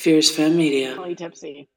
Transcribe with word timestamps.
Fierce 0.00 0.30
Femme 0.34 0.56
Media. 0.56 0.94
Really 0.96 1.14
tipsy. 1.14 1.68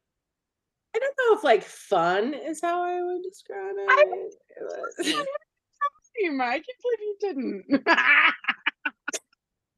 I 0.96 1.00
don't 1.00 1.16
know 1.18 1.38
if 1.38 1.44
like 1.44 1.64
fun 1.64 2.34
is 2.34 2.62
how 2.62 2.82
I 2.84 3.02
would 3.02 3.22
describe 3.24 3.76
it. 3.78 3.88
I- 3.90 4.06
It 4.08 4.64
was- 4.64 5.28
I 6.26 6.60
can't 6.60 6.66
believe 6.82 7.00
you 7.02 7.16
didn't. 7.20 7.66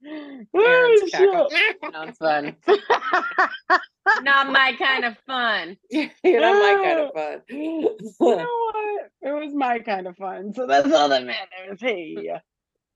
Erin's 0.56 1.12
cackle. 1.12 1.50
Sounds 1.92 2.18
fun. 2.18 2.56
Not 4.22 4.52
my 4.52 4.74
kind 4.78 5.06
of 5.06 5.18
fun. 5.26 5.78
You're 5.90 6.42
not 6.42 6.54
my 6.62 6.82
kind 6.84 7.00
of 7.00 7.14
fun. 7.14 7.42
you 7.50 7.82
know 8.20 8.70
what? 8.72 9.10
It 9.22 9.32
was 9.32 9.54
my 9.56 9.80
kind 9.80 10.06
of 10.06 10.16
fun, 10.18 10.54
so 10.54 10.68
that's 10.68 10.92
all 10.94 11.10
that 11.10 11.26
matters. 11.26 11.80
Hey, 11.82 12.16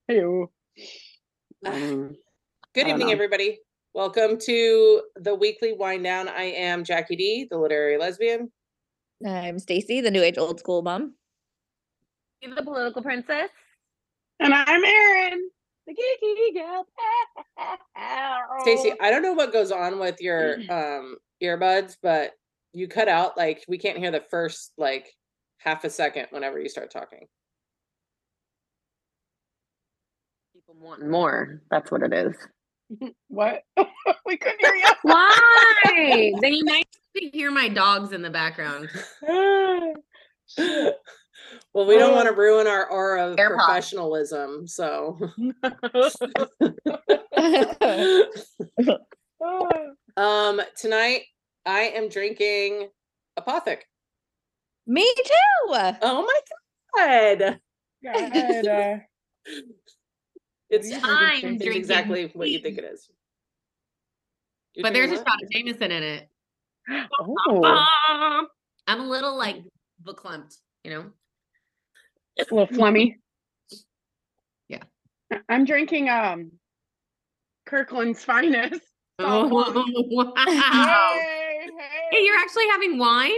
hey. 0.08 0.22
Um, 1.66 2.16
Good 2.76 2.88
evening, 2.88 3.08
know. 3.08 3.14
everybody. 3.14 3.58
Welcome 3.96 4.38
to 4.42 5.02
the 5.16 5.34
weekly 5.34 5.74
wind 5.74 6.04
down. 6.04 6.28
I 6.28 6.44
am 6.44 6.84
Jackie 6.84 7.16
D, 7.16 7.48
the 7.50 7.57
literary 7.57 7.98
lesbian. 7.98 8.52
I'm 9.25 9.57
Stacy, 9.57 10.00
the 10.00 10.12
new 10.12 10.21
age 10.21 10.38
old 10.38 10.60
school 10.60 10.84
mom. 10.84 11.15
You 12.42 12.54
the 12.54 12.62
political 12.62 13.02
princess. 13.02 13.50
and 14.39 14.54
I'm 14.54 14.86
Erin, 14.86 15.50
the 15.88 15.93
geeky 15.93 16.54
girl. 16.54 16.86
Stacey, 18.62 18.93
I 19.02 19.10
don't 19.10 19.24
know 19.24 19.34
what 19.34 19.52
goes 19.52 19.71
on 19.71 19.98
with 19.98 20.21
your 20.21 20.57
um 20.70 21.18
earbuds, 21.42 21.98
but 22.04 22.34
you 22.74 22.87
cut 22.87 23.07
out 23.07 23.37
like 23.37 23.65
we 23.68 23.79
can't 23.79 23.98
hear 23.98 24.12
the 24.12 24.24
first 24.29 24.71
like 24.78 25.10
half 25.57 25.84
a 25.84 25.90
second 25.90 26.28
whenever 26.29 26.60
you 26.60 26.70
start 26.70 26.92
talking. 26.92 27.26
People 30.54 30.76
wanting 30.79 31.10
more. 31.10 31.64
That's 31.71 31.90
what 31.90 32.03
it 32.03 32.14
is. 32.14 32.36
what? 33.28 33.64
we 34.25 34.38
couldn't 34.38 34.59
hear 34.59 34.75
you. 34.75 34.88
Why? 35.03 36.34
then 36.42 36.53
you 36.53 36.66
might 36.66 36.88
hear 37.34 37.52
my 37.52 37.67
dogs 37.67 38.12
in 38.14 38.22
the 38.22 38.30
background. 38.30 38.89
well, 39.28 40.16
we 41.88 41.98
don't 41.98 42.14
want 42.14 42.28
to 42.28 42.34
ruin 42.34 42.67
our 42.67 42.90
aura 42.90 43.30
of 43.30 43.38
AirPods. 43.38 43.56
professionalism, 43.56 44.67
so 44.67 45.17
um 50.17 50.62
tonight 50.78 51.22
I 51.66 51.82
am 51.95 52.10
drinking 52.10 52.90
Apothic. 53.38 53.80
Me 54.88 55.12
too. 55.16 55.94
Oh 56.02 56.26
my 56.26 56.40
god. 56.95 57.60
God, 58.04 58.67
uh, 58.67 58.98
It's, 60.70 60.89
time 60.92 61.02
I'm 61.03 61.30
it's 61.34 61.42
drinking 61.42 61.73
exactly 61.73 62.31
what 62.34 62.50
you 62.50 62.59
think 62.59 62.78
it 62.78 62.84
is. 62.84 63.09
You're 64.76 64.84
But 64.84 64.94
there's 64.94 65.11
a 65.11 65.16
shot 65.16 65.42
of 65.44 65.50
Jameson 65.52 65.92
in 65.92 66.03
it. 66.03 66.30
oh, 67.20 68.48
I'm 68.88 69.00
a 69.00 69.03
little 69.08 69.38
like 69.38 69.64
verklempt, 70.03 70.58
you 70.84 70.92
know? 70.92 71.06
a 72.39 72.44
little 72.53 72.67
flummy. 72.67 73.17
Yeah. 74.70 74.84
I- 75.31 75.42
I'm 75.50 75.66
drinking 75.66 76.09
um 76.09 76.52
Kirkland's 77.66 78.23
finest. 78.23 78.81
Oh, 79.20 79.48
wow. 79.48 80.33
Hey, 80.48 80.56
Hey, 80.56 81.67
hey. 82.11 82.23
you're 82.23 82.38
actually 82.38 82.67
having 82.72 82.98
wine? 82.98 83.31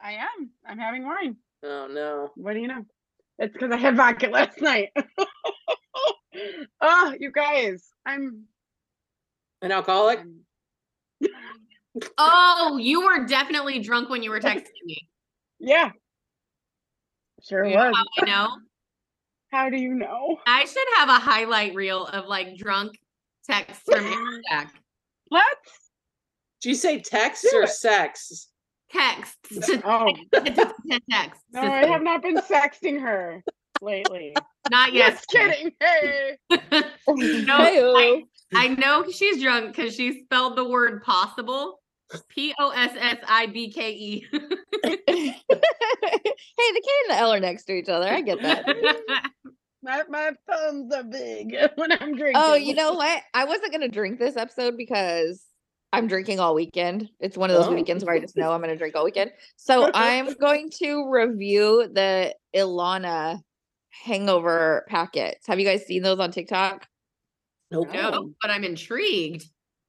I 0.00 0.14
am. 0.14 0.50
I'm 0.66 0.78
having 0.78 1.06
wine. 1.06 1.36
Oh 1.62 1.86
no. 1.88 2.30
What 2.34 2.54
do 2.54 2.58
you 2.60 2.66
know? 2.68 2.84
It's 3.38 3.52
because 3.52 3.70
I 3.70 3.76
had 3.76 3.96
vodka 3.96 4.26
last 4.28 4.60
night. 4.60 4.88
oh, 6.80 7.14
you 7.18 7.30
guys, 7.32 7.88
I'm. 8.06 8.44
An 9.62 9.72
alcoholic? 9.72 10.18
I'm- 10.20 10.44
Oh, 12.18 12.78
you 12.80 13.04
were 13.04 13.26
definitely 13.26 13.80
drunk 13.80 14.08
when 14.08 14.22
you 14.22 14.30
were 14.30 14.38
texting 14.40 14.68
me. 14.84 15.08
yeah. 15.58 15.90
Sure 17.42 17.64
You 17.64 17.74
know 17.76 17.88
was. 17.90 17.96
how 17.96 18.22
I 18.22 18.26
know? 18.26 18.48
How 19.50 19.70
do 19.70 19.76
you 19.76 19.94
know? 19.94 20.38
I 20.46 20.64
should 20.66 20.86
have 20.96 21.08
a 21.08 21.14
highlight 21.18 21.74
reel 21.74 22.06
of 22.06 22.26
like 22.26 22.56
drunk 22.56 22.96
texts 23.44 23.82
from 23.84 24.04
Erin 24.06 24.42
Jack. 24.50 24.72
What? 25.28 25.44
Did 26.62 26.68
you 26.68 26.74
say 26.76 27.00
text 27.00 27.44
Do 27.50 27.56
or 27.58 27.62
it. 27.64 27.70
sex? 27.70 28.48
Texts. 28.92 29.70
Oh 29.84 30.14
Texts. 30.34 31.44
no, 31.52 31.60
I 31.62 31.86
have 31.86 32.02
not 32.02 32.22
been 32.22 32.36
sexting 32.36 33.00
her 33.00 33.42
lately. 33.82 34.34
Not 34.70 34.92
yet. 34.92 35.12
Just 35.12 35.28
kidding. 35.28 35.72
Hey. 35.80 36.36
no, 37.08 37.56
I, 37.56 38.22
I 38.54 38.68
know 38.68 39.04
she's 39.10 39.42
drunk 39.42 39.74
because 39.74 39.94
she 39.94 40.24
spelled 40.24 40.56
the 40.56 40.68
word 40.68 41.02
possible. 41.02 41.80
P 42.28 42.52
O 42.58 42.70
S 42.70 42.90
S 42.98 43.18
I 43.26 43.46
B 43.46 43.70
K 43.72 43.92
E. 43.92 44.26
hey, 44.32 44.42
the 45.12 46.82
K 46.82 46.90
and 47.08 47.10
the 47.10 47.16
L 47.16 47.32
are 47.32 47.40
next 47.40 47.64
to 47.64 47.72
each 47.72 47.88
other. 47.88 48.08
I 48.08 48.20
get 48.20 48.42
that. 48.42 48.66
My 49.82 50.02
my 50.10 50.32
thumbs 50.46 50.92
are 50.92 51.04
big 51.04 51.56
when 51.76 51.90
I'm 51.90 52.12
oh, 52.12 52.14
drinking. 52.14 52.32
Oh, 52.34 52.52
you 52.52 52.74
know 52.74 52.92
what? 52.92 53.22
I 53.32 53.46
wasn't 53.46 53.72
gonna 53.72 53.88
drink 53.88 54.18
this 54.18 54.36
episode 54.36 54.76
because 54.76 55.42
I'm 55.90 56.06
drinking 56.06 56.38
all 56.38 56.54
weekend. 56.54 57.08
It's 57.18 57.34
one 57.38 57.48
of 57.48 57.56
those 57.56 57.68
Oh. 57.68 57.72
weekends 57.72 58.04
where 58.04 58.14
I 58.14 58.20
just 58.20 58.36
know 58.36 58.52
I'm 58.52 58.60
gonna 58.60 58.76
drink 58.76 58.94
all 58.94 59.04
weekend. 59.04 59.32
So 59.56 59.90
I'm 59.94 60.34
going 60.34 60.68
to 60.80 61.08
review 61.08 61.88
the 61.90 62.34
Ilana 62.54 63.40
hangover 63.90 64.84
packets. 64.88 65.46
Have 65.46 65.58
you 65.58 65.66
guys 65.66 65.84
seen 65.86 66.02
those 66.02 66.18
on 66.18 66.30
TikTok? 66.30 66.86
Nope. 67.70 67.92
no, 67.92 68.32
but 68.42 68.50
I'm 68.50 68.64
intrigued. 68.64 69.44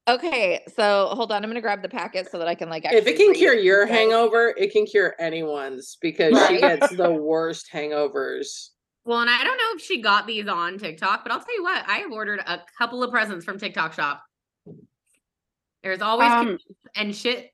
Okay, 0.07 0.61
so 0.75 1.07
hold 1.11 1.31
on. 1.31 1.43
I'm 1.43 1.49
gonna 1.49 1.61
grab 1.61 1.81
the 1.81 1.89
packet 1.89 2.29
so 2.29 2.37
that 2.39 2.47
I 2.47 2.55
can 2.55 2.69
like. 2.69 2.85
If 2.85 3.07
it 3.07 3.17
can 3.17 3.33
cure 3.33 3.55
to 3.55 3.61
your 3.61 3.85
guys. 3.85 3.95
hangover, 3.95 4.53
it 4.57 4.71
can 4.71 4.85
cure 4.85 5.15
anyone's 5.19 5.97
because 6.01 6.37
she 6.47 6.59
gets 6.59 6.95
the 6.95 7.11
worst 7.11 7.69
hangovers. 7.71 8.69
Well, 9.05 9.19
and 9.21 9.29
I 9.29 9.43
don't 9.43 9.57
know 9.57 9.75
if 9.75 9.81
she 9.81 10.01
got 10.01 10.27
these 10.27 10.47
on 10.47 10.77
TikTok, 10.77 11.23
but 11.23 11.31
I'll 11.31 11.39
tell 11.39 11.55
you 11.55 11.63
what, 11.63 11.83
I 11.87 11.99
have 11.99 12.11
ordered 12.11 12.39
a 12.45 12.61
couple 12.77 13.03
of 13.03 13.09
presents 13.09 13.45
from 13.45 13.57
TikTok 13.57 13.93
shop. 13.93 14.23
There's 15.83 16.01
always 16.01 16.29
Um, 16.29 16.57
and 16.95 17.15
shit 17.15 17.51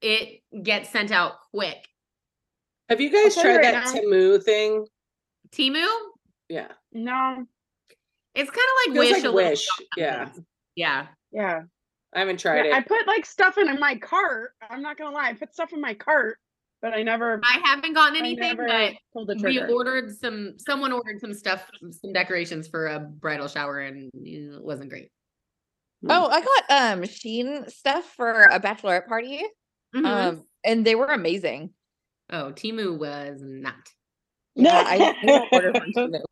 it 0.00 0.42
gets 0.62 0.90
sent 0.90 1.10
out 1.10 1.34
quick. 1.52 1.88
Have 2.88 3.00
you 3.00 3.10
guys 3.10 3.34
tried 3.34 3.56
right 3.56 3.62
that 3.62 3.84
now- 3.84 3.92
Temu 4.00 4.42
thing? 4.42 4.86
Temu, 5.56 5.86
Yeah. 6.48 6.68
No. 6.92 7.44
it's 8.34 8.50
kind 8.50 8.58
of 8.58 8.76
like 8.86 8.94
Feels 8.94 8.98
Wish. 8.98 9.12
like 9.12 9.24
a 9.24 9.34
little 9.34 9.50
Wish. 9.50 9.68
Yeah. 9.96 10.28
Yeah. 10.74 11.06
Yeah. 11.32 11.62
I 12.14 12.20
haven't 12.20 12.38
tried 12.40 12.66
Yeah, 12.66 12.76
I 12.76 12.80
put 12.82 13.06
like 13.06 13.26
stuff 13.26 13.58
in 13.58 13.78
my 13.80 13.96
cart. 13.96 14.52
I'm 14.68 14.82
not 14.82 14.96
gonna 14.96 15.14
lie. 15.14 15.28
I 15.28 15.32
put 15.34 15.52
stuff 15.52 15.72
in 15.72 15.80
my 15.80 15.94
cart, 15.94 16.38
but 16.80 16.94
I 16.94 17.02
never. 17.02 17.40
I 17.44 17.60
haven't 17.64 17.92
gotten 17.94 18.16
anything, 18.16 18.56
but 18.56 18.94
we 19.42 19.60
ordered 19.60 20.14
some 20.16 20.54
someone 20.58 20.92
ordered 20.92 21.20
some 21.20 21.34
stuff, 21.34 21.68
some 21.90 22.12
decorations 22.12 22.68
for 22.68 22.86
a 22.86 23.00
bridal 23.00 23.48
shower 23.48 23.80
and 23.80 24.10
it 24.14 24.62
wasn't 24.62 24.90
great. 24.90 25.10
Oh, 26.08 26.28
I 26.28 26.40
got 26.40 26.92
um 26.92 27.02
Shein 27.02 27.70
stuff 27.70 28.04
for 28.16 28.42
a 28.42 28.60
bachelorette 28.60 29.08
party. 29.08 29.42
Mhm. 29.94 30.06
Um, 30.06 30.44
and 30.64 30.84
they 30.86 30.94
were 30.94 31.06
amazing. 31.06 31.74
oh, 32.30 32.52
Temu 32.52 32.98
was 32.98 33.40
not. 33.42 33.74
Yeah, 34.56 34.82
I 34.86 34.98
didn't 35.20 35.48
order 35.52 35.72
from 35.74 35.92
Temu. 35.92 36.22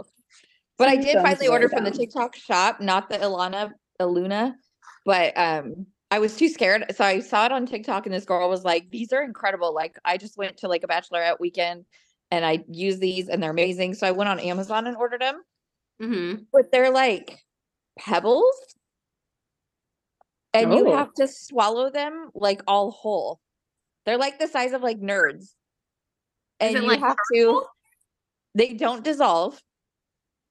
But 0.77 0.89
I 0.89 0.97
did 0.97 1.13
sounds 1.15 1.23
finally 1.23 1.49
order 1.49 1.69
from 1.69 1.85
the. 1.85 1.91
TikTok 1.91 2.35
shop, 2.37 2.81
not 2.81 3.09
the 3.09 3.19
Ilana 3.19 3.73
Iluna. 4.01 4.55
But 5.05 5.37
um 5.37 5.87
I 6.11 6.19
was 6.19 6.37
too 6.37 6.49
scared. 6.49 6.85
So 6.97 7.05
I 7.05 7.21
saw 7.21 7.45
it 7.45 7.53
on 7.53 7.67
TikTok 7.67 8.07
and 8.07 8.15
this 8.15 8.25
girl 8.25 8.49
was 8.49 8.65
like, 8.65 8.91
These 8.91 9.13
are 9.13 9.23
incredible. 9.23 9.75
Like 9.75 9.99
I 10.05 10.17
just 10.17 10.37
went 10.37 10.59
to 10.59 10.69
like 10.69 10.83
a 10.85 10.89
bachelorette 10.89 11.39
weekend 11.41 11.85
and 12.31 12.45
I 12.45 12.65
use 12.69 12.99
these 12.99 13.29
and 13.29 13.43
they're 13.43 13.51
amazing. 13.51 13.95
So 13.95 14.07
I 14.07 14.13
went 14.13 14.29
on 14.31 14.41
Amazon 14.41 14.87
and 14.87 14.97
ordered 14.97 15.21
them. 15.21 15.43
hmm 16.01 16.35
But 16.53 16.73
they're 16.73 16.91
like 16.91 17.39
pebbles. 17.99 18.55
And 20.53 20.73
you 20.73 20.87
Oh. 20.93 20.97
have 20.97 21.13
to 21.15 21.27
swallow 21.27 21.91
them 21.91 22.31
like 22.35 22.63
all 22.69 22.93
whole. 22.93 23.41
They're 24.07 24.19
like 24.19 24.39
the 24.39 24.47
size 24.47 24.73
of 24.73 24.83
like 24.83 25.01
nerds. 25.01 25.55
And 26.61 26.75
you 26.75 26.83
like 26.83 27.01
have 27.01 27.17
to 27.35 27.65
they 28.55 28.75
don't 28.75 29.05
dissolve 29.05 29.61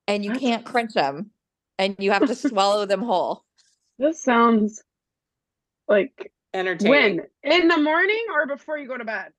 and 0.07 0.23
you 0.25 0.31
can't 0.33 0.65
crunch 0.65 0.93
them 0.93 1.31
and 1.79 1.95
you 1.99 2.11
have 2.11 2.27
to 2.27 2.35
swallow 2.49 2.85
them 2.85 3.01
whole 3.01 3.43
This 3.99 4.21
sounds 4.21 4.83
like 5.87 6.31
Entertaining. 6.53 7.21
when 7.43 7.61
in 7.61 7.67
the 7.67 7.77
morning 7.77 8.25
or 8.33 8.45
before 8.47 8.77
you 8.77 8.87
go 8.87 8.97
to 8.97 9.05
bed. 9.05 9.31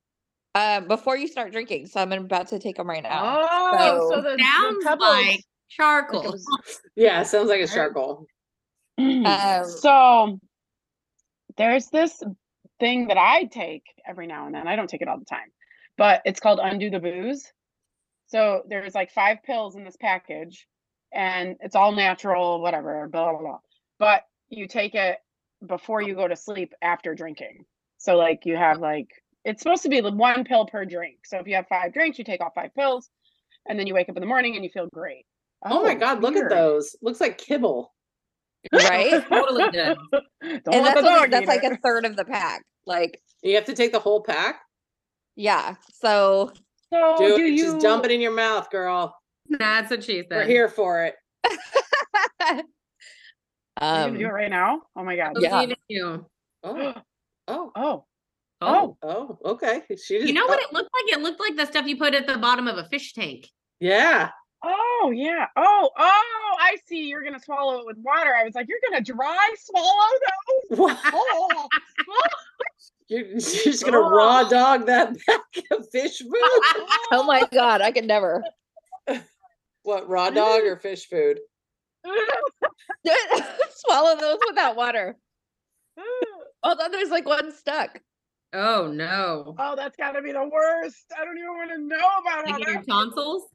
uh, 0.55 0.81
before 0.81 1.17
you 1.17 1.29
start 1.29 1.53
drinking 1.53 1.87
so 1.87 2.01
i'm 2.01 2.13
about 2.13 2.49
to 2.49 2.59
take 2.59 2.77
them 2.77 2.89
right 2.89 3.03
now 3.03 3.41
Oh, 3.41 3.77
so, 3.79 4.11
So- 4.17 4.23
the, 4.23 4.37
the 4.37 4.43
Sounds 4.45 4.85
pebbles- 4.85 5.01
like 5.11 5.41
charcoal. 5.69 6.23
was- 6.33 6.81
Yeah, 6.97 7.23
sounds 7.25 7.49
like 7.49 7.59
a 7.61 7.63
Right. 7.65 7.71
charcoal. 7.75 8.27
Um, 8.99 9.65
so 9.67 10.39
there's 11.57 11.87
this 11.89 12.23
thing 12.79 13.09
that 13.09 13.17
I 13.17 13.45
take 13.45 13.83
every 14.07 14.27
now 14.29 14.47
and 14.47 14.55
then. 14.55 14.69
I 14.69 14.77
don't 14.77 14.89
take 14.89 15.03
it 15.03 15.09
all 15.09 15.19
the 15.19 15.25
time, 15.25 15.51
but 15.99 16.23
it's 16.25 16.39
called 16.41 16.61
Undo 16.63 16.91
the 16.91 17.01
Booze. 17.01 17.51
So 18.27 18.63
there's 18.69 18.95
like 18.95 19.11
five 19.11 19.39
pills 19.45 19.77
in 19.77 19.85
this 19.85 19.97
package, 20.01 20.67
and 21.13 21.57
it's 21.61 21.77
all 21.77 21.93
natural, 21.93 22.61
whatever, 22.61 23.09
blah 23.09 23.33
blah 23.33 23.41
blah. 23.41 23.59
But 23.99 24.23
you 24.49 24.67
take 24.67 24.95
it 24.95 25.19
before 25.67 26.03
you 26.03 26.15
go 26.15 26.29
to 26.29 26.37
sleep 26.37 26.73
after 26.83 27.15
drinking. 27.15 27.65
So 27.99 28.17
like 28.17 28.45
you 28.45 28.57
have 28.57 28.79
like 28.79 29.09
it's 29.45 29.63
supposed 29.63 29.83
to 29.83 29.89
be 29.89 30.01
the 30.01 30.11
one 30.11 30.45
pill 30.45 30.67
per 30.67 30.85
drink. 30.85 31.19
So 31.25 31.39
if 31.39 31.47
you 31.47 31.55
have 31.57 31.69
five 31.69 31.93
drinks, 31.93 32.19
you 32.19 32.25
take 32.25 32.41
off 32.43 32.53
five 32.55 32.75
pills, 32.75 33.11
and 33.67 33.79
then 33.79 33.87
you 33.87 33.95
wake 33.95 34.09
up 34.09 34.17
in 34.17 34.21
the 34.21 34.27
morning 34.27 34.55
and 34.57 34.65
you 34.65 34.71
feel 34.71 34.89
great. 34.93 35.27
Oh, 35.65 35.83
my 35.83 35.95
oh, 35.95 35.99
god, 35.99 36.23
look 36.23 36.37
at 36.37 36.51
those. 36.51 36.95
Looks 37.01 37.21
like 37.21 37.39
kibble. 37.39 37.93
Right? 38.73 39.27
Totally 39.29 39.71
good. 39.71 39.97
Don't 40.13 40.75
and 40.75 40.87
that's, 40.87 41.01
the 41.01 41.07
what- 41.07 41.31
that's 41.31 41.47
like 41.47 41.65
a 41.65 41.77
third 41.79 42.05
of 42.05 42.17
the 42.17 42.25
pack. 42.25 42.63
Like, 42.87 43.21
You 43.43 43.55
have 43.55 43.65
to 43.67 43.75
take 43.75 43.93
the 43.93 43.99
whole 43.99 44.23
pack. 44.23 44.61
yeah. 45.37 45.77
So 45.93 46.53
So 46.93 47.17
Do, 47.19 47.37
do 47.37 47.45
it. 47.45 47.53
you 47.53 47.65
Just 47.65 47.81
dump 47.81 48.05
it 48.05 48.11
in 48.11 48.21
your 48.21 48.33
mouth, 48.35 48.71
girl. 48.71 49.15
That's 49.49 49.91
what 49.91 50.05
she 50.05 50.23
We're 50.31 50.43
said. 50.43 50.49
here 50.49 50.69
for 50.69 51.05
it. 51.05 51.15
Are 52.41 52.55
you 52.57 52.63
gonna 53.81 54.13
um 54.13 54.19
do 54.19 54.27
it 54.27 54.29
right 54.33 54.51
now? 54.51 54.83
Oh 54.97 55.03
my 55.05 55.17
god. 55.17 55.33
Yeah. 55.41 55.51
Believe 55.51 55.71
in 55.71 55.77
you. 55.89 56.27
Oh, 57.47 57.73
oh, 57.77 58.05
Oh, 58.63 58.97
Oh. 59.03 59.39
oh. 59.43 59.51
Okay. 59.53 59.83
She 59.91 59.95
just. 59.95 60.27
You 60.27 60.33
know 60.33 60.47
what 60.47 60.59
oh, 60.59 60.67
it 60.67 60.73
looked 60.73 60.89
like? 60.95 61.19
It 61.19 61.23
looked 61.23 61.41
like 61.41 61.57
the 61.57 61.67
stuff 61.67 61.87
you 61.87 61.99
put 61.99 62.15
at 62.15 62.27
the 62.27 62.39
bottom 62.39 62.67
of 62.69 62.79
a 62.79 62.85
fish 62.89 63.13
tank. 63.13 63.49
Yeah. 63.81 64.31
oh 64.65 65.13
yeah. 65.15 65.47
Oh, 65.57 65.91
oh, 65.99 66.57
I 66.61 66.77
see. 66.87 67.07
You're 67.09 67.23
gonna 67.23 67.41
swallow 67.41 67.81
it 67.81 67.87
with 67.87 67.99
water. 67.99 68.35
I 68.35 68.45
was 68.45 68.55
like, 68.55 68.67
you're 68.69 68.79
gonna 68.89 69.03
dry 69.05 69.55
swallow 69.59 70.11
those. 70.71 70.79
Wow. 70.79 70.97
Oh, 71.13 71.69
You're, 73.09 73.27
you're 73.27 73.39
just 73.39 73.85
gonna 73.85 73.99
oh. 73.99 74.11
raw 74.11 74.45
dog 74.45 74.87
that 74.87 75.17
pack 75.27 75.41
of 75.71 75.87
fish 75.93 76.19
food. 76.19 76.31
oh 77.13 77.25
my 77.27 77.47
god, 77.53 77.81
I 77.81 77.91
could 77.93 78.07
never. 78.07 78.45
what 79.83 80.09
raw 80.09 80.31
dog 80.31 80.63
or 80.63 80.77
fish 80.77 81.09
food? 81.09 81.41
Swallow 83.71 84.19
those 84.19 84.39
without 84.49 84.77
water. 84.77 85.17
Although 86.63 86.89
there's 86.91 87.11
like 87.11 87.27
one 87.27 87.53
stuck. 87.53 88.01
Oh 88.53 88.91
no. 88.93 89.55
oh, 89.59 89.77
that's 89.77 89.97
gotta 89.97 90.23
be 90.23 90.33
the 90.33 90.49
worst. 90.49 91.05
I 91.19 91.25
don't 91.25 91.37
even 91.37 91.51
want 91.51 91.71
to 91.71 91.79
know 91.79 91.97
about 92.21 92.47
Like 92.47 92.67
your 92.67 92.83
tonsils? 92.83 93.49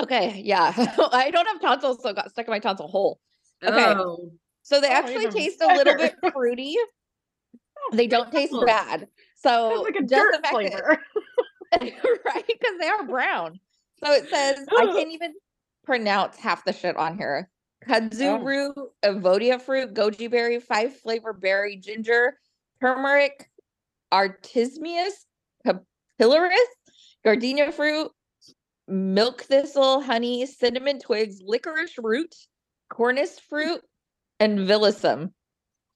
Okay, 0.00 0.40
yeah. 0.44 0.72
I 1.12 1.30
don't 1.30 1.46
have 1.46 1.60
tonsils, 1.60 2.02
so 2.02 2.12
got 2.12 2.30
stuck 2.30 2.46
in 2.46 2.50
my 2.50 2.58
tonsil 2.58 2.88
hole. 2.88 3.18
Okay. 3.62 3.94
Oh. 3.96 4.32
So 4.62 4.80
they 4.80 4.88
Oh, 4.88 4.92
actually 4.92 5.24
even 5.24 5.32
taste 5.32 5.60
a 5.60 5.66
little 5.74 5.96
bit 5.96 6.14
fruity. 6.32 6.76
They 7.92 8.06
don't 8.06 8.30
taste 8.30 8.54
bad. 8.66 9.08
So 9.36 9.82
like 9.84 9.96
a 9.96 10.00
just 10.02 10.10
the 10.10 10.16
dirt 10.16 10.42
that- 10.42 10.50
flavor. 10.50 10.98
right? 12.26 12.44
Because 12.46 12.78
they 12.78 12.86
are 12.88 13.06
brown. 13.06 13.58
So 14.04 14.12
it 14.12 14.28
says 14.28 14.66
I 14.78 14.86
can't 14.86 15.10
even 15.10 15.32
pronounce 15.84 16.36
half 16.36 16.64
the 16.64 16.72
shit 16.72 16.96
on 16.96 17.16
here. 17.16 17.48
Kudzu 17.88 18.38
Oh. 18.38 18.42
root, 18.44 18.74
avodia 19.04 19.60
fruit, 19.60 19.94
goji 19.94 20.30
berry, 20.30 20.60
five 20.60 20.94
flavor 20.96 21.32
berry, 21.32 21.76
ginger, 21.76 22.38
turmeric, 22.80 23.48
artismius, 24.12 25.26
capillaris, 25.66 26.56
gardenia 27.24 27.72
fruit, 27.72 28.10
milk 28.86 29.42
thistle, 29.42 30.00
honey, 30.02 30.46
cinnamon 30.46 30.98
twigs, 31.00 31.40
licorice 31.42 31.98
root, 31.98 32.34
cornice 32.92 33.40
fruit, 33.40 33.80
and 34.40 34.60
villisum. 34.60 35.32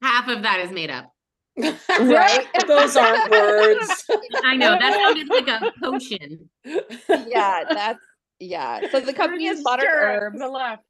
Half 0.02 0.28
of 0.28 0.42
that 0.42 0.60
is 0.60 0.72
made 0.72 0.90
up. 0.90 1.12
Right? 2.00 2.46
Those 2.66 2.96
aren't 2.96 3.30
words. 3.30 4.04
I 4.44 4.56
know 4.56 4.78
that 4.78 4.94
sounded 4.94 5.28
like 5.28 5.48
a 5.48 5.72
potion. 5.82 6.50
Yeah, 6.64 7.64
that's 7.70 8.00
yeah. 8.38 8.90
So 8.90 9.00
the 9.00 9.14
company 9.14 9.46
is 9.46 9.62
Pretty 9.62 9.64
Modern 9.64 9.86
sure 9.86 10.00
Herbs. 10.02 10.38
The 10.38 10.48
left. 10.48 10.82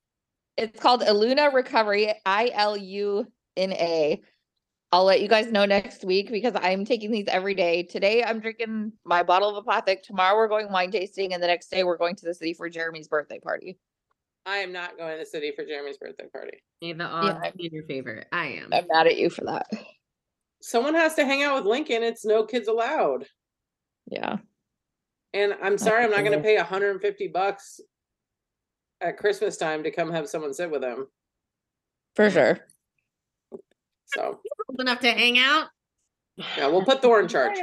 It's 0.56 0.80
called 0.80 1.02
Iluna 1.02 1.52
Recovery, 1.52 2.12
I 2.24 2.50
L 2.54 2.76
U 2.76 3.30
N 3.56 3.72
A. 3.72 4.20
I'll 4.92 5.04
let 5.04 5.20
you 5.20 5.28
guys 5.28 5.52
know 5.52 5.66
next 5.66 6.04
week 6.04 6.30
because 6.30 6.54
I'm 6.56 6.84
taking 6.84 7.10
these 7.10 7.26
every 7.28 7.54
day. 7.54 7.82
Today 7.82 8.24
I'm 8.24 8.40
drinking 8.40 8.92
my 9.04 9.22
bottle 9.22 9.56
of 9.56 9.64
Apothic. 9.64 10.02
Tomorrow 10.02 10.36
we're 10.36 10.48
going 10.48 10.70
wine 10.72 10.90
tasting, 10.90 11.34
and 11.34 11.42
the 11.42 11.46
next 11.46 11.70
day 11.70 11.84
we're 11.84 11.96
going 11.98 12.16
to 12.16 12.24
the 12.24 12.34
city 12.34 12.54
for 12.54 12.68
Jeremy's 12.68 13.06
birthday 13.08 13.38
party. 13.38 13.78
I 14.46 14.58
am 14.58 14.72
not 14.72 14.96
going 14.96 15.12
to 15.12 15.18
the 15.18 15.26
city 15.26 15.52
for 15.54 15.64
Jeremy's 15.64 15.98
birthday 15.98 16.26
party. 16.32 16.62
May 16.80 16.92
the 16.92 17.04
odds 17.04 17.38
I- 17.42 17.50
be 17.56 17.66
in 17.66 17.72
your 17.74 17.84
favor. 17.84 18.24
I 18.32 18.46
am. 18.46 18.70
I'm 18.72 18.86
mad 18.88 19.06
at 19.08 19.18
you 19.18 19.28
for 19.28 19.44
that. 19.44 19.66
Someone 20.66 20.94
has 20.94 21.14
to 21.14 21.24
hang 21.24 21.44
out 21.44 21.54
with 21.54 21.64
Lincoln. 21.64 22.02
It's 22.02 22.24
no 22.24 22.42
kids 22.42 22.66
allowed. 22.66 23.24
Yeah. 24.10 24.38
And 25.32 25.54
I'm 25.62 25.78
sorry, 25.78 26.02
I'm 26.02 26.10
not 26.10 26.24
going 26.24 26.32
to 26.36 26.42
pay 26.42 26.56
150 26.56 27.28
bucks 27.28 27.78
at 29.00 29.16
Christmas 29.16 29.56
time 29.56 29.84
to 29.84 29.92
come 29.92 30.10
have 30.10 30.28
someone 30.28 30.52
sit 30.52 30.68
with 30.68 30.82
him. 30.82 31.06
For 32.16 32.28
sure. 32.30 32.58
So 34.06 34.40
Old 34.68 34.80
enough 34.80 34.98
to 35.00 35.12
hang 35.12 35.38
out. 35.38 35.68
yeah, 36.36 36.66
we'll 36.66 36.84
put 36.84 37.00
Thor 37.00 37.20
in 37.20 37.28
charge. 37.28 37.58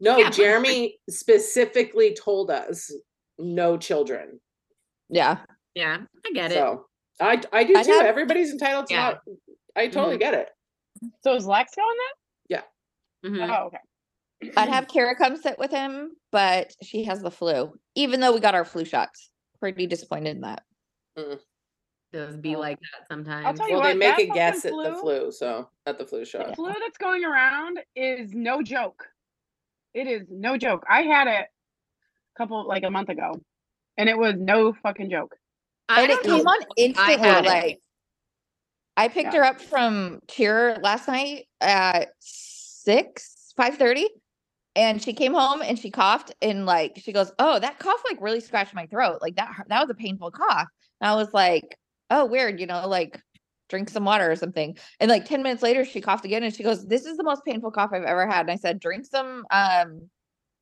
No, 0.00 0.16
Yeah, 0.16 0.24
but- 0.24 0.32
Jeremy 0.32 0.96
specifically 1.10 2.14
told 2.14 2.50
us 2.50 2.90
no 3.38 3.76
children. 3.76 4.40
Yeah. 5.10 5.40
Yeah, 5.74 5.98
I 6.24 6.32
get 6.32 6.52
it. 6.52 6.54
So 6.54 6.86
I 7.20 7.38
I 7.52 7.64
do 7.64 7.76
I'd 7.76 7.84
too. 7.84 7.92
have- 7.92 8.06
Everybody's 8.06 8.50
entitled 8.50 8.86
to 8.86 8.94
Yeah. 8.94 9.00
not. 9.00 9.18
I 9.76 9.88
totally 9.88 10.14
mm-hmm. 10.14 10.20
get 10.20 10.32
it. 10.32 10.48
So 11.22 11.34
is 11.34 11.44
Lex 11.46 11.74
going 11.74 11.98
Mhm. 13.24 13.48
Oh, 13.48 13.66
okay. 13.66 14.52
I'd 14.56 14.68
have 14.68 14.88
Kara 14.88 15.14
come 15.16 15.36
sit 15.36 15.58
with 15.58 15.70
him, 15.70 16.12
but 16.32 16.72
she 16.82 17.04
has 17.04 17.20
the 17.22 17.30
flu, 17.30 17.72
even 17.94 18.20
though 18.20 18.32
we 18.34 18.40
got 18.40 18.54
our 18.54 18.64
flu 18.64 18.84
shots. 18.84 19.30
Pretty 19.60 19.86
disappointed 19.86 20.36
in 20.36 20.40
that. 20.42 20.62
Does 22.12 22.36
be 22.36 22.54
Oh. 22.54 22.60
like 22.60 22.78
that 22.80 23.08
sometimes. 23.08 23.58
tell 23.58 23.68
you 23.68 23.74
Well, 23.76 23.82
they 23.84 23.88
what, 23.90 23.98
make 23.98 24.16
that 24.16 24.22
a 24.22 24.34
guess 24.34 24.64
at 24.64 24.72
fucking 24.72 24.92
the 24.92 24.98
flu- 25.00 25.20
flu, 25.20 25.32
so 25.32 25.70
at 25.86 25.98
the 25.98 26.06
flu 26.06 26.24
shot. 26.24 26.40
The 26.42 26.48
shot. 26.50 26.56
flu 26.56 26.72
that's 26.80 26.98
going 26.98 27.24
around 27.24 27.80
is 27.94 28.32
no 28.32 28.62
joke. 28.62 29.06
It 29.94 30.06
is 30.06 30.26
no 30.30 30.56
joke. 30.58 30.84
I 30.88 31.02
had 31.02 31.26
it 31.26 31.46
a 31.46 32.38
couple 32.38 32.66
like 32.68 32.84
a 32.84 32.90
month 32.90 33.08
ago, 33.08 33.40
and 33.96 34.08
it 34.08 34.16
was 34.16 34.34
no 34.36 34.72
fucking 34.74 35.10
joke. 35.10 35.34
I 35.88 36.02
and 36.02 36.10
it 36.12 36.14
don't 36.16 36.24
came 36.24 36.44
know. 36.44 36.50
on 36.50 36.58
instantly. 36.76 37.16
had 37.16 37.44
it. 37.44 37.48
Like 37.48 37.80
I 38.98 39.08
picked 39.08 39.32
Yeah. 39.34 39.40
her 39.40 39.44
up 39.46 39.60
from 39.60 40.20
cheer 40.28 40.76
last 40.82 41.08
night 41.08 41.46
at 41.60 42.08
six, 42.86 43.52
five 43.56 43.76
thirty. 43.76 44.08
And 44.74 45.02
she 45.02 45.14
came 45.14 45.32
home 45.32 45.62
and 45.62 45.78
she 45.78 45.90
coughed 45.90 46.34
and 46.42 46.66
like 46.66 47.00
she 47.02 47.12
goes, 47.12 47.32
Oh, 47.38 47.58
that 47.58 47.78
cough 47.78 48.02
like 48.08 48.20
really 48.20 48.40
scratched 48.40 48.74
my 48.74 48.86
throat. 48.86 49.18
Like 49.20 49.36
that 49.36 49.64
that 49.68 49.80
was 49.80 49.90
a 49.90 49.94
painful 49.94 50.30
cough. 50.30 50.68
And 51.00 51.10
I 51.10 51.14
was 51.14 51.32
like, 51.32 51.76
Oh, 52.10 52.26
weird, 52.26 52.60
you 52.60 52.66
know, 52.66 52.86
like 52.86 53.20
drink 53.68 53.88
some 53.88 54.04
water 54.04 54.30
or 54.30 54.36
something. 54.36 54.76
And 55.00 55.10
like 55.10 55.24
10 55.24 55.42
minutes 55.42 55.62
later, 55.62 55.84
she 55.84 56.00
coughed 56.00 56.24
again 56.24 56.42
and 56.42 56.54
she 56.54 56.62
goes, 56.62 56.86
This 56.86 57.06
is 57.06 57.16
the 57.16 57.24
most 57.24 57.44
painful 57.44 57.70
cough 57.70 57.90
I've 57.92 58.04
ever 58.04 58.26
had. 58.26 58.42
And 58.42 58.50
I 58.50 58.56
said, 58.56 58.78
Drink 58.80 59.06
some 59.06 59.44
um 59.50 60.08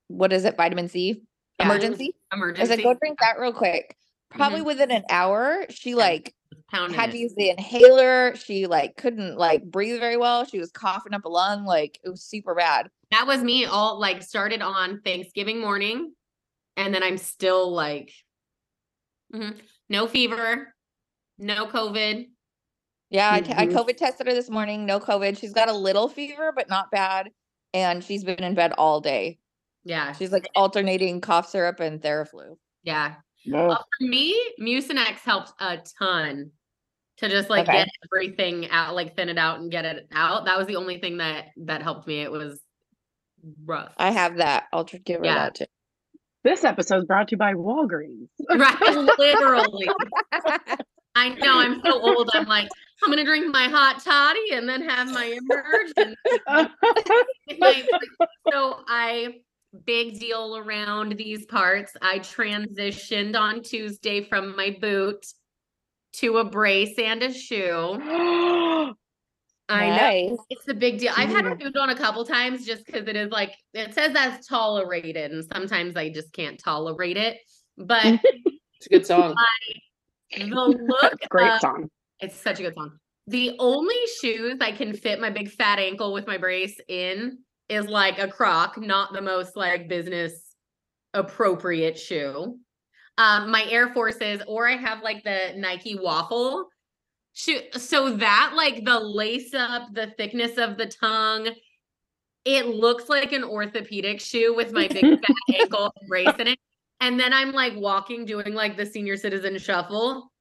what 0.08 0.32
is 0.32 0.44
it, 0.44 0.56
vitamin 0.56 0.88
C? 0.88 1.22
Yeah. 1.58 1.68
Emergen-C. 1.68 2.14
I 2.60 2.64
said, 2.66 2.82
Go 2.82 2.94
drink 2.94 3.18
that 3.20 3.38
real 3.38 3.52
quick. 3.52 3.96
Probably 4.30 4.62
within 4.62 4.90
an 4.90 5.04
hour, 5.10 5.64
she 5.70 5.94
like 5.94 6.34
Pounding 6.70 6.98
had 6.98 7.10
it. 7.10 7.12
to 7.12 7.18
use 7.18 7.34
the 7.36 7.50
inhaler. 7.50 8.34
She 8.36 8.66
like 8.66 8.96
couldn't 8.96 9.36
like 9.36 9.64
breathe 9.64 10.00
very 10.00 10.16
well. 10.16 10.44
She 10.44 10.58
was 10.58 10.70
coughing 10.70 11.14
up 11.14 11.24
a 11.24 11.28
lung. 11.28 11.64
Like 11.64 11.98
it 12.04 12.08
was 12.08 12.22
super 12.22 12.54
bad. 12.54 12.88
That 13.10 13.26
was 13.26 13.42
me 13.42 13.64
all 13.64 14.00
like 14.00 14.22
started 14.22 14.62
on 14.62 15.00
Thanksgiving 15.02 15.60
morning. 15.60 16.12
And 16.76 16.92
then 16.92 17.02
I'm 17.02 17.18
still 17.18 17.72
like, 17.72 18.12
mhm, 19.32 19.56
no 19.88 20.06
fever, 20.08 20.74
no 21.38 21.66
COVID. 21.66 22.26
Yeah, 23.10 23.32
I, 23.32 23.40
t- 23.42 23.52
I. 23.56 23.66
COVID 23.68 23.96
tested 23.96 24.26
her 24.26 24.34
this 24.34 24.50
morning. 24.50 24.86
No 24.86 24.98
COVID. 24.98 25.38
She's 25.38 25.52
got 25.52 25.68
a 25.68 25.72
little 25.72 26.08
fever, 26.08 26.52
but 26.54 26.68
not 26.68 26.90
bad. 26.90 27.30
And 27.72 28.02
she's 28.02 28.24
been 28.24 28.42
in 28.42 28.54
bed 28.54 28.72
all 28.76 29.00
day. 29.00 29.38
Yeah. 29.84 30.12
She's 30.12 30.32
like 30.32 30.48
alternating 30.56 31.20
cough 31.20 31.48
syrup 31.48 31.78
and 31.78 32.00
Theraflu. 32.00 32.56
Yeah. 32.82 33.14
No. 33.46 33.70
Uh, 33.70 33.76
for 33.76 34.06
me, 34.06 34.34
Mucinex 34.60 35.18
helped 35.20 35.52
a 35.60 35.78
ton 35.98 36.50
to 37.18 37.28
just 37.28 37.48
like 37.50 37.68
Okay. 37.68 37.78
get 37.84 37.88
everything 38.12 38.68
out, 38.70 38.94
like 38.94 39.14
thin 39.16 39.28
it 39.28 39.38
out 39.38 39.60
and 39.60 39.70
get 39.70 39.84
it 39.84 40.08
out. 40.12 40.46
That 40.46 40.58
was 40.58 40.66
the 40.66 40.76
only 40.76 40.98
thing 40.98 41.18
that 41.18 41.46
that 41.58 41.82
helped 41.82 42.06
me. 42.06 42.20
It 42.22 42.30
was 42.32 42.60
rough. 43.64 43.92
I 43.98 44.10
have 44.10 44.36
that. 44.38 44.64
I'll 44.72 44.84
tr- 44.84 44.96
give 44.98 45.20
her 45.20 45.24
Yeah. 45.26 45.34
that 45.34 45.54
too. 45.54 45.64
This 46.42 46.64
episode 46.64 46.98
is 46.98 47.04
brought 47.04 47.28
to 47.28 47.32
you 47.32 47.38
by 47.38 47.54
Walgreens. 47.54 48.28
right, 48.50 48.80
literally. 49.18 49.88
I 51.14 51.28
know 51.30 51.58
I'm 51.60 51.80
so 51.84 52.00
old. 52.00 52.28
I'm 52.34 52.46
like, 52.46 52.68
I'm 53.02 53.10
gonna 53.10 53.24
drink 53.24 53.52
my 53.52 53.68
hot 53.68 54.02
toddy 54.04 54.50
and 54.52 54.68
then 54.68 54.82
have 54.88 55.10
my 55.10 55.38
Emergen-C. 55.50 56.14
so 58.52 58.80
I 58.88 59.36
big 59.84 60.18
deal 60.18 60.56
around 60.56 61.16
these 61.16 61.46
parts. 61.46 61.92
I 62.02 62.18
transitioned 62.20 63.36
on 63.38 63.62
Tuesday 63.62 64.24
from 64.24 64.56
my 64.56 64.76
boot 64.80 65.24
to 66.14 66.38
a 66.38 66.44
brace 66.44 66.98
and 66.98 67.22
a 67.22 67.32
shoe. 67.32 67.98
I 69.68 70.26
know 70.28 70.44
it's 70.50 70.68
a 70.68 70.74
big 70.74 70.98
deal. 70.98 71.12
I've 71.16 71.30
had 71.30 71.46
a 71.46 71.54
boot 71.56 71.76
on 71.76 71.88
a 71.88 71.96
couple 71.96 72.24
times 72.24 72.66
just 72.66 72.84
because 72.84 73.08
it 73.08 73.16
is 73.16 73.30
like 73.30 73.54
it 73.72 73.94
says 73.94 74.12
that's 74.12 74.46
tolerated, 74.46 75.32
and 75.32 75.44
sometimes 75.50 75.96
I 75.96 76.10
just 76.10 76.32
can't 76.32 76.58
tolerate 76.58 77.16
it. 77.16 77.38
But 77.78 78.20
It's 78.76 78.86
a 78.86 78.88
good 78.90 79.06
song. 79.06 79.34
the 80.36 80.44
look 80.46 81.14
Great 81.30 81.50
of- 81.52 81.60
song. 81.60 81.88
it's 82.20 82.36
such 82.36 82.60
a 82.60 82.64
good 82.64 82.74
song. 82.74 82.98
The 83.26 83.56
only 83.58 83.96
shoes 84.20 84.58
I 84.60 84.72
can 84.72 84.92
fit 84.92 85.18
my 85.18 85.30
big 85.30 85.50
fat 85.50 85.78
ankle 85.78 86.12
with 86.12 86.26
my 86.26 86.36
brace 86.36 86.78
in 86.88 87.38
is 87.74 87.86
like 87.86 88.18
a 88.18 88.28
croc, 88.28 88.78
not 88.78 89.12
the 89.12 89.20
most 89.20 89.56
like 89.56 89.88
business 89.88 90.54
appropriate 91.12 91.98
shoe. 91.98 92.58
Um, 93.16 93.50
my 93.50 93.64
Air 93.70 93.92
Forces, 93.94 94.42
or 94.48 94.68
I 94.68 94.76
have 94.76 95.02
like 95.02 95.22
the 95.22 95.52
Nike 95.56 95.98
waffle 95.98 96.68
shoe. 97.32 97.60
So 97.72 98.16
that 98.16 98.52
like 98.56 98.84
the 98.84 98.98
lace 98.98 99.54
up, 99.54 99.92
the 99.92 100.12
thickness 100.16 100.58
of 100.58 100.76
the 100.76 100.86
tongue, 100.86 101.50
it 102.44 102.66
looks 102.66 103.08
like 103.08 103.32
an 103.32 103.44
orthopedic 103.44 104.20
shoe 104.20 104.54
with 104.54 104.72
my 104.72 104.88
big 104.88 105.20
fat 105.26 105.60
ankle 105.60 105.92
brace 106.08 106.34
in 106.38 106.48
it. 106.48 106.58
And 107.00 107.18
then 107.18 107.32
I'm 107.32 107.52
like 107.52 107.74
walking, 107.76 108.24
doing 108.24 108.54
like 108.54 108.76
the 108.76 108.86
senior 108.86 109.16
citizen 109.16 109.58
shuffle. 109.58 110.32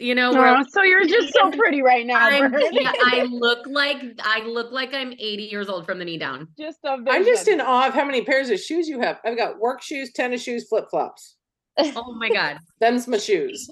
You 0.00 0.14
know, 0.16 0.32
where 0.32 0.56
Oh, 0.56 0.64
so 0.68 0.82
you're 0.82 1.04
just 1.06 1.32
so 1.32 1.50
pretty 1.56 1.80
right 1.82 2.04
now. 2.04 2.16
I'm, 2.18 2.52
yeah, 2.72 2.92
I 3.06 3.22
look 3.30 3.66
like 3.66 4.02
I 4.22 4.40
look 4.44 4.72
like 4.72 4.92
I'm 4.92 5.12
80 5.12 5.44
years 5.44 5.68
old 5.68 5.86
from 5.86 5.98
the 6.00 6.04
knee 6.04 6.18
down. 6.18 6.48
just 6.58 6.78
a 6.84 6.90
I'm 7.08 7.24
just 7.24 7.44
vision. 7.44 7.60
in 7.60 7.66
awe 7.66 7.86
of 7.88 7.94
how 7.94 8.04
many 8.04 8.22
pairs 8.22 8.50
of 8.50 8.58
shoes 8.58 8.88
you 8.88 9.00
have. 9.00 9.20
I've 9.24 9.36
got 9.36 9.60
work 9.60 9.82
shoes, 9.82 10.12
tennis 10.12 10.42
shoes, 10.42 10.66
flip 10.68 10.86
flops. 10.90 11.36
Oh 11.78 12.14
my 12.18 12.28
god, 12.28 12.58
Them's 12.80 13.06
my 13.06 13.18
shoes. 13.18 13.68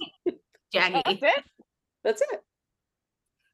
Jackie. 0.73 1.03
That's 1.05 1.23
it? 1.23 1.45
That's 2.05 2.23
it. 2.23 2.41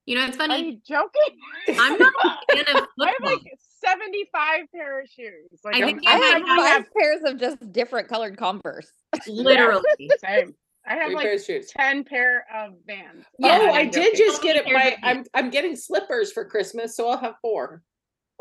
You 0.06 0.16
know 0.16 0.26
it's 0.26 0.36
funny 0.36 0.54
Are 0.54 0.58
you 0.58 0.78
joking? 0.86 1.78
I'm 1.80 1.98
not 1.98 2.12
a 2.24 2.54
fan 2.54 2.76
of 2.76 2.86
I 3.00 3.06
have 3.08 3.14
like 3.22 3.42
75 3.84 4.60
pair 4.74 5.00
of 5.00 5.08
shoes. 5.08 5.60
Like 5.64 5.74
I 5.76 5.80
think 5.82 6.02
I 6.06 6.12
I 6.12 6.18
have 6.18 6.42
five 6.42 6.68
have- 6.68 6.86
pairs 6.98 7.20
of 7.24 7.38
just 7.38 7.72
different 7.72 8.08
colored 8.08 8.36
Converse. 8.38 8.90
Literally. 9.26 9.82
Same. 10.24 10.54
I 10.88 10.94
have 10.94 11.06
Three 11.06 11.14
like 11.16 11.24
pairs 11.24 11.40
of 11.42 11.46
shoes. 11.46 11.70
10 11.76 12.04
pair 12.04 12.46
of 12.54 12.72
vans. 12.86 13.24
Yeah, 13.38 13.58
oh, 13.62 13.70
I'm 13.72 13.90
did 13.90 14.16
just 14.16 14.42
get 14.42 14.56
it. 14.56 14.64
Here's 14.66 14.74
My. 14.76 14.96
I'm 15.02 15.24
I'm 15.34 15.50
getting 15.50 15.76
slippers 15.76 16.32
for 16.32 16.44
Christmas, 16.44 16.96
so 16.96 17.08
I'll 17.08 17.18
have 17.18 17.34
four. 17.42 17.82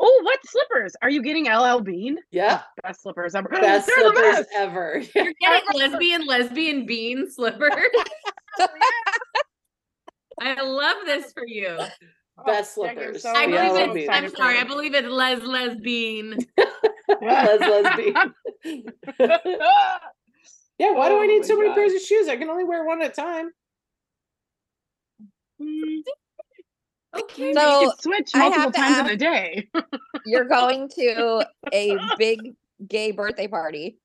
Oh, 0.00 0.20
what 0.22 0.38
slippers? 0.46 0.94
Are 1.02 1.10
you 1.10 1.22
getting 1.22 1.46
LL 1.46 1.80
Bean? 1.80 2.18
Yeah, 2.30 2.62
Best 2.82 3.02
slippers 3.02 3.34
ever. 3.34 3.48
best 3.52 3.86
They're 3.88 3.96
the 4.04 4.12
slippers 4.14 4.36
best. 4.36 4.48
ever. 4.54 5.02
You're 5.14 5.32
getting 5.40 5.68
lesbian 5.74 6.24
lesbian 6.26 6.86
bean 6.86 7.30
slippers. 7.30 7.72
I 10.40 10.62
love 10.62 10.96
this 11.04 11.32
for 11.32 11.44
you. 11.46 11.76
Oh, 11.78 12.44
best 12.46 12.78
Oh, 12.78 12.84
slippers. 12.84 13.22
so- 13.22 13.32
I 13.34 13.46
believe 13.46 13.72
LL 13.72 13.76
it's, 13.76 13.94
Bean. 13.94 14.10
I'm 14.10 14.28
sorry, 14.30 14.58
I 14.58 14.64
believe 14.64 14.94
it's 14.94 15.08
Les 15.08 15.40
Les 15.42 15.74
Bean. 15.82 16.38
Les 17.20 17.58
lesbian. 17.58 18.34
Yeah, 20.78 20.92
why 20.92 21.08
do 21.08 21.16
I 21.16 21.24
Oh 21.24 21.26
need 21.26 21.40
my 21.40 21.46
so 21.46 21.56
many 21.56 21.68
God. 21.68 21.74
pairs 21.76 21.92
of 21.94 22.00
shoes? 22.02 22.28
I 22.28 22.36
can 22.36 22.48
only 22.50 22.64
wear 22.64 22.84
one 22.84 23.02
at 23.02 23.10
a 23.12 23.14
time. 23.14 23.50
Mm, 25.60 26.02
Okay. 27.16 27.48
you 27.48 27.54
So, 27.54 27.90
could 27.90 28.00
switch 28.02 28.30
I 28.34 28.38
have 28.44 28.50
multiple 28.56 28.72
to 28.72 28.78
times 28.78 28.98
in 28.98 29.04
ask- 29.06 29.12
a 29.14 29.16
day. 29.16 29.68
You're 30.26 30.44
going 30.44 30.88
to 30.90 31.46
a 31.72 31.96
big 32.18 32.54
gay 32.86 33.10
birthday 33.12 33.48
party 33.48 33.98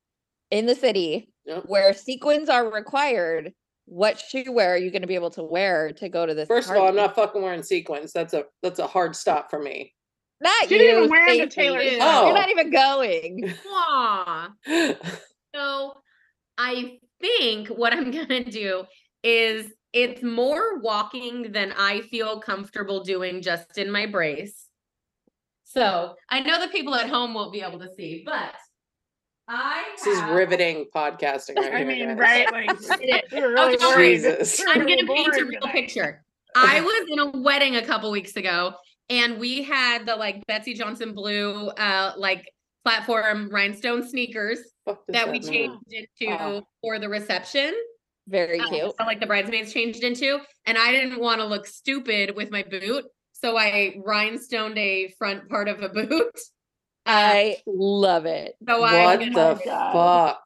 in 0.52 0.66
the 0.66 0.76
city 0.76 1.30
Yep. 1.46 1.64
where 1.68 1.94
sequins 1.94 2.48
are 2.50 2.72
required. 2.72 3.54
What 3.86 4.18
shoe 4.18 4.50
wear 4.54 4.76
are 4.76 4.78
you 4.78 4.92
going 4.92 5.02
to 5.02 5.08
be 5.10 5.16
able 5.16 5.32
to 5.32 5.44
wear 5.44 5.92
to 5.92 6.08
go 6.08 6.26
to 6.26 6.34
this? 6.34 6.48
First 6.48 6.70
of 6.72 6.78
all, 6.78 6.88
I'm 6.88 6.96
not 6.96 7.16
fucking 7.16 7.42
wearing 7.42 7.64
sequins. 7.64 8.14
That's 8.14 8.34
a 8.34 8.46
that's 8.62 8.80
a 8.80 8.88
hard 8.88 9.14
stop 9.14 9.50
for 9.50 9.60
me. 9.62 9.94
Not 10.40 10.54
She 10.70 10.78
didn't 10.78 10.92
even 10.92 11.04
you, 11.04 11.10
wear 11.10 11.22
'em 11.28 11.28
to 11.28 11.34
Stacey. 11.52 11.56
Taylor 11.62 11.82
Swift. 11.82 11.98
Oh. 12.02 12.26
You're 12.28 12.36
not 12.36 12.50
even 12.50 12.70
going. 12.72 13.54
Aw. 13.68 14.50
So 15.56 16.02
I 16.58 17.00
think 17.22 17.70
what 17.70 17.94
I'm 17.94 18.12
gonna 18.12 18.44
do 18.44 18.84
is 19.24 19.72
it's 19.94 20.24
more 20.24 20.80
walking 20.80 21.52
than 21.52 21.72
I 21.78 22.02
feel 22.02 22.40
comfortable 22.40 23.04
doing 23.04 23.42
just 23.42 23.78
in 23.78 23.92
my 23.92 24.06
brace. 24.06 24.68
So 25.64 26.16
I 26.30 26.40
know 26.42 26.60
the 26.60 26.68
people 26.68 26.94
at 26.96 27.10
home 27.10 27.34
won't 27.34 27.54
be 27.54 27.62
able 27.62 27.80
to 27.80 27.90
see, 27.96 28.24
but 28.26 28.54
I 29.48 29.84
this 29.98 30.08
is 30.08 30.22
riveting 30.24 30.86
podcasting 30.96 31.58
right 31.58 31.74
I 31.74 31.78
here, 31.80 31.88
mean, 31.88 32.08
guys. 32.10 32.18
right? 32.18 32.52
Like 32.52 32.70
it 33.02 33.26
is. 33.26 33.32
Really 33.32 33.76
okay, 33.76 34.14
Jesus. 34.16 34.64
I'm 34.68 34.82
really 34.82 35.06
gonna 35.06 35.14
paint 35.14 35.36
a 35.36 35.46
real 35.46 35.62
tonight. 35.62 35.74
picture. 35.74 36.24
I 36.56 36.82
was 36.82 37.08
in 37.10 37.20
a 37.20 37.42
wedding 37.42 37.76
a 37.78 37.86
couple 37.86 38.12
weeks 38.12 38.36
ago, 38.36 38.76
and 39.10 39.40
we 39.40 39.64
had 39.64 40.06
the 40.06 40.16
like 40.16 40.46
Betsey 40.48 40.76
Johnson 40.76 41.14
blue 41.14 41.70
uh 41.70 42.14
like 42.18 42.53
platform 42.84 43.50
rhinestone 43.50 44.08
sneakers 44.08 44.60
Fuck 44.86 45.06
does 45.08 45.14
that 45.14 45.28
we 45.32 45.40
mean? 45.40 45.52
changed 45.52 45.78
into 46.20 46.38
Oh. 46.44 46.68
for 46.82 47.00
the 47.00 47.08
reception. 47.10 47.74
Very 48.28 48.60
uh, 48.60 48.68
cute. 48.70 48.94
so, 49.00 49.06
like 49.06 49.20
the 49.20 49.26
bridesmaids 49.26 49.74
changed 49.74 50.04
into, 50.04 50.40
and 50.66 50.78
I 50.78 50.92
didn't 50.92 51.20
want 51.20 51.40
to 51.42 51.46
look 51.46 51.66
stupid 51.66 52.36
with 52.36 52.52
my 52.52 52.64
boot, 52.64 53.06
so 53.34 53.58
I 53.58 53.96
rhinestoned 54.06 54.78
a 54.78 55.14
front 55.18 55.50
part 55.50 55.68
of 55.70 55.82
a 55.82 55.90
boot. 55.90 56.32
Uh, 57.06 57.10
I 57.12 57.58
love 57.68 58.26
it. 58.26 58.56
so 58.66 58.80
What 58.80 58.94
I'm 58.94 59.34
the 59.34 59.42
Oh 59.42 59.56
my 59.56 59.92
fuck? 59.92 60.42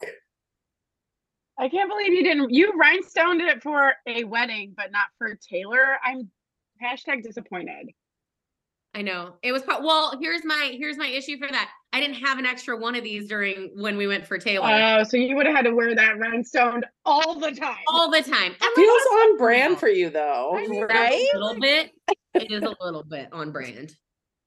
I 1.59 1.69
can't 1.69 1.87
believe 1.87 2.13
you 2.13 2.23
didn't. 2.23 2.51
You 2.51 2.73
rhinestoned 2.73 3.41
it 3.47 3.61
for 3.61 3.93
a 4.07 4.23
wedding, 4.23 4.73
but 4.75 4.91
not 4.91 5.05
for 5.19 5.35
Taylor. 5.35 5.97
I'm 6.03 6.31
hashtag 6.83 7.21
disappointed. 7.21 7.91
I 8.97 9.03
know 9.03 9.35
it 9.43 9.51
was 9.51 9.61
pro- 9.61 9.79
well. 9.85 10.17
Here's 10.19 10.43
my 10.43 10.75
here's 10.75 10.97
my 10.97 11.05
issue 11.05 11.37
for 11.37 11.47
that. 11.47 11.69
I 11.93 11.99
didn't 11.99 12.15
have 12.15 12.39
an 12.39 12.47
extra 12.47 12.75
one 12.75 12.95
of 12.95 13.03
these 13.03 13.27
during 13.27 13.71
when 13.75 13.95
we 13.95 14.07
went 14.07 14.25
for 14.25 14.39
Taylor 14.39 14.65
Oh, 14.67 15.03
so 15.03 15.17
you 15.17 15.35
would 15.35 15.45
have 15.45 15.55
had 15.55 15.65
to 15.65 15.75
wear 15.75 15.93
that 15.93 16.17
rhinestoned 16.17 16.83
all 17.05 17.35
the 17.39 17.51
time. 17.51 17.77
all 17.87 18.09
the 18.09 18.23
time. 18.23 18.53
And 18.53 18.55
like, 18.59 18.75
Feels 18.75 19.01
on 19.21 19.37
brand 19.37 19.77
for 19.77 19.87
you 19.87 20.09
though. 20.09 20.53
I 20.57 20.65
mean, 20.65 20.81
Right? 20.81 21.27
a 21.31 21.37
little 21.37 21.59
bit. 21.61 21.91
It 22.33 22.51
is 22.51 22.63
a 22.63 22.75
little 22.81 23.03
bit 23.03 23.29
on 23.31 23.51
brand. 23.51 23.95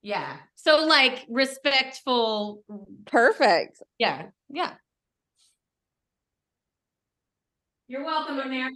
Yeah. 0.02 0.37
So 0.57 0.85
like 0.85 1.25
respectful. 1.28 2.64
Perfect. 3.07 3.80
Yeah. 3.99 4.26
Yeah. 4.49 4.73
You're 7.87 8.04
welcome, 8.04 8.40
America. 8.40 8.75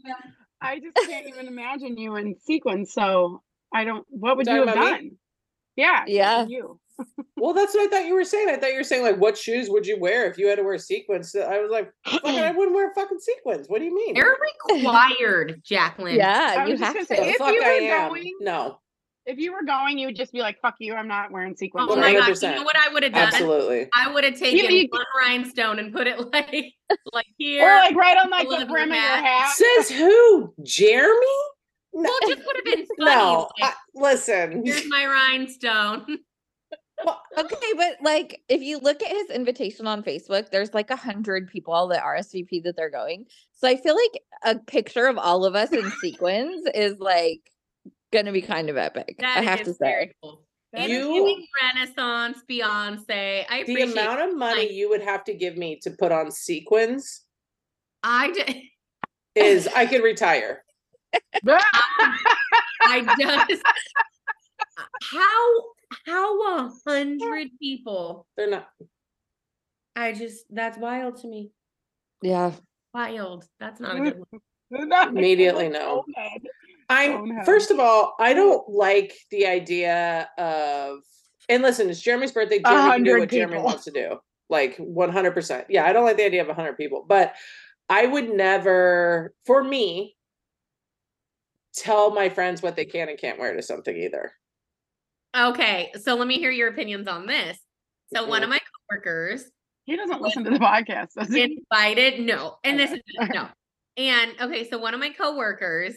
I 0.61 0.79
just 0.79 0.97
can't 1.09 1.27
even 1.27 1.49
imagine 1.49 1.97
you 1.99 2.15
in 2.15 2.37
sequins. 2.39 2.93
So 2.93 3.43
I 3.75 3.83
don't. 3.83 4.07
What 4.09 4.37
would 4.37 4.47
Talking 4.47 4.61
you 4.61 4.67
have 4.69 4.77
about 4.77 4.91
done? 5.01 5.11
Yeah. 5.77 6.05
Yeah. 6.07 6.47
You. 6.47 6.79
Well, 7.37 7.53
that's 7.53 7.75
what 7.75 7.87
I 7.87 7.91
thought 7.91 8.07
you 8.07 8.15
were 8.15 8.25
saying. 8.25 8.49
I 8.49 8.57
thought 8.57 8.71
you 8.71 8.79
were 8.79 8.85
saying 8.85 9.03
like, 9.03 9.19
what 9.19 9.37
shoes 9.37 9.69
would 9.69 9.87
you 9.87 9.99
wear 9.99 10.31
if 10.31 10.39
you 10.39 10.47
had 10.47 10.57
to 10.57 10.63
wear 10.63 10.79
sequins? 10.79 11.35
I 11.35 11.59
was 11.59 11.71
like, 11.71 11.93
I 12.25 12.53
wouldn't 12.57 12.75
wear 12.75 12.95
fucking 12.95 13.19
sequins. 13.19 13.67
What 13.69 13.81
do 13.81 13.85
you 13.85 13.95
mean? 13.95 14.15
They're 14.15 14.37
required, 14.71 15.61
Jacqueline. 15.65 16.17
Yeah, 16.17 16.55
I 16.59 16.67
you 16.67 16.77
have 16.79 16.95
gonna 16.95 17.05
say, 17.05 17.17
if 17.31 17.37
fuck 17.37 17.53
you 17.53 17.61
I 17.63 17.67
were 17.67 17.95
am. 17.97 18.09
going- 18.11 18.33
No, 18.41 18.79
If 19.27 19.39
you 19.39 19.53
were 19.53 19.65
going, 19.65 19.99
you 19.99 20.07
would 20.07 20.17
just 20.17 20.33
be 20.33 20.41
like, 20.41 20.59
"Fuck 20.63 20.77
you! 20.79 20.95
I'm 20.95 21.09
not 21.09 21.33
wearing 21.33 21.57
sequins." 21.57 21.89
Oh 21.91 21.97
my 21.97 22.15
right? 22.15 22.19
god! 22.19 22.43
You 22.43 22.55
know 22.57 22.63
what 22.63 22.77
I 22.77 22.93
would 22.93 23.03
have 23.03 23.13
done? 23.13 23.23
absolutely. 23.27 23.89
I 23.95 24.11
would 24.13 24.23
have 24.25 24.39
taken 24.39 24.71
you- 24.71 24.89
one 24.91 25.05
rhinestone 25.21 25.79
and 25.81 25.93
put 25.93 26.07
it 26.07 26.19
like 26.33 26.73
like 27.13 27.27
here. 27.37 27.65
Or 27.65 27.77
like 27.81 27.97
right 27.97 28.17
on 28.17 28.31
like 28.31 28.49
the 28.49 28.67
brim 28.67 28.91
of 28.91 28.95
your 28.97 29.05
hat. 29.05 29.25
hat. 29.25 29.51
Says 29.51 29.91
who? 29.91 30.55
Jeremy? 30.63 31.27
No, 31.95 32.03
well, 32.03 32.19
it 32.23 32.37
just 32.37 32.47
would 32.47 32.57
have 32.57 32.65
been 32.65 32.87
funny. 32.99 33.11
no. 33.15 33.49
like, 33.61 33.71
I, 33.71 33.75
listen. 33.95 34.65
Here's 34.67 34.89
my 34.89 35.07
rhinestone. 35.07 36.19
Okay, 37.37 37.73
but 37.77 37.97
like 38.03 38.41
if 38.49 38.63
you 38.63 38.79
look 38.79 39.03
at 39.03 39.11
his 39.11 39.29
invitation 39.31 39.87
on 39.89 40.05
Facebook, 40.05 40.51
there's 40.51 40.73
like 40.73 40.91
a 40.91 40.97
hundred 40.97 41.49
people 41.51 41.75
all 41.75 41.89
that 41.89 42.03
RSVP 42.05 42.63
that 42.63 42.77
they're 42.77 42.89
going. 42.91 43.27
So 43.53 43.67
I 43.69 43.77
feel 43.77 43.97
like 43.97 44.23
a 44.57 44.59
picture 44.61 45.07
of 45.07 45.19
all 45.19 45.45
of 45.45 45.57
us 45.57 45.73
in 45.73 45.91
sequins 46.01 46.67
is 46.73 46.97
like 47.01 47.41
gonna 48.13 48.31
be 48.33 48.41
kind 48.41 48.71
of 48.71 48.77
epic. 48.77 49.17
That 49.19 49.39
I 49.39 49.43
have 49.43 49.61
is 49.63 49.67
to 49.67 49.75
say. 49.75 50.13
cool. 50.23 50.45
That 50.73 50.89
It's 50.89 50.93
is 50.93 51.05
You- 51.09 51.45
Renaissance, 51.63 52.39
Beyonce. 52.49 53.45
I 53.51 53.65
the 53.65 53.73
appreciate. 53.73 53.93
amount 53.93 54.21
of 54.31 54.37
money 54.37 54.61
like- 54.63 54.71
you 54.73 54.89
would 54.89 55.03
have 55.03 55.25
to 55.25 55.35
give 55.35 55.57
me 55.57 55.81
to 55.83 55.91
put 55.91 56.13
on 56.13 56.31
sequins 56.31 57.23
I 58.05 58.31
did. 58.31 58.57
is 59.35 59.67
I 59.67 59.87
could 59.87 60.03
retire. 60.05 60.65
Um, 61.47 61.57
I 62.83 63.17
just. 63.19 63.63
how 65.03 65.63
how 66.07 66.59
a 66.59 66.73
hundred 66.87 67.49
people? 67.61 68.27
They're 68.37 68.51
not. 68.51 68.69
I 69.97 70.13
just 70.13 70.45
that's 70.51 70.77
wild 70.77 71.17
to 71.23 71.29
me. 71.29 71.51
Yeah. 72.23 72.53
Wild. 72.93 73.47
That's 73.61 73.81
not 73.81 73.97
a 73.97 74.01
good 74.01 74.23
one. 74.71 75.09
Immediately 75.09 75.69
no. 75.69 76.05
I'm 76.89 77.45
first 77.45 77.71
of 77.71 77.79
all, 77.79 78.15
I 78.19 78.35
don't 78.35 78.69
like 78.69 79.15
the 79.31 79.47
idea 79.47 80.29
of 80.37 80.99
and 81.49 81.63
listen, 81.63 81.91
it's 81.91 82.01
Jeremy's 82.01 82.33
birthday. 82.33 82.61
Jeremy 82.61 82.91
can 82.91 83.03
do 83.05 83.11
100 83.13 83.21
what 83.21 83.31
Jeremy 83.31 83.59
wants 83.59 83.85
to 83.85 83.91
do. 83.91 84.19
Like 84.49 84.77
100%. 84.79 85.65
Yeah, 85.69 85.85
I 85.85 85.93
don't 85.93 86.05
like 86.05 86.17
the 86.17 86.25
idea 86.25 86.43
of 86.43 86.49
100 86.49 86.77
people, 86.77 87.05
but 87.07 87.35
I 87.89 88.07
would 88.07 88.31
never, 88.31 89.35
for 89.45 89.63
me, 89.63 90.17
tell 91.75 92.13
my 92.13 92.29
friends 92.29 92.63
what 92.63 92.77
they 92.77 92.85
can 92.85 93.09
and 93.09 93.19
can't 93.19 93.39
wear 93.39 93.55
to 93.55 93.63
something 93.63 93.97
either. 93.97 94.33
Okay, 95.37 95.91
so 96.01 96.15
let 96.15 96.29
me 96.29 96.39
hear 96.39 96.51
your 96.51 96.69
opinions 96.69 97.09
on 97.09 97.27
this. 97.27 97.59
So 98.15 98.27
one 98.27 98.43
of 98.45 98.49
my 98.51 98.61
coworkers 98.91 99.45
He 99.85 99.97
doesn't 99.97 100.23
listen 100.23 100.45
to 100.45 100.51
the 100.51 100.59
podcast, 100.59 101.09
does 101.19 101.33
he? 101.33 101.59
invited 101.71 102.21
no, 102.21 102.57
and 102.63 102.79
this 102.79 102.91
Okay. 102.91 103.01
is 103.07 103.29
no. 103.33 103.49
And 103.97 104.33
okay, 104.41 104.69
so 104.69 104.79
one 104.79 104.95
of 104.95 105.01
my 105.01 105.11
coworkers 105.11 105.95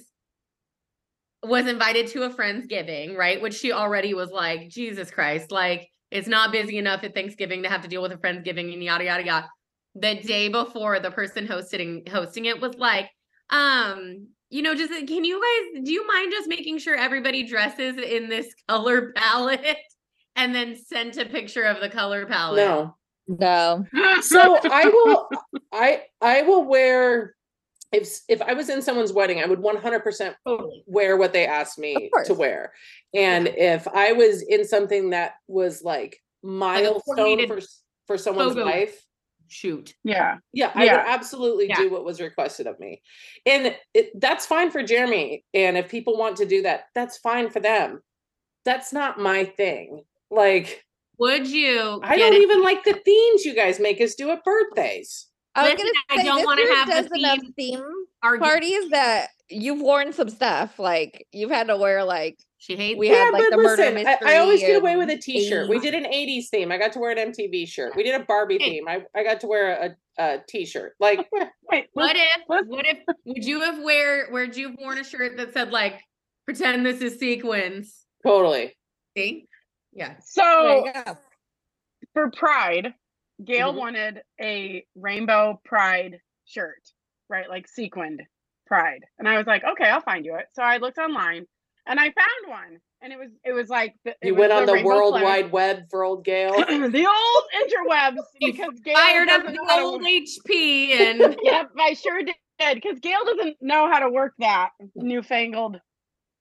was 1.44 1.68
invited 1.68 2.08
to 2.08 2.24
a 2.24 2.30
friendsgiving, 2.30 3.16
right? 3.16 3.42
Which 3.42 3.54
she 3.54 3.72
already 3.72 4.14
was 4.14 4.32
like, 4.32 4.70
Jesus 4.70 5.12
Christ, 5.12 5.52
like 5.52 5.88
it's 6.10 6.28
not 6.28 6.52
busy 6.52 6.78
enough 6.78 7.04
at 7.04 7.14
Thanksgiving 7.14 7.64
to 7.64 7.70
have 7.70 7.82
to 7.82 7.88
deal 7.88 8.02
with 8.02 8.12
a 8.12 8.18
friendsgiving 8.18 8.74
and 8.74 8.84
yada 8.84 9.04
yada 9.06 9.24
yada. 9.26 9.50
The 9.96 10.16
day 10.16 10.50
before, 10.50 11.00
the 11.00 11.12
person 11.12 11.46
hosting 11.48 12.04
hosting 12.10 12.46
it 12.46 12.60
was 12.62 12.76
like, 12.76 13.10
um, 13.50 14.30
you 14.50 14.62
know, 14.62 14.76
just 14.76 14.92
can 14.92 15.24
you 15.24 15.42
guys 15.42 15.84
do 15.84 15.92
you 15.92 16.08
mind 16.08 16.32
just 16.32 16.48
making 16.48 16.78
sure 16.78 16.96
everybody 16.96 17.44
dresses 17.44 17.98
in 17.98 18.30
this 18.30 18.54
color 18.68 19.12
palette 19.14 19.78
and 20.36 20.54
then 20.54 20.76
sent 20.76 21.18
a 21.18 21.26
picture 21.26 21.64
of 21.64 21.82
the 21.82 21.90
color 21.90 22.26
palette? 22.26 22.58
No. 22.58 22.96
No. 23.28 23.86
So 24.22 24.58
I 24.64 24.86
will 24.86 25.30
I 25.72 26.04
I 26.22 26.44
will 26.44 26.64
wear 26.64 27.36
if 27.92 28.20
if 28.28 28.42
I 28.42 28.54
was 28.54 28.70
in 28.70 28.82
someone's 28.82 29.14
wedding, 29.14 29.42
I 29.42 29.46
would 29.46 29.60
100% 29.60 30.36
Totally. 30.46 30.84
wear 30.86 31.18
what 31.18 31.34
they 31.34 31.46
asked 31.46 31.78
me 31.78 32.10
to 32.26 32.34
wear. 32.34 32.74
And 33.14 33.48
if 33.48 33.88
I 33.88 34.14
was 34.14 34.42
in 34.42 34.66
something 34.66 35.12
that 35.12 35.36
was 35.48 35.84
like 35.84 36.22
milestone 36.44 37.02
coordinated 37.02 37.50
for 37.50 37.62
for 38.08 38.18
someone's 38.18 38.54
photo. 38.54 38.66
life, 38.66 39.06
yeah. 40.04 40.38
yeah, 40.54 40.72
I 40.76 40.86
Yeah. 40.86 40.98
would 40.98 41.08
absolutely 41.08 41.68
Yeah. 41.68 41.76
do 41.78 41.90
what 41.90 42.04
was 42.06 42.20
requested 42.22 42.68
of 42.68 42.80
me. 42.80 43.02
And 43.46 43.76
it, 43.94 44.20
that's 44.20 44.46
fine 44.46 44.72
for 44.72 44.84
Jeremy. 44.84 45.44
And 45.54 45.78
if 45.78 45.90
people 45.90 46.18
want 46.18 46.38
to 46.38 46.46
do 46.46 46.62
that, 46.64 46.86
that's 46.96 47.18
fine 47.18 47.50
for 47.50 47.60
them. 47.60 48.02
That's 48.66 48.92
not 48.94 49.20
my 49.20 49.46
thing. 49.46 50.04
Like, 50.30 50.84
Would 51.20 51.48
you? 51.48 52.00
I 52.04 52.18
don't 52.18 52.34
it? 52.34 52.42
even 52.42 52.62
like 52.62 52.84
the 52.84 52.94
themes 52.94 53.46
you 53.46 53.56
guys 53.56 53.80
make 53.80 54.00
us 54.02 54.16
do 54.16 54.30
at 54.32 54.44
birthdays. 54.44 55.28
I 55.56 55.64
was 55.64 55.72
Listen, 55.74 55.88
gonna 56.10 56.22
I 56.22 56.24
don't 56.24 56.46
wanna 56.46 56.76
have 56.76 56.88
the 56.88 56.94
does 56.94 57.10
theme 57.12 57.54
theme 57.54 57.97
Argue- 58.24 58.46
parties 58.46 58.90
that 58.90 59.28
you've 59.50 59.80
worn 59.82 60.12
some 60.14 60.30
stuff. 60.30 60.80
Like 60.80 61.26
you've 61.32 61.52
had 61.52 61.68
to 61.68 61.78
wear 61.78 62.04
like 62.04 62.38
She 62.58 62.76
hates 62.76 62.98
we 62.98 63.10
it. 63.10 63.16
had 63.16 63.32
like 63.32 63.50
the 63.50 63.58
murder 63.58 63.92
mystery. 63.92 64.06
I, 64.28 64.36
I 64.36 64.38
always 64.40 64.60
get 64.62 64.78
away 64.80 64.96
with 64.98 65.10
a 65.10 65.18
t-shirt. 65.18 65.70
We 65.70 65.80
did 65.80 65.94
an 65.94 66.06
80s 66.06 66.48
theme. 66.50 66.72
I 66.72 66.78
got 66.78 66.92
to 66.94 67.00
wear 67.00 67.12
an 67.12 67.32
MTV 67.32 67.68
shirt. 67.68 67.96
We 67.96 68.04
did 68.04 68.20
a 68.20 68.24
Barbie 68.26 68.58
Hey. 68.60 68.72
theme. 68.80 68.88
I, 68.88 69.04
I 69.16 69.24
got 69.24 69.40
to 69.42 69.48
wear 69.48 69.96
a, 70.18 70.22
a 70.24 70.40
t-shirt. 70.48 70.94
Like, 71.00 71.28
Wait, 71.72 71.88
What 71.94 72.16
let's- 72.16 72.20
if? 72.20 72.42
let's- 72.50 72.68
What 72.68 72.86
if? 72.88 72.98
Would 73.26 73.46
you 73.46 73.62
have 73.62 73.82
wear? 73.84 74.28
Would 74.32 74.56
you 74.58 74.70
have 74.70 74.78
worn 74.80 74.98
a 74.98 75.04
shirt 75.04 75.38
that 75.38 75.54
said 75.54 75.72
like, 75.72 76.02
"Pretend 76.46 76.86
this 76.86 77.02
is 77.02 77.20
sequins"? 77.20 78.06
totally. 78.26 78.76
See? 79.16 79.46
Yeah. 79.94 80.16
So 80.24 80.86
for 82.14 82.30
Pride, 82.32 82.94
Gail 83.44 83.74
Mhm. 83.74 83.78
wanted 83.78 84.22
a 84.42 84.86
rainbow 84.96 85.62
Pride 85.64 86.20
shirt, 86.46 86.82
right? 87.30 87.50
Like 87.50 87.68
sequined 87.68 88.24
Pride. 88.66 89.06
And 89.18 89.28
I 89.28 89.38
was 89.38 89.48
like, 89.48 89.64
okay, 89.64 89.90
I'll 89.90 90.02
find 90.02 90.26
you 90.26 90.36
it. 90.36 90.48
So 90.54 90.62
I 90.62 90.78
looked 90.78 90.98
online 90.98 91.46
and 91.86 92.00
I 92.00 92.06
found 92.06 92.48
one. 92.48 92.80
And 93.02 93.14
it 93.14 93.20
was 93.20 93.30
it 93.46 93.54
was 93.54 93.70
like 93.70 93.94
the, 94.06 94.12
it 94.12 94.18
You 94.24 94.34
was 94.34 94.40
went 94.40 94.52
on 94.54 94.66
the 94.66 94.74
Rainbow 94.74 94.88
World 94.90 95.14
Flag. 95.14 95.24
Wide 95.24 95.52
Web 95.52 95.84
for 95.92 96.04
old 96.04 96.26
Gail. 96.26 96.52
the 96.58 97.08
old 97.08 97.44
interwebs 97.62 98.24
because 98.40 98.80
Gail 98.84 98.96
Fired 98.96 99.30
up 99.30 99.44
doesn't 99.44 99.56
the 99.56 99.64
know 99.64 99.78
to 99.78 99.84
old 99.84 100.02
HP 100.02 100.90
and 101.00 101.38
Yep, 101.44 101.70
I 101.80 101.94
sure 101.94 102.24
did 102.24 102.36
because 102.74 103.00
Gail 103.00 103.24
doesn't 103.24 103.58
know 103.62 103.88
how 103.88 104.00
to 104.00 104.10
work 104.10 104.34
that 104.40 104.70
newfangled 104.96 105.80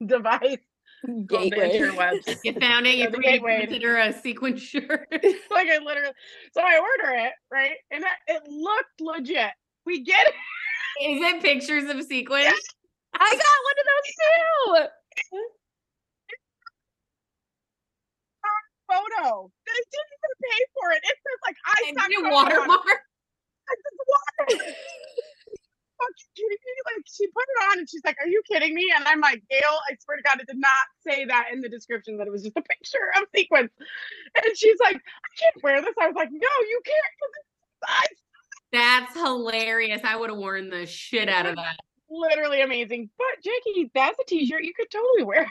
device. 0.04 0.56
called 1.04 1.28
Gateway. 1.28 1.78
interwebs. 1.78 2.38
you 2.44 2.54
found 2.54 2.86
it. 2.86 2.96
You 2.96 3.10
the 3.10 3.16
three 3.16 3.24
gateway. 3.24 3.60
consider 3.60 3.98
a 3.98 4.12
sequin 4.14 4.56
shirt. 4.56 5.06
like 5.10 5.68
I 5.68 5.78
literally, 5.84 6.14
so 6.52 6.62
I 6.62 6.78
order 6.78 7.14
it 7.26 7.32
right, 7.52 7.76
and 7.90 8.02
I, 8.04 8.32
it 8.32 8.42
looked 8.48 9.00
legit. 9.00 9.50
We 9.84 10.02
get 10.04 10.26
it. 10.26 10.34
Is 11.02 11.20
it 11.22 11.42
pictures 11.42 11.90
of 11.90 12.02
sequins? 12.04 12.54
I 13.14 13.30
got 13.30 13.58
one 13.64 13.76
of 13.80 13.86
those 13.90 14.08
too. 14.16 14.88
photo. 18.86 19.50
They 19.66 19.72
didn't 19.74 20.12
even 20.14 20.34
pay 20.46 20.60
for 20.74 20.86
it. 20.94 21.02
It 21.02 21.16
says 21.18 21.40
like 21.44 21.56
I 21.66 21.76
And 21.90 21.98
signed 21.98 22.12
your 22.12 22.22
photo 22.22 22.36
on 22.38 22.46
it. 22.46 22.54
watermark. 22.70 22.86
Water. 22.86 24.62
Fucking 25.98 26.30
kidding 26.36 26.60
me? 26.62 26.72
Like 26.86 27.04
she 27.08 27.26
put 27.32 27.42
it 27.48 27.58
on 27.72 27.78
and 27.80 27.88
she's 27.90 28.02
like, 28.04 28.16
"Are 28.20 28.28
you 28.28 28.42
kidding 28.50 28.74
me?" 28.74 28.92
And 28.94 29.08
I'm 29.08 29.20
like, 29.20 29.42
"Gail, 29.50 29.74
I 29.90 29.96
swear 30.04 30.18
to 30.18 30.22
God, 30.22 30.40
it 30.40 30.46
did 30.46 30.60
not 30.60 30.86
say 31.06 31.24
that 31.24 31.48
in 31.52 31.62
the 31.62 31.68
description 31.68 32.18
that 32.18 32.26
it 32.26 32.30
was 32.30 32.42
just 32.44 32.56
a 32.56 32.62
picture 32.62 33.10
of 33.16 33.24
sequins." 33.34 33.70
And 34.36 34.56
she's 34.56 34.78
like, 34.78 34.96
"I 34.96 35.28
can't 35.40 35.62
wear 35.64 35.80
this." 35.80 35.94
I 36.00 36.06
was 36.06 36.14
like, 36.16 36.28
"No, 36.30 36.54
you 36.68 36.80
can't." 36.84 37.14
size." 37.88 38.20
That's 38.76 39.14
hilarious. 39.14 40.02
I 40.04 40.16
would 40.16 40.30
have 40.30 40.38
worn 40.38 40.68
the 40.70 40.84
shit 40.86 41.28
out 41.28 41.46
of 41.46 41.56
that. 41.56 41.76
Literally 42.10 42.60
amazing. 42.60 43.08
But 43.16 43.42
Jackie, 43.42 43.90
that's 43.94 44.18
a 44.20 44.24
T-shirt 44.24 44.62
you 44.64 44.72
could 44.74 44.90
totally 44.90 45.24
wear. 45.24 45.50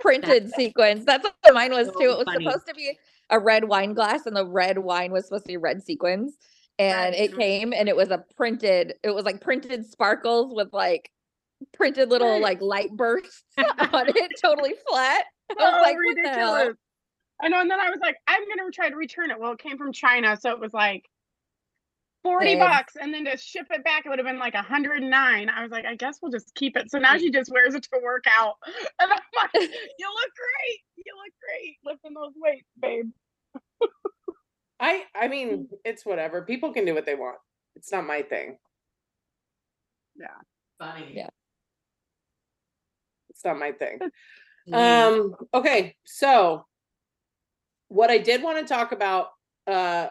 Printed 0.00 0.50
sequins. 0.50 1.04
That's 1.04 1.24
what 1.24 1.54
mine 1.54 1.72
was 1.72 1.88
so 1.88 1.98
too. 1.98 2.10
It 2.10 2.18
was 2.18 2.24
funny. 2.26 2.44
supposed 2.44 2.66
to 2.68 2.74
be 2.74 2.98
a 3.30 3.38
red 3.38 3.64
wine 3.64 3.94
glass, 3.94 4.26
and 4.26 4.36
the 4.36 4.46
red 4.46 4.78
wine 4.78 5.10
was 5.10 5.24
supposed 5.24 5.44
to 5.44 5.48
be 5.48 5.56
red 5.56 5.82
sequins. 5.82 6.36
And 6.78 7.14
it 7.14 7.36
came 7.36 7.72
and 7.72 7.88
it 7.88 7.96
was 7.96 8.10
a 8.10 8.24
printed, 8.36 8.94
it 9.02 9.10
was 9.10 9.24
like 9.24 9.40
printed 9.40 9.84
sparkles 9.84 10.54
with 10.54 10.68
like 10.72 11.10
printed 11.72 12.08
little 12.08 12.40
like 12.40 12.60
light 12.60 12.90
bursts 12.92 13.42
on 13.58 14.08
it, 14.08 14.32
totally 14.40 14.74
flat. 14.88 15.24
I 15.50 15.54
was 15.54 15.74
Oh, 15.76 15.82
like, 15.82 15.96
what 15.96 16.16
the 16.22 16.28
hell? 16.28 16.54
ridiculous. 16.54 16.76
I 17.40 17.48
know, 17.48 17.60
and 17.60 17.70
then 17.70 17.80
I 17.80 17.90
was 17.90 17.98
like, 18.00 18.16
I'm 18.28 18.42
gonna 18.48 18.70
try 18.70 18.90
to 18.90 18.96
return 18.96 19.30
it. 19.32 19.40
Well, 19.40 19.52
it 19.52 19.58
came 19.58 19.76
from 19.76 19.92
China, 19.92 20.36
so 20.40 20.50
it 20.50 20.60
was 20.60 20.72
like 20.72 21.04
40 22.22 22.46
Same. 22.46 22.58
bucks, 22.58 22.94
and 23.00 23.14
then 23.14 23.24
to 23.26 23.36
ship 23.36 23.66
it 23.70 23.84
back, 23.84 24.04
it 24.04 24.08
would 24.08 24.18
have 24.18 24.26
been 24.26 24.38
like 24.38 24.54
109. 24.54 25.48
I 25.48 25.62
was 25.62 25.70
like, 25.70 25.84
I 25.84 25.94
guess 25.94 26.18
we'll 26.20 26.32
just 26.32 26.54
keep 26.54 26.76
it. 26.76 26.90
So 26.90 26.98
now 26.98 27.16
she 27.16 27.30
just 27.30 27.50
wears 27.50 27.74
it 27.74 27.84
to 27.84 28.00
work 28.02 28.24
out. 28.28 28.54
And 29.00 29.12
I'm 29.12 29.18
like, 29.36 29.50
you 29.54 29.60
look 29.60 30.32
great. 30.34 30.80
You 30.96 31.12
look 31.16 31.32
great 31.40 31.76
lifting 31.84 32.14
those 32.14 32.32
weights, 32.36 32.68
babe. 32.80 33.10
I 34.80 35.04
I 35.14 35.28
mean, 35.28 35.68
it's 35.84 36.04
whatever. 36.04 36.42
People 36.42 36.72
can 36.72 36.84
do 36.84 36.94
what 36.94 37.06
they 37.06 37.14
want. 37.14 37.38
It's 37.76 37.92
not 37.92 38.06
my 38.06 38.22
thing. 38.22 38.58
Yeah 40.16 40.26
funny. 40.78 41.12
Yeah. 41.12 41.28
It's 43.30 43.44
not 43.44 43.58
my 43.58 43.72
thing. 43.72 43.98
Mm. 44.68 44.74
Um, 44.74 45.34
okay, 45.54 45.96
so 46.04 46.64
what 47.88 48.10
I 48.10 48.18
did 48.18 48.42
want 48.42 48.58
to 48.58 48.72
talk 48.72 48.92
about 48.92 49.28
uh 49.66 50.08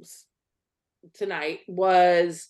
s- 0.00 0.26
tonight 1.14 1.60
was 1.66 2.48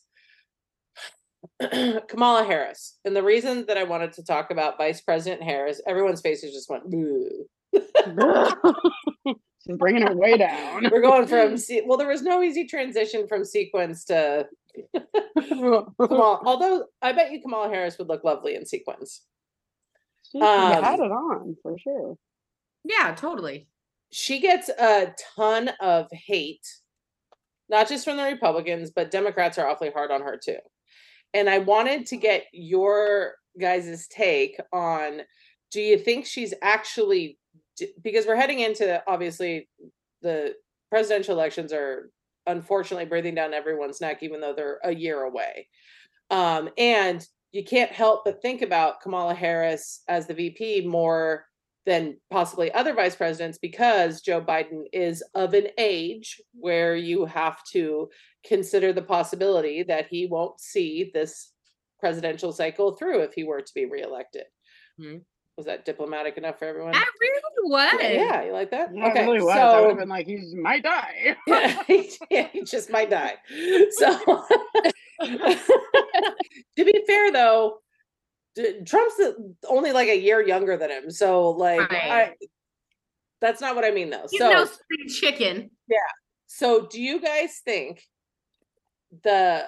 Kamala 2.08 2.44
Harris. 2.44 2.98
And 3.04 3.14
the 3.14 3.22
reason 3.22 3.64
that 3.66 3.76
I 3.78 3.84
wanted 3.84 4.12
to 4.14 4.24
talk 4.24 4.50
about 4.50 4.78
Vice 4.78 5.00
President 5.00 5.42
Harris, 5.42 5.80
everyone's 5.86 6.20
faces 6.20 6.52
just 6.52 6.70
went, 6.70 6.90
"Boo." 6.90 7.46
She's 7.74 7.84
bringing 9.78 10.06
her 10.06 10.16
way 10.16 10.36
down. 10.36 10.88
We're 10.90 11.02
going 11.02 11.26
from 11.26 11.56
se- 11.58 11.82
well, 11.86 11.98
there 11.98 12.08
was 12.08 12.22
no 12.22 12.42
easy 12.42 12.66
transition 12.66 13.26
from 13.28 13.44
sequence 13.44 14.04
to 14.06 14.46
Kamala. 15.48 16.40
Although 16.44 16.84
I 17.02 17.12
bet 17.12 17.32
you 17.32 17.40
Kamala 17.42 17.68
Harris 17.68 17.98
would 17.98 18.08
look 18.08 18.24
lovely 18.24 18.54
in 18.54 18.64
sequence. 18.66 19.22
She 20.32 20.38
had 20.40 20.84
Um, 20.84 21.00
it 21.00 21.10
on 21.12 21.56
for 21.62 21.76
sure. 21.78 22.16
Yeah, 22.84 23.14
totally. 23.14 23.68
she 24.12 24.40
gets 24.40 24.68
a 24.68 25.14
ton 25.36 25.70
of 25.80 26.06
hate, 26.12 26.66
not 27.68 27.88
just 27.88 28.04
from 28.04 28.16
the 28.16 28.24
Republicans, 28.24 28.90
but 28.90 29.10
Democrats 29.10 29.58
are 29.58 29.68
awfully 29.68 29.90
hard 29.90 30.10
on 30.10 30.22
her 30.22 30.38
too. 30.42 30.58
And 31.34 31.48
I 31.48 31.58
wanted 31.58 32.06
to 32.06 32.16
get 32.16 32.44
your 32.52 33.34
guys' 33.58 34.06
take 34.08 34.58
on 34.72 35.22
do 35.70 35.80
you 35.80 35.98
think 35.98 36.26
she's 36.26 36.54
actually 36.62 37.38
because 38.02 38.26
we're 38.26 38.36
heading 38.36 38.60
into 38.60 39.02
obviously 39.06 39.68
the 40.22 40.54
presidential 40.90 41.34
elections 41.34 41.72
are 41.72 42.10
unfortunately 42.46 43.04
breathing 43.04 43.34
down 43.34 43.54
everyone's 43.54 44.00
neck 44.00 44.22
even 44.22 44.40
though 44.40 44.54
they're 44.54 44.80
a 44.84 44.94
year 44.94 45.22
away 45.22 45.68
um, 46.30 46.68
and 46.78 47.26
you 47.52 47.64
can't 47.64 47.92
help 47.92 48.24
but 48.24 48.42
think 48.42 48.62
about 48.62 49.00
kamala 49.00 49.34
harris 49.34 50.02
as 50.08 50.26
the 50.26 50.34
vp 50.34 50.86
more 50.86 51.44
than 51.88 52.16
possibly 52.30 52.70
other 52.72 52.92
vice 52.94 53.16
presidents 53.16 53.58
because 53.68 54.20
joe 54.20 54.40
biden 54.42 54.82
is 54.92 55.22
of 55.34 55.54
an 55.54 55.66
age 55.78 56.40
where 56.52 56.94
you 56.94 57.24
have 57.24 57.58
to 57.64 58.08
consider 58.46 58.92
the 58.92 59.02
possibility 59.16 59.82
that 59.82 60.06
he 60.06 60.26
won't 60.26 60.60
see 60.60 61.10
this 61.14 61.52
presidential 61.98 62.52
cycle 62.52 62.94
through 62.96 63.20
if 63.20 63.32
he 63.32 63.42
were 63.44 63.62
to 63.62 63.72
be 63.74 63.86
reelected 63.86 64.44
Mhm. 65.00 65.22
was 65.56 65.66
that 65.66 65.84
diplomatic 65.86 66.36
enough 66.36 66.58
for 66.58 66.66
everyone 66.66 66.92
That 66.92 67.08
really 67.20 67.70
was. 67.70 67.98
yeah, 68.00 68.10
yeah, 68.10 68.44
you 68.44 68.52
like 68.52 68.70
that? 68.72 68.90
Yeah, 68.94 69.08
it 69.08 69.20
really 69.26 69.40
was. 69.42 69.56
I 69.56 69.80
would 69.80 69.88
have 69.90 69.98
been 69.98 70.08
like, 70.08 70.26
he 70.26 70.54
might 70.68 70.82
die. 70.84 71.36
yeah, 71.46 71.82
he, 71.86 72.10
yeah, 72.30 72.48
he 72.52 72.62
just 72.64 72.90
might 72.90 73.10
die. 73.10 73.34
So, 74.00 74.08
to 75.22 76.84
be 76.84 77.04
fair, 77.06 77.32
though, 77.32 77.78
d- 77.80 77.87
Trump's 78.86 79.20
only 79.68 79.92
like 79.92 80.08
a 80.08 80.18
year 80.18 80.46
younger 80.46 80.76
than 80.76 80.90
him. 80.90 81.10
So, 81.10 81.50
like, 81.50 81.90
I, 81.90 82.32
that's 83.40 83.60
not 83.60 83.74
what 83.74 83.84
I 83.84 83.90
mean, 83.90 84.10
though. 84.10 84.26
He's 84.30 84.40
so, 84.40 84.50
no 84.50 84.64
spring 84.64 85.08
chicken. 85.08 85.70
Yeah. 85.88 85.96
So 86.46 86.86
do 86.86 87.00
you 87.00 87.20
guys 87.20 87.60
think 87.64 88.02
the 89.22 89.66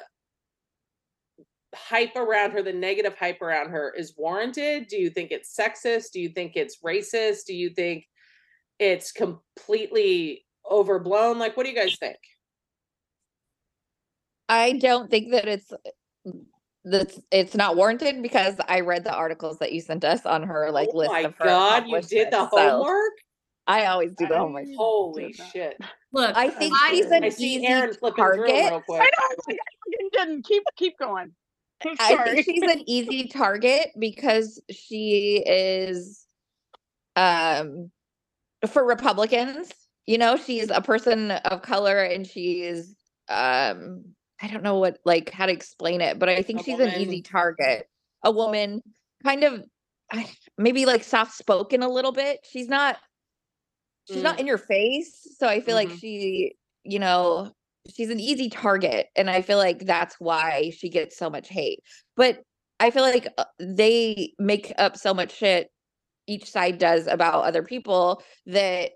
hype 1.74 2.16
around 2.16 2.52
her, 2.52 2.62
the 2.62 2.72
negative 2.72 3.16
hype 3.16 3.42
around 3.42 3.70
her 3.70 3.92
is 3.96 4.14
warranted? 4.16 4.88
Do 4.88 4.96
you 4.96 5.10
think 5.10 5.30
it's 5.30 5.54
sexist? 5.54 6.12
Do 6.12 6.20
you 6.20 6.30
think 6.30 6.56
it's 6.56 6.78
racist? 6.84 7.44
Do 7.46 7.54
you 7.54 7.70
think 7.70 8.06
it's 8.78 9.12
completely 9.12 10.44
overblown? 10.68 11.38
Like, 11.38 11.56
what 11.56 11.64
do 11.64 11.70
you 11.70 11.76
guys 11.76 11.96
think? 12.00 12.18
I 14.48 14.72
don't 14.72 15.10
think 15.10 15.30
that 15.32 15.46
it's 15.46 15.70
that's 16.84 17.20
it's 17.30 17.54
not 17.54 17.76
warranted 17.76 18.22
because 18.22 18.56
I 18.68 18.80
read 18.80 19.04
the 19.04 19.14
articles 19.14 19.58
that 19.58 19.72
you 19.72 19.80
sent 19.80 20.04
us 20.04 20.24
on 20.24 20.42
her 20.44 20.70
like 20.70 20.88
oh 20.94 20.96
list 20.98 21.10
my 21.12 21.20
of 21.20 21.34
her 21.36 21.44
god, 21.44 21.86
you 21.86 22.00
did 22.00 22.30
the 22.30 22.44
accomplishments, 22.44 22.54
so? 22.56 23.10
I 23.66 23.86
always 23.86 24.12
do 24.14 24.26
the 24.26 24.38
homework. 24.38 24.66
I 24.66 24.74
Holy 24.76 25.32
shit. 25.32 25.76
Look, 26.12 26.36
I 26.36 26.48
think 26.50 26.74
I- 26.74 26.90
she's 26.90 27.06
an 27.10 27.24
I 27.24 27.28
see 27.28 27.56
easy 27.56 27.66
Erin 27.66 27.94
flipping 27.94 28.24
through 28.24 28.32
'em 28.32 28.38
target. 28.48 28.70
real 28.70 28.80
quick. 28.80 29.00
I 29.02 29.04
know. 29.04 29.54
I 29.54 30.08
didn't. 30.12 30.44
Keep 30.46 30.62
keep 30.76 30.98
going. 30.98 31.32
I'm 31.84 31.96
I 32.00 32.14
sorry. 32.16 32.42
think 32.42 32.44
she's 32.46 32.62
an 32.62 32.82
easy 32.86 33.28
target 33.28 33.90
because 33.98 34.60
she 34.70 35.42
is 35.46 36.26
um 37.16 37.90
for 38.68 38.84
Republicans, 38.84 39.70
you 40.06 40.18
know, 40.18 40.36
she's 40.36 40.70
a 40.70 40.80
person 40.80 41.30
of 41.30 41.62
color 41.62 41.98
and 42.02 42.26
she's 42.26 42.96
um 43.28 44.04
I 44.42 44.48
don't 44.48 44.62
know 44.62 44.78
what 44.78 44.98
like 45.04 45.30
how 45.30 45.46
to 45.46 45.52
explain 45.52 46.00
it, 46.00 46.18
but 46.18 46.28
I 46.28 46.42
think 46.42 46.60
A 46.60 46.64
she's 46.64 46.78
an 46.78 47.00
easy 47.00 47.22
target. 47.22 47.86
A 48.24 48.30
woman 48.30 48.82
kind 49.22 49.44
of 49.44 49.64
maybe 50.58 50.86
like 50.86 51.04
soft 51.04 51.34
spoken 51.34 51.82
a 51.82 51.88
little 51.88 52.12
bit. 52.12 52.40
She's 52.50 52.68
not 52.68 52.96
she's 54.08 54.22
not 54.22 54.36
Mm. 54.36 54.40
in 54.40 54.46
your 54.46 54.58
face, 54.58 55.36
so 55.38 55.46
I 55.46 55.60
feel 55.60 55.74
like 55.74 55.88
Mhm. 55.88 56.00
she, 56.00 56.56
you 56.84 56.98
know, 56.98 57.52
she's 57.94 58.10
an 58.10 58.20
easy 58.20 58.48
target 58.50 59.08
and 59.16 59.30
I 59.30 59.42
feel 59.42 59.58
like 59.58 59.84
that's 59.86 60.16
why 60.18 60.70
she 60.76 60.88
gets 60.88 61.16
so 61.16 61.30
much 61.30 61.48
hate. 61.48 61.80
But 62.16 62.42
I 62.78 62.90
feel 62.90 63.02
like 63.02 63.28
uh, 63.38 63.44
they 63.58 64.32
make 64.38 64.72
up 64.78 64.96
so 64.96 65.12
much 65.14 65.32
shit 65.36 65.70
each 66.26 66.50
side 66.50 66.78
does 66.78 67.06
about 67.06 67.44
other 67.44 67.62
people 67.62 68.22
that 68.46 68.92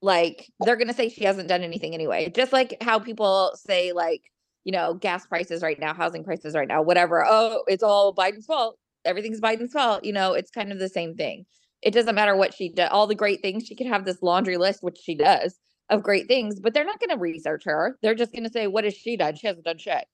like 0.00 0.50
they're 0.60 0.76
going 0.76 0.88
to 0.88 0.94
say 0.94 1.08
she 1.08 1.24
hasn't 1.24 1.48
done 1.48 1.62
anything 1.62 1.94
anyway. 1.94 2.30
Just 2.30 2.52
like 2.52 2.76
how 2.80 2.98
people 2.98 3.52
say 3.54 3.92
like, 3.92 4.22
you 4.64 4.72
know, 4.72 4.94
gas 4.94 5.26
prices 5.26 5.62
right 5.62 5.78
now, 5.78 5.94
housing 5.94 6.24
prices 6.24 6.54
right 6.54 6.68
now, 6.68 6.82
whatever. 6.82 7.24
Oh, 7.26 7.62
it's 7.66 7.82
all 7.82 8.14
Biden's 8.14 8.46
fault. 8.46 8.78
Everything's 9.04 9.40
Biden's 9.40 9.72
fault. 9.72 10.04
You 10.04 10.12
know, 10.12 10.34
it's 10.34 10.50
kind 10.50 10.72
of 10.72 10.78
the 10.78 10.88
same 10.88 11.14
thing. 11.14 11.46
It 11.82 11.92
doesn't 11.92 12.14
matter 12.14 12.36
what 12.36 12.54
she 12.54 12.70
does, 12.70 12.90
all 12.90 13.06
the 13.06 13.14
great 13.14 13.40
things. 13.40 13.66
She 13.66 13.76
could 13.76 13.86
have 13.86 14.04
this 14.04 14.22
laundry 14.22 14.56
list, 14.56 14.82
which 14.82 14.98
she 15.02 15.14
does, 15.14 15.58
of 15.88 16.02
great 16.02 16.26
things, 16.26 16.58
but 16.60 16.74
they're 16.74 16.84
not 16.84 16.98
going 16.98 17.10
to 17.10 17.18
research 17.18 17.62
her. 17.64 17.96
They're 18.02 18.16
just 18.16 18.32
going 18.32 18.44
to 18.44 18.50
say, 18.50 18.66
what 18.66 18.84
has 18.84 18.94
she 18.94 19.16
done? 19.16 19.36
She 19.36 19.46
hasn't 19.46 19.64
done 19.64 19.78
shit. 19.78 20.04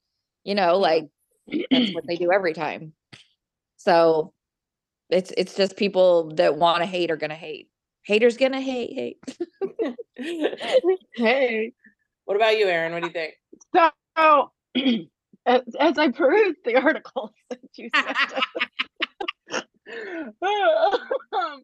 You 0.44 0.55
know, 0.55 0.79
like 0.79 1.09
that's 1.70 1.94
what 1.94 2.07
they 2.07 2.16
do 2.16 2.31
every 2.33 2.53
time. 2.53 2.92
So 3.77 4.33
it's 5.11 5.33
it's 5.37 5.55
just 5.55 5.77
people 5.77 6.35
that 6.37 6.57
want 6.57 6.79
to 6.79 6.87
hate 6.87 7.11
are 7.11 7.16
gonna 7.16 7.35
hate. 7.35 7.68
Haters 8.05 8.37
gonna 8.37 8.61
hate, 8.61 8.93
hate. 8.93 9.97
hey. 11.14 11.73
what 12.25 12.37
about 12.37 12.59
you, 12.59 12.67
Erin? 12.67 12.93
What 12.93 13.03
do 13.03 13.09
you 13.09 13.12
think? 13.12 13.35
So 14.17 14.53
as, 15.47 15.62
as 15.81 15.99
I 15.99 16.11
perused 16.11 16.59
the 16.64 16.77
articles 16.77 17.31
that 17.51 17.61
you 17.77 17.90
sent 17.95 18.17
um, 19.90 20.33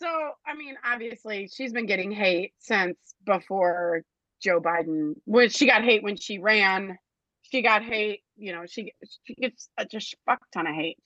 so 0.00 0.08
I 0.46 0.54
mean, 0.56 0.76
obviously, 0.84 1.48
she's 1.52 1.72
been 1.72 1.86
getting 1.86 2.10
hate 2.10 2.52
since 2.58 2.96
before 3.24 4.02
Joe 4.42 4.60
Biden. 4.60 5.14
When 5.24 5.48
she 5.48 5.66
got 5.66 5.84
hate 5.84 6.02
when 6.02 6.16
she 6.16 6.38
ran, 6.38 6.98
she 7.42 7.62
got 7.62 7.82
hate. 7.82 8.20
You 8.36 8.52
know, 8.52 8.64
she 8.66 8.92
she 9.24 9.34
gets 9.34 9.68
a 9.78 9.84
just 9.84 10.16
fuck 10.26 10.40
ton 10.52 10.66
of 10.66 10.74
hate. 10.74 10.98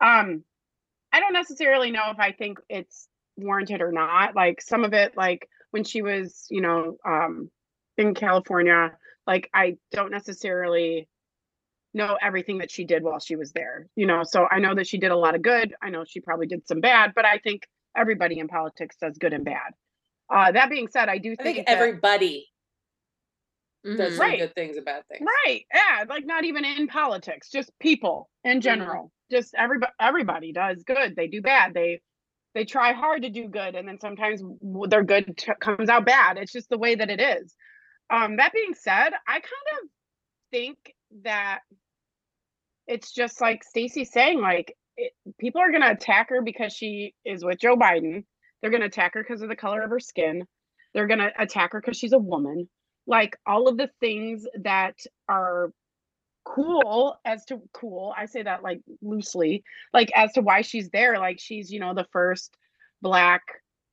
Um, 0.00 0.44
I 1.12 1.20
don't 1.20 1.32
necessarily 1.32 1.90
know 1.90 2.10
if 2.10 2.18
I 2.18 2.32
think 2.32 2.58
it's 2.68 3.08
warranted 3.36 3.80
or 3.82 3.92
not. 3.92 4.34
Like 4.34 4.60
some 4.60 4.84
of 4.84 4.92
it, 4.92 5.16
like 5.16 5.48
when 5.70 5.84
she 5.84 6.02
was, 6.02 6.46
you 6.50 6.60
know, 6.60 6.96
um, 7.06 7.50
in 7.96 8.14
California, 8.14 8.92
like 9.26 9.48
I 9.54 9.76
don't 9.92 10.10
necessarily 10.10 11.08
know 11.92 12.16
everything 12.20 12.58
that 12.58 12.70
she 12.70 12.84
did 12.84 13.02
while 13.02 13.20
she 13.20 13.36
was 13.36 13.52
there. 13.52 13.86
You 13.96 14.06
know, 14.06 14.22
so 14.24 14.46
I 14.50 14.58
know 14.58 14.74
that 14.74 14.86
she 14.86 14.98
did 14.98 15.12
a 15.12 15.16
lot 15.16 15.34
of 15.34 15.42
good. 15.42 15.74
I 15.82 15.90
know 15.90 16.04
she 16.06 16.20
probably 16.20 16.46
did 16.46 16.66
some 16.66 16.80
bad, 16.80 17.12
but 17.14 17.24
I 17.24 17.38
think 17.38 17.62
everybody 17.96 18.38
in 18.38 18.48
politics 18.48 18.96
does 19.00 19.16
good 19.18 19.32
and 19.32 19.44
bad. 19.44 19.72
Uh, 20.32 20.50
that 20.52 20.70
being 20.70 20.88
said, 20.88 21.08
I 21.08 21.18
do 21.18 21.36
I 21.38 21.42
think, 21.42 21.56
think 21.56 21.66
that- 21.68 21.76
everybody 21.76 22.46
does. 23.84 24.16
Right. 24.18 24.38
good 24.40 24.54
things 24.54 24.76
and 24.76 24.84
bad 24.86 25.02
things. 25.08 25.26
Right. 25.46 25.66
Yeah. 25.72 26.04
Like 26.08 26.24
not 26.26 26.44
even 26.44 26.64
in 26.64 26.86
politics, 26.88 27.50
just 27.50 27.70
people 27.78 28.30
in 28.42 28.60
general. 28.62 29.12
Just 29.30 29.54
everybody 29.56 29.92
everybody 30.00 30.52
does 30.52 30.82
good. 30.84 31.14
They 31.16 31.26
do 31.28 31.42
bad. 31.42 31.74
They 31.74 32.00
they 32.54 32.64
try 32.64 32.92
hard 32.92 33.22
to 33.22 33.30
do 33.30 33.48
good 33.48 33.74
and 33.74 33.86
then 33.88 33.98
sometimes 34.00 34.42
their 34.88 35.02
good 35.04 35.36
t- 35.36 35.52
comes 35.60 35.88
out 35.88 36.06
bad. 36.06 36.38
It's 36.38 36.52
just 36.52 36.68
the 36.68 36.78
way 36.78 36.94
that 36.94 37.10
it 37.10 37.20
is. 37.20 37.54
Um 38.10 38.36
that 38.36 38.52
being 38.52 38.74
said, 38.74 39.10
I 39.26 39.32
kind 39.34 39.44
of 39.82 39.88
think 40.50 40.78
that 41.24 41.60
it's 42.86 43.12
just 43.12 43.40
like 43.40 43.64
Stacey's 43.64 44.12
saying 44.12 44.40
like 44.40 44.74
it, 44.96 45.12
people 45.38 45.60
are 45.60 45.70
going 45.70 45.82
to 45.82 45.90
attack 45.90 46.28
her 46.28 46.42
because 46.42 46.72
she 46.72 47.14
is 47.24 47.44
with 47.44 47.58
Joe 47.58 47.76
Biden. 47.76 48.24
They're 48.60 48.70
going 48.70 48.82
to 48.82 48.86
attack 48.86 49.14
her 49.14 49.22
because 49.22 49.42
of 49.42 49.48
the 49.48 49.56
color 49.56 49.82
of 49.82 49.90
her 49.90 49.98
skin. 49.98 50.44
They're 50.92 51.08
going 51.08 51.18
to 51.18 51.32
attack 51.38 51.72
her 51.72 51.80
because 51.80 51.98
she's 51.98 52.12
a 52.12 52.18
woman 52.18 52.68
like 53.06 53.36
all 53.46 53.68
of 53.68 53.76
the 53.76 53.90
things 54.00 54.46
that 54.62 54.96
are 55.28 55.70
cool 56.44 57.18
as 57.24 57.44
to 57.46 57.60
cool 57.72 58.14
i 58.16 58.26
say 58.26 58.42
that 58.42 58.62
like 58.62 58.80
loosely 59.02 59.64
like 59.92 60.10
as 60.14 60.32
to 60.32 60.42
why 60.42 60.60
she's 60.60 60.90
there 60.90 61.18
like 61.18 61.40
she's 61.40 61.72
you 61.72 61.80
know 61.80 61.94
the 61.94 62.06
first 62.12 62.56
black 63.00 63.42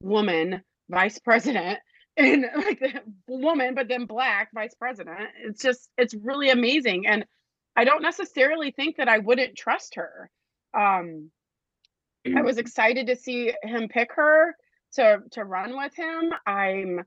woman 0.01 0.61
vice 0.89 1.19
president 1.19 1.79
and 2.17 2.45
like 2.57 2.79
the 2.79 3.01
woman 3.27 3.73
but 3.73 3.87
then 3.87 4.05
black 4.05 4.49
vice 4.53 4.75
president. 4.75 5.29
It's 5.43 5.61
just 5.61 5.89
it's 5.97 6.13
really 6.13 6.49
amazing 6.49 7.07
and 7.07 7.25
i 7.75 7.85
don't 7.85 8.01
necessarily 8.01 8.71
think 8.71 8.97
that 8.97 9.07
i 9.07 9.19
wouldn't 9.19 9.55
trust 9.55 9.95
her. 9.95 10.29
Um 10.73 11.31
i 12.35 12.41
was 12.41 12.57
excited 12.57 13.07
to 13.07 13.15
see 13.15 13.53
him 13.63 13.87
pick 13.87 14.13
her 14.13 14.55
to 14.93 15.19
to 15.31 15.43
run 15.45 15.77
with 15.77 15.95
him. 15.95 16.33
I'm 16.45 17.05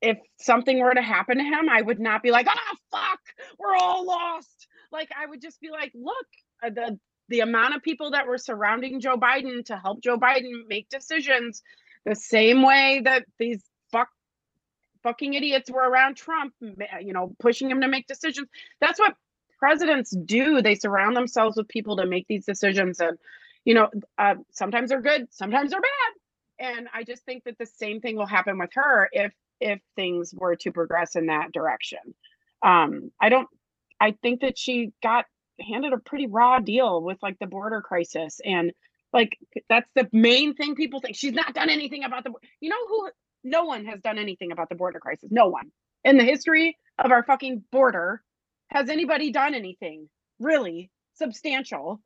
if 0.00 0.18
something 0.38 0.80
were 0.80 0.94
to 0.94 1.02
happen 1.02 1.38
to 1.38 1.44
him, 1.44 1.68
I 1.68 1.82
would 1.82 2.00
not 2.00 2.22
be 2.22 2.30
like, 2.30 2.46
"Ah, 2.48 2.76
fuck, 2.90 3.20
we're 3.58 3.74
all 3.74 4.04
lost." 4.06 4.66
Like 4.92 5.10
I 5.16 5.26
would 5.26 5.40
just 5.40 5.60
be 5.60 5.70
like, 5.70 5.92
"Look, 5.94 6.26
uh, 6.62 6.70
the 6.70 6.98
the 7.28 7.40
amount 7.40 7.74
of 7.74 7.82
people 7.82 8.10
that 8.10 8.26
were 8.26 8.38
surrounding 8.38 9.00
Joe 9.00 9.16
Biden 9.16 9.64
to 9.66 9.76
help 9.76 10.02
Joe 10.02 10.18
Biden 10.18 10.66
make 10.68 10.88
decisions, 10.88 11.62
the 12.04 12.14
same 12.14 12.62
way 12.62 13.00
that 13.04 13.24
these 13.38 13.64
fuck 13.90 14.08
fucking 15.02 15.34
idiots 15.34 15.70
were 15.70 15.88
around 15.88 16.16
Trump, 16.16 16.54
you 16.60 17.12
know, 17.12 17.34
pushing 17.38 17.70
him 17.70 17.80
to 17.80 17.88
make 17.88 18.06
decisions. 18.06 18.48
That's 18.80 18.98
what 18.98 19.14
presidents 19.58 20.10
do. 20.10 20.60
They 20.60 20.74
surround 20.74 21.16
themselves 21.16 21.56
with 21.56 21.68
people 21.68 21.96
to 21.96 22.06
make 22.06 22.26
these 22.28 22.44
decisions, 22.44 23.00
and 23.00 23.18
you 23.64 23.74
know, 23.74 23.88
uh, 24.18 24.34
sometimes 24.50 24.90
they're 24.90 25.00
good, 25.00 25.28
sometimes 25.30 25.70
they're 25.70 25.80
bad. 25.80 26.66
And 26.76 26.88
I 26.94 27.02
just 27.02 27.24
think 27.24 27.44
that 27.44 27.58
the 27.58 27.66
same 27.66 28.00
thing 28.00 28.16
will 28.16 28.26
happen 28.26 28.58
with 28.58 28.70
her 28.74 29.08
if 29.12 29.32
if 29.60 29.80
things 29.96 30.32
were 30.34 30.56
to 30.56 30.72
progress 30.72 31.16
in 31.16 31.26
that 31.26 31.52
direction. 31.52 32.00
Um, 32.62 33.10
I 33.20 33.28
don't. 33.28 33.48
I 34.00 34.16
think 34.22 34.40
that 34.40 34.58
she 34.58 34.92
got 35.02 35.26
handed 35.60 35.92
a 35.92 35.98
pretty 35.98 36.26
raw 36.26 36.58
deal 36.58 37.02
with 37.02 37.18
like 37.22 37.38
the 37.38 37.46
border 37.46 37.80
crisis 37.80 38.40
and 38.44 38.72
like 39.12 39.38
that's 39.68 39.88
the 39.94 40.08
main 40.12 40.54
thing 40.54 40.74
people 40.74 41.00
think 41.00 41.14
she's 41.14 41.32
not 41.32 41.54
done 41.54 41.70
anything 41.70 42.04
about 42.04 42.24
the 42.24 42.32
you 42.60 42.68
know 42.68 42.86
who 42.88 43.08
no 43.44 43.64
one 43.64 43.84
has 43.84 44.00
done 44.00 44.18
anything 44.18 44.50
about 44.50 44.68
the 44.68 44.74
border 44.74 44.98
crisis 44.98 45.28
no 45.30 45.46
one 45.46 45.70
in 46.02 46.16
the 46.16 46.24
history 46.24 46.76
of 46.98 47.12
our 47.12 47.22
fucking 47.22 47.62
border 47.70 48.20
has 48.68 48.88
anybody 48.88 49.30
done 49.30 49.54
anything 49.54 50.08
really 50.40 50.90
substantial 51.14 52.00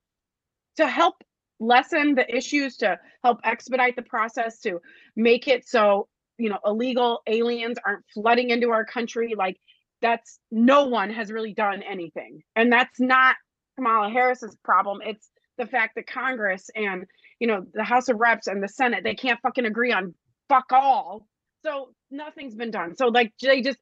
to 0.76 0.86
help 0.86 1.14
lessen 1.60 2.14
the 2.14 2.36
issues 2.36 2.76
to 2.76 2.98
help 3.24 3.40
expedite 3.44 3.96
the 3.96 4.02
process 4.02 4.60
to 4.60 4.78
make 5.16 5.48
it 5.48 5.66
so 5.66 6.06
you 6.38 6.48
know 6.48 6.58
illegal 6.64 7.22
aliens 7.26 7.78
aren't 7.84 8.04
flooding 8.14 8.50
into 8.50 8.70
our 8.70 8.84
country 8.84 9.34
like 9.36 9.58
that's 10.00 10.38
no 10.50 10.86
one 10.86 11.10
has 11.10 11.32
really 11.32 11.52
done 11.54 11.82
anything. 11.82 12.42
And 12.56 12.72
that's 12.72 13.00
not 13.00 13.36
kamala 13.76 14.10
harris's 14.10 14.56
problem. 14.64 15.00
It's 15.04 15.28
the 15.56 15.66
fact 15.66 15.94
that 15.96 16.06
congress 16.06 16.70
and 16.74 17.04
you 17.40 17.48
know 17.48 17.66
the 17.74 17.84
house 17.84 18.08
of 18.08 18.18
reps 18.18 18.46
and 18.46 18.62
the 18.62 18.68
senate 18.68 19.02
they 19.04 19.14
can't 19.14 19.40
fucking 19.42 19.66
agree 19.66 19.92
on 19.92 20.14
fuck 20.48 20.72
all. 20.72 21.26
So 21.64 21.90
nothing's 22.10 22.54
been 22.54 22.70
done. 22.70 22.96
So 22.96 23.08
like 23.08 23.32
they 23.42 23.60
just 23.60 23.78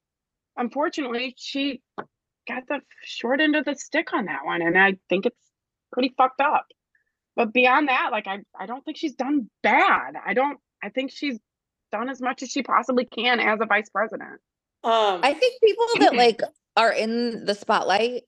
unfortunately 0.57 1.35
she 1.37 1.83
got 2.49 2.63
the 2.69 2.81
short 3.03 3.41
end 3.41 3.57
of 3.57 3.65
the 3.65 3.75
stick 3.75 4.13
on 4.15 4.27
that 4.27 4.45
one 4.45 4.63
and 4.63 4.79
i 4.79 4.95
think 5.09 5.27
it's 5.27 5.37
pretty 5.93 6.15
fucked 6.17 6.41
up. 6.41 6.67
But 7.35 7.53
beyond 7.53 7.89
that 7.89 8.09
like 8.13 8.27
i 8.27 8.39
i 8.59 8.67
don't 8.67 8.85
think 8.85 8.97
she's 8.97 9.15
done 9.15 9.51
bad. 9.63 10.15
I 10.25 10.33
don't 10.33 10.59
i 10.83 10.89
think 10.89 11.11
she's 11.13 11.39
done 11.97 12.09
as 12.09 12.21
much 12.21 12.43
as 12.43 12.51
she 12.51 12.63
possibly 12.63 13.05
can 13.05 13.41
as 13.41 13.59
a 13.61 13.67
vice 13.67 13.89
president 13.91 14.41
Um, 14.85 15.21
I 15.23 15.33
think 15.35 15.61
people 15.63 15.87
that 16.01 16.15
like 16.17 16.41
are 16.77 16.93
in 16.93 17.45
the 17.45 17.55
spotlight 17.55 18.23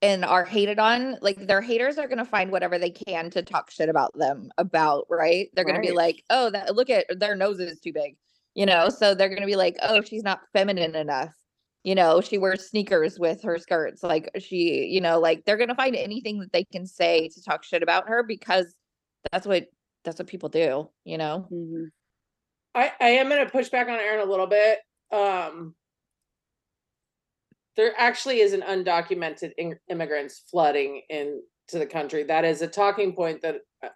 and 0.00 0.24
are 0.24 0.44
hated 0.44 0.78
on, 0.78 1.16
like 1.20 1.46
their 1.46 1.60
haters 1.60 1.98
are 1.98 2.06
gonna 2.08 2.24
find 2.24 2.50
whatever 2.52 2.78
they 2.78 2.90
can 2.90 3.30
to 3.30 3.42
talk 3.42 3.70
shit 3.70 3.88
about 3.88 4.16
them 4.16 4.50
about, 4.56 5.06
right? 5.10 5.48
They're 5.54 5.64
gonna 5.64 5.80
be 5.80 5.92
like, 5.92 6.22
oh, 6.30 6.50
that 6.50 6.74
look 6.74 6.88
at 6.90 7.06
their 7.18 7.34
nose 7.34 7.58
is 7.60 7.80
too 7.80 7.92
big, 7.92 8.16
you 8.54 8.64
know. 8.64 8.88
So 8.90 9.14
they're 9.14 9.28
gonna 9.28 9.46
be 9.46 9.56
like, 9.56 9.76
oh, 9.82 10.02
she's 10.02 10.22
not 10.22 10.40
feminine 10.52 10.94
enough. 10.94 11.32
You 11.84 11.94
know, 11.94 12.20
she 12.20 12.38
wears 12.38 12.68
sneakers 12.68 13.18
with 13.18 13.42
her 13.42 13.58
skirts. 13.58 14.02
Like 14.02 14.30
she, 14.38 14.86
you 14.86 15.00
know, 15.00 15.18
like 15.18 15.44
they're 15.44 15.56
gonna 15.56 15.74
find 15.74 15.96
anything 15.96 16.38
that 16.40 16.52
they 16.52 16.64
can 16.64 16.86
say 16.86 17.28
to 17.28 17.42
talk 17.42 17.64
shit 17.64 17.82
about 17.82 18.08
her 18.08 18.22
because 18.22 18.72
that's 19.32 19.46
what 19.46 19.66
that's 20.04 20.18
what 20.18 20.28
people 20.28 20.48
do, 20.48 20.90
you 21.04 21.18
know. 21.18 21.48
Mhm. 21.52 21.90
I, 22.74 22.92
I 23.00 23.08
am 23.10 23.28
going 23.28 23.44
to 23.44 23.50
push 23.50 23.68
back 23.68 23.88
on 23.88 23.94
Erin 23.98 24.26
a 24.26 24.30
little 24.30 24.46
bit. 24.46 24.78
Um, 25.12 25.74
there 27.76 27.94
actually 27.96 28.40
is 28.40 28.52
an 28.52 28.62
undocumented 28.62 29.52
in- 29.56 29.78
immigrants 29.88 30.42
flooding 30.50 31.02
into 31.08 31.40
the 31.72 31.86
country. 31.86 32.24
That 32.24 32.44
is 32.44 32.60
a 32.62 32.68
talking 32.68 33.14
point 33.14 33.42
that 33.42 33.56
uh, 33.82 33.88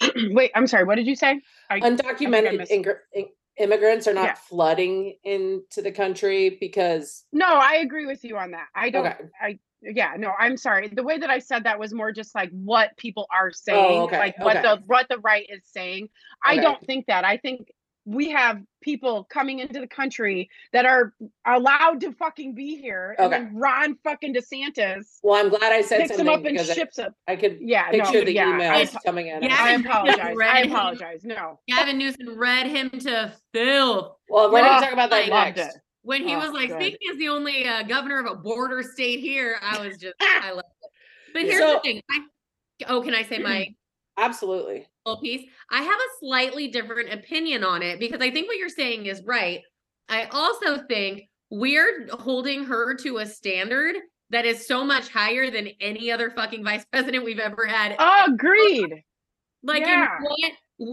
Wait, 0.30 0.50
I'm 0.54 0.66
sorry. 0.66 0.84
What 0.84 0.96
did 0.96 1.06
you 1.06 1.14
say? 1.16 1.40
I, 1.70 1.80
undocumented 1.80 2.58
missed- 2.58 2.72
ingr- 2.72 2.98
in- 3.12 3.28
immigrants 3.58 4.06
are 4.08 4.14
not 4.14 4.24
Yeah. 4.24 4.34
flooding 4.34 5.16
into 5.24 5.82
the 5.82 5.92
country 5.92 6.56
because 6.60 7.24
no, 7.32 7.46
I 7.46 7.76
agree 7.76 8.06
with 8.06 8.24
you 8.24 8.36
on 8.38 8.52
that. 8.52 8.66
I 8.74 8.90
don't. 8.90 9.06
okay 9.06 9.16
I 9.40 9.58
yeah. 9.82 10.14
No, 10.16 10.32
I'm 10.38 10.56
sorry. 10.56 10.88
The 10.88 11.02
way 11.02 11.18
that 11.18 11.30
I 11.30 11.38
said 11.38 11.64
that 11.64 11.78
was 11.78 11.92
more 11.92 12.12
just 12.12 12.34
like 12.34 12.50
what 12.50 12.96
people 12.96 13.26
are 13.34 13.48
oh, 13.48 13.52
saying, 13.52 14.00
Oh, 14.00 14.04
okay, 14.04 14.18
like 14.18 14.38
what 14.38 14.56
okay. 14.56 14.62
the 14.62 14.82
what 14.86 15.08
the 15.08 15.18
right 15.18 15.46
is 15.48 15.62
saying. 15.64 16.08
I 16.44 16.56
don't 16.56 16.84
think 16.86 17.06
that. 17.06 17.24
I 17.24 17.36
think 17.36 17.70
we 18.04 18.30
have 18.30 18.60
people 18.82 19.24
coming 19.30 19.60
into 19.60 19.78
the 19.78 19.86
country 19.86 20.50
that 20.72 20.84
are 20.84 21.14
allowed 21.46 22.00
to 22.00 22.12
fucking 22.12 22.54
be 22.54 22.76
here, 22.76 23.14
and 23.16 23.32
Okay. 23.32 23.44
then 23.44 23.56
Ron 23.56 23.96
fucking 24.02 24.34
DeSantis 24.34 25.18
well 25.22 25.40
i'm 25.40 25.48
glad 25.50 25.72
i 25.72 25.80
said 25.82 25.98
picks 25.98 26.16
them 26.16 26.26
something 26.26 26.34
up 26.34 26.44
and 26.44 26.54
because 26.54 26.70
I, 26.70 26.74
ships 26.74 26.96
them. 26.96 27.14
I 27.28 27.36
could 27.36 27.58
Yeah, 27.60 27.90
picture 27.90 28.18
no, 28.18 28.24
the 28.24 28.32
yeah, 28.32 28.46
emails 28.46 28.96
I, 28.96 29.00
coming 29.04 29.28
in 29.28 29.42
Yeah. 29.42 29.56
I 29.58 29.72
apologize. 29.74 30.36
I 30.42 30.60
apologize. 30.62 31.20
No. 31.24 31.60
Gavin 31.68 31.98
Newsom 31.98 32.36
read 32.38 32.66
him 32.66 32.90
to 32.90 33.32
filth 33.52 34.16
well 34.28 34.50
we're 34.50 34.62
going 34.62 34.72
Oh, 34.72 34.80
to 34.80 34.84
talk 34.84 34.92
about 34.92 35.10
that 35.10 35.26
I 35.26 35.28
next 35.28 35.60
it. 35.60 35.74
When 36.02 36.26
he 36.26 36.34
Oh, 36.34 36.38
was 36.40 36.50
like, 36.50 36.68
good. 36.68 36.80
speaking 36.80 36.98
as 37.12 37.18
the 37.18 37.28
only 37.28 37.66
uh, 37.66 37.82
governor 37.84 38.20
of 38.20 38.26
a 38.26 38.34
border 38.34 38.82
state 38.82 39.20
here, 39.20 39.56
I 39.62 39.86
was 39.86 39.98
just, 39.98 40.14
I 40.20 40.50
love 40.52 40.64
it. 40.82 40.90
But 41.32 41.42
here's 41.42 41.58
So- 41.60 41.74
the 41.74 41.80
thing. 41.80 42.02
I, 42.10 42.18
oh, 42.88 43.02
can 43.02 43.14
I 43.14 43.22
say 43.22 43.38
my 43.38 43.68
absolutely 44.18 44.86
little 45.06 45.20
piece? 45.22 45.48
I 45.70 45.82
have 45.82 45.98
a 45.98 46.10
slightly 46.20 46.68
different 46.68 47.12
opinion 47.12 47.64
on 47.64 47.82
it 47.82 47.98
because 48.00 48.20
I 48.20 48.30
think 48.30 48.48
what 48.48 48.56
you're 48.58 48.68
saying 48.68 49.06
is 49.06 49.22
right. 49.24 49.60
I 50.08 50.26
also 50.26 50.82
think 50.88 51.22
we're 51.50 52.08
holding 52.12 52.64
her 52.64 52.94
to 52.96 53.18
a 53.18 53.26
standard 53.26 53.96
that 54.30 54.44
is 54.46 54.66
so 54.66 54.82
much 54.84 55.08
higher 55.08 55.50
than 55.50 55.68
any 55.80 56.10
other 56.10 56.30
fucking 56.30 56.64
vice 56.64 56.84
president 56.90 57.24
we've 57.24 57.38
ever 57.38 57.66
had. 57.66 57.94
Oh, 57.98 58.24
agreed. 58.28 59.02
Like 59.62 59.82
Yeah. 59.86 60.08
in 60.18 60.24
what 60.24 60.52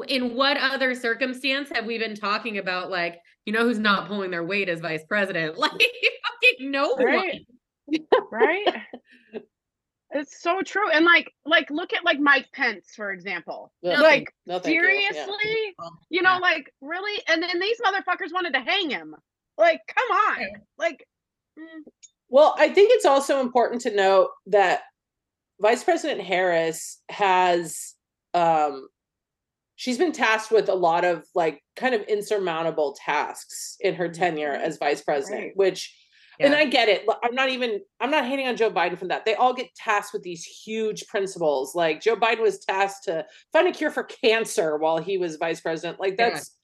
in 0.09 0.35
what 0.35 0.57
other 0.57 0.93
circumstance 0.93 1.69
have 1.73 1.85
we 1.85 1.97
been 1.97 2.15
talking 2.15 2.59
about 2.59 2.91
like 2.91 3.17
you 3.45 3.53
know 3.53 3.63
who's 3.63 3.79
not 3.79 4.07
pulling 4.07 4.31
their 4.31 4.43
weight 4.43 4.69
as 4.69 4.79
vice 4.79 5.03
president? 5.07 5.57
Like 5.57 5.71
fucking 5.71 6.71
no 6.71 6.89
one. 6.93 7.05
Right. 7.05 7.41
right 8.31 8.65
it's 10.11 10.41
so 10.41 10.61
true 10.61 10.89
and 10.91 11.05
like 11.05 11.31
like 11.45 11.69
look 11.69 11.93
at 11.93 12.03
like 12.03 12.19
mike 12.19 12.47
pence 12.53 12.87
for 12.95 13.11
example 13.11 13.71
Ugh, 13.85 13.99
like 13.99 14.33
no 14.47 14.57
thank 14.59 14.75
you. 14.75 14.81
Yeah. 14.81 15.11
seriously 15.11 15.75
you 16.09 16.21
know 16.21 16.33
yeah. 16.33 16.37
like 16.39 16.73
really 16.81 17.21
and 17.27 17.41
then 17.43 17.59
these 17.59 17.77
motherfuckers 17.79 18.33
wanted 18.33 18.53
to 18.53 18.59
hang 18.61 18.89
him 18.89 19.15
like 19.57 19.81
come 19.87 20.17
on 20.29 20.39
Yeah. 20.41 20.47
like 20.77 21.05
mm, 21.59 21.83
Well, 22.29 22.55
I 22.57 22.69
think 22.69 22.91
it's 22.93 23.05
also 23.05 23.41
important 23.41 23.81
to 23.81 23.95
note 23.95 24.29
that 24.47 24.81
Vice 25.61 25.83
President 25.83 26.21
Harris 26.21 27.01
has 27.09 27.93
um 28.33 28.87
she's 29.79 29.97
been 29.97 30.11
tasked 30.11 30.51
with 30.51 30.67
a 30.67 30.75
lot 30.75 31.05
of 31.05 31.23
like 31.33 31.63
kind 31.77 31.95
of 31.95 32.01
insurmountable 32.01 32.93
tasks 32.99 33.77
in 33.79 33.95
her 33.95 34.09
tenure 34.09 34.51
as 34.51 34.77
vice 34.77 35.01
president, 35.01 35.41
Right. 35.41 35.55
which 35.55 35.95
and 36.41 36.53
I 36.53 36.65
get 36.65 36.87
it. 36.89 37.05
I'm 37.23 37.33
not 37.33 37.49
even 37.49 37.79
I'm 38.01 38.11
not 38.11 38.25
hating 38.25 38.45
on 38.47 38.57
Joe 38.57 38.69
Biden 38.71 38.97
from 38.99 39.07
that. 39.07 39.23
They 39.25 39.35
all 39.35 39.53
get 39.53 39.73
tasked 39.75 40.11
with 40.13 40.23
these 40.23 40.43
huge 40.43 41.07
principles. 41.07 41.75
Like 41.75 42.01
Joe 42.01 42.17
Biden 42.17 42.41
was 42.41 42.59
tasked 42.59 43.05
to 43.05 43.25
find 43.53 43.67
a 43.69 43.71
cure 43.71 43.89
for 43.91 44.03
cancer 44.03 44.77
while 44.77 44.97
he 44.97 45.17
was 45.17 45.37
vice 45.37 45.61
president. 45.61 45.97
Like 45.99 46.15
Yeah. 46.19 46.31
that's 46.31 46.55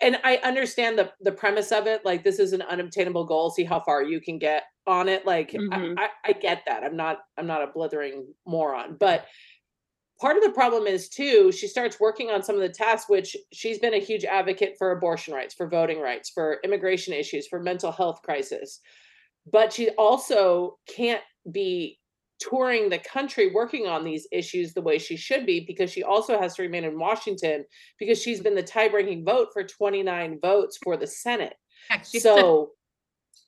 and 0.00 0.18
I 0.22 0.36
understand 0.38 0.98
the 0.98 1.12
the 1.20 1.32
premise 1.32 1.72
of 1.72 1.86
it. 1.86 2.04
Like 2.04 2.24
this 2.24 2.38
is 2.38 2.52
an 2.52 2.60
unobtainable 2.62 3.24
goal. 3.24 3.48
See 3.50 3.64
how 3.64 3.80
far 3.80 4.02
you 4.02 4.20
can 4.20 4.38
get 4.38 4.64
on 4.86 5.08
it. 5.08 5.24
Like 5.24 5.52
Mhm. 5.52 5.94
I, 5.98 6.04
I, 6.04 6.08
I 6.26 6.32
get 6.32 6.62
that. 6.66 6.84
I'm 6.84 6.96
not 6.96 7.20
I'm 7.38 7.46
not 7.46 7.62
a 7.62 7.68
blithering 7.68 8.26
moron, 8.46 8.96
but 9.00 9.26
part 10.24 10.38
of 10.38 10.42
the 10.42 10.52
problem 10.52 10.86
is 10.86 11.10
too 11.10 11.52
she 11.52 11.68
starts 11.68 12.00
working 12.00 12.30
on 12.30 12.42
some 12.42 12.54
of 12.54 12.62
the 12.62 12.68
tasks 12.70 13.10
which 13.10 13.36
she's 13.52 13.78
been 13.78 13.92
a 13.92 13.98
huge 13.98 14.24
advocate 14.24 14.74
for 14.78 14.92
abortion 14.92 15.34
rights 15.34 15.52
for 15.52 15.68
voting 15.68 16.00
rights 16.00 16.30
for 16.30 16.60
immigration 16.64 17.12
issues 17.12 17.46
for 17.46 17.60
mental 17.60 17.92
health 17.92 18.22
crisis 18.22 18.80
but 19.52 19.70
she 19.70 19.90
also 19.90 20.78
can't 20.88 21.20
be 21.52 22.00
touring 22.38 22.88
the 22.88 22.98
country 23.00 23.52
working 23.52 23.86
on 23.86 24.02
these 24.02 24.26
issues 24.32 24.72
the 24.72 24.80
way 24.80 24.98
she 24.98 25.14
should 25.14 25.44
be 25.44 25.60
because 25.60 25.92
she 25.92 26.02
also 26.02 26.40
has 26.40 26.54
to 26.54 26.62
remain 26.62 26.84
in 26.84 26.98
washington 26.98 27.62
because 27.98 28.18
she's 28.18 28.40
been 28.40 28.54
the 28.54 28.62
tie-breaking 28.62 29.26
vote 29.26 29.48
for 29.52 29.62
29 29.62 30.38
votes 30.40 30.78
for 30.82 30.96
the 30.96 31.06
senate 31.06 31.56
Heck, 31.90 32.06
she's 32.06 32.22
such 32.22 32.40
so 32.40 32.70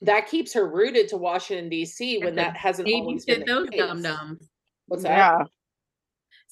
that 0.03 0.29
keeps 0.29 0.53
her 0.53 0.69
rooted 0.69 1.09
to 1.09 1.17
washington 1.17 1.71
d.c 1.71 2.19
when 2.19 2.35
that 2.35 2.55
hasn't 2.55 2.87
always 2.87 3.25
been 3.25 3.41
the 3.41 3.47
those 3.47 3.71
case. 3.71 3.81
dum 3.81 4.03
dums. 4.03 4.51
what's 4.89 5.05
that 5.05 5.17
yeah 5.17 5.45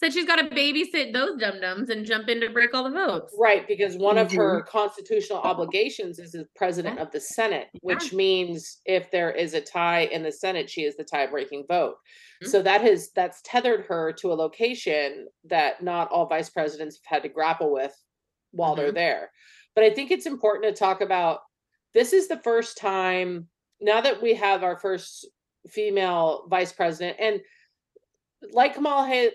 Said 0.04 0.12
she's 0.12 0.26
got 0.26 0.36
to 0.36 0.54
babysit 0.54 1.14
those 1.14 1.40
dum 1.40 1.62
dums 1.62 1.88
and 1.88 2.04
jump 2.04 2.28
in 2.28 2.38
to 2.42 2.50
break 2.50 2.74
all 2.74 2.84
the 2.84 2.90
votes. 2.90 3.34
Right, 3.38 3.66
because 3.66 3.96
one 3.96 4.18
of 4.18 4.30
her 4.32 4.60
constitutional 4.64 5.38
obligations 5.38 6.18
is 6.18 6.34
as 6.34 6.44
president 6.54 6.98
of 6.98 7.10
the 7.10 7.20
Senate, 7.20 7.68
which 7.80 8.12
means 8.12 8.82
if 8.84 9.10
there 9.10 9.30
is 9.30 9.54
a 9.54 9.62
tie 9.62 10.00
in 10.00 10.22
the 10.22 10.30
Senate, 10.30 10.68
she 10.68 10.82
is 10.82 10.94
the 10.96 11.04
tie-breaking 11.04 11.64
vote. 11.68 11.96
Mhm. 12.42 12.48
So 12.48 12.60
that 12.60 12.82
has 12.82 13.12
that's 13.12 13.40
tethered 13.46 13.86
her 13.86 14.12
to 14.18 14.30
a 14.30 14.34
location 14.34 15.26
that 15.44 15.82
not 15.82 16.10
all 16.10 16.26
vice 16.26 16.50
presidents 16.50 17.00
have 17.04 17.16
had 17.16 17.22
to 17.22 17.30
grapple 17.30 17.72
with 17.72 17.98
while 18.50 18.74
they're 18.74 18.92
there. 18.92 19.30
But 19.74 19.84
I 19.84 19.90
think 19.90 20.10
it's 20.10 20.26
important 20.26 20.64
to 20.64 20.78
talk 20.78 21.00
about 21.00 21.40
this 21.94 22.12
is 22.12 22.28
the 22.28 22.40
first 22.44 22.76
time 22.76 23.48
now 23.80 24.02
that 24.02 24.20
we 24.20 24.34
have 24.34 24.62
our 24.62 24.78
first 24.78 25.26
female 25.66 26.46
vice 26.50 26.74
president 26.74 27.16
and 27.18 27.40
like 28.52 28.74
Kamala 28.74 29.06
Harris, 29.06 29.34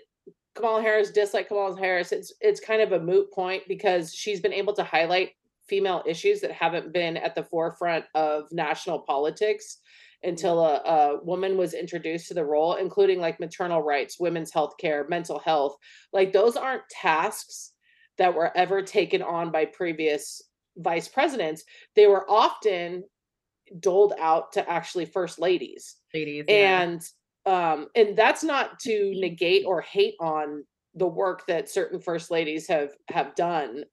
Kamala 0.54 0.82
Harris, 0.82 1.10
dislike 1.10 1.48
Kamala 1.48 1.78
Harris, 1.78 2.12
it's 2.12 2.32
it's 2.40 2.60
kind 2.60 2.82
of 2.82 2.92
a 2.92 3.00
moot 3.00 3.32
point 3.32 3.62
because 3.68 4.14
she's 4.14 4.40
been 4.40 4.52
able 4.52 4.72
to 4.74 4.84
highlight 4.84 5.30
female 5.68 6.02
issues 6.06 6.40
that 6.40 6.50
haven't 6.50 6.92
been 6.92 7.16
at 7.16 7.34
the 7.34 7.44
forefront 7.44 8.04
of 8.14 8.50
national 8.50 9.00
politics 9.00 9.78
until 10.22 10.60
a, 10.60 10.74
a 10.76 11.24
woman 11.24 11.56
was 11.56 11.72
introduced 11.72 12.28
to 12.28 12.34
the 12.34 12.44
role, 12.44 12.74
including 12.74 13.20
like 13.20 13.40
maternal 13.40 13.80
rights, 13.80 14.20
women's 14.20 14.52
health 14.52 14.74
care, 14.78 15.06
mental 15.08 15.38
health. 15.38 15.76
Like 16.12 16.32
those 16.32 16.56
aren't 16.56 16.88
tasks 16.90 17.72
that 18.18 18.34
were 18.34 18.54
ever 18.56 18.82
taken 18.82 19.22
on 19.22 19.50
by 19.50 19.64
previous 19.64 20.42
vice 20.76 21.08
presidents. 21.08 21.64
They 21.96 22.06
were 22.06 22.28
often 22.30 23.04
doled 23.78 24.14
out 24.18 24.52
to 24.52 24.68
actually 24.68 25.06
first 25.06 25.38
ladies 25.38 25.96
Ladies. 26.12 26.44
yeah. 26.48 27.19
And 27.50 27.80
um 27.80 27.88
and 27.94 28.16
that's 28.16 28.42
not 28.44 28.78
to 28.80 29.12
negate 29.16 29.64
or 29.66 29.80
hate 29.80 30.14
on 30.20 30.64
the 30.94 31.06
work 31.06 31.46
that 31.46 31.68
certain 31.68 32.00
first 32.00 32.30
ladies 32.30 32.66
have 32.66 32.90
have 33.08 33.34
done 33.34 33.84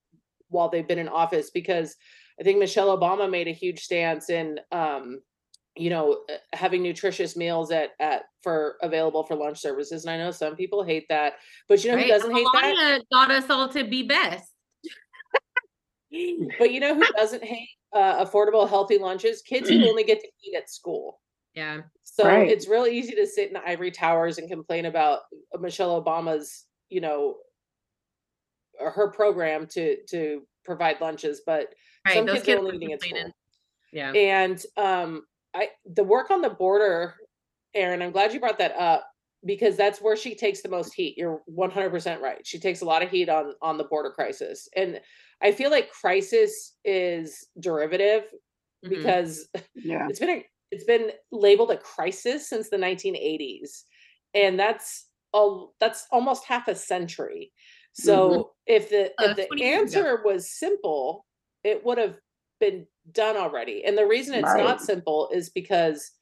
while 0.48 0.68
they've 0.68 0.88
been 0.88 0.98
in 0.98 1.08
office 1.08 1.50
because 1.50 1.96
i 2.40 2.42
think 2.42 2.58
michelle 2.58 2.96
obama 2.96 3.30
made 3.30 3.48
a 3.48 3.52
huge 3.52 3.80
stance 3.80 4.30
in 4.30 4.58
um 4.72 5.20
you 5.76 5.90
know 5.90 6.24
uh, 6.30 6.36
having 6.54 6.82
nutritious 6.82 7.36
meals 7.36 7.70
at 7.70 7.90
at 8.00 8.22
for 8.42 8.76
available 8.82 9.24
for 9.24 9.36
lunch 9.36 9.58
services 9.58 10.04
and 10.04 10.12
i 10.12 10.16
know 10.16 10.30
some 10.30 10.56
people 10.56 10.82
hate 10.82 11.06
that 11.08 11.34
but 11.68 11.82
you 11.84 11.92
know 11.92 11.98
who 11.98 12.08
doesn't 12.08 12.34
hate 12.34 12.46
that? 12.52 13.02
Got 13.12 13.30
us 13.30 13.50
all 13.50 13.68
to 13.68 13.84
be 13.84 14.02
best. 14.04 14.52
but 16.58 16.70
you 16.70 16.80
know 16.80 16.94
who 16.94 17.04
doesn't 17.16 17.44
hate 17.44 17.68
uh, 17.92 18.24
affordable 18.24 18.68
healthy 18.68 18.98
lunches? 18.98 19.42
Kids 19.42 19.68
who 19.68 19.82
only 19.88 20.04
get 20.04 20.20
to 20.20 20.28
eat 20.44 20.56
at 20.56 20.70
school 20.70 21.20
Yeah. 21.58 21.80
So 22.04 22.24
Right. 22.24 22.48
it's 22.48 22.68
really 22.68 22.96
easy 22.96 23.14
to 23.16 23.26
sit 23.26 23.48
in 23.48 23.54
the 23.54 23.68
ivory 23.68 23.90
towers 23.90 24.38
and 24.38 24.48
complain 24.48 24.86
about 24.86 25.22
Michelle 25.58 26.00
Obama's, 26.00 26.66
you 26.88 27.00
know, 27.00 27.38
or 28.78 28.90
her 28.92 29.10
program 29.10 29.66
to 29.66 29.96
to 30.06 30.46
provide 30.64 31.00
lunches, 31.00 31.42
but 31.44 31.74
Right. 32.06 32.14
some 32.14 32.26
those 32.26 32.36
kids 32.36 32.46
kids 32.46 32.58
are 32.58 32.62
were 32.62 32.68
only 32.68 32.76
eating 32.76 32.92
at 32.92 33.02
school. 33.02 33.32
Yeah. 33.92 34.12
And 34.12 34.64
um, 34.76 35.26
I 35.54 35.70
the 35.84 36.04
work 36.04 36.30
on 36.30 36.42
the 36.42 36.50
border, 36.50 37.16
Erin, 37.74 38.02
I'm 38.02 38.12
glad 38.12 38.32
you 38.32 38.38
brought 38.38 38.58
that 38.58 38.76
up 38.76 39.10
because 39.44 39.76
that's 39.76 40.00
where 40.00 40.16
she 40.16 40.34
takes 40.36 40.62
the 40.62 40.68
most 40.68 40.94
heat. 40.94 41.16
You're 41.18 41.42
100% 41.48 42.20
right. 42.20 42.46
She 42.46 42.58
takes 42.60 42.82
a 42.82 42.84
lot 42.84 43.02
of 43.02 43.10
heat 43.10 43.28
on 43.28 43.54
on 43.62 43.78
the 43.78 43.84
border 43.84 44.10
crisis, 44.12 44.68
and 44.76 45.00
I 45.42 45.50
feel 45.50 45.70
like 45.72 45.90
crisis 45.90 46.76
is 46.84 47.48
derivative 47.58 48.24
Mhm. 48.84 48.90
because 48.90 49.48
yeah 49.74 50.06
it's 50.08 50.20
been 50.20 50.30
a 50.30 50.46
it's 50.70 50.84
been 50.84 51.10
labeled 51.32 51.70
a 51.70 51.76
crisis 51.76 52.48
since 52.48 52.68
the 52.68 52.76
1980s 52.76 53.82
and 54.34 54.58
that's 54.58 55.06
all 55.32 55.74
that's 55.80 56.06
almost 56.10 56.44
half 56.44 56.68
a 56.68 56.74
century. 56.74 57.52
So 57.92 58.52
if 58.66 58.90
the 58.90 59.12
Uh, 59.18 59.30
if 59.30 59.36
the 59.36 59.46
20 59.46 59.62
years 59.62 59.92
ago. 59.92 60.00
answer 60.00 60.22
was 60.24 60.50
simple 60.50 61.26
it 61.64 61.84
would 61.84 61.98
have 61.98 62.16
been 62.60 62.86
done 63.12 63.36
already. 63.36 63.84
And 63.84 63.96
the 63.96 64.06
reason 64.06 64.34
it's 64.34 64.54
not 64.54 64.80
simple 64.80 65.28
is 65.32 65.50
because 65.50 66.12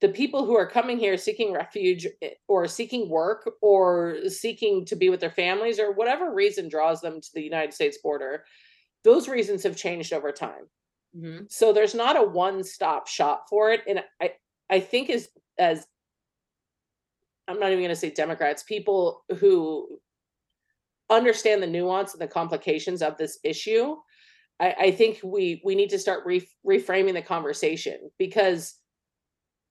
the 0.00 0.08
people 0.08 0.44
who 0.44 0.56
are 0.56 0.68
coming 0.68 0.98
here 0.98 1.16
seeking 1.16 1.52
refuge 1.52 2.06
eh, 2.22 2.30
or 2.48 2.66
seeking 2.66 3.08
work 3.08 3.50
or 3.60 4.16
seeking 4.28 4.84
to 4.86 4.96
be 4.96 5.08
with 5.08 5.20
their 5.20 5.30
families 5.30 5.78
or 5.78 5.92
whatever 5.92 6.34
reason 6.34 6.68
draws 6.68 7.00
them 7.00 7.20
to 7.20 7.28
the 7.34 7.42
United 7.42 7.72
States 7.72 7.98
border 8.02 8.44
those 9.04 9.28
reasons 9.28 9.62
have 9.62 9.76
changed 9.76 10.12
over 10.12 10.32
time 10.32 10.66
Mhm. 11.16 11.50
so 11.50 11.72
there's 11.72 11.94
not 11.94 12.16
a 12.16 12.22
one 12.22 12.64
stop 12.64 13.06
shop 13.06 13.46
for 13.50 13.70
it 13.70 13.82
and 13.86 14.02
i 14.20 14.32
i 14.70 14.80
think 14.80 15.10
as 15.10 15.28
as 15.58 15.86
i'm 17.46 17.60
not 17.60 17.66
even 17.68 17.80
going 17.80 17.90
to 17.90 17.96
say 17.96 18.10
democrats 18.10 18.62
people 18.62 19.22
who 19.38 20.00
understand 21.10 21.62
the 21.62 21.66
nuance 21.66 22.12
and 22.14 22.20
the 22.22 22.26
complications 22.26 23.02
of 23.02 23.18
this 23.18 23.38
issue 23.44 23.94
i 24.60 24.74
i 24.80 24.90
think 24.90 25.20
we 25.22 25.60
we 25.64 25.74
need 25.74 25.90
to 25.90 25.98
start 25.98 26.24
re- 26.24 26.48
reframing 26.66 27.12
the 27.12 27.22
conversation 27.22 28.10
because 28.18 28.76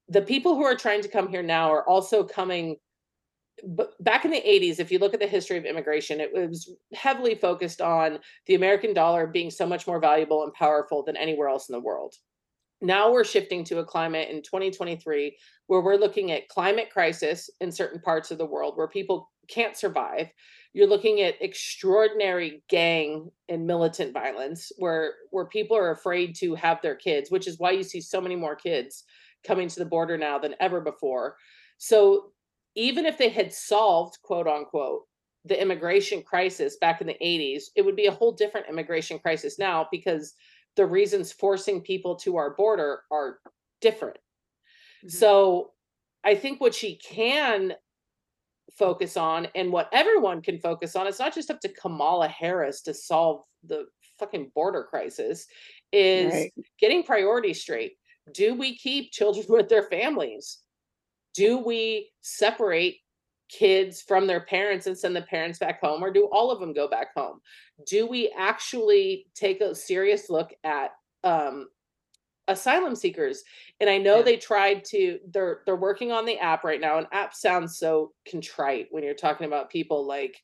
the 0.09 0.21
people 0.21 0.55
who 0.55 0.63
are 0.63 0.75
trying 0.75 1.01
to 1.01 1.07
come 1.07 1.27
here 1.27 1.41
now 1.43 1.71
are 1.71 1.87
also 1.87 2.23
coming 2.23 2.75
back 3.99 4.25
in 4.25 4.31
the 4.31 4.41
80s 4.41 4.79
if 4.79 4.91
you 4.91 4.97
look 4.97 5.13
at 5.13 5.19
the 5.19 5.27
history 5.27 5.57
of 5.57 5.65
immigration 5.65 6.19
it 6.19 6.33
was 6.33 6.73
heavily 6.93 7.35
focused 7.35 7.81
on 7.81 8.17
the 8.47 8.55
american 8.55 8.93
dollar 8.93 9.27
being 9.27 9.51
so 9.51 9.65
much 9.65 9.85
more 9.85 9.99
valuable 9.99 10.43
and 10.43 10.53
powerful 10.53 11.03
than 11.03 11.17
anywhere 11.17 11.47
else 11.47 11.69
in 11.69 11.73
the 11.73 11.79
world. 11.79 12.15
Now 12.81 13.11
we're 13.11 13.23
shifting 13.23 13.63
to 13.65 13.79
a 13.79 13.85
climate 13.85 14.29
in 14.29 14.41
2023 14.41 15.37
where 15.67 15.81
we're 15.81 15.97
looking 15.97 16.31
at 16.31 16.49
climate 16.49 16.89
crisis 16.91 17.49
in 17.59 17.71
certain 17.71 18.01
parts 18.01 18.31
of 18.31 18.39
the 18.39 18.45
world 18.45 18.75
where 18.75 18.87
people 18.87 19.29
can't 19.47 19.77
survive. 19.77 20.29
You're 20.73 20.87
looking 20.87 21.21
at 21.21 21.41
extraordinary 21.41 22.63
gang 22.69 23.29
and 23.49 23.67
militant 23.67 24.13
violence 24.13 24.71
where 24.77 25.13
where 25.29 25.45
people 25.45 25.77
are 25.77 25.91
afraid 25.91 26.35
to 26.37 26.55
have 26.55 26.81
their 26.81 26.95
kids 26.95 27.29
which 27.29 27.47
is 27.47 27.59
why 27.59 27.71
you 27.71 27.83
see 27.83 28.01
so 28.01 28.19
many 28.19 28.35
more 28.35 28.55
kids 28.55 29.03
coming 29.45 29.67
to 29.67 29.79
the 29.79 29.85
border 29.85 30.17
now 30.17 30.39
than 30.39 30.55
ever 30.59 30.81
before. 30.81 31.35
So 31.77 32.31
even 32.75 33.05
if 33.05 33.17
they 33.17 33.29
had 33.29 33.53
solved 33.53 34.17
quote 34.23 34.47
unquote 34.47 35.03
the 35.45 35.59
immigration 35.59 36.21
crisis 36.21 36.77
back 36.77 37.01
in 37.01 37.07
the 37.07 37.17
80s 37.21 37.65
it 37.75 37.83
would 37.83 37.95
be 37.95 38.05
a 38.05 38.11
whole 38.11 38.31
different 38.31 38.67
immigration 38.69 39.19
crisis 39.19 39.57
now 39.59 39.87
because 39.91 40.33
the 40.75 40.85
reasons 40.85 41.31
forcing 41.31 41.81
people 41.81 42.15
to 42.15 42.37
our 42.37 42.55
border 42.55 43.03
are 43.11 43.39
different 43.81 44.17
Mhm. 45.03 45.09
so 45.09 45.73
i 46.23 46.35
think 46.35 46.61
what 46.61 46.75
she 46.75 46.95
can 46.97 47.73
focus 48.77 49.17
on 49.17 49.47
and 49.53 49.71
what 49.71 49.89
everyone 49.91 50.41
can 50.41 50.57
focus 50.59 50.95
on 50.95 51.05
it's 51.05 51.19
not 51.19 51.33
just 51.33 51.51
up 51.51 51.59
to 51.59 51.69
kamala 51.69 52.27
harris 52.27 52.81
to 52.81 52.93
solve 52.93 53.43
the 53.63 53.85
fucking 54.17 54.49
border 54.55 54.83
crisis 54.83 55.45
is 55.91 56.33
Right. 56.33 56.53
getting 56.79 57.03
priorities 57.03 57.61
straight 57.61 57.93
do 58.33 58.53
we 58.53 58.77
keep 58.77 59.11
children 59.11 59.45
with 59.49 59.67
their 59.67 59.83
families 59.83 60.59
do 61.33 61.57
we 61.59 62.11
separate 62.21 62.97
kids 63.49 64.01
from 64.01 64.27
their 64.27 64.41
parents 64.41 64.87
and 64.87 64.97
send 64.97 65.15
the 65.15 65.21
parents 65.23 65.59
back 65.59 65.81
home 65.81 66.01
or 66.03 66.11
do 66.11 66.29
all 66.31 66.51
of 66.51 66.59
them 66.59 66.73
go 66.73 66.87
back 66.87 67.09
home? 67.15 67.39
Do 67.85 68.07
we 68.07 68.33
actually 68.37 69.27
take 69.35 69.61
a 69.61 69.75
serious 69.75 70.29
look 70.29 70.53
at 70.63 70.91
um, 71.23 71.67
asylum 72.47 72.95
seekers? 72.95 73.43
And 73.79 73.89
i 73.89 73.97
know 73.97 74.17
Yeah. 74.17 74.23
they 74.23 74.37
tried 74.37 74.83
to 74.85 75.19
they're 75.33 75.61
they're 75.65 75.75
working 75.75 76.11
on 76.11 76.25
the 76.25 76.37
app 76.39 76.63
right 76.63 76.79
now 76.81 76.97
and 76.97 77.07
app 77.11 77.33
sounds 77.33 77.77
so 77.77 78.13
contrite 78.29 78.87
when 78.91 79.03
you're 79.03 79.13
talking 79.13 79.47
about 79.47 79.69
people 79.69 80.05
like 80.07 80.37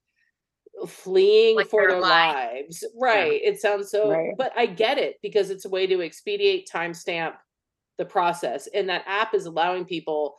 fleeing 0.87 1.55
Like 1.55 1.69
for 1.69 1.81
their 1.83 1.91
their 1.93 2.01
lives. 2.01 2.83
Right 2.95 3.41
it 3.43 3.59
sounds 3.59 3.89
so 3.89 4.09
Right. 4.09 4.33
but 4.37 4.51
i 4.55 4.65
get 4.67 4.97
it 4.99 5.17
because 5.23 5.49
it's 5.49 5.65
a 5.65 5.69
way 5.69 5.87
to 5.87 6.01
expedite 6.01 6.69
timestamp 6.71 7.35
the 7.97 8.05
process 8.05 8.67
and 8.67 8.87
that 8.89 9.03
app 9.07 9.33
is 9.33 9.47
allowing 9.47 9.85
people 9.85 10.37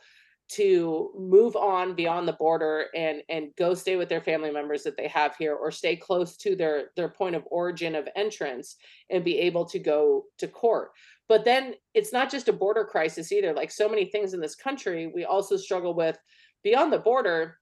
to 0.49 1.11
move 1.15 1.55
on 1.55 1.93
beyond 1.95 2.27
the 2.27 2.33
border 2.33 2.87
and 2.95 3.21
and 3.29 3.55
go 3.55 3.73
stay 3.73 3.95
with 3.95 4.09
their 4.09 4.21
family 4.21 4.51
members 4.51 4.83
that 4.83 4.97
they 4.97 5.07
have 5.07 5.35
here 5.37 5.53
or 5.55 5.71
stay 5.71 5.95
close 5.95 6.35
to 6.37 6.55
their 6.55 6.91
their 6.95 7.09
point 7.09 7.35
of 7.35 7.43
origin 7.51 7.95
of 7.95 8.07
entrance 8.15 8.75
and 9.09 9.23
be 9.23 9.37
able 9.37 9.63
to 9.65 9.79
go 9.79 10.25
to 10.37 10.47
court 10.47 10.91
but 11.27 11.45
then 11.45 11.75
it's 11.93 12.11
not 12.11 12.31
just 12.31 12.47
a 12.47 12.53
border 12.53 12.83
crisis 12.83 13.31
either 13.31 13.53
like 13.53 13.71
so 13.71 13.87
many 13.87 14.05
things 14.05 14.33
in 14.33 14.41
this 14.41 14.55
country 14.55 15.07
we 15.13 15.23
also 15.23 15.55
struggle 15.55 15.93
with 15.93 16.17
beyond 16.63 16.91
the 16.91 16.99
border 16.99 17.57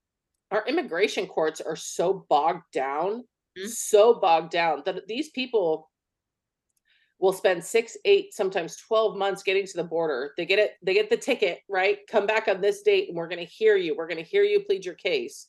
our 0.51 0.65
immigration 0.67 1.27
courts 1.27 1.59
are 1.59 1.75
so 1.75 2.25
bogged 2.29 2.63
down 2.71 3.25
Mhm. 3.57 3.67
so 3.69 4.13
bogged 4.13 4.51
down 4.51 4.83
that 4.85 5.07
these 5.07 5.29
people 5.31 5.89
will 7.19 7.33
spend 7.33 7.63
six 7.63 7.97
eight 8.05 8.33
sometimes 8.33 8.77
12 8.77 9.17
months 9.17 9.43
getting 9.43 9.65
to 9.65 9.77
the 9.77 9.83
border. 9.83 10.33
They 10.37 10.45
get 10.45 10.59
it 10.59 10.73
they 10.83 10.93
get 10.93 11.09
the 11.09 11.17
ticket 11.17 11.61
right? 11.69 11.99
Come 12.09 12.25
back 12.27 12.47
on 12.47 12.61
this 12.61 12.81
date 12.83 13.07
and 13.09 13.17
we're 13.17 13.27
going 13.27 13.39
to 13.45 13.51
hear 13.51 13.75
you. 13.75 13.95
We're 13.95 14.07
going 14.07 14.23
to 14.23 14.29
hear 14.29 14.43
you 14.43 14.63
plead 14.63 14.85
your 14.85 14.95
case. 14.95 15.47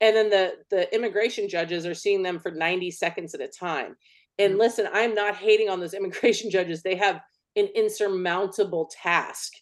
And 0.00 0.16
then 0.16 0.30
the 0.30 0.54
the 0.70 0.94
immigration 0.94 1.48
judges 1.48 1.86
are 1.86 1.94
seeing 1.94 2.22
them 2.22 2.38
for 2.40 2.50
90 2.50 2.90
seconds 2.90 3.34
at 3.34 3.40
a 3.40 3.48
time. 3.48 3.96
And 4.38 4.54
Mhm. 4.54 4.58
listen 4.58 4.88
i'm 4.92 5.14
not 5.14 5.36
hating 5.36 5.68
on 5.68 5.80
those 5.80 5.94
immigration 6.00 6.50
judges. 6.50 6.82
They 6.82 6.96
have 6.96 7.20
an 7.56 7.66
insurmountable 7.74 8.90
task 8.92 9.52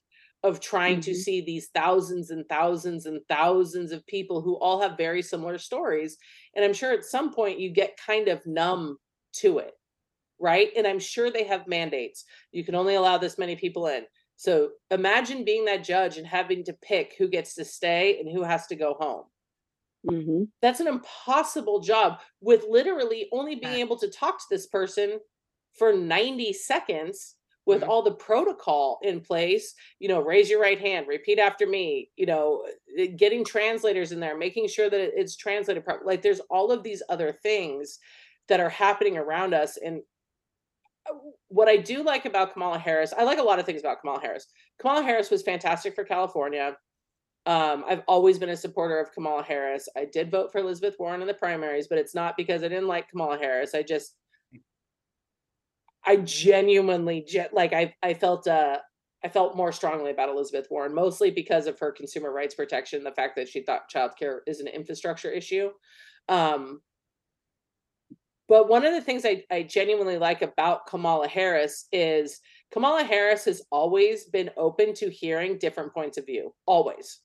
of 0.45 0.59
trying 0.61 1.01
to 1.01 1.12
Mhm. 1.12 1.15
see 1.15 1.41
these 1.41 1.69
thousands 1.75 2.31
and 2.31 2.45
thousands 2.49 3.07
and 3.07 3.21
thousands 3.29 3.93
of 3.93 4.05
people 4.07 4.41
who 4.43 4.57
all 4.57 4.81
have 4.81 4.97
very 4.97 5.23
similar 5.23 5.59
stories. 5.59 6.17
And 6.57 6.65
i'm 6.65 6.73
sure 6.75 6.93
at 6.93 7.05
some 7.05 7.33
point 7.33 7.61
you 7.61 7.71
get 7.71 7.97
kind 7.97 8.29
of 8.29 8.45
numb 8.47 8.99
to 9.35 9.59
it 9.59 9.75
right? 10.42 10.70
And 10.76 10.87
I'm 10.87 10.98
sure 11.00 11.31
they 11.31 11.44
have 11.44 11.68
mandates. 11.68 12.26
You 12.52 12.64
can 12.64 12.74
only 12.76 12.96
allow 12.96 13.18
this 13.18 13.38
many 13.38 13.57
people 13.57 13.87
in. 13.88 14.07
So 14.37 14.72
imagine 14.90 15.44
being 15.44 15.66
that 15.66 15.85
judge 15.85 16.18
and 16.18 16.26
having 16.26 16.64
to 16.64 16.74
pick 16.74 17.14
who 17.18 17.28
gets 17.28 17.55
to 17.57 17.64
stay 17.64 18.20
and 18.20 18.28
who 18.28 18.42
has 18.42 18.66
to 18.68 18.76
go 18.76 18.94
home. 18.94 19.26
Mhm. 20.05 20.52
That's 20.61 20.81
an 20.81 20.87
impossible 20.87 21.81
job 21.81 22.20
with 22.40 22.64
literally 22.68 23.28
only 23.33 23.57
being 23.57 23.81
able 23.81 23.96
to 23.98 24.09
talk 24.09 24.38
to 24.38 24.44
this 24.50 24.66
person 24.66 25.20
for 25.72 25.92
90 25.92 26.52
seconds 26.52 27.37
with 27.64 27.83
Mhm. 27.83 27.88
all 27.88 28.02
the 28.02 28.14
protocol 28.14 28.98
in 29.02 29.20
place, 29.20 29.74
you 30.00 30.09
know, 30.09 30.20
raise 30.20 30.50
your 30.50 30.61
right 30.61 30.81
hand, 30.81 31.07
repeat 31.07 31.38
after 31.38 31.66
me, 31.66 32.11
you 32.16 32.26
know, 32.26 32.66
eh, 32.98 33.07
getting 33.07 33.44
translators 33.44 34.11
in 34.12 34.20
there, 34.20 34.37
making 34.37 34.66
sure 34.68 34.90
that 34.90 35.00
it's 35.00 35.37
translated 35.37 35.85
properly. 35.85 36.07
Like 36.14 36.22
there's 36.22 36.40
all 36.50 36.72
of 36.72 36.83
these 36.83 37.02
other 37.09 37.33
things 37.33 37.98
that 38.48 38.61
are 38.61 38.68
happening 38.68 39.16
around 39.16 39.55
us 39.55 39.76
and 39.76 40.02
what 41.49 41.69
I 41.69 41.77
do 41.77 42.03
like 42.03 42.25
about 42.25 42.53
Kamala 42.53 42.79
Harris, 42.79 43.12
I 43.17 43.25
like 43.25 43.38
a 43.38 43.43
lot 43.43 43.59
of 43.59 43.67
things 43.67 43.81
about 43.81 44.01
Kamala 44.01 44.21
Harris. 44.21 44.47
Kamala 44.81 45.03
Harris 45.03 45.31
was 45.31 45.43
fantastic 45.43 45.95
for 45.95 46.05
California. 46.05 46.77
Um, 47.45 47.85
I've 47.88 48.03
always 48.07 48.38
been 48.38 48.51
a 48.51 48.57
supporter 48.57 49.01
of 49.01 49.12
Kamala 49.12 49.43
Harris. 49.43 49.88
I 49.97 50.05
did 50.05 50.31
vote 50.31 50.53
for 50.53 50.59
Elizabeth 50.59 50.97
Warren 50.99 51.21
in 51.21 51.27
the 51.27 51.35
primaries, 51.35 51.88
but 51.88 51.99
it's 51.99 52.15
not 52.15 52.37
because 52.37 52.62
I 52.62 52.69
didn't 52.69 52.87
like 52.87 53.11
Kamala 53.11 53.38
Harris. 53.38 53.75
I 53.75 53.83
just, 53.83 54.15
I 56.05 56.17
genuinely, 56.17 57.27
like, 57.53 57.73
I, 57.73 57.95
I 58.03 58.15
felt, 58.15 58.47
uh, 58.47 58.79
I 59.25 59.29
felt 59.29 59.57
more 59.57 59.73
strongly 59.73 60.11
about 60.11 60.29
Elizabeth 60.29 60.69
Warren, 60.71 60.95
mostly 60.95 61.31
because 61.31 61.67
of 61.67 61.79
her 61.79 61.93
consumer 61.93 62.33
rights 62.33 62.55
protection, 62.55 63.05
the 63.05 63.12
fact 63.12 63.37
that 63.37 63.49
she 63.49 63.62
thought 63.62 63.91
childcare 63.93 64.38
is 64.47 64.61
an 64.61 64.69
infrastructure 64.69 65.31
issue. 65.31 65.71
Um, 66.29 66.81
but 68.53 68.69
one 68.69 68.85
of 68.85 68.93
the 68.93 69.01
things 69.01 69.25
I, 69.25 69.45
I 69.51 69.62
genuinely 69.62 70.19
like 70.19 70.43
about 70.43 70.87
Kamala 70.87 71.27
Harris 71.27 71.87
is 71.91 72.38
Kamala 72.71 73.03
Harris 73.03 73.47
has 73.47 73.62
always 73.73 74.27
been 74.27 74.51
open 74.59 74.93
to 74.97 75.09
hearing 75.09 75.57
different 75.57 75.95
points 75.95 76.19
of 76.19 76.27
view, 76.27 76.53
always. 76.67 77.21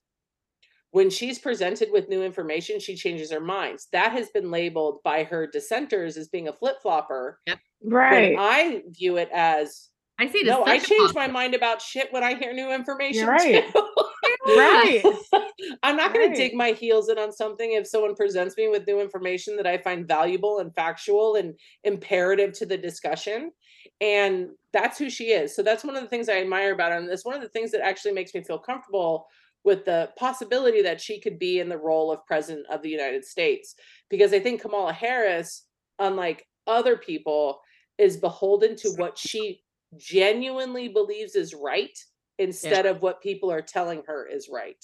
When 0.92 1.10
she's 1.10 1.38
presented 1.38 1.90
with 1.92 2.08
new 2.08 2.24
information, 2.24 2.80
she 2.80 2.96
changes 2.96 3.30
her 3.34 3.42
minds. 3.42 3.90
That 3.92 4.14
has 4.14 4.30
been 4.30 4.52
labeled 4.52 5.00
by 5.04 5.26
her 5.26 5.46
dissenters 5.46 6.16
as 6.16 6.30
being 6.30 6.48
a 6.48 6.54
flip 6.54 6.78
flopper. 6.82 7.42
Right. 7.84 8.30
When 8.30 8.40
I 8.40 8.84
view 8.88 9.18
it 9.18 9.28
as 9.34 9.90
I 10.18 10.28
see 10.28 10.38
it 10.38 10.48
as 10.48 10.56
no, 10.56 10.64
I 10.64 10.78
such 10.78 10.92
a 10.92 10.94
change 10.96 11.14
my 11.14 11.28
mind 11.28 11.56
about 11.56 11.82
shit 11.82 12.08
when 12.14 12.24
I 12.24 12.36
hear 12.36 12.54
new 12.54 12.72
information. 12.72 13.28
right. 13.28 13.66
Right. 14.48 15.04
I'm 15.84 15.96
not 15.98 16.14
going 16.14 16.30
Right. 16.30 16.36
to 16.36 16.42
dig 16.42 16.54
my 16.54 16.72
heels 16.72 17.10
in 17.10 17.18
on 17.18 17.32
something 17.32 17.74
if 17.74 17.88
someone 17.88 18.16
presents 18.16 18.56
me 18.58 18.68
with 18.68 18.88
new 18.88 19.02
information 19.02 19.58
that 19.58 19.68
I 19.68 19.78
find 19.78 20.08
valuable 20.08 20.60
and 20.60 20.74
factual 20.76 21.36
and 21.36 21.56
imperative 21.84 22.54
to 22.54 22.66
the 22.66 22.78
discussion. 22.78 23.52
And 24.00 24.50
that's 24.74 24.98
who 25.00 25.10
she 25.10 25.32
is. 25.32 25.56
So 25.56 25.64
that's 25.64 25.84
one 25.84 25.96
of 25.96 26.04
the 26.04 26.10
things 26.10 26.30
I 26.30 26.40
admire 26.42 26.74
about 26.74 26.92
her. 26.92 26.98
And 26.98 27.10
that's 27.10 27.26
one 27.26 27.36
of 27.36 27.42
the 27.42 27.50
things 27.50 27.72
that 27.72 27.82
actually 27.82 28.14
makes 28.14 28.34
me 28.34 28.44
feel 28.44 28.60
comfortable 28.60 29.26
with 29.64 29.86
the 29.86 30.12
possibility 30.18 30.82
that 30.84 31.02
she 31.02 31.20
could 31.20 31.40
be 31.40 31.60
in 31.60 31.68
the 31.70 31.78
role 31.78 32.12
of 32.12 32.26
president 32.26 32.66
of 32.70 32.82
the 32.82 32.90
United 32.90 33.26
States. 33.26 33.76
Because 34.10 34.34
I 34.34 34.40
think 34.40 34.62
Kamala 34.62 34.94
Harris, 34.94 35.66
unlike 36.00 36.46
other 36.68 36.96
people, 36.98 37.60
is 37.98 38.18
beholden 38.18 38.76
to 38.78 38.90
what 38.98 39.18
she 39.18 39.62
genuinely 39.98 40.88
believes 40.88 41.36
is 41.36 41.54
right 41.54 41.98
instead 42.40 42.86
of 42.86 43.02
what 43.02 43.22
people 43.22 43.52
are 43.52 43.62
telling 43.62 44.04
her 44.08 44.28
is 44.28 44.50
right. 44.52 44.84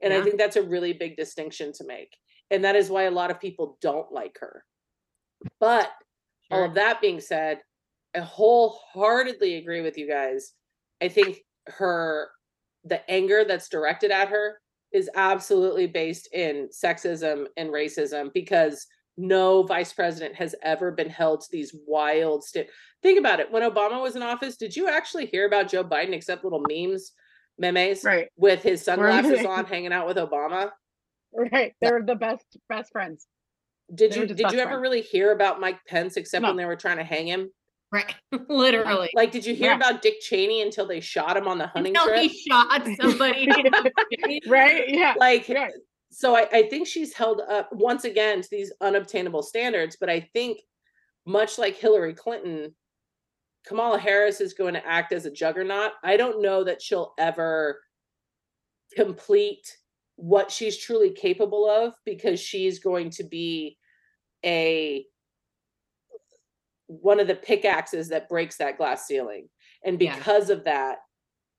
And 0.00 0.12
I 0.12 0.20
think 0.22 0.36
that's 0.36 0.56
a 0.56 0.62
really 0.62 0.92
big 0.92 1.16
distinction 1.16 1.72
to 1.74 1.84
make. 1.84 2.16
And 2.50 2.64
that 2.64 2.76
is 2.76 2.90
why 2.90 3.04
a 3.04 3.10
lot 3.10 3.30
of 3.30 3.40
people 3.40 3.78
don't 3.80 4.12
like 4.12 4.36
her. 4.40 4.64
But 5.60 5.90
all 6.50 6.64
of 6.64 6.74
that 6.74 7.00
being 7.00 7.20
said, 7.20 7.60
I 8.14 8.20
wholeheartedly 8.20 9.56
agree 9.56 9.80
with 9.80 9.96
you 9.98 10.08
guys. 10.08 10.52
I 11.02 11.08
think 11.08 11.38
her 11.66 12.28
the 12.84 13.08
anger 13.10 13.44
that's 13.44 13.68
directed 13.68 14.10
at 14.10 14.28
her 14.28 14.60
is 14.92 15.10
absolutely 15.16 15.86
based 15.86 16.28
in 16.32 16.68
sexism 16.68 17.46
and 17.56 17.70
racism 17.70 18.32
because 18.32 18.86
no 19.16 19.62
vice 19.62 19.92
president 19.92 20.34
has 20.34 20.54
ever 20.62 20.90
been 20.90 21.08
held 21.08 21.40
to 21.40 21.46
these 21.52 21.74
wild 21.86 22.42
st- 22.42 22.66
think 23.02 23.18
about 23.18 23.38
it 23.40 23.50
when 23.52 23.62
obama 23.62 24.00
was 24.02 24.16
in 24.16 24.22
office 24.22 24.56
did 24.56 24.74
you 24.74 24.88
actually 24.88 25.26
hear 25.26 25.46
about 25.46 25.68
joe 25.68 25.84
biden 25.84 26.12
except 26.12 26.42
little 26.44 26.62
memes 26.68 27.12
memes 27.58 28.02
Right. 28.02 28.28
with 28.36 28.62
his 28.62 28.82
sunglasses 28.82 29.38
they? 29.38 29.46
on 29.46 29.64
hanging 29.66 29.92
out 29.92 30.06
with 30.06 30.16
obama 30.16 30.70
Right. 31.36 31.74
They're 31.80 32.00
the 32.02 32.14
best 32.14 32.44
best 32.68 32.92
friends. 32.92 33.26
did 33.92 34.12
They 34.12 34.20
you 34.20 34.26
did 34.26 34.38
you 34.52 34.58
ever 34.60 34.70
friends. 34.70 34.82
really 34.82 35.00
hear 35.02 35.32
about 35.32 35.60
mike 35.60 35.78
pence 35.86 36.16
except 36.16 36.44
when 36.44 36.56
they 36.56 36.64
were 36.64 36.76
trying 36.76 36.96
to 36.98 37.04
hang 37.04 37.26
him 37.28 37.50
Right. 37.92 38.12
Literally. 38.48 39.10
like 39.14 39.30
did 39.30 39.44
you 39.46 39.54
hear 39.54 39.70
Yeah. 39.70 39.76
about 39.76 40.02
dick 40.02 40.20
cheney 40.20 40.62
until 40.62 40.86
they 40.86 41.00
shot 41.00 41.36
him 41.36 41.46
on 41.46 41.58
the 41.58 41.66
hunting 41.68 41.94
Until 41.96 42.08
trip 42.08 42.30
he 42.30 42.46
shot 42.48 42.84
somebody. 43.00 43.42
in 43.44 43.48
the 43.50 43.92
face. 44.26 44.40
right? 44.48 44.88
Yeah. 44.88 45.14
like 45.18 45.48
Yeah. 45.48 45.68
So 46.14 46.36
I, 46.36 46.46
I 46.52 46.62
think 46.68 46.86
she's 46.86 47.12
held 47.12 47.40
up 47.40 47.68
once 47.72 48.04
again 48.04 48.40
to 48.40 48.48
these 48.50 48.72
unobtainable 48.80 49.42
standards 49.42 49.96
but 49.98 50.08
i 50.08 50.20
think 50.32 50.60
much 51.26 51.58
like 51.58 51.76
hillary 51.76 52.14
clinton 52.14 52.74
kamala 53.66 53.98
harris 53.98 54.40
is 54.40 54.54
going 54.54 54.74
to 54.74 54.86
act 54.86 55.12
as 55.12 55.26
a 55.26 55.30
juggernaut 55.30 55.92
i 56.02 56.16
don't 56.16 56.40
know 56.42 56.62
that 56.64 56.80
she'll 56.80 57.14
ever 57.18 57.80
complete 58.94 59.66
what 60.16 60.50
she's 60.50 60.76
truly 60.78 61.10
capable 61.10 61.68
of 61.68 61.94
because 62.04 62.38
she's 62.38 62.78
going 62.78 63.10
to 63.10 63.24
be 63.24 63.76
a 64.44 65.04
one 66.86 67.18
of 67.18 67.26
the 67.26 67.34
pickaxes 67.34 68.08
that 68.10 68.28
breaks 68.28 68.56
that 68.58 68.76
glass 68.76 69.06
ceiling 69.06 69.48
and 69.84 70.00
Yeah. 70.00 70.14
because 70.16 70.50
of 70.50 70.64
that 70.64 70.98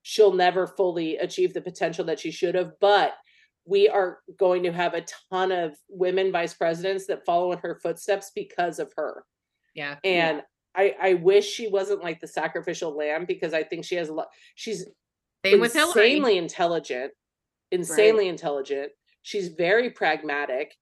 she'll 0.04 0.34
never 0.34 0.68
fully 0.68 1.18
achieve 1.18 1.54
the 1.54 1.62
potential 1.62 2.06
that 2.06 2.20
she 2.20 2.32
should 2.32 2.56
have 2.56 2.72
but 2.80 3.16
we 3.66 3.88
are 3.90 4.20
going 4.38 4.64
to 4.64 4.72
have 4.72 4.94
a 4.94 5.06
ton 5.32 5.52
of 5.52 5.76
women 5.90 6.32
vice 6.32 6.54
presidents 6.54 7.08
that 7.08 7.26
follow 7.26 7.52
in 7.52 7.58
her 7.60 7.80
footsteps 7.82 8.32
because 8.36 8.80
of 8.80 8.92
her 8.96 9.24
Yeah. 9.74 9.96
and 10.04 10.44
I, 10.78 10.96
I 11.02 11.14
wish 11.14 11.46
she 11.50 11.70
wasn't 11.70 12.04
like 12.04 12.20
the 12.20 12.28
sacrificial 12.28 12.96
lamb 12.96 13.26
because 13.26 13.54
I 13.54 13.64
think 13.64 13.86
she 13.86 13.96
has 13.96 14.10
a 14.10 14.14
lot. 14.14 14.28
She's 14.56 14.86
Same 15.46 15.64
insanely 15.64 16.38
intelligent, 16.38 17.14
insanely 17.72 18.28
intelligent. 18.28 18.92
She's 19.22 19.48
very 19.48 19.90
pragmatic. 19.90 20.76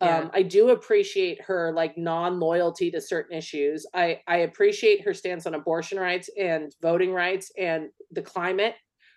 Yeah. 0.00 0.20
Um, 0.20 0.30
I 0.32 0.42
do 0.42 0.70
appreciate 0.70 1.40
her 1.42 1.72
like 1.74 1.96
non-loyalty 1.98 2.90
to 2.92 3.00
certain 3.00 3.36
issues. 3.36 3.86
I 3.94 4.20
I 4.26 4.38
appreciate 4.38 5.02
her 5.04 5.14
stance 5.14 5.46
on 5.46 5.54
abortion 5.54 5.98
rights 5.98 6.30
and 6.38 6.74
voting 6.82 7.12
rights 7.12 7.50
and 7.58 7.88
the 8.10 8.22
climate, 8.22 8.74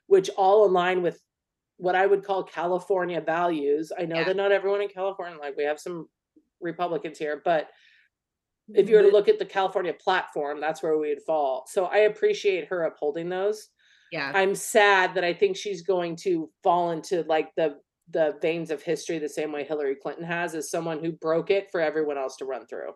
which 0.08 0.30
all 0.38 0.66
align 0.66 1.02
with 1.02 1.20
what 1.80 1.96
I 1.96 2.06
would 2.06 2.24
call 2.24 2.44
California 2.44 3.20
values. 3.22 3.92
I 3.98 4.04
know 4.06 4.18
Yeah. 4.18 4.26
that 4.26 4.36
not 4.36 4.52
everyone 4.52 4.82
in 4.82 4.90
California, 4.90 5.40
like 5.40 5.58
we 5.58 5.64
have 5.64 5.80
some 5.80 6.08
Republicans 6.62 7.18
here, 7.18 7.42
but 7.44 7.70
if 8.76 8.88
you 8.88 8.96
were 8.98 9.02
to 9.02 9.10
look 9.10 9.28
at 9.28 9.40
the 9.40 9.46
California 9.46 9.94
platform, 9.94 10.60
that's 10.62 10.84
where 10.84 10.98
we 10.98 11.10
would 11.10 11.24
fall. 11.24 11.66
So 11.68 11.86
I 11.86 12.00
appreciate 12.00 12.68
her 12.68 12.84
upholding 12.84 13.28
those. 13.30 13.70
yeah. 14.12 14.32
I'm 14.36 14.54
sad 14.56 15.14
that 15.16 15.24
I 15.24 15.34
think 15.34 15.56
she's 15.58 15.82
going 15.82 16.16
to 16.18 16.52
fall 16.64 16.92
into 16.92 17.24
like 17.24 17.54
the 17.56 17.80
the 18.12 18.38
veins 18.42 18.72
of 18.72 18.82
history 18.82 19.20
the 19.20 19.30
same 19.30 19.52
way 19.52 19.64
Hillary 19.64 19.94
Clinton 19.96 20.26
has 20.26 20.56
as 20.56 20.70
someone 20.72 21.00
who 21.04 21.12
broke 21.12 21.52
it 21.52 21.70
for 21.72 21.80
everyone 21.80 22.18
else 22.18 22.36
to 22.38 22.46
run 22.46 22.66
through. 22.66 22.94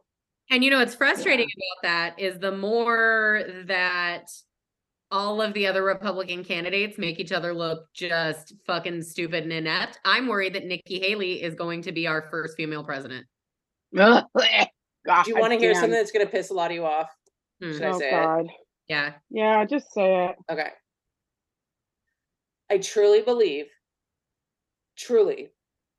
And 0.49 0.63
you 0.63 0.71
know 0.71 0.79
what's 0.79 0.95
frustrating 0.95 1.45
about 1.45 1.87
that 1.87 2.19
is 2.19 2.39
the 2.39 2.51
more 2.57 3.43
that 3.65 4.25
all 5.13 5.43
of 5.43 5.53
the 5.53 5.67
other 5.67 5.83
Republican 5.83 6.43
candidates 6.43 6.97
make 6.97 7.19
each 7.19 7.31
other 7.31 7.53
look 7.53 7.85
just 7.93 8.55
fucking 8.65 9.03
stupid 9.03 9.43
and 9.43 9.53
inept. 9.53 9.99
I'm 10.03 10.27
worried 10.27 10.55
that 10.55 10.65
Nikki 10.65 10.99
Haley 10.99 11.43
is 11.43 11.53
going 11.53 11.83
to 11.83 11.91
be 11.91 12.07
our 12.07 12.27
first 12.31 12.57
female 12.57 12.83
president. 12.83 13.27
God, 13.95 14.25
Do 14.35 15.29
you 15.31 15.35
want 15.39 15.53
to 15.53 15.59
hear 15.59 15.73
damn. 15.73 15.81
something 15.81 15.91
that's 15.99 16.11
going 16.11 16.25
to 16.25 16.31
piss 16.31 16.49
a 16.49 16.53
lot 16.55 16.71
of 16.71 16.75
you 16.75 16.83
off? 16.85 17.09
Hmm. 17.61 17.73
Should 17.73 17.81
I 17.83 17.89
Oh 17.89 17.99
say 17.99 18.39
it? 18.39 18.47
Yeah. 18.87 19.13
Yeah, 19.29 19.65
just 19.65 19.93
say 19.93 20.25
it. 20.29 20.35
Okay. 20.51 20.69
I 22.71 22.79
truly 22.79 23.21
believe, 23.21 23.65
truly, 24.97 25.49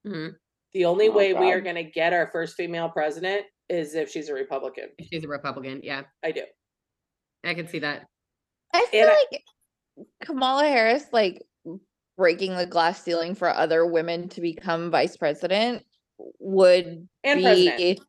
Mhm. 0.04 0.34
the 0.72 0.86
only 0.86 1.06
Oh, 1.08 1.12
way 1.12 1.34
we 1.34 1.52
are 1.52 1.60
going 1.60 1.76
to 1.76 1.84
get 1.84 2.12
our 2.12 2.30
first 2.32 2.56
female 2.56 2.88
president 2.88 3.46
is 3.68 3.94
if 3.94 4.10
she's 4.10 4.28
a 4.28 4.34
Republican. 4.34 4.90
If 4.98 5.06
she's 5.06 5.22
a 5.24 5.28
Republican. 5.28 5.82
Yeah. 5.84 6.02
I 6.24 6.32
do. 6.32 6.42
I 7.44 7.54
can 7.54 7.68
see 7.68 7.78
that. 7.78 8.08
I 8.74 8.86
feel 8.86 9.02
And 9.02 9.10
I- 9.10 9.26
like 9.32 9.44
Kamala 10.20 10.64
Harris, 10.64 11.06
like 11.12 11.42
breaking 12.18 12.56
the 12.56 12.66
glass 12.66 13.02
ceiling 13.02 13.34
for 13.34 13.48
other 13.48 13.86
women 13.86 14.28
to 14.30 14.40
become 14.40 14.90
vice 14.90 15.16
president, 15.16 15.84
would 16.40 17.08
And 17.24 17.42
president. 17.42 17.76
be 17.78 18.00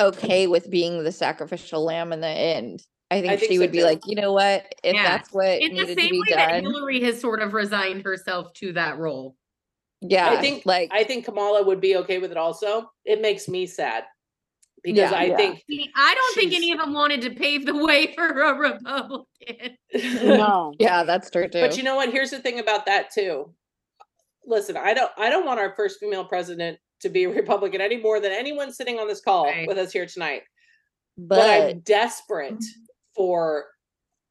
okay 0.00 0.46
with 0.46 0.70
being 0.70 1.04
the 1.04 1.12
sacrificial 1.12 1.84
lamb 1.84 2.12
in 2.12 2.20
the 2.20 2.26
end. 2.28 2.82
I 3.10 3.20
think, 3.20 3.38
think 3.38 3.50
she 3.50 3.56
so 3.56 3.60
would 3.62 3.72
be 3.72 3.78
too. 3.78 3.84
like, 3.84 4.00
you 4.06 4.16
know 4.16 4.32
what? 4.32 4.64
If 4.82 4.94
Yeah. 4.94 5.04
that's 5.04 5.32
what 5.32 5.60
In 5.60 5.74
the 5.74 5.82
needed 5.82 5.98
to 5.98 6.08
be 6.10 6.20
way 6.20 6.34
that 6.36 6.50
done, 6.50 6.64
Hillary 6.64 7.00
has 7.02 7.20
sort 7.20 7.40
of 7.42 7.52
resigned 7.52 8.02
herself 8.02 8.52
to 8.54 8.72
that 8.72 8.98
role. 8.98 9.36
yeah, 10.00 10.30
I 10.30 10.36
think- 10.40 10.66
like 10.66 10.90
I 10.92 11.04
think 11.04 11.24
Kamala 11.24 11.62
would 11.62 11.80
be 11.80 11.96
okay 11.98 12.18
with 12.18 12.30
it 12.32 12.36
also. 12.36 12.90
It 13.04 13.20
makes 13.20 13.48
me 13.48 13.66
sad 13.66 14.04
because 14.84 15.10
Yeah. 15.10 15.18
I 15.18 15.24
Yeah. 15.24 15.36
think 15.36 15.62
I 15.96 16.14
don't 16.14 16.34
think 16.36 16.52
any 16.54 16.70
of 16.70 16.78
them 16.78 16.92
wanted 16.92 17.22
to 17.22 17.30
pave 17.30 17.66
the 17.66 17.74
way 17.74 18.06
for 18.14 18.26
a 18.28 18.54
Republican. 18.56 19.26
No. 20.22 20.74
yeah, 20.78 21.02
that's 21.04 21.30
true 21.30 21.48
too. 21.48 21.60
But 21.60 21.76
you 21.76 21.82
know 21.82 21.96
what? 21.96 22.12
Here's 22.12 22.30
the 22.30 22.38
thing 22.38 22.58
about 22.60 22.86
that 22.86 23.10
too. 23.12 23.52
Listen, 24.46 24.76
I 24.76 24.94
don't 24.94 25.10
I 25.16 25.30
don't 25.30 25.46
want 25.46 25.58
our 25.58 25.74
first 25.74 25.98
female 25.98 26.24
president 26.24 26.78
to 27.00 27.08
be 27.08 27.24
a 27.24 27.28
Republican 27.30 27.80
any 27.80 27.96
more 27.96 28.20
than 28.20 28.30
anyone 28.32 28.72
sitting 28.72 28.98
on 28.98 29.08
this 29.08 29.20
call 29.20 29.44
Right. 29.46 29.66
with 29.66 29.78
us 29.78 29.92
here 29.92 30.06
tonight. 30.06 30.42
But, 31.16 31.36
but 31.36 31.50
I'm 31.70 31.80
desperate 31.80 32.62
for 33.14 33.66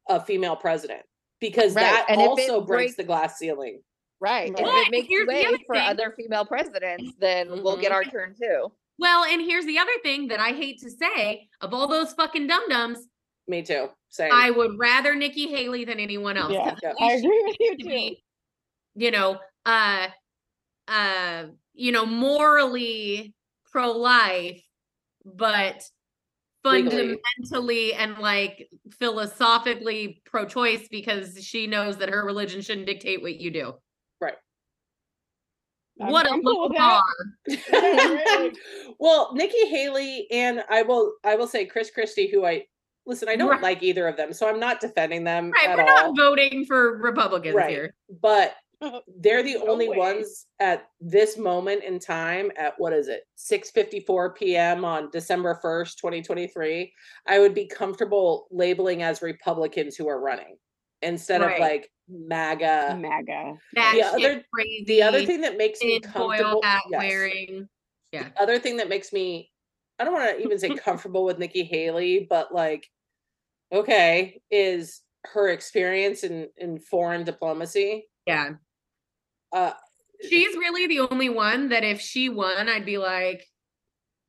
a 0.08 0.20
female 0.20 0.56
president 0.56 1.02
because 1.40 1.74
Right, 1.74 1.82
that 1.82 2.06
and 2.08 2.20
also 2.20 2.60
breaks 2.60 2.66
breaks- 2.66 2.96
the 2.96 3.04
glass 3.04 3.38
ceiling. 3.38 3.80
right, 4.20 4.48
and 4.48 4.58
if 4.58 4.66
it 4.86 4.90
makes 4.90 5.08
here's 5.08 5.26
way 5.26 5.44
for 5.66 5.76
other 5.76 6.12
female 6.16 6.44
presidents, 6.44 7.12
then 7.18 7.62
we'll 7.62 7.76
get 7.78 7.90
Mhm. 7.90 7.94
our 7.94 8.04
turn 8.04 8.34
too. 8.40 8.70
Well, 8.98 9.24
and 9.24 9.40
here's 9.40 9.66
the 9.66 9.78
other 9.78 9.92
thing 10.02 10.28
that 10.28 10.40
I 10.40 10.50
hate 10.50 10.80
to 10.80 10.90
say 10.90 11.48
of 11.60 11.74
all 11.74 11.88
those 11.88 12.12
fucking 12.12 12.46
dum 12.46 12.68
dums, 12.68 12.98
Me 13.48 13.62
too. 13.62 13.88
Same. 14.08 14.30
I 14.32 14.50
would 14.50 14.78
rather 14.78 15.14
Nikki 15.14 15.48
Haley 15.48 15.84
than 15.84 15.98
anyone 15.98 16.36
else. 16.36 16.52
Yeah, 16.52 16.76
Yeah. 16.82 16.92
I 17.00 17.12
agree 17.14 17.42
with 17.46 17.56
you 17.58 17.76
too. 17.78 17.84
be, 17.88 18.24
you 18.94 19.10
know, 19.10 19.38
uh, 19.66 20.08
uh, 20.86 21.46
you 21.74 21.90
know, 21.90 22.06
morally 22.06 23.34
pro-life, 23.72 24.62
but 25.24 25.82
Legally. 26.64 27.18
fundamentally 27.40 27.94
and 27.94 28.18
like 28.18 28.68
philosophically 29.00 30.22
pro-choice 30.24 30.86
because 30.88 31.44
she 31.44 31.66
knows 31.66 31.96
that 31.96 32.08
her 32.08 32.24
religion 32.24 32.60
shouldn't 32.62 32.86
dictate 32.86 33.20
what 33.20 33.40
you 33.40 33.50
do. 33.50 33.74
I'm- 36.00 36.10
what 36.12 36.26
a 36.26 36.30
I'm 36.30 36.42
cool 36.42 36.62
low 36.62 36.68
bar. 36.70 37.02
that. 37.46 37.58
Yeah, 37.72 38.08
really. 38.08 38.52
well, 38.98 39.32
Nikki 39.34 39.66
Haley 39.68 40.26
and 40.30 40.64
I 40.68 40.82
will 40.82 41.14
I 41.24 41.36
will 41.36 41.46
say 41.46 41.64
Chris 41.66 41.90
Christie, 41.90 42.28
who 42.30 42.44
I 42.44 42.64
listen, 43.06 43.28
I 43.28 43.36
don't 43.36 43.50
Right. 43.50 43.60
like 43.62 43.82
either 43.82 44.08
of 44.08 44.16
them, 44.16 44.32
so 44.32 44.48
I'm 44.48 44.58
not 44.58 44.80
defending 44.80 45.24
them 45.24 45.50
Right, 45.52 45.68
at 45.70 45.76
we're 45.76 45.84
all. 45.84 46.14
not 46.14 46.16
voting 46.16 46.64
for 46.66 46.96
Republicans 46.98 47.54
Right. 47.54 47.70
here. 47.70 47.94
but 48.22 48.54
they're 49.20 49.42
the 49.42 49.54
No 49.54 49.68
only 49.68 49.88
way. 49.88 49.96
ones 49.96 50.46
at 50.58 50.88
this 51.00 51.38
moment 51.38 51.84
in 51.84 51.98
time 52.00 52.50
at 52.56 52.74
what 52.78 52.92
is 52.92 53.08
it 53.08 53.22
6:54 53.36 54.34
p.m. 54.34 54.84
on 54.84 55.10
December 55.10 55.58
1st 55.62 55.96
2023 55.98 56.92
I 57.26 57.38
would 57.38 57.54
be 57.54 57.66
comfortable 57.66 58.46
labeling 58.50 59.02
as 59.02 59.22
Republicans 59.22 59.96
who 59.96 60.08
are 60.08 60.20
running 60.20 60.56
instead 61.02 61.40
Right. 61.40 61.54
of 61.54 61.60
like 61.60 61.90
MAGA 62.08 62.98
MAGA. 63.00 63.54
That 63.74 63.92
The 63.94 64.02
other- 64.02 64.44
crazy. 64.52 64.84
the 64.86 65.02
other 65.02 65.24
thing 65.24 65.40
that 65.42 65.56
makes 65.56 65.80
me 65.80 66.00
comfortable 66.00 66.60
hat 66.62 66.82
yes. 66.90 66.98
wearing. 66.98 67.68
Yeah. 68.12 68.28
The 68.28 68.42
other 68.42 68.58
thing 68.58 68.76
that 68.78 68.88
makes 68.88 69.12
me 69.12 69.50
I 69.98 70.04
don't 70.04 70.12
want 70.12 70.36
to 70.38 70.44
even 70.44 70.58
say 70.58 70.68
comfortable 70.76 71.24
with 71.24 71.38
Nikki 71.38 71.64
Haley 71.64 72.26
but 72.28 72.52
like 72.54 72.86
okay 73.72 74.40
is 74.50 75.00
her 75.32 75.48
experience 75.48 76.22
in 76.24 76.48
in 76.58 76.78
foreign 76.78 77.24
diplomacy 77.24 78.06
Yeah. 78.26 78.50
uh 79.52 79.72
She's 80.28 80.54
really 80.56 80.86
the 80.86 81.00
only 81.00 81.28
one 81.28 81.68
that 81.70 81.84
if 81.84 82.00
she 82.00 82.28
won, 82.30 82.68
I'd 82.68 82.86
be 82.86 82.96
like, 82.98 83.44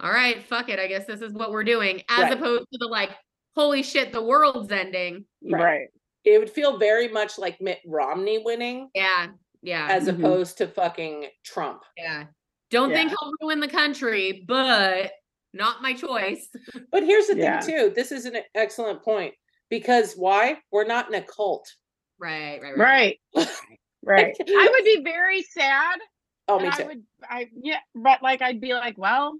all 0.01 0.11
right, 0.11 0.43
fuck 0.43 0.67
it. 0.67 0.78
I 0.80 0.88
guess 0.88 1.05
this 1.05 1.21
is 1.21 1.32
what 1.32 1.51
we're 1.51 1.63
doing. 1.63 2.01
As 2.09 2.23
Right. 2.23 2.34
opposed 2.34 2.63
to 2.73 2.78
the 2.80 2.88
like, 2.88 3.11
holy 3.55 3.82
shit, 3.82 4.11
the 4.11 4.21
world's 4.21 4.71
ending. 4.73 5.26
Right. 5.43 5.63
Right. 5.63 5.88
It 6.26 6.39
would 6.39 6.49
feel 6.49 6.78
very 6.78 7.07
much 7.07 7.38
like 7.38 7.61
Mitt 7.61 7.80
Romney 7.86 8.39
winning 8.39 8.89
Yeah, 8.93 9.28
yeah, 9.61 9.88
as 9.89 10.07
Mhm. 10.07 10.19
opposed 10.19 10.57
to 10.57 10.67
fucking 10.67 11.28
Trump. 11.43 11.84
yeah. 11.97 12.26
Don't 12.71 12.91
think 12.91 13.09
he'll 13.11 13.32
ruin 13.41 13.59
the 13.59 13.67
country, 13.67 14.43
but 14.47 15.11
not 15.53 15.82
my 15.82 15.93
choice. 15.93 16.49
But 16.91 17.03
here's 17.03 17.28
the 17.28 17.38
Yeah. 17.38 17.61
thing 17.61 17.78
too. 17.78 17.89
This 17.95 18.11
is 18.11 18.26
an 18.26 18.38
excellent 18.55 19.03
point 19.03 19.34
because 19.69 20.15
why? 20.15 20.59
We're 20.71 20.86
not 20.86 21.07
in 21.07 21.13
a 21.15 21.21
cult. 21.21 21.71
Right, 22.17 22.59
right, 22.61 22.78
right. 22.78 23.19
Right. 23.36 23.47
Right. 24.03 24.36
I 24.39 24.67
would 24.71 24.84
be 24.84 25.01
very 25.03 25.41
sad. 25.41 25.99
Oh, 26.47 26.57
and 26.59 26.63
me 26.65 26.69
I 26.71 26.78
too. 26.78 26.86
would 26.86 27.03
I 27.28 27.49
yeah, 27.59 27.80
but 27.95 28.21
like 28.21 28.41
I'd 28.43 28.61
be 28.61 28.73
like, 28.76 28.97
well, 28.99 29.39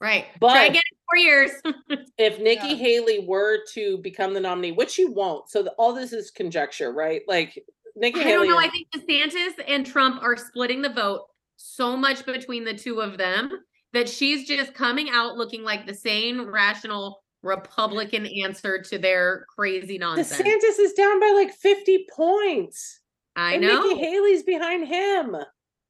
Right. 0.00 0.24
Try 0.24 0.38
But- 0.40 0.70
again 0.70 0.82
in 0.92 0.93
four 1.08 1.18
years. 1.18 1.50
if 2.18 2.38
Nikki 2.38 2.68
Yeah. 2.68 2.74
Haley 2.76 3.24
were 3.26 3.58
to 3.72 3.98
become 3.98 4.34
the 4.34 4.40
nominee, 4.40 4.72
which 4.72 4.90
she 4.90 5.04
won't, 5.04 5.48
so 5.48 5.62
the, 5.62 5.70
all 5.72 5.92
this 5.92 6.12
is 6.12 6.30
conjecture, 6.30 6.92
right? 6.92 7.22
Like 7.26 7.62
Nikki 7.96 8.20
I 8.20 8.22
Haley. 8.24 8.32
I 8.32 8.36
don't 8.36 8.48
know. 8.48 8.58
I 8.58 8.68
think 8.68 8.88
DeSantis 8.92 9.64
and 9.66 9.86
Trump 9.86 10.22
are 10.22 10.36
splitting 10.36 10.82
the 10.82 10.92
vote 10.92 11.22
so 11.56 11.96
much 11.96 12.26
between 12.26 12.64
the 12.64 12.74
two 12.74 13.00
of 13.00 13.18
them 13.18 13.50
that 13.92 14.08
she's 14.08 14.46
just 14.46 14.74
coming 14.74 15.08
out 15.10 15.36
looking 15.36 15.62
like 15.62 15.86
the 15.86 15.94
sane, 15.94 16.42
rational 16.42 17.22
Republican 17.42 18.26
answer 18.26 18.80
to 18.82 18.98
their 18.98 19.46
crazy 19.54 19.98
nonsense. 19.98 20.40
DeSantis 20.40 20.80
is 20.80 20.94
down 20.94 21.20
by 21.20 21.32
like 21.34 21.54
50 21.54 22.06
points. 22.14 23.00
I 23.36 23.54
and 23.54 23.62
know. 23.62 23.82
Nikki 23.82 24.00
Haley's 24.00 24.42
behind 24.42 24.88
him. 24.88 25.36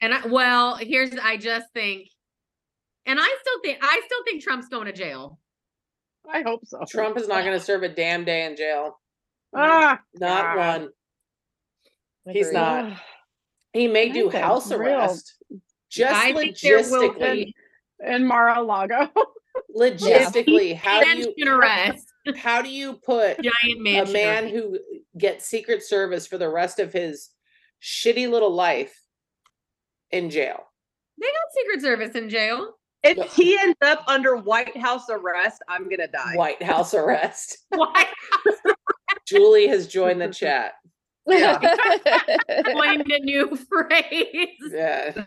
And 0.01 0.15
I, 0.15 0.27
well, 0.27 0.77
here's 0.77 1.15
I 1.17 1.37
just 1.37 1.73
think, 1.73 2.09
and 3.07 3.19
I 3.21 3.37
still 3.41 3.61
think 3.63 3.79
I 3.83 4.01
still 4.07 4.25
think 4.25 4.43
Trump's 4.43 4.69
going 4.69 4.87
to 4.87 4.93
jail. 4.93 5.39
I 6.31 6.43
hope 6.43 6.61
so. 6.65 6.81
Trump 6.89 7.19
is 7.19 7.29
not 7.29 7.45
going 7.45 7.59
to 7.59 7.65
serve 7.65 7.83
a 7.83 7.89
damn 7.89 8.25
day 8.25 8.47
in 8.47 8.57
jail. 8.57 8.99
Ah, 9.55 10.01
Not 10.15 10.57
God. 10.57 10.81
one. 10.81 10.89
He's 12.35 12.51
not. 12.53 12.99
He 13.73 13.89
may 13.89 14.09
do 14.09 14.25
That's 14.25 14.35
a 14.37 14.41
house 14.41 14.71
real- 14.71 14.81
arrest. 14.81 15.35
Just 15.91 16.15
I 16.15 16.33
think 16.33 16.59
there 16.59 16.79
will 16.79 17.13
logistically, 17.15 17.53
in 18.05 18.27
Mar-a-Lago. 18.27 19.11
logistically, 19.79 20.75
how 20.77 21.03
do 21.03 21.33
you 21.37 21.49
arrest, 21.53 22.07
how 22.37 22.63
do 22.63 22.69
you 22.69 22.95
put 22.95 23.37
giant 23.41 24.09
a 24.09 24.13
man 24.13 24.49
who 24.49 24.79
gets 25.17 25.47
secret 25.47 25.83
service 25.85 26.27
for 26.27 26.39
the 26.39 26.49
rest 26.49 26.81
of 26.81 26.93
his 26.93 27.31
shitty 27.83 28.29
little 28.29 28.53
life 28.53 28.99
in 30.11 30.31
jail? 30.31 30.65
They 31.21 31.27
got 31.27 31.53
Secret 31.55 31.81
Service 31.83 32.15
in 32.17 32.29
jail. 32.29 32.75
If 33.05 33.35
he 33.35 33.59
ends 33.59 33.77
up 33.83 34.03
under 34.09 34.37
White 34.37 34.77
House 34.77 35.11
arrest, 35.11 35.63
I'm 35.69 35.89
gonna 35.89 36.09
die. 36.09 36.35
White 36.35 36.63
House 36.63 36.95
arrest. 36.95 37.59
Why 37.69 38.07
Julie 39.27 39.69
has 39.69 39.87
joined 39.87 40.21
the 40.21 40.29
chat. 40.29 40.75
coined 41.29 43.11
a 43.11 43.19
new 43.21 43.57
phrase? 43.57 44.49
Yeah. 44.71 45.25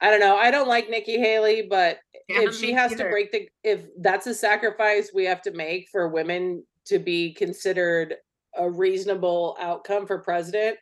I 0.00 0.10
don't 0.10 0.20
know. 0.20 0.36
I 0.36 0.50
don't 0.50 0.68
like 0.68 0.88
Nikki 0.88 1.18
Haley, 1.18 1.66
but 1.68 1.98
Yeah, 2.28 2.42
if 2.42 2.54
she 2.54 2.68
me 2.68 2.72
has 2.72 2.94
to 2.94 3.08
break 3.08 3.32
the 3.32 3.48
if 3.64 3.86
that's 4.00 4.26
a 4.26 4.34
sacrifice 4.34 5.10
we 5.12 5.24
have 5.24 5.42
to 5.42 5.50
make 5.50 5.88
for 5.90 6.08
women 6.08 6.62
to 6.86 6.98
be 6.98 7.32
considered 7.34 8.14
a 8.56 8.70
reasonable 8.70 9.56
outcome 9.60 10.06
for 10.06 10.18
president. 10.18 10.78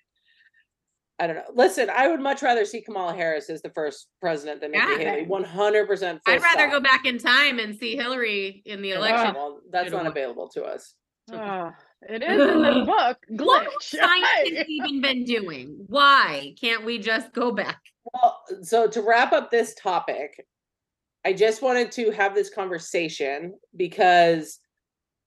I 1.18 1.26
don't 1.26 1.36
know. 1.36 1.44
Listen, 1.54 1.88
I 1.88 2.08
would 2.08 2.20
much 2.20 2.42
rather 2.42 2.64
see 2.66 2.82
Kamala 2.82 3.14
Harris 3.14 3.48
as 3.48 3.62
the 3.62 3.70
first 3.70 4.08
president 4.20 4.60
than 4.60 4.72
Nikki 4.72 5.02
Yeah. 5.02 5.10
Haley. 5.12 5.24
One 5.26 5.44
hundred 5.44 5.86
percent. 5.86 6.20
I'd 6.26 6.42
rather 6.42 6.68
go 6.68 6.80
back 6.80 7.06
in 7.06 7.18
time 7.18 7.58
and 7.58 7.74
see 7.74 7.96
Hillary 7.96 8.62
in 8.66 8.82
the 8.82 8.90
election. 8.92 9.34
Well, 9.34 9.60
that's 9.70 9.90
not 9.90 10.06
available 10.06 10.48
to 10.50 10.64
us. 10.64 10.94
Ah, 11.32 11.72
it 12.02 12.22
is 12.22 12.40
in 12.40 12.62
the 12.62 12.84
book. 12.84 13.18
What 13.28 13.64
have 13.64 13.72
Glitch. 13.72 13.82
scientists 13.82 14.64
even 14.68 15.00
been 15.00 15.24
doing? 15.24 15.84
Why 15.86 16.54
can't 16.60 16.84
we 16.84 16.98
just 16.98 17.32
go 17.32 17.50
back? 17.50 17.80
Well, 18.12 18.38
so 18.62 18.86
to 18.86 19.00
wrap 19.00 19.32
up 19.32 19.50
this 19.50 19.74
topic, 19.74 20.44
I 21.24 21.32
just 21.32 21.62
wanted 21.62 21.90
to 21.92 22.10
have 22.10 22.34
this 22.34 22.50
conversation 22.50 23.54
because 23.74 24.60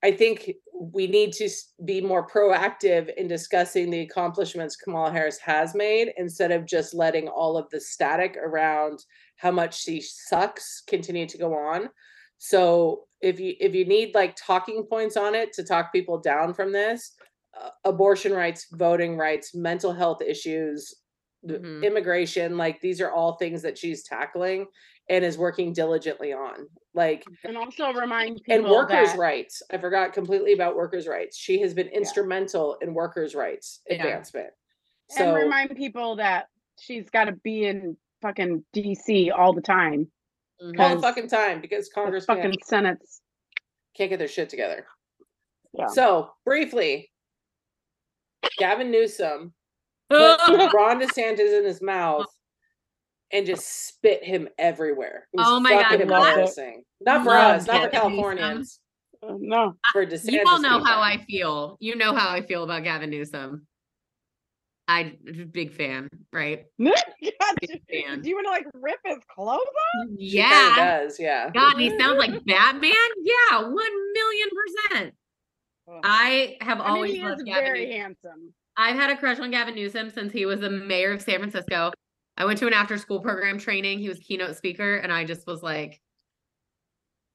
I 0.02 0.12
think 0.12 0.52
we 0.74 1.08
need 1.08 1.34
to 1.34 1.50
be 1.84 2.00
more 2.00 2.26
proactive 2.26 3.14
in 3.16 3.28
discussing 3.28 3.90
the 3.90 4.02
accomplishments 4.02 4.78
Kamala 4.78 5.12
Harris 5.12 5.38
has 5.40 5.76
made 5.76 6.14
instead 6.18 6.52
of 6.52 6.66
just 6.66 6.94
letting 6.94 7.28
all 7.28 7.58
of 7.58 7.70
the 7.70 7.82
static 7.82 8.38
around 8.38 9.00
how 9.36 9.52
much 9.52 9.82
she 9.82 10.02
sucks 10.02 10.82
continue 10.88 11.28
to 11.28 11.38
go 11.38 11.54
on. 11.54 11.90
So 12.38 13.04
if 13.22 13.40
you 13.40 13.56
if 13.60 13.76
you 13.76 13.86
need 13.86 14.16
like 14.16 14.38
talking 14.38 14.86
points 14.90 15.18
on 15.18 15.36
it 15.36 15.52
to 15.54 15.64
talk 15.64 15.92
people 15.92 16.18
down 16.18 16.54
from 16.54 16.72
this, 16.72 17.16
uh, 17.62 17.70
abortion 17.84 18.32
rights, 18.32 18.68
voting 18.72 19.18
rights, 19.18 19.54
mental 19.54 19.92
health 19.92 20.22
issues, 20.22 20.96
Mhm. 21.48 21.84
immigration, 21.84 22.58
like 22.58 22.82
these 22.82 23.00
are 23.02 23.12
all 23.12 23.34
things 23.38 23.62
that 23.62 23.78
she's 23.78 24.04
tackling 24.04 24.68
and 25.10 25.24
is 25.24 25.38
working 25.38 25.72
diligently 25.74 26.34
on. 26.34 26.68
Like 26.94 27.24
And 27.46 27.58
also 27.58 27.94
remind 27.94 28.38
people 28.44 28.54
and 28.56 28.70
workers' 28.70 29.12
that, 29.14 29.18
rights. 29.18 29.62
I 29.72 29.78
forgot 29.78 30.14
completely 30.14 30.54
about 30.54 30.76
workers' 30.76 31.08
rights. 31.08 31.38
She 31.38 31.62
has 31.62 31.74
been 31.74 31.88
instrumental 31.88 32.76
in 32.82 32.94
workers' 32.94 33.36
rights 33.36 33.82
Yeah. 33.90 33.96
advancement. 33.98 34.54
and 35.18 35.34
remind 35.36 35.76
people 35.76 36.18
that 36.18 36.50
she's 36.80 37.10
got 37.10 37.24
to 37.26 37.32
be 37.32 37.66
in 37.66 37.98
fucking 38.22 38.64
DC 38.76 39.32
all 39.32 39.54
the 39.54 39.62
time. 39.62 40.12
all 40.78 40.96
the 40.98 41.02
fucking 41.02 41.28
time 41.30 41.62
because 41.62 41.90
Congress 41.90 42.26
fucking 42.26 42.44
can't, 42.52 42.66
Senate's. 42.66 43.22
can't 43.96 44.10
get 44.10 44.20
their 44.20 44.28
shit 44.28 44.50
together. 44.50 44.86
Yeah. 45.74 45.88
So 45.88 46.32
briefly, 46.46 47.12
Gavin 48.58 48.92
Newsom 48.92 49.54
Ron 50.74 51.00
DeSantis 51.02 51.58
in 51.58 51.66
his 51.66 51.82
mouth 51.82 52.26
and 53.32 53.46
just 53.46 53.88
spit 53.88 54.24
him 54.24 54.48
everywhere. 54.58 55.28
It 55.34 55.38
was 55.38 55.46
Oh 55.50 55.60
my 55.60 55.72
God, 55.72 55.84
fucking 55.84 56.02
embarrassing. 56.02 56.84
Not 57.02 57.24
for 57.24 57.30
Love 57.30 57.56
us, 57.58 57.68
not 57.68 57.84
for 57.84 57.90
Gavin 57.90 57.92
Newsom. 57.92 58.12
Californians. 58.18 58.80
Uh, 59.22 59.34
no. 59.40 59.76
For 59.94 60.06
DeSantis. 60.06 60.32
You 60.32 60.44
all 60.48 60.62
know 60.62 60.78
people. 60.80 60.86
how 60.86 61.02
I 61.02 61.18
feel. 61.18 61.78
You 61.80 61.96
know 61.96 62.16
how 62.16 62.30
I 62.30 62.42
feel 62.42 62.64
about 62.64 62.84
Gavin 62.84 63.10
Newsom. 63.10 63.68
I 64.88 65.16
big 65.52 65.72
fan, 65.72 66.10
right? 66.34 66.66
God, 66.80 66.96
Big 67.62 67.82
fan. 67.92 68.22
do 68.22 68.30
you 68.30 68.36
want 68.36 68.48
to 68.48 68.52
like 68.52 68.66
rip 68.74 68.98
his 69.06 69.20
clothes 69.32 69.60
off? 69.60 70.08
She 70.20 70.32
kinda 70.38 70.50
Yeah. 70.50 70.76
does, 71.02 71.20
yeah. 71.20 71.52
God, 71.54 71.78
he 71.78 71.96
sounds 72.00 72.18
like 72.18 72.32
Batman. 72.46 72.92
Yeah, 73.22 73.62
one 73.68 74.14
million 74.14 74.48
percent. 74.90 75.14
I 76.04 76.58
have 76.62 76.80
I 76.82 76.86
mean, 76.86 76.96
always 76.96 77.14
he 77.14 77.22
loved 77.24 77.38
is 77.42 77.44
Gavin 77.44 77.64
very 77.64 77.86
Newsom. 77.86 78.00
handsome. 78.02 78.54
I've 78.80 78.96
had 78.96 79.10
a 79.12 79.18
crush 79.18 79.40
on 79.40 79.52
Gavin 79.52 79.76
Newsom 79.76 80.10
since 80.10 80.32
he 80.32 80.46
was 80.46 80.62
the 80.62 80.70
mayor 80.70 81.12
of 81.12 81.22
San 81.22 81.38
Francisco. 81.40 81.92
I 82.38 82.46
went 82.46 82.58
to 82.60 82.68
an 82.68 82.74
after 82.74 82.98
school 82.98 83.20
program 83.20 83.60
training. 83.60 84.00
He 84.00 84.08
was 84.08 84.18
keynote 84.20 84.56
speaker, 84.56 84.96
and 84.96 85.12
I 85.12 85.26
just 85.26 85.46
was 85.46 85.62
like, 85.62 86.00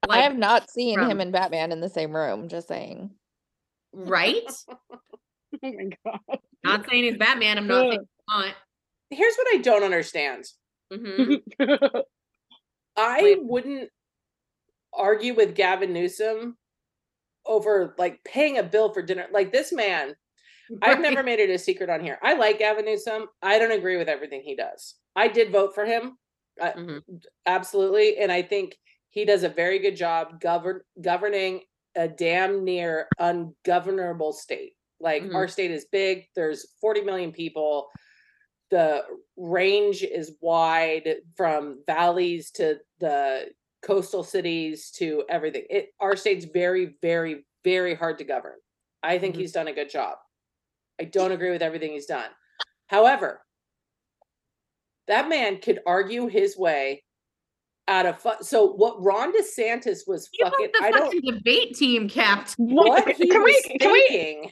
I 0.09 0.21
have 0.23 0.35
not 0.37 0.69
seen 0.71 0.97
from- 0.97 1.09
him 1.09 1.19
and 1.21 1.31
Batman 1.31 1.71
in 1.71 1.79
the 1.81 1.89
same 1.89 2.15
room. 2.15 2.49
Just 2.49 2.67
saying. 2.67 3.11
right? 3.93 4.41
Oh 5.63 5.71
my 5.71 5.89
god. 6.05 6.39
Not 6.65 6.89
saying 6.89 7.05
he's 7.05 7.17
Batman. 7.17 7.57
I'm 7.57 7.65
not 7.67 7.79
saying 7.79 7.91
he's 7.91 7.99
not. 8.27 8.53
Here's 9.09 9.35
what 9.35 9.47
I 9.55 9.57
don't 9.59 9.83
understand. 9.83 10.43
Mhm. 10.91 11.41
I 12.97 13.21
Wait. 13.23 13.37
wouldn't 13.41 13.89
argue 14.93 15.33
with 15.33 15.55
Gavin 15.55 15.93
Newsom 15.93 16.57
over 17.45 17.95
like 17.97 18.19
paying 18.25 18.57
a 18.57 18.63
bill 18.63 18.93
for 18.93 19.01
dinner. 19.01 19.27
Like 19.31 19.53
this 19.53 19.71
man, 19.71 20.15
I've 20.81 20.99
never 20.99 21.23
made 21.23 21.39
it 21.39 21.49
a 21.49 21.57
secret 21.59 21.89
on 21.89 22.01
here. 22.01 22.17
I 22.23 22.33
like 22.33 22.59
Gavin 22.59 22.85
Newsom. 22.85 23.27
I 23.41 23.59
don't 23.59 23.71
agree 23.71 23.97
with 23.97 24.09
everything 24.09 24.41
he 24.43 24.55
does. 24.55 24.95
I 25.15 25.27
did 25.27 25.51
vote 25.51 25.73
for 25.75 25.85
him. 25.85 26.17
I, 26.61 26.71
Mhm. 26.71 27.01
Absolutely. 27.45 28.17
And 28.17 28.31
I 28.31 28.41
think 28.41 28.77
he 29.09 29.25
does 29.25 29.43
a 29.43 29.49
very 29.49 29.79
good 29.79 29.95
job 29.95 30.39
govern 30.41 30.81
governing 31.01 31.61
a 31.95 32.07
damn 32.07 32.63
near 32.63 33.07
ungovernable 33.19 34.33
state. 34.33 34.73
Like 34.99 35.23
Mhm. 35.23 35.35
our 35.35 35.47
state 35.47 35.71
is 35.71 35.85
big, 35.85 36.25
there's 36.35 36.71
40 36.81 37.01
million 37.01 37.31
people. 37.31 37.89
The 38.71 39.05
range 39.37 40.03
is 40.03 40.37
wide 40.41 41.21
from 41.35 41.83
valleys 41.87 42.51
to 42.51 42.79
the 42.99 43.53
coastal 43.81 44.23
cities 44.23 44.91
to 44.91 45.23
everything. 45.29 45.65
It 45.69 45.93
our 45.99 46.15
state's 46.15 46.45
very, 46.45 46.97
very, 47.01 47.45
very 47.63 47.93
hard 47.93 48.17
to 48.19 48.23
govern. 48.23 48.59
I 49.03 49.19
think 49.19 49.35
Mhm. 49.35 49.39
he's 49.39 49.51
done 49.51 49.67
a 49.67 49.73
good 49.73 49.89
job. 49.89 50.17
I 50.99 51.05
don't 51.05 51.31
agree 51.31 51.51
with 51.51 51.61
everything 51.61 51.91
he's 51.91 52.05
done. 52.05 52.29
However, 52.87 53.41
that 55.07 55.29
man 55.29 55.59
could 55.59 55.79
argue 55.85 56.27
his 56.27 56.57
way 56.57 57.03
out 57.87 58.05
of 58.05 58.19
fu- 58.19 58.41
so 58.41 58.65
what 58.73 59.01
Ron 59.03 59.31
DeSantis 59.33 59.99
was 60.07 60.27
He 60.31 60.43
fucking 60.43 60.69
the 60.73 60.83
I 60.83 60.91
don't 60.91 61.13
fucking 61.13 61.21
debate 61.35 61.75
team 61.75 62.09
captain. 62.09 62.69
what 62.69 63.07
he 63.15 63.27
can 63.27 63.43
was 63.43 63.61
we 63.69 63.77
can 63.79 63.91
we 63.91 64.07
thinking. 64.09 64.51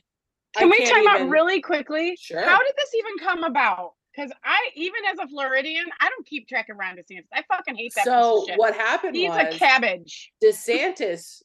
I 0.56 0.60
can 0.60 0.70
we 0.70 0.78
can't 0.78 1.08
time 1.08 1.22
out 1.22 1.30
really 1.30 1.62
quickly? 1.62 2.16
Sure. 2.20 2.44
How 2.44 2.60
did 2.60 2.74
this 2.78 2.94
even 2.94 3.18
come 3.20 3.44
about? 3.44 3.94
Because 4.16 4.32
I, 4.44 4.70
even 4.76 5.00
as 5.12 5.18
a 5.18 5.28
Floridian, 5.28 5.86
I 6.00 6.08
don't 6.10 6.24
keep 6.28 6.48
track 6.48 6.70
of 6.70 6.78
Ron 6.78 6.96
DeSantis. 6.96 7.24
I 7.34 7.44
fucking 7.50 7.76
hate 7.76 7.94
that. 7.96 8.04
piece 8.04 8.14
of 8.14 8.22
so 8.22 8.46
shit. 8.48 8.60
what 8.60 8.76
happened 8.76 9.16
He's 9.16 9.30
was 9.30 9.56
a 9.56 9.58
cabbage. 9.58 10.32
DeSantis 10.44 11.42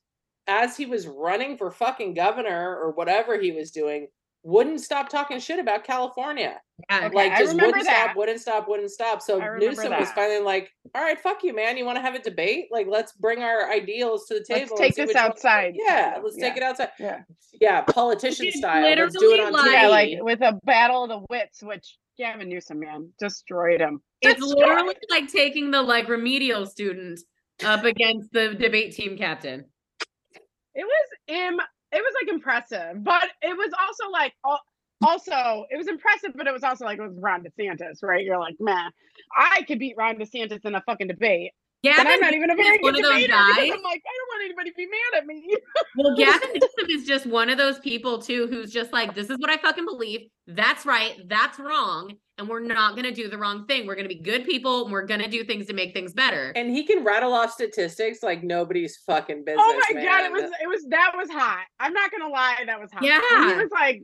as 0.46 0.76
he 0.76 0.84
was 0.84 1.06
running 1.06 1.56
for 1.56 1.70
fucking 1.70 2.12
governor 2.12 2.76
or 2.76 2.92
whatever 2.92 3.38
he 3.40 3.52
was 3.52 3.70
doing, 3.70 4.08
wouldn't 4.44 4.80
stop 4.80 5.08
talking 5.08 5.38
shit 5.40 5.58
about 5.58 5.84
California. 5.84 6.60
Yeah. 6.90 7.06
Okay, 7.06 7.14
like 7.16 7.32
just 7.38 7.50
remember 7.50 7.66
wouldn't 7.66 7.86
that. 7.86 8.04
stop, 8.04 8.16
wouldn't 8.16 8.40
stop, 8.40 8.68
wouldn't 8.68 8.90
stop. 8.90 9.20
So 9.22 9.40
I 9.40 9.46
remember 9.46 9.74
Newsom 9.82 9.98
was 9.98 10.10
finally 10.12 10.40
like, 10.40 10.70
"All 10.94 11.02
right, 11.02 11.18
fuck 11.20 11.42
you, 11.42 11.54
man. 11.54 11.76
You 11.76 11.84
want 11.84 11.96
to 11.96 12.02
have 12.02 12.14
a 12.14 12.20
debate? 12.20 12.66
Like, 12.70 12.86
let's 12.88 13.12
bring 13.12 13.42
our 13.42 13.70
ideals 13.70 14.26
to 14.26 14.34
the 14.34 14.44
table. 14.44 14.76
Let's 14.76 14.80
take 14.80 14.94
this 14.94 15.08
which 15.08 15.14
one- 15.16 15.24
outside. 15.24 15.74
Yeah, 15.76 16.18
let's 16.22 16.36
take 16.36 16.56
it 16.56 16.62
outside. 16.62 16.90
Yeah. 17.00 17.22
Yeah, 17.60 17.80
politician 17.82 18.52
style. 18.52 18.82
Let's 18.82 19.18
do 19.18 19.32
it 19.32 19.40
on 19.40 19.52
like- 19.52 19.64
TV. 19.64 19.72
Yeah, 19.72 19.88
like 19.88 20.10
with 20.22 20.40
a 20.42 20.58
battle 20.64 21.02
of 21.04 21.08
the 21.10 21.26
wits, 21.28 21.62
which 21.62 21.98
Gavin 22.16 22.48
Newsom, 22.48 22.78
man, 22.80 23.12
destroyed 23.18 23.80
him. 23.80 24.00
It's 24.22 24.40
Destroyed 24.40 24.58
literally 24.58 24.94
like 25.10 25.28
taking 25.28 25.70
the 25.72 25.82
like 25.82 26.08
remedial 26.08 26.66
student 26.66 27.18
up 27.64 27.84
against 27.84 28.32
the 28.32 28.54
debate 28.54 28.92
team 28.94 29.18
captain. 29.18 29.64
it 30.74 30.84
was 30.84 31.08
im 31.26 31.60
it 31.92 32.02
was 32.02 32.14
like 32.20 32.32
impressive 32.32 33.02
but 33.02 33.28
it 33.42 33.56
was 33.56 33.70
also 33.80 34.10
like 34.10 34.34
also 35.06 35.64
it 35.70 35.76
was 35.76 35.88
impressive 35.88 36.32
but 36.36 36.46
it 36.46 36.52
was 36.52 36.62
also 36.62 36.84
like 36.84 36.98
it 36.98 37.02
was 37.02 37.16
ron 37.20 37.42
desantis 37.44 38.02
right 38.02 38.24
you're 38.24 38.38
like 38.38 38.56
man 38.60 38.90
i 39.36 39.62
could 39.68 39.78
beat 39.78 39.94
ron 39.96 40.16
desantis 40.16 40.64
in 40.64 40.74
a 40.74 40.80
fucking 40.82 41.06
debate 41.06 41.52
Yeah, 41.82 41.94
and 41.98 42.08
i'm 42.08 42.20
not 42.20 42.34
even 42.34 42.50
a 42.50 42.56
very 42.56 42.78
one 42.80 42.94
good 42.94 43.04
of 43.04 43.10
those 43.10 43.26
guys- 43.28 43.56
i'm 43.58 43.82
like 43.82 44.02
i 44.04 44.14
don't 44.16 44.28
want 44.28 44.44
anybody 44.44 44.70
to 44.70 44.76
be 44.76 44.86
mad 44.86 45.18
at 45.18 45.26
me 45.26 45.56
Well, 45.96 46.14
Gavin 46.16 46.50
Newsom 46.54 46.90
is 46.90 47.06
just 47.06 47.26
one 47.26 47.50
of 47.50 47.58
those 47.58 47.78
people 47.80 48.20
too 48.22 48.46
who's 48.46 48.70
just 48.70 48.92
like, 48.92 49.16
this 49.16 49.30
is 49.30 49.38
what 49.38 49.50
I 49.50 49.56
fucking 49.56 49.84
believe. 49.84 50.28
That's 50.46 50.86
right. 50.86 51.14
That's 51.26 51.58
wrong. 51.58 52.12
And 52.38 52.48
we're 52.48 52.60
not 52.60 52.94
gonna 52.94 53.10
do 53.12 53.28
the 53.28 53.36
wrong 53.36 53.66
thing. 53.66 53.86
We're 53.86 53.96
gonna 53.96 54.08
be 54.08 54.14
good 54.20 54.44
people 54.44 54.84
and 54.84 54.92
we're 54.92 55.06
gonna 55.06 55.28
do 55.28 55.42
things 55.44 55.66
to 55.66 55.72
make 55.74 55.92
things 55.92 56.12
better. 56.12 56.52
and 56.54 56.70
he 56.70 56.84
can 56.84 57.04
rattle 57.04 57.32
off 57.32 57.52
statistics 57.52 58.22
like 58.22 58.44
nobody's 58.44 58.96
fucking 59.06 59.44
business. 59.44 59.64
oh 59.66 59.80
my 59.92 60.00
god 60.02 60.24
it 60.24 60.32
was 60.32 60.42
it 60.62 60.68
was 60.68 60.84
that 60.90 61.12
was 61.16 61.28
hot 61.30 61.64
i'm 61.80 61.92
not 61.92 62.10
gonna 62.12 62.28
lie 62.28 62.56
that 62.66 62.78
was 62.80 62.90
hot 62.92 63.02
When 63.02 63.10
Yeah. 63.10 63.54
he 63.54 63.60
was 63.62 63.70
like 63.72 64.02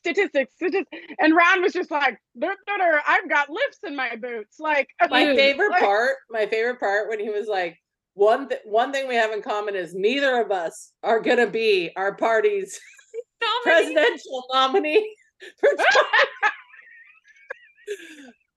statistics, 0.00 0.52
statistics 0.56 0.90
and 1.20 1.34
ron 1.36 1.62
was 1.62 1.72
just 1.72 1.90
like 1.90 2.18
"Dur, 2.38 2.54
dur, 2.66 2.78
dur, 2.78 3.00
i've 3.06 3.28
got 3.28 3.48
lifts 3.48 3.78
in 3.84 3.94
my 3.94 4.16
boots 4.16 4.58
like 4.58 4.88
my 5.10 5.26
Dude, 5.26 5.36
favorite 5.36 5.70
like- 5.70 5.82
part 5.82 6.16
my 6.30 6.46
favorite 6.46 6.80
part 6.80 7.08
when 7.08 7.20
he 7.20 7.30
was 7.30 7.46
like 7.46 7.78
one 8.14 8.48
th- 8.48 8.60
one 8.64 8.92
thing 8.92 9.06
we 9.08 9.14
have 9.14 9.30
in 9.32 9.40
common 9.42 9.74
is 9.76 9.94
neither 9.94 10.40
of 10.40 10.50
us 10.50 10.92
are 11.04 11.20
gonna 11.20 11.46
be 11.46 11.90
our 11.96 12.14
party's 12.16 12.78
presidential 13.62 14.44
nominee 14.52 15.14
for 15.60 15.68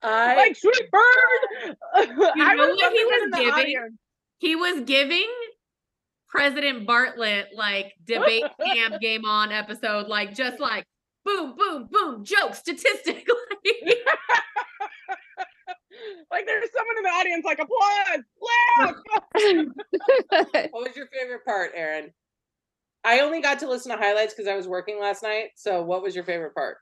I 0.02 0.36
like 0.36 0.56
sweet 0.56 0.90
bird. 0.90 1.76
I 1.94 2.54
know 2.54 2.68
would 2.68 2.76
what 2.76 2.92
he 2.92 3.04
was 3.04 3.14
been 3.14 3.22
in 3.24 3.30
the 3.30 3.36
giving? 3.38 3.52
audience. 3.52 3.94
He 4.38 4.56
was 4.56 4.80
giving 4.84 5.30
President 6.28 6.86
Bartlet 6.86 7.46
like 7.54 7.94
debate 8.04 8.44
camp 8.64 9.00
game 9.00 9.24
on 9.24 9.52
episode, 9.52 10.08
like 10.08 10.34
just 10.34 10.60
like 10.60 10.84
boom, 11.24 11.54
boom, 11.56 11.88
boom, 11.90 12.24
joke, 12.24 12.54
statistic. 12.54 13.26
Like, 13.26 13.98
like 16.30 16.46
there's 16.46 16.70
someone 16.72 16.96
in 16.98 17.02
the 17.02 17.08
audience 17.08 17.44
like 17.44 17.58
applause, 17.58 18.22
laugh. 18.78 18.94
what 20.70 20.86
was 20.86 20.96
your 20.96 21.06
favorite 21.08 21.44
part 21.44 21.72
Erin 21.74 22.12
i 23.04 23.20
only 23.20 23.40
got 23.40 23.58
to 23.60 23.68
listen 23.68 23.92
to 23.92 23.98
highlights 23.98 24.34
because 24.34 24.48
i 24.48 24.54
was 24.56 24.68
working 24.68 24.98
last 25.00 25.22
night 25.22 25.48
so 25.56 25.82
what 25.82 26.02
was 26.02 26.14
your 26.14 26.24
favorite 26.24 26.54
part 26.54 26.78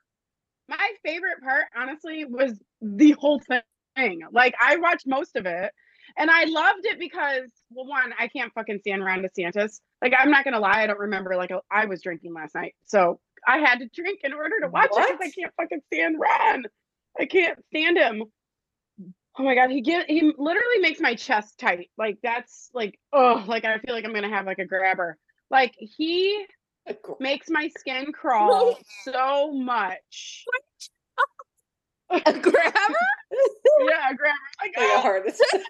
My 0.67 0.91
favorite 1.03 1.41
part, 1.43 1.65
honestly, 1.77 2.25
was 2.25 2.59
the 2.81 3.11
whole 3.11 3.39
thing. 3.39 4.21
Like 4.31 4.55
I 4.61 4.77
watched 4.77 5.05
most 5.07 5.35
of 5.35 5.45
it, 5.45 5.71
and 6.17 6.29
I 6.29 6.45
loved 6.45 6.85
it 6.85 6.99
because, 6.99 7.49
well, 7.69 7.85
one, 7.85 8.13
I 8.17 8.27
can't 8.27 8.53
fucking 8.53 8.79
stand 8.79 9.03
Ron 9.03 9.23
DeSantis. 9.23 9.79
Like 10.01 10.13
I'm 10.17 10.31
not 10.31 10.43
gonna 10.43 10.59
lie, 10.59 10.83
I 10.83 10.87
don't 10.87 10.99
remember. 10.99 11.35
Like 11.35 11.51
I 11.71 11.85
was 11.85 12.01
drinking 12.01 12.33
last 12.33 12.55
night, 12.55 12.75
so 12.85 13.19
I 13.47 13.59
had 13.59 13.79
to 13.79 13.89
drink 13.93 14.21
in 14.23 14.33
order 14.33 14.59
to 14.61 14.67
watch 14.67 14.89
it 14.91 15.19
because 15.19 15.31
I 15.35 15.39
can't 15.39 15.53
fucking 15.57 15.81
stand 15.93 16.15
Ron. 16.19 16.63
I 17.19 17.25
can't 17.25 17.59
stand 17.67 17.97
him. 17.97 18.23
Oh 19.37 19.43
my 19.43 19.55
god, 19.55 19.69
he 19.69 19.81
get 19.81 20.09
he 20.09 20.31
literally 20.37 20.79
makes 20.79 20.99
my 20.99 21.15
chest 21.15 21.59
tight. 21.59 21.89
Like 21.97 22.17
that's 22.23 22.69
like 22.73 22.99
oh, 23.13 23.43
like 23.47 23.65
I 23.65 23.77
feel 23.79 23.93
like 23.93 24.05
I'm 24.05 24.13
gonna 24.13 24.29
have 24.29 24.45
like 24.45 24.59
a 24.59 24.65
grabber. 24.65 25.17
Like 25.51 25.75
he 25.77 26.45
makes 27.19 27.49
my 27.49 27.69
skin 27.77 28.11
crawl 28.11 28.77
so 29.03 29.51
much. 29.51 30.45
A 32.11 32.19
grabber? 32.19 33.05
Yeah, 33.89 34.11
a 34.11 34.15
grabber. 34.15 34.39
Like, 34.61 34.73
oh, 34.77 35.01
heart 35.01 35.27
attack. 35.27 35.61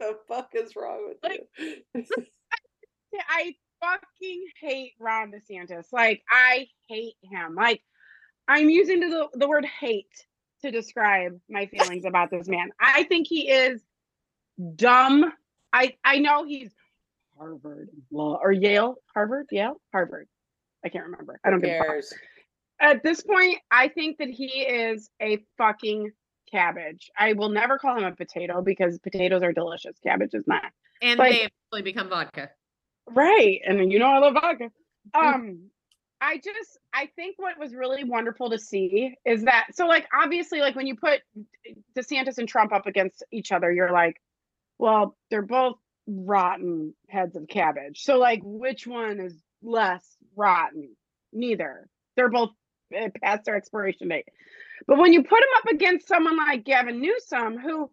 the 0.00 0.16
fuck 0.26 0.48
is 0.54 0.74
wrong 0.74 1.06
with 1.06 1.18
Like- 1.22 1.46
you 1.94 2.04
I 3.28 3.54
fucking 3.80 4.44
hate 4.60 4.94
Ron 4.98 5.30
DeSantis. 5.32 5.84
Like 5.92 6.22
I 6.30 6.66
hate 6.88 7.16
him. 7.22 7.54
Like 7.54 7.82
I'm 8.48 8.70
using 8.70 9.00
the 9.00 9.28
the 9.34 9.48
word 9.48 9.66
hate 9.66 10.06
to 10.62 10.70
describe 10.70 11.38
my 11.48 11.66
feelings 11.66 12.04
about 12.04 12.30
this 12.30 12.48
man. 12.48 12.70
I 12.80 13.04
think 13.04 13.26
he 13.28 13.50
is 13.50 13.80
dumb. 14.76 15.32
I 15.72 15.94
I 16.04 16.18
know 16.18 16.44
he's 16.44 16.70
Harvard 17.38 17.90
law 18.10 18.38
or 18.42 18.52
Yale, 18.52 18.96
Harvard, 19.14 19.46
Yale, 19.50 19.80
Harvard. 19.92 20.28
I 20.84 20.88
can't 20.88 21.04
remember. 21.04 21.38
I 21.44 21.50
don't 21.50 21.60
Who 21.60 21.66
give 21.66 21.76
a 21.76 21.78
fuck. 21.78 21.86
cares 21.88 22.14
At 22.80 23.02
this 23.02 23.22
point, 23.22 23.58
I 23.70 23.88
think 23.88 24.18
that 24.18 24.28
he 24.28 24.46
is 24.62 25.08
a 25.20 25.44
fucking 25.58 26.10
cabbage. 26.50 27.10
I 27.18 27.32
will 27.32 27.48
never 27.48 27.78
call 27.78 27.96
him 27.98 28.04
a 28.04 28.12
potato 28.14 28.62
because 28.62 28.98
potatoes 28.98 29.42
are 29.42 29.52
delicious. 29.52 29.98
Cabbage 30.02 30.34
is 30.34 30.46
not. 30.46 30.64
and 31.02 31.18
Like- 31.18 31.32
they 31.32 31.42
actually 31.44 31.82
become 31.82 32.08
vodka. 32.08 32.50
Right. 33.06 33.60
And 33.66 33.92
you 33.92 33.98
know 33.98 34.06
I 34.06 34.18
love 34.18 34.34
vodka. 34.34 34.70
Um 35.14 35.70
I 36.20 36.36
just 36.38 36.78
I 36.94 37.06
think 37.16 37.34
what 37.38 37.58
was 37.58 37.74
really 37.74 38.04
wonderful 38.04 38.48
to 38.50 38.58
see 38.58 39.14
is 39.26 39.44
that 39.44 39.66
so 39.72 39.86
like 39.86 40.06
obviously 40.18 40.60
like 40.60 40.74
when 40.74 40.86
you 40.86 40.96
put 40.96 41.20
DeSantis 41.96 42.38
and 42.38 42.48
Trump 42.48 42.72
up 42.72 42.86
against 42.86 43.22
each 43.30 43.52
other, 43.52 43.70
you're 43.70 43.92
like, 43.92 44.20
well, 44.78 45.16
they're 45.30 45.42
both 45.42 45.76
rotten 46.06 46.94
heads 47.08 47.36
of 47.36 47.48
cabbage. 47.48 48.02
So 48.02 48.18
like 48.18 48.40
which 48.44 48.86
one 48.86 49.20
is 49.20 49.34
less 49.62 50.04
rotten? 50.36 50.96
Neither. 51.32 51.88
They're 52.16 52.30
both 52.30 52.50
eh, 52.92 53.08
past 53.22 53.44
their 53.44 53.56
expiration 53.56 54.08
date. 54.08 54.28
But 54.86 54.98
when 54.98 55.12
you 55.12 55.22
put 55.22 55.40
them 55.40 55.48
up 55.58 55.72
against 55.72 56.08
someone 56.08 56.36
like 56.36 56.64
Gavin 56.64 57.00
Newsom, 57.00 57.58
who 57.58 57.90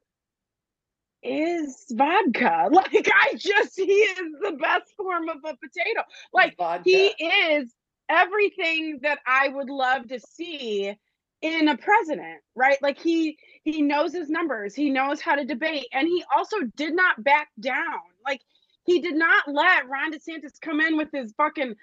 is 1.24 1.86
vodka, 1.91 2.70
like 2.72 3.09
I 3.14 3.34
just 3.38 3.76
he 3.76 3.84
is 3.84 4.32
the 4.41 4.57
best 4.59 4.91
form 4.97 5.30
of 5.30 5.38
a 5.38 5.55
potato. 5.55 6.03
Like 6.34 6.57
Vodka. 6.57 6.84
he 6.84 7.07
is 7.07 7.74
everything 8.09 8.99
that 9.03 9.20
I 9.26 9.47
would 9.47 9.70
love 9.70 10.07
to 10.09 10.20
see 10.20 10.95
in 11.41 11.67
a 11.67 11.77
president, 11.77 12.41
right? 12.55 12.81
Like 12.81 12.99
he 12.99 13.37
he 13.63 13.81
knows 13.81 14.13
his 14.13 14.29
numbers, 14.29 14.75
he 14.75 14.89
knows 14.89 15.21
how 15.21 15.35
to 15.35 15.45
debate, 15.45 15.87
and 15.91 16.07
he 16.07 16.23
also 16.35 16.57
did 16.75 16.93
not 16.93 17.23
back 17.23 17.49
down. 17.59 17.99
Like 18.25 18.41
he 18.85 19.01
did 19.01 19.15
not 19.15 19.47
let 19.47 19.87
Ron 19.89 20.11
DeSantis 20.11 20.59
come 20.61 20.81
in 20.81 20.97
with 20.97 21.09
his 21.13 21.33
fucking 21.37 21.75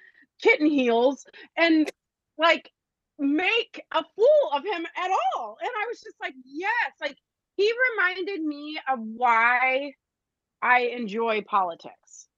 kitten 0.43 0.67
heels 0.67 1.25
and 1.57 1.91
like 2.37 2.71
make 3.19 3.83
a 3.93 4.05
fool 4.17 4.51
of 4.53 4.65
him 4.65 4.87
at 4.97 5.11
all. 5.11 5.57
And 5.61 5.71
I 5.71 5.87
was 5.89 6.01
just 6.01 6.17
like, 6.21 6.35
yes, 6.45 6.93
like 7.01 7.17
he 7.57 7.73
reminded 7.91 8.43
me 8.43 8.79
of 8.91 9.01
why 9.01 9.93
I 10.63 10.81
enjoy 10.97 11.43
politics. 11.43 12.29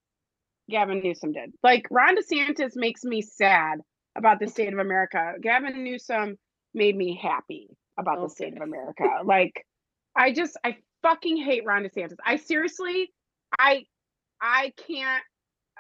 Gavin 0.71 1.01
Newsom 1.01 1.33
did. 1.33 1.53
Like 1.63 1.87
Ron 1.91 2.17
DeSantis 2.17 2.73
makes 2.77 3.05
me 3.05 3.21
sad 3.23 3.81
about 4.17 4.41
the 4.41 4.49
state 4.49 4.73
of 4.73 4.79
America. 4.79 5.35
Gavin 5.43 5.85
Newsom 5.85 6.39
made 6.75 6.97
me 6.97 7.19
happy 7.21 7.69
about 7.99 8.21
the 8.21 8.29
state 8.29 8.57
of 8.57 8.63
America. 8.63 9.05
Like 9.25 9.67
I 10.17 10.33
just 10.33 10.57
I 10.65 10.77
fucking 11.03 11.37
hate 11.37 11.65
Ron 11.65 11.83
DeSantis. 11.85 12.17
I 12.25 12.37
seriously 12.37 13.13
I 13.59 13.85
I 14.41 14.73
can't 14.87 15.23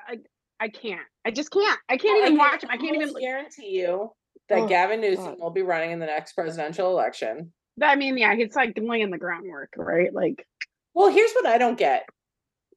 I, 0.09 0.19
I 0.59 0.69
can't. 0.69 1.01
I 1.25 1.31
just 1.31 1.51
can't. 1.51 1.79
I 1.89 1.97
can't 1.97 2.15
Well, 2.17 2.27
even 2.27 2.33
can 2.33 2.39
watch 2.39 2.63
him. 2.65 2.71
I 2.71 2.77
can't 2.77 2.97
even 2.97 3.15
guarantee 3.19 3.71
you 3.71 4.13
that 4.49 4.61
Oh, 4.61 4.67
Gavin 4.69 5.01
Newsom 5.01 5.25
God. 5.25 5.41
will 5.41 5.51
be 5.51 5.63
running 5.63 5.91
in 5.93 5.99
the 5.99 6.07
next 6.07 6.33
presidential 6.33 6.91
election. 6.91 7.53
I 7.83 7.97
mean, 7.97 8.19
yeah, 8.19 8.35
it's 8.35 8.57
like 8.57 8.79
laying 8.81 9.11
the 9.11 9.19
groundwork, 9.19 9.73
right? 9.77 10.13
Like 10.13 10.47
Well, 10.95 11.11
here's 11.11 11.33
what 11.33 11.47
I 11.47 11.59
don't 11.59 11.79
get. 11.79 12.05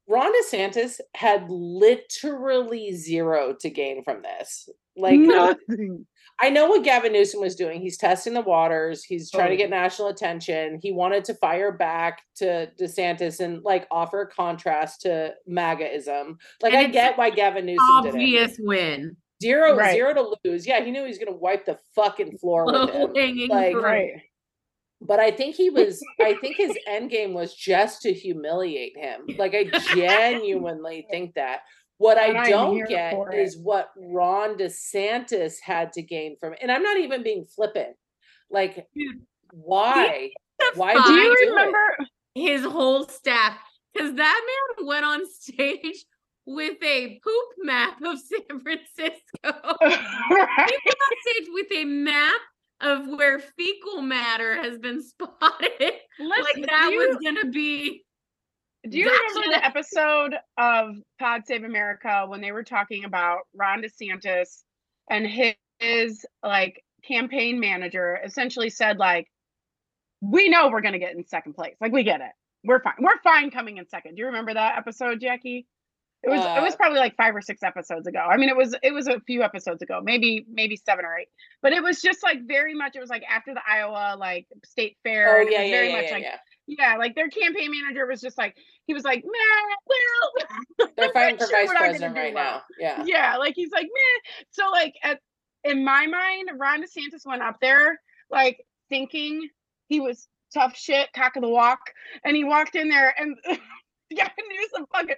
Ron 0.07 0.32
DeSantis 0.41 0.99
had 1.16 1.49
literally 1.49 2.93
zero 2.93 3.55
to 3.61 3.70
gain 3.70 4.03
from 4.03 4.22
this. 4.22 4.70
Like 4.95 5.20
nothing. 5.20 6.05
I 6.44 6.50
know 6.50 6.68
what 6.68 6.84
Gavin 6.84 7.14
Newsom 7.14 7.39
was 7.39 7.56
doing. 7.56 7.80
He's 7.80 7.98
testing 7.98 8.34
the 8.34 8.41
waters. 8.41 9.02
He's 9.02 9.32
trying 9.32 9.50
to 9.52 9.56
get 9.56 9.70
national 9.70 10.10
attention. 10.10 10.78
He 10.82 10.91
wanted 10.91 11.24
to 11.26 11.36
fire 11.36 11.72
back 11.72 12.22
to 12.36 12.70
DeSantis 12.78 13.39
and 13.39 13.64
like 13.64 13.88
offer 13.89 14.24
a 14.24 14.28
contrast 14.28 15.04
to 15.04 15.34
MAGAism. 15.50 16.36
Like 16.62 16.74
And 16.74 16.86
I 16.88 16.89
get 16.89 17.18
why 17.18 17.30
Gavin 17.30 17.66
Newsom 17.66 17.86
did 18.04 18.10
it. 18.10 18.18
Obvious 18.18 18.58
win. 18.60 19.16
Zero, 19.41 19.78
Right. 19.78 19.94
zero 19.94 20.14
to 20.14 20.36
lose. 20.44 20.68
Yeah, 20.68 20.84
he 20.84 20.91
knew 20.91 21.04
he 21.04 21.08
was 21.08 21.18
gonna 21.18 21.32
wipe 21.32 21.66
the 21.66 21.80
fucking 21.96 22.38
floor 22.39 22.66
with 22.66 22.89
him. 22.89 23.02
Low-hanging 23.04 23.48
Like. 23.50 23.78
Right. 23.78 24.22
But 25.00 25.22
I 25.22 25.32
think 25.32 25.56
he 25.56 25.70
was, 25.70 26.04
I 26.20 26.34
think 26.36 26.58
his 26.58 26.78
end 26.88 27.10
game 27.10 27.34
was 27.34 27.56
just 27.56 28.02
to 28.02 28.12
humiliate 28.14 28.98
him. 28.98 29.22
Like, 29.38 29.54
I 29.56 29.64
genuinely 29.96 31.08
think 31.10 31.36
that. 31.36 31.62
What 32.04 32.18
I 32.18 32.49
don't 32.49 32.86
get 32.88 33.16
is 33.34 33.58
what 33.58 33.89
Ron 33.97 34.58
DeSantis 34.58 35.54
had 35.64 35.93
to 35.93 36.01
gain 36.01 36.36
from 36.38 36.51
it. 36.54 36.60
And 36.62 36.70
I'm 36.70 36.84
not 36.84 36.97
even 36.97 37.24
being 37.24 37.45
flippant. 37.45 37.95
Like, 38.51 38.88
Dude, 38.93 39.22
why? 39.51 40.32
Why 40.76 40.93
do 40.95 41.01
Do 41.04 41.14
you 41.14 41.22
you 41.22 41.38
do 41.38 41.43
it? 41.43 41.49
remember? 41.49 41.97
his 42.36 42.66
whole 42.66 43.08
staff 43.08 43.58
because 43.93 44.16
that 44.16 44.41
man 44.78 44.88
went 44.88 45.06
on 45.06 45.22
stage 45.39 46.04
with 46.45 46.78
a 46.84 47.20
poop 47.24 47.49
map 47.60 48.01
of 48.04 48.20
San 48.20 48.60
Francisco. 48.60 49.22
He 49.82 49.86
went 49.86 50.99
on 51.08 51.18
stage 51.22 51.47
with 51.54 51.68
a 51.72 51.86
map 51.86 52.41
of 52.82 53.08
where 53.18 53.39
fecal 53.39 54.01
matter 54.01 54.56
has 54.62 54.78
been 54.78 55.01
spotted. 55.10 55.72
Listen, 55.80 56.28
like 56.28 56.66
that 56.68 56.89
do 56.91 56.97
was 56.97 57.18
gonna 57.24 57.49
be 57.49 58.04
do 58.90 58.98
you 58.98 59.06
that 59.06 59.34
remember 59.36 59.58
the 59.58 59.66
episode 59.66 60.36
of 60.58 60.96
Pod 61.20 61.44
Save 61.46 61.64
America 61.64 62.26
when 62.28 62.42
they 62.42 62.52
were 62.52 62.64
talking 62.64 63.06
about 63.06 63.42
Ron 63.56 63.82
DeSantis 63.82 64.64
and 65.10 65.26
his, 65.26 65.54
his 65.80 66.26
like 66.44 66.84
campaign 67.06 67.60
manager 67.60 68.20
essentially 68.24 68.70
said 68.70 68.98
like, 68.98 69.28
"We 70.22 70.50
know 70.50 70.70
we're 70.70 70.82
gonna 70.82 71.00
get 71.00 71.16
in 71.16 71.26
second 71.26 71.54
place. 71.54 71.76
Like 71.80 71.92
we 71.92 72.04
get 72.04 72.22
it. 72.22 72.32
We're 72.64 72.82
fine. 72.82 72.96
We're 73.00 73.20
fine 73.24 73.52
coming 73.52 73.78
in 73.78 73.88
second. 73.88 74.16
Do 74.16 74.22
you 74.22 74.28
remember 74.28 74.54
that 74.54 74.78
episode, 74.78 75.20
Jackie? 75.22 75.68
It 76.24 76.30
was 76.30 76.40
it 76.40 76.62
was 76.62 76.74
Uh, 76.74 76.78
probably 76.78 77.00
like 77.00 77.18
five 77.18 77.36
or 77.36 77.42
six 77.42 77.64
episodes 77.64 78.08
ago. 78.08 78.20
I 78.20 78.38
mean, 78.38 78.48
it 78.48 78.56
was 78.56 78.74
it 78.82 78.94
was 78.94 79.08
a 79.08 79.20
few 79.22 79.44
episodes 79.44 79.82
ago, 79.82 80.00
maybe 80.02 80.46
maybe 80.50 80.78
seven 80.78 81.04
or 81.04 81.18
eight. 81.18 81.28
But 81.62 81.74
it 81.74 81.84
was 81.84 82.02
just 82.02 82.24
like 82.24 82.48
very 82.48 82.74
much. 82.74 82.96
It 82.96 83.02
was 83.02 83.10
like 83.10 83.24
after 83.30 83.54
the 83.54 83.62
Iowa 83.70 84.16
like 84.18 84.48
state 84.66 84.96
fair. 85.04 85.40
Oh, 85.40 85.42
yeah, 85.42 85.64
yeah, 85.64 85.72
very 85.72 85.90
yeah, 85.90 85.96
much 85.96 86.06
yeah, 86.06 86.14
like 86.14 86.24
yeah. 86.24 86.38
Yeah, 86.68 86.95
like 86.97 87.16
their 87.16 87.30
campaign 87.30 87.72
manager 87.72 88.05
was 88.05 88.22
just 88.22 88.38
like 88.38 88.55
he 88.86 88.93
was 88.93 89.03
like, 89.03 89.24
nah, 89.24 89.76
well, 90.80 90.89
They're 90.97 91.11
fighting 91.11 91.38
for 91.38 91.47
sure 91.47 91.59
vice 91.59 91.68
we're 91.68 91.74
not 91.74 91.80
gonna 91.80 91.89
president 91.89 92.16
right 92.16 92.34
well." 92.34 92.43
now. 92.43 92.64
Yeah. 92.80 93.03
yeah, 93.05 93.38
like 93.38 93.53
he's 93.55 93.72
like, 93.72 93.86
meh. 93.86 94.32
So 94.51 94.70
like 94.72 94.93
at 95.03 95.20
in 95.64 95.84
my 95.84 96.07
mind, 96.07 96.49
Ron 96.57 96.82
DeSantis 96.82 97.26
went 97.26 97.41
up 97.41 97.57
there 97.61 97.99
like 98.30 98.64
thinking 98.89 99.47
he 99.88 99.99
was 99.99 100.28
tough 100.53 100.76
shit, 100.78 101.09
cock 101.16 101.36
of 101.36 101.41
the 101.41 101.49
walk, 101.49 101.80
and 102.24 102.36
he 102.36 102.43
walked 102.43 102.76
in 102.76 102.89
there 102.89 103.14
and 103.18 103.36
Gavin 104.16 104.34
Newsom 104.49 104.86
fucking 104.93 105.16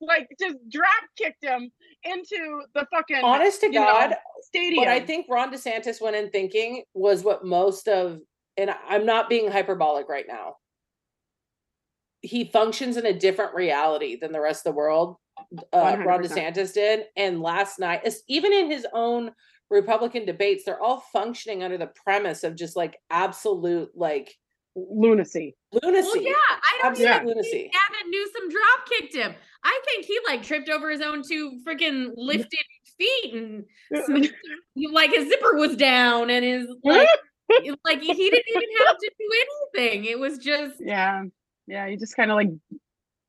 like 0.00 0.28
just 0.38 0.56
drop 0.70 0.90
kicked 1.16 1.42
him 1.42 1.70
into 2.04 2.62
the 2.74 2.86
fucking 2.92 3.22
Honest 3.22 3.60
to 3.60 3.66
you 3.66 3.72
know, 3.72 3.84
God, 3.86 4.16
stadium. 4.42 4.84
what 4.84 4.88
I 4.88 5.00
think 5.00 5.26
Ron 5.28 5.52
DeSantis 5.52 6.00
went 6.00 6.16
in 6.16 6.30
thinking 6.30 6.84
was 6.94 7.24
what 7.24 7.44
most 7.44 7.88
of, 7.88 8.20
and 8.60 8.70
I'm 8.88 9.06
not 9.06 9.28
being 9.28 9.50
hyperbolic 9.50 10.08
right 10.08 10.26
now. 10.28 10.56
He 12.20 12.44
functions 12.44 12.96
in 12.96 13.06
a 13.06 13.18
different 13.18 13.54
reality 13.54 14.16
than 14.20 14.32
the 14.32 14.40
rest 14.40 14.66
of 14.66 14.72
the 14.72 14.76
world. 14.76 15.16
Uh, 15.72 15.96
Ron 16.04 16.22
DeSantis 16.22 16.74
did, 16.74 17.04
and 17.16 17.40
last 17.40 17.78
night, 17.78 18.06
even 18.28 18.52
in 18.52 18.70
his 18.70 18.86
own 18.92 19.32
Republican 19.70 20.26
debates, 20.26 20.64
they're 20.64 20.82
all 20.82 21.02
functioning 21.12 21.62
under 21.62 21.78
the 21.78 21.90
premise 22.04 22.44
of 22.44 22.56
just 22.56 22.76
like 22.76 22.98
absolute 23.08 23.90
like 23.94 24.34
lunacy. 24.76 25.56
lunacy. 25.82 26.08
well, 26.14 26.22
yeah. 26.22 26.32
I 26.32 26.78
don't 26.82 26.90
absolute 26.92 27.14
even 27.14 27.26
lunacy. 27.28 27.50
think 27.50 27.72
Gavin 27.72 28.10
Newsom 28.10 28.48
drop 28.50 28.88
kicked 28.88 29.14
him. 29.14 29.34
I 29.64 29.80
think 29.86 30.04
he 30.04 30.18
like 30.26 30.42
tripped 30.42 30.68
over 30.68 30.90
his 30.90 31.00
own 31.00 31.22
two 31.26 31.60
freaking 31.66 32.10
lifted 32.16 32.58
feet 32.98 33.34
and 33.34 33.64
like 34.92 35.10
his 35.10 35.28
zipper 35.28 35.56
was 35.56 35.76
down 35.76 36.30
and 36.30 36.44
his 36.44 36.66
like 36.84 37.08
it- 37.08 37.20
like 37.84 38.00
he 38.00 38.14
didn't 38.14 38.48
even 38.48 38.68
have 38.86 38.96
to 38.98 39.10
do 39.18 39.28
anything. 39.76 40.04
It 40.04 40.18
was 40.18 40.38
just 40.38 40.76
yeah, 40.80 41.24
yeah. 41.66 41.88
He 41.88 41.96
just 41.96 42.16
kind 42.16 42.30
of 42.30 42.36
like 42.36 42.50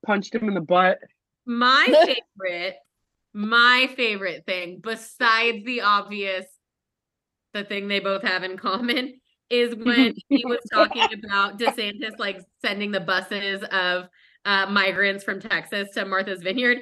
punched 0.05 0.35
him 0.35 0.47
in 0.47 0.53
the 0.53 0.61
butt. 0.61 0.99
my 1.45 1.85
favorite, 2.39 2.75
my 3.33 3.89
favorite 3.95 4.45
thing, 4.45 4.79
besides 4.81 5.63
the 5.65 5.81
obvious, 5.81 6.45
the 7.53 7.63
thing 7.63 7.87
they 7.87 7.99
both 7.99 8.23
have 8.23 8.43
in 8.43 8.57
common 8.57 9.19
is 9.49 9.75
when 9.83 10.15
he 10.29 10.45
was 10.45 10.59
talking 10.73 11.07
about 11.25 11.59
DeSantis 11.59 12.17
like 12.17 12.41
sending 12.63 12.91
the 12.91 12.99
buses 12.99 13.63
of 13.71 14.07
uh, 14.45 14.65
migrants 14.67 15.23
from 15.23 15.39
Texas 15.39 15.89
to 15.93 16.05
Martha's 16.05 16.41
Vineyard 16.41 16.79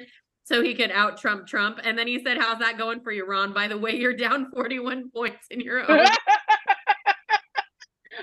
so 0.49 0.63
he 0.63 0.73
could 0.73 0.91
out 0.91 1.17
Trump 1.17 1.45
Trump. 1.45 1.79
And 1.83 1.97
then 1.97 2.07
he 2.07 2.23
said, 2.23 2.37
How's 2.39 2.59
that 2.59 2.77
going 2.77 3.01
for 3.01 3.11
you, 3.11 3.25
Ron? 3.25 3.53
By 3.53 3.67
the 3.67 3.77
way, 3.77 3.95
you're 3.95 4.15
down 4.15 4.49
41 4.51 5.11
points 5.11 5.45
in 5.51 5.61
your 5.61 5.89
own. 5.89 6.07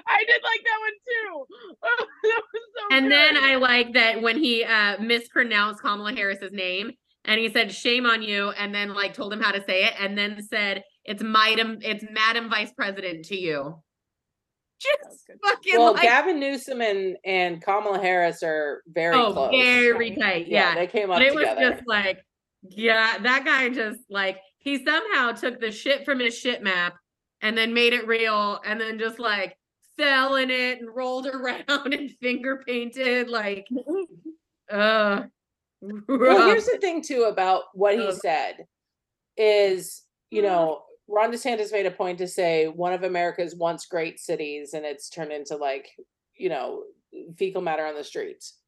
I 0.07 0.25
did 0.27 0.43
like 0.43 0.61
that 0.65 0.79
one 0.81 0.93
too. 1.07 1.47
that 1.83 2.43
was 2.53 2.63
so 2.77 2.97
And 2.97 3.11
then. 3.11 3.37
I 3.37 3.57
like 3.57 3.93
that 3.95 4.23
when 4.23 4.39
he 4.39 4.65
uh 4.65 4.99
mispronounced 5.01 5.81
Kamala 5.81 6.13
Harris's 6.13 6.53
name 6.53 6.93
and 7.25 7.41
he 7.41 7.49
said 7.51 7.73
shame 7.73 8.07
on 8.07 8.23
you 8.23 8.51
and 8.51 8.75
then 8.75 8.95
like 8.95 9.15
told 9.15 9.33
him 9.33 9.41
how 9.41 9.53
to 9.53 9.63
say 9.65 9.85
it 9.85 9.95
and 10.01 10.17
then 10.17 10.41
said 10.43 10.83
it's 11.05 11.23
madam 11.23 11.79
it's 11.83 12.05
madam 12.11 12.49
vice 12.51 12.73
president 12.73 13.25
to 13.27 13.37
you. 13.37 13.83
Just 14.79 15.31
fucking 15.43 15.79
Well, 15.79 15.95
like 15.95 16.03
Gavin 16.03 16.39
Newsom 16.39 16.83
and, 16.83 17.17
and 17.25 17.63
Kamala 17.63 17.99
Harris 17.99 18.43
are 18.43 18.83
very 18.87 19.17
oh 19.17 19.33
close. 19.33 19.51
very 19.51 20.15
tight. 20.17 20.49
Yeah. 20.49 20.75
they 20.75 20.87
came 20.87 21.11
up 21.11 21.17
but 21.17 21.23
it 21.23 21.35
was 21.35 21.47
just 21.59 21.83
like 21.87 22.19
yeah, 22.71 23.19
that 23.19 23.45
guy 23.45 23.69
just 23.69 24.01
like 24.11 24.39
he 24.59 24.85
somehow 24.85 25.33
took 25.33 25.61
the 25.61 25.71
shit 25.71 26.05
from 26.05 26.19
his 26.21 26.37
shit 26.37 26.63
map 26.63 26.95
and 27.41 27.57
then 27.57 27.75
made 27.75 27.93
it 27.93 28.07
real 28.07 28.61
and 28.65 28.81
then 28.81 28.99
just 28.99 29.19
like 29.19 29.57
fell 29.99 30.37
in 30.37 30.51
it 30.51 30.81
and 30.81 30.95
rolled 30.95 31.27
around 31.33 31.93
and 31.95 32.11
finger 32.21 32.63
painted 32.67 33.29
like 33.29 33.67
uh 34.71 35.23
Well, 35.81 36.47
here's 36.47 36.67
the 36.67 36.79
thing 36.81 37.03
too 37.03 37.25
about 37.25 37.65
what 37.75 37.95
he 37.97 38.07
Ugh. 38.07 38.15
said 38.15 38.67
is, 39.37 40.03
you 40.31 40.43
Mhm. 40.43 40.47
know, 40.47 40.83
Ron 41.09 41.31
DeSantis 41.33 41.73
made 41.73 41.87
a 41.87 41.91
point 41.91 42.19
to 42.19 42.27
say 42.27 42.67
one 42.67 42.93
of 42.93 43.05
America's 43.05 43.55
once 43.55 43.87
great 43.87 44.19
cities, 44.19 44.75
and 44.75 44.85
it's 44.85 45.09
turned 45.09 45.33
into 45.33 45.57
like, 45.57 45.89
you 46.37 46.49
know, 46.49 46.85
fecal 47.37 47.63
matter 47.63 47.87
on 47.87 47.95
the 47.95 48.03
streets. 48.05 48.59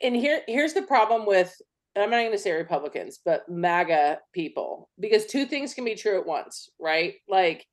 And 0.00 0.14
here, 0.16 0.42
here's 0.46 0.74
the 0.74 0.82
problem 0.82 1.26
with, 1.26 1.54
and 1.94 2.02
I'm 2.04 2.10
not 2.10 2.18
going 2.18 2.32
to 2.32 2.38
say 2.38 2.52
Republicans, 2.52 3.18
but 3.24 3.48
MAGA 3.48 4.20
people, 4.32 4.90
because 5.00 5.26
two 5.26 5.46
things 5.46 5.74
can 5.74 5.84
be 5.84 5.94
true 5.94 6.18
at 6.18 6.26
once, 6.26 6.68
right? 6.78 7.14
Like, 7.28 7.66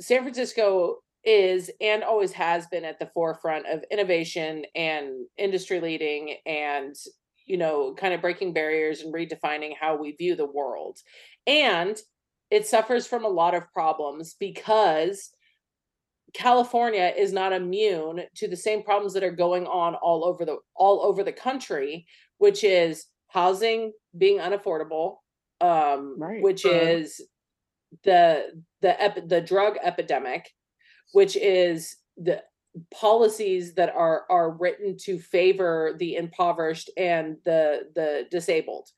San 0.00 0.22
Francisco 0.22 0.98
is 1.26 1.70
and 1.80 2.02
always 2.04 2.32
has 2.32 2.66
been 2.68 2.84
at 2.84 2.98
the 2.98 3.10
forefront 3.12 3.66
of 3.66 3.84
innovation 3.90 4.64
and 4.74 5.26
industry 5.36 5.80
leading 5.80 6.36
and 6.46 6.94
you 7.46 7.56
know 7.56 7.94
kind 7.94 8.14
of 8.14 8.20
breaking 8.22 8.52
barriers 8.52 9.00
and 9.02 9.12
redefining 9.12 9.72
how 9.78 9.96
we 9.96 10.12
view 10.12 10.36
the 10.36 10.46
world 10.46 10.98
and 11.46 11.98
it 12.50 12.66
suffers 12.66 13.06
from 13.06 13.24
a 13.24 13.28
lot 13.28 13.54
of 13.54 13.70
problems 13.72 14.36
because 14.38 15.30
California 16.32 17.12
is 17.16 17.32
not 17.32 17.52
immune 17.52 18.22
to 18.36 18.46
the 18.46 18.56
same 18.56 18.82
problems 18.82 19.12
that 19.14 19.24
are 19.24 19.32
going 19.32 19.66
on 19.66 19.94
all 19.96 20.24
over 20.24 20.44
the 20.44 20.58
all 20.76 21.02
over 21.02 21.22
the 21.24 21.32
country 21.32 22.06
which 22.38 22.62
is 22.62 23.06
housing 23.28 23.92
being 24.16 24.38
unaffordable 24.38 25.16
um 25.60 26.16
Right. 26.18 26.42
which 26.42 26.64
Uh, 26.64 26.70
is 26.70 27.20
the 28.04 28.62
the 28.82 29.02
ep- 29.02 29.28
the 29.28 29.40
drug 29.40 29.76
epidemic 29.82 30.50
which 31.12 31.36
is 31.36 31.96
the 32.16 32.42
policies 32.92 33.74
that 33.74 33.90
are 33.94 34.24
are 34.30 34.50
written 34.50 34.96
to 34.98 35.18
favor 35.18 35.94
the 35.98 36.16
impoverished 36.16 36.90
and 36.96 37.36
the 37.44 37.88
the 37.94 38.26
disabled 38.30 38.88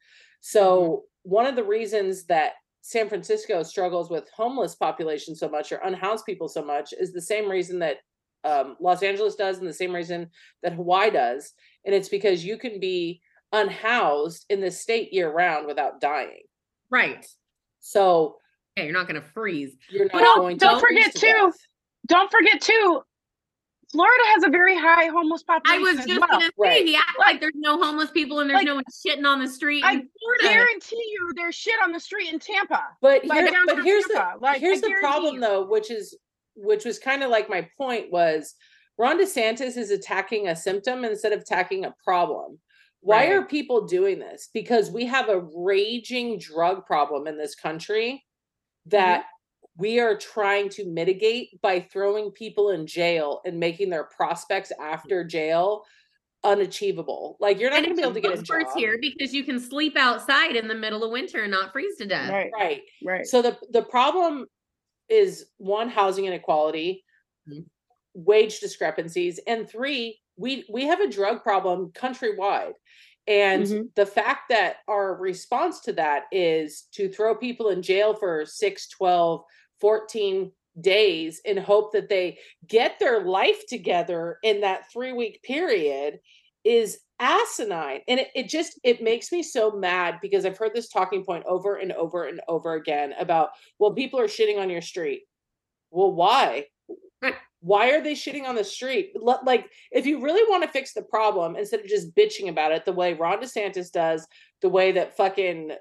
so 0.40 1.04
one 1.22 1.46
of 1.46 1.56
the 1.56 1.64
reasons 1.64 2.24
that 2.24 2.52
San 2.82 3.08
Francisco 3.08 3.62
struggles 3.62 4.08
with 4.10 4.28
homeless 4.34 4.74
population 4.74 5.34
so 5.36 5.48
much 5.48 5.72
or 5.72 5.76
unhoused 5.78 6.24
people 6.24 6.48
so 6.48 6.64
much 6.64 6.92
is 6.92 7.12
the 7.12 7.20
same 7.20 7.50
reason 7.50 7.78
that 7.80 7.96
um, 8.44 8.76
Los 8.80 9.02
Angeles 9.02 9.34
does 9.34 9.58
and 9.58 9.66
the 9.68 9.72
same 9.74 9.92
reason 9.94 10.30
that 10.62 10.72
Hawaii 10.74 11.10
does 11.10 11.52
and 11.84 11.94
it's 11.94 12.08
because 12.08 12.44
you 12.44 12.56
can 12.56 12.80
be 12.80 13.20
unhoused 13.52 14.44
in 14.48 14.60
the 14.60 14.70
state 14.70 15.12
year 15.12 15.30
round 15.30 15.66
without 15.66 16.00
dying 16.00 16.42
right. 16.90 17.26
so 17.80 18.36
Yeah, 18.76 18.84
you're 18.84 18.92
not 18.92 19.06
gonna 19.06 19.22
freeze. 19.22 19.76
you're 19.90 20.04
not 20.04 20.12
But 20.12 20.20
don't- 20.20 20.38
going 20.38 20.58
to 20.58 20.64
don't 20.64 20.80
freeze 20.80 20.98
forget 21.04 21.14
to 21.14 21.20
too, 21.20 21.26
death. 21.26 21.67
Don't 22.08 22.30
forget 22.30 22.60
too, 22.60 23.02
Florida 23.92 24.22
has 24.34 24.44
a 24.44 24.50
very 24.50 24.76
high 24.76 25.06
homeless 25.06 25.42
population. 25.42 25.86
I 25.86 25.92
was 25.92 26.04
just 26.06 26.20
well. 26.20 26.28
gonna 26.28 26.44
say 26.46 26.50
Right. 26.58 26.86
he 26.86 26.96
acts 26.96 27.18
like 27.18 27.40
there's 27.40 27.54
no 27.54 27.82
homeless 27.82 28.10
people 28.10 28.40
and 28.40 28.50
there's 28.50 28.58
Like, 28.58 28.66
no 28.66 28.74
one 28.76 28.84
shitting 28.90 29.26
on 29.26 29.40
the 29.40 29.48
street. 29.48 29.82
I 29.84 30.02
guarantee 30.42 30.96
you 31.10 31.32
there's 31.36 31.54
shit 31.54 31.74
on 31.82 31.92
the 31.92 32.00
street 32.00 32.32
in 32.32 32.38
Tampa. 32.38 32.84
But 33.00 33.24
Like 33.24 33.48
here, 33.48 33.62
but 33.66 33.82
here's 33.82 34.04
the 34.04 34.34
Like, 34.40 34.60
here's 34.60 34.80
the 34.82 34.94
problem 35.00 35.36
you. 35.36 35.40
though, 35.40 35.64
which 35.66 35.90
is 35.90 36.16
which 36.54 36.84
was 36.84 36.98
kind 36.98 37.22
of 37.22 37.30
like 37.30 37.48
my 37.48 37.66
point 37.78 38.10
was 38.10 38.54
Ron 38.98 39.18
DeSantis 39.18 39.76
is 39.76 39.90
attacking 39.90 40.48
a 40.48 40.56
symptom 40.56 41.04
instead 41.04 41.32
of 41.32 41.40
attacking 41.40 41.84
a 41.84 41.94
problem. 42.04 42.58
Why 43.00 43.28
Right. 43.28 43.32
are 43.32 43.42
people 43.44 43.86
doing 43.86 44.18
this? 44.18 44.50
Because 44.52 44.90
we 44.90 45.06
have 45.06 45.28
a 45.28 45.40
raging 45.54 46.38
drug 46.40 46.84
problem 46.84 47.28
in 47.28 47.38
this 47.38 47.54
country 47.54 48.24
that 48.86 49.20
mm-hmm. 49.20 49.28
We 49.78 50.00
are 50.00 50.16
trying 50.16 50.68
to 50.70 50.84
mitigate 50.86 51.60
by 51.62 51.80
throwing 51.80 52.30
people 52.32 52.70
in 52.70 52.86
jail 52.86 53.40
and 53.44 53.58
making 53.60 53.90
their 53.90 54.04
prospects 54.04 54.72
after 54.80 55.24
jail 55.24 55.84
unachievable. 56.44 57.36
Like 57.40 57.58
you're 57.60 57.70
not 57.70 57.82
going 57.82 57.90
to 57.90 57.96
be 57.96 58.02
able 58.02 58.14
to 58.14 58.20
get 58.20 58.38
a 58.38 58.42
job. 58.42 58.76
here 58.76 58.98
because 59.00 59.32
you 59.34 59.44
can 59.44 59.60
sleep 59.60 59.96
outside 59.96 60.56
in 60.56 60.68
the 60.68 60.74
middle 60.74 61.04
of 61.04 61.10
winter 61.10 61.42
and 61.42 61.50
not 61.52 61.72
freeze 61.72 61.96
to 61.98 62.06
death. 62.06 62.30
Right. 62.30 62.50
Right. 62.52 62.82
Right. 63.04 63.26
So 63.26 63.42
the 63.42 63.58
the 63.70 63.82
problem 63.82 64.46
is 65.08 65.46
one 65.58 65.88
housing 65.88 66.26
inequality, 66.26 67.04
Mhm. 67.48 67.66
wage 68.14 68.60
discrepancies, 68.60 69.38
and 69.46 69.68
three 69.68 70.20
we 70.36 70.64
we 70.70 70.86
have 70.86 71.00
a 71.00 71.08
drug 71.08 71.42
problem 71.42 71.90
countrywide. 71.92 72.74
And 73.26 73.64
Mhm. 73.64 73.94
the 73.94 74.06
fact 74.06 74.48
that 74.48 74.78
our 74.88 75.14
response 75.16 75.80
to 75.82 75.92
that 75.94 76.24
is 76.32 76.82
to 76.92 77.08
throw 77.10 77.34
people 77.36 77.68
in 77.68 77.82
jail 77.82 78.14
for 78.14 78.46
6, 78.46 78.88
12, 78.88 79.44
14 79.80 80.52
days 80.80 81.40
and 81.44 81.58
hope 81.58 81.92
that 81.92 82.08
they 82.08 82.38
get 82.66 82.98
their 82.98 83.24
life 83.24 83.66
together 83.68 84.38
in 84.42 84.60
that 84.60 84.90
3 84.92 85.12
week 85.12 85.42
period 85.42 86.20
is 86.64 86.98
asinine. 87.20 88.00
And 88.06 88.20
it, 88.20 88.28
it 88.34 88.48
just 88.48 88.78
it 88.84 89.02
makes 89.02 89.32
me 89.32 89.42
so 89.42 89.72
mad 89.72 90.18
because 90.22 90.44
i've 90.44 90.58
heard 90.58 90.72
this 90.74 90.88
talking 90.88 91.24
point 91.24 91.44
over 91.46 91.76
and 91.76 91.92
over 91.92 92.26
and 92.26 92.40
over 92.46 92.74
again 92.74 93.12
about 93.18 93.50
well 93.78 93.92
people 93.92 94.20
are 94.20 94.28
shitting 94.28 94.58
on 94.58 94.70
your 94.70 94.82
street. 94.82 95.22
Well 95.90 96.12
why? 96.12 96.66
Why 97.60 97.90
are 97.90 98.00
they 98.00 98.12
shitting 98.12 98.44
on 98.44 98.54
the 98.54 98.62
street? 98.62 99.14
Like 99.20 99.68
if 99.90 100.06
you 100.06 100.22
really 100.22 100.48
want 100.48 100.62
to 100.62 100.70
fix 100.70 100.92
the 100.92 101.02
problem 101.02 101.56
instead 101.56 101.80
of 101.80 101.86
just 101.86 102.14
bitching 102.14 102.48
about 102.48 102.70
it 102.70 102.84
the 102.84 102.92
way 102.92 103.14
ron 103.14 103.40
desantis 103.40 103.90
does 103.90 104.26
the 104.62 104.68
way 104.68 104.92
that 104.92 105.16
fucking 105.16 105.72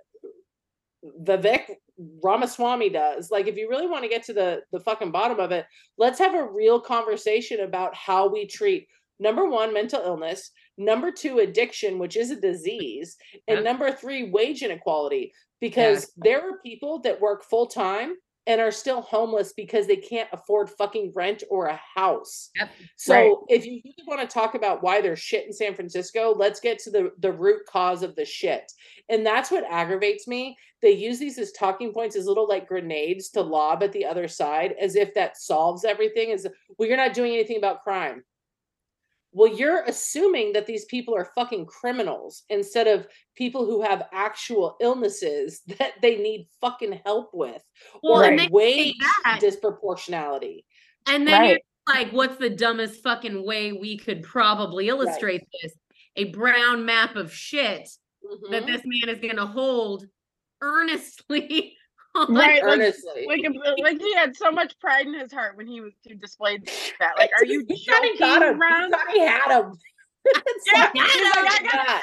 vivek 1.21 1.75
ramaswamy 2.23 2.89
does. 2.89 3.31
Like 3.31 3.47
if 3.47 3.57
you 3.57 3.69
really 3.69 3.87
want 3.87 4.03
to 4.03 4.09
get 4.09 4.23
to 4.25 4.33
the 4.33 4.61
the 4.71 4.79
fucking 4.79 5.11
bottom 5.11 5.39
of 5.39 5.51
it 5.51 5.65
let's 5.97 6.19
have 6.19 6.35
a 6.35 6.51
real 6.51 6.79
conversation 6.79 7.61
about 7.61 7.95
how 7.95 8.27
we 8.27 8.45
treat 8.45 8.87
number 9.19 9.45
one 9.49 9.73
mental 9.73 10.01
illness 10.03 10.51
number 10.77 11.11
two 11.11 11.39
addiction 11.39 11.97
which 11.97 12.15
is 12.15 12.29
a 12.31 12.39
disease 12.39 13.17
and 13.47 13.57
Yeah. 13.59 13.63
number 13.63 13.91
three 13.91 14.29
wage 14.29 14.61
inequality. 14.63 15.33
Because 15.59 16.11
there 16.17 16.41
are 16.47 16.59
people 16.63 16.99
that 16.99 17.19
work 17.19 17.43
full 17.43 17.65
time 17.65 18.15
and 18.47 18.59
are 18.61 18.71
still 18.71 19.01
homeless 19.01 19.53
because 19.53 19.85
they 19.85 19.97
can't 19.97 20.29
afford 20.31 20.69
fucking 20.69 21.11
rent 21.13 21.43
or 21.49 21.67
a 21.67 21.79
house 21.95 22.49
Yep. 22.55 22.69
so 22.95 23.13
Right. 23.13 23.31
if 23.49 23.65
you 23.65 23.81
really 23.83 24.03
want 24.07 24.21
to 24.21 24.33
talk 24.33 24.55
about 24.55 24.81
why 24.81 25.01
there's 25.01 25.19
shit 25.19 25.45
in 25.45 25.53
san 25.53 25.75
francisco 25.75 26.33
let's 26.35 26.59
get 26.59 26.79
to 26.79 26.89
the 26.89 27.11
the 27.19 27.31
root 27.31 27.65
cause 27.67 28.01
of 28.01 28.15
the 28.15 28.25
shit 28.25 28.71
and 29.09 29.25
that's 29.25 29.51
what 29.51 29.65
aggravates 29.69 30.27
me 30.27 30.57
they 30.81 30.91
use 30.91 31.19
these 31.19 31.37
as 31.37 31.51
talking 31.51 31.91
points 31.93 32.15
as 32.15 32.25
little 32.25 32.47
like 32.47 32.67
grenades 32.67 33.29
to 33.29 33.41
lob 33.41 33.83
at 33.83 33.91
the 33.91 34.05
other 34.05 34.27
side 34.27 34.73
as 34.79 34.95
if 34.95 35.13
that 35.13 35.37
solves 35.37 35.83
everything 35.85 36.29
is 36.29 36.47
well 36.77 36.87
you're 36.87 36.97
not 36.97 37.13
doing 37.13 37.33
anything 37.33 37.57
about 37.57 37.83
crime 37.83 38.23
well 39.37 39.51
you're 39.53 39.83
assuming 39.83 40.51
that 40.53 40.65
these 40.65 40.85
people 40.85 41.15
are 41.15 41.31
fucking 41.35 41.65
criminals 41.65 42.43
instead 42.49 42.87
of 42.87 43.07
people 43.35 43.65
who 43.65 43.81
have 43.81 44.07
actual 44.11 44.75
illnesses 44.81 45.61
that 45.79 45.93
they 46.01 46.17
need 46.17 46.47
fucking 46.61 46.99
help 47.05 47.29
with 47.33 47.61
Well, 48.03 48.21
or 48.21 48.25
and 48.25 48.39
they 48.39 48.45
say 48.45 48.51
wage 48.51 48.95
that. 49.23 49.39
disproportionality 49.41 50.63
And 51.07 51.27
then 51.27 51.41
Right. 51.41 51.49
you're 51.49 51.95
like, 51.95 52.11
what's 52.11 52.37
the 52.37 52.49
dumbest 52.49 53.01
fucking 53.03 53.45
way 53.45 53.71
we 53.71 53.97
could 53.97 54.23
probably 54.23 54.89
illustrate 54.89 55.43
this? 55.61 55.73
A 56.17 56.25
brown 56.25 56.85
map 56.85 57.15
of 57.15 57.31
shit 57.31 57.87
that 58.51 58.63
Mhm. 58.63 58.67
this 58.67 58.81
man 58.85 59.15
is 59.15 59.19
going 59.21 59.37
to 59.37 59.45
hold 59.45 60.05
earnestly. 60.61 61.76
on- 62.17 62.33
Right. 62.35 62.63
Like, 62.63 62.73
earnestly 62.79 63.25
like, 63.27 63.41
if- 63.43 63.81
like 63.83 63.99
he 63.99 64.13
had 64.15 64.35
so 64.35 64.51
much 64.51 64.77
pride 64.79 65.05
in 65.07 65.13
his 65.13 65.31
heart 65.31 65.57
when 65.57 65.67
he 65.67 65.81
was 65.81 65.93
he 66.03 66.15
displayed 66.15 66.69
that. 66.99 67.13
Like, 67.17 67.31
are 67.37 67.45
you 67.45 67.65
He 67.67 67.85
thought 67.85 68.03
he 68.03 68.09
joking, 68.17 68.19
got 68.19 68.41
him. 68.43 68.59
Ron? 68.59 68.83
He 68.85 68.89
thought 68.91 69.11
he 69.13 69.19
had 69.19 69.59
him. 69.61 69.73
It's 70.25 70.65
Yeah, 70.73 70.81
like, 70.81 70.91
he's 70.93 71.13
he's 71.13 71.35
like, 71.35 71.43
like, 71.45 71.61
I 71.61 71.63
got 71.63 71.73
"Yeah." 71.73 71.99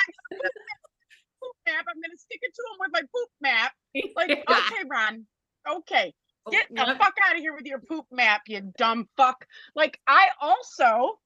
poop 1.41 1.57
map. 1.67 1.85
I'm 1.89 2.01
gonna 2.01 2.17
stick 2.17 2.41
it 2.43 2.55
to 2.55 2.63
him 2.73 2.79
with 2.81 2.91
my 2.93 3.01
poop 3.03 3.29
map. 3.41 3.73
Like, 4.17 4.31
okay, 4.51 4.83
Ron. 4.89 5.27
Okay, 5.71 6.15
get 6.51 6.67
the 6.71 6.85
Yep. 6.87 6.99
fuck 6.99 7.15
out 7.27 7.35
of 7.37 7.41
here 7.41 7.55
with 7.55 7.67
your 7.67 7.81
poop 7.81 8.07
map, 8.11 8.43
you 8.47 8.73
dumb 8.79 9.09
fuck. 9.17 9.47
Like, 9.75 9.99
I 10.07 10.29
also, 10.41 11.19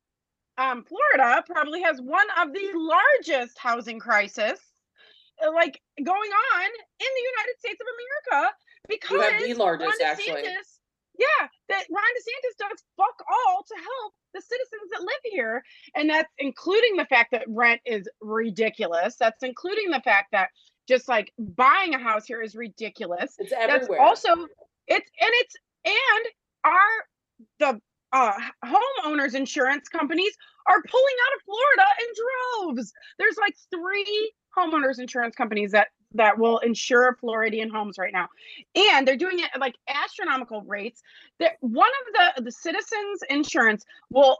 um, 0.59 0.85
Florida 0.85 1.43
probably 1.47 1.83
has 1.83 2.01
one 2.01 2.27
of 2.41 2.53
the 2.53 2.71
largest 2.75 3.59
housing 3.59 3.99
crisis, 4.01 4.59
uh, 5.45 5.53
like 5.53 5.81
going 6.05 6.31
on 6.31 6.65
in 6.67 7.09
the 7.15 7.25
United 7.31 7.59
States 7.59 7.81
of 7.81 7.87
America 8.35 8.55
because 8.89 9.11
You 9.11 9.21
have 9.21 9.43
the 9.43 9.49
Ron 9.55 9.59
largest, 9.59 10.01
actually. 10.03 10.45
Yeah, 11.19 11.49
that 11.69 11.85
Ron 11.91 12.05
DeSantis 12.05 12.69
does 12.71 12.85
fuck 12.97 13.25
all 13.29 13.65
to 13.67 13.75
help 13.75 14.15
the 14.35 14.41
citizens 14.41 14.91
that 14.93 15.01
live 15.01 15.21
here. 15.25 15.63
And 15.97 16.09
that's 16.09 16.33
including 16.39 16.97
the 16.97 17.07
fact 17.07 17.33
that 17.33 17.43
rent 17.49 17.81
is 17.85 18.09
ridiculous. 18.21 19.17
That's 19.19 19.43
including 19.43 19.91
the 19.91 20.01
fact 20.05 20.29
that 20.31 20.51
just 20.87 21.09
like 21.09 21.33
buying 21.39 21.95
a 21.95 21.99
house 21.99 22.25
here 22.25 22.41
is 22.41 22.55
ridiculous. 22.55 23.35
It's 23.39 23.51
That's 23.51 23.73
everywhere. 23.73 24.01
also 24.01 24.29
it's 24.87 25.11
and 25.21 25.31
it's 25.35 25.55
and 25.85 26.27
our 26.65 26.73
the 27.59 27.81
uh 28.13 28.33
homeowners 28.65 29.35
insurance 29.35 29.89
companies 29.89 30.33
are 30.67 30.83
pulling 30.89 31.15
out 31.27 31.37
of 31.37 31.43
Florida 31.45 31.87
in 32.01 32.75
droves. 32.75 32.93
There's 33.19 33.37
like 33.37 33.55
three 33.71 34.33
homeowners 34.57 34.99
insurance 34.99 35.35
companies 35.35 35.73
that 35.73 35.89
that 36.15 36.39
will 36.39 36.59
insure 36.59 37.17
Floridian 37.21 37.69
homes 37.71 37.99
right 37.99 38.13
now. 38.13 38.29
And 38.75 39.07
they're 39.07 39.17
doing 39.17 39.39
it 39.39 39.51
at 39.55 39.61
like 39.61 39.75
astronomical 39.89 40.63
rates. 40.63 41.03
That 41.39 41.53
one 41.61 41.91
of 42.07 42.35
the 42.37 42.43
the 42.45 42.53
citizens 42.53 43.23
insurance 43.29 43.85
will 44.11 44.39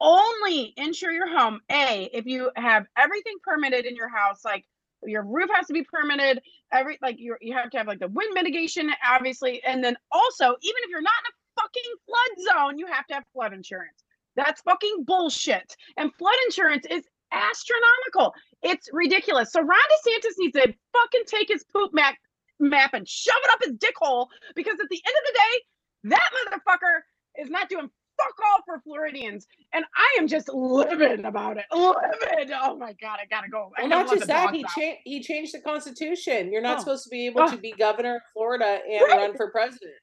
only 0.00 0.74
insure 0.76 1.12
your 1.12 1.28
home 1.28 1.60
a 1.70 2.08
if 2.12 2.26
you 2.26 2.50
have 2.56 2.86
everything 2.96 3.34
permitted 3.42 3.84
in 3.84 3.96
your 3.96 4.08
house 4.08 4.44
like 4.44 4.64
your 5.04 5.24
roof 5.24 5.48
has 5.52 5.66
to 5.66 5.72
be 5.72 5.82
permitted 5.82 6.40
every 6.72 6.98
like 7.02 7.18
you 7.18 7.36
you 7.40 7.52
have 7.52 7.68
to 7.70 7.78
have 7.78 7.88
like 7.88 7.98
the 7.98 8.08
wind 8.08 8.32
mitigation 8.32 8.90
obviously 9.04 9.60
and 9.64 9.82
then 9.82 9.96
also 10.12 10.44
even 10.44 10.76
if 10.84 10.90
you're 10.90 11.02
not 11.02 11.12
in 11.24 11.32
a 11.32 11.60
fucking 11.60 11.92
flood 12.06 12.54
zone 12.54 12.78
you 12.78 12.86
have 12.86 13.06
to 13.06 13.14
have 13.14 13.24
flood 13.32 13.52
insurance 13.52 14.04
that's 14.36 14.60
fucking 14.62 15.04
bullshit 15.04 15.74
and 15.96 16.14
flood 16.14 16.36
insurance 16.46 16.86
is 16.88 17.02
astronomical 17.32 18.32
it's 18.62 18.88
ridiculous 18.92 19.52
so 19.52 19.60
ron 19.60 19.78
desantis 19.78 20.34
needs 20.38 20.52
to 20.54 20.74
fucking 20.92 21.22
take 21.26 21.48
his 21.48 21.64
poop 21.72 21.92
map 21.94 22.14
map 22.60 22.92
and 22.94 23.08
shove 23.08 23.36
it 23.44 23.50
up 23.52 23.58
his 23.62 23.74
dick 23.76 23.94
hole 23.96 24.28
because 24.56 24.74
at 24.80 24.88
the 24.90 25.00
end 25.06 25.14
of 25.16 25.24
the 25.26 25.38
day 25.38 25.62
that 26.10 26.30
motherfucker 26.46 27.00
is 27.40 27.50
not 27.50 27.68
doing 27.68 27.88
fuck 28.20 28.34
all 28.48 28.58
for 28.66 28.80
Floridians, 28.80 29.46
and 29.72 29.84
I 29.94 30.16
am 30.18 30.26
just 30.26 30.48
livid 30.52 31.24
about 31.24 31.56
it. 31.56 31.66
Livid. 31.72 32.50
Oh 32.52 32.76
my 32.76 32.92
god, 33.00 33.20
I 33.22 33.26
gotta 33.30 33.48
go. 33.48 33.70
I 33.78 33.82
Well, 33.82 33.90
gotta 33.90 34.04
not 34.06 34.12
just 34.16 34.26
that, 34.26 34.52
he 34.52 34.64
out. 34.64 34.70
changed 34.72 35.00
he 35.04 35.22
changed 35.22 35.54
the 35.54 35.60
constitution. 35.60 36.50
You're 36.50 36.60
not 36.60 36.78
Oh. 36.78 36.80
supposed 36.80 37.04
to 37.04 37.10
be 37.10 37.26
able 37.26 37.42
Oh. 37.42 37.50
to 37.52 37.56
be 37.56 37.70
governor 37.70 38.16
of 38.16 38.22
Florida 38.32 38.80
and 38.90 39.02
Right. 39.02 39.18
run 39.18 39.36
for 39.36 39.52
president. 39.52 39.94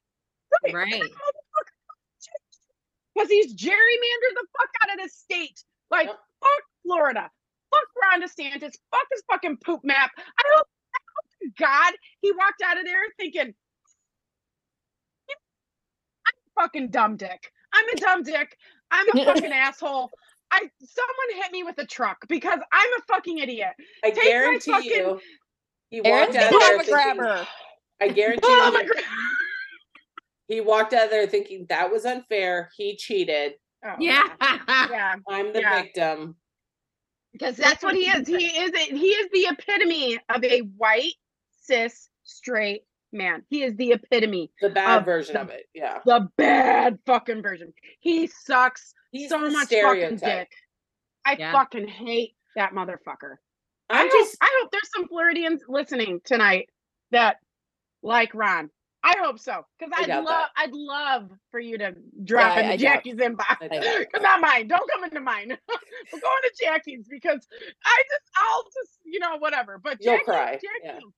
Right. 0.72 1.04
because 3.14 3.30
he's 3.30 3.54
gerrymandered 3.54 4.34
the 4.36 4.48
fuck 4.58 4.70
out 4.84 4.94
of 4.94 4.98
this 5.04 5.14
state. 5.16 5.62
Like, 5.92 6.08
Yep. 6.08 6.20
fuck 6.42 6.64
Florida. 6.84 7.30
Fuck 7.76 8.04
Ron 8.04 8.22
DeSantis. 8.22 8.74
Fuck 8.92 9.08
his 9.12 9.24
fucking 9.30 9.58
poop 9.64 9.82
map. 9.84 10.12
I 10.18 10.44
hope, 10.56 10.68
I 10.96 11.00
hope 11.16 11.30
to 11.42 11.50
God 11.64 11.94
he 12.22 12.32
walked 12.32 12.62
out 12.66 12.78
of 12.78 12.86
there 12.86 13.02
thinking, 13.20 13.54
I'm 16.28 16.36
a 16.58 16.62
fucking 16.62 16.90
dumb 16.90 17.18
dick. 17.18 17.52
I'm 17.74 17.86
a 17.90 17.96
dumb 17.98 18.24
dick. 18.24 18.58
I'm 18.92 19.06
a 19.10 19.26
fucking 19.26 19.52
asshole. 19.52 20.10
I 20.52 20.60
someone 20.60 21.42
hit 21.44 21.52
me 21.52 21.64
with 21.64 21.78
a 21.80 21.86
truck 21.86 22.18
because 22.30 22.60
I'm 22.72 22.90
a 22.94 23.02
fucking 23.14 23.40
idiot. 23.40 23.74
I 24.04 24.10
Take 24.12 24.18
my 24.18 24.24
guarantee 24.24 24.72
fucking- 24.72 24.92
you 24.92 25.20
he 25.90 26.02
Erin's 26.06 26.36
walked 26.36 26.38
out 26.38 26.54
of 26.54 26.60
there 26.60 26.78
thinking, 26.78 26.94
grabber. 26.94 27.48
I 28.02 28.08
guarantee 28.10 28.42
Oh 28.44 28.66
you 28.68 28.74
my 28.74 28.84
he- 30.48 30.56
he 30.56 30.62
walked 30.62 30.94
out 30.94 31.06
of 31.06 31.10
there 31.12 31.26
thinking 31.28 31.66
that 31.70 31.92
was 31.92 32.06
unfair. 32.06 32.70
He 32.78 32.96
cheated. 32.96 33.54
Oh, 33.84 33.96
Yeah. 34.00 34.24
Yeah. 34.42 35.16
I'm 35.30 35.52
the 35.54 35.62
Yeah. 35.62 35.82
victim. 35.82 36.36
Because 37.38 37.58
that's 37.58 37.84
what 37.84 37.96
he 37.96 38.02
is. 38.10 38.28
He 38.28 38.46
is 38.46 38.72
a, 38.74 38.96
he 38.96 39.08
is 39.08 39.30
the 39.32 39.48
epitome 39.52 40.18
of 40.34 40.44
a 40.44 40.60
white 40.78 41.14
cis 41.62 42.10
straight 42.24 42.84
man. 43.12 43.44
He 43.50 43.64
is 43.64 43.76
the 43.76 43.92
epitome, 43.92 44.52
The 44.62 44.70
bad 44.70 45.00
Of 45.00 45.06
version 45.06 45.34
the- 45.36 45.42
of 45.42 45.50
it. 45.50 45.66
Yeah. 45.74 46.00
the 46.06 46.30
bad 46.38 47.00
fucking 47.06 47.42
version. 47.42 47.74
He 48.00 48.28
sucks 48.28 48.94
He's 49.12 49.30
so 49.30 49.38
much 49.40 49.68
stereotype. 49.68 50.20
fucking 50.20 50.38
dick. 50.38 50.52
I 51.26 51.36
Yeah. 51.38 51.52
fucking 51.52 51.88
hate 51.88 52.36
that 52.56 52.72
motherfucker. 52.72 53.38
I 53.90 54.02
I'm 54.02 54.10
hope, 54.10 54.20
just 54.20 54.38
I 54.42 54.60
hope 54.62 54.72
there's 54.72 54.90
some 54.96 55.08
Floridians 55.08 55.62
listening 55.68 56.22
tonight 56.24 56.70
that 57.12 57.38
like 58.02 58.34
Ron. 58.34 58.70
I 59.08 59.16
hope 59.20 59.38
so 59.40 59.64
because 59.78 59.94
I 59.96 60.04
I'd 60.04 60.24
love 60.24 60.26
that. 60.26 60.50
I'd 60.58 60.74
love 60.74 61.30
for 61.52 61.60
you 61.60 61.78
to 61.78 61.94
drop 62.24 62.58
I- 62.58 62.62
into 62.62 62.74
I 62.74 62.78
doubt- 62.78 62.80
Jackie's 62.80 63.16
inbox. 63.16 63.58
I 63.62 63.68
doubt. 63.68 64.06
Not 64.22 64.42
mine. 64.42 64.68
Don't 64.68 64.90
come 64.92 65.04
into 65.04 65.20
mine. 65.22 65.50
We're 66.14 66.20
going 66.20 66.42
to 66.44 66.52
Jackie's 66.66 67.08
because 67.10 67.48
I 67.86 68.04
just 68.10 68.32
I'll 68.36 68.64
just 68.64 69.00
you 69.06 69.20
know 69.20 69.38
whatever. 69.38 69.80
But 69.84 69.98
You'll 70.02 70.16
Jackie, 70.16 70.26
cry, 70.26 70.52
Jackie 70.54 70.66
yeah. 70.84 71.00
will 71.02 71.14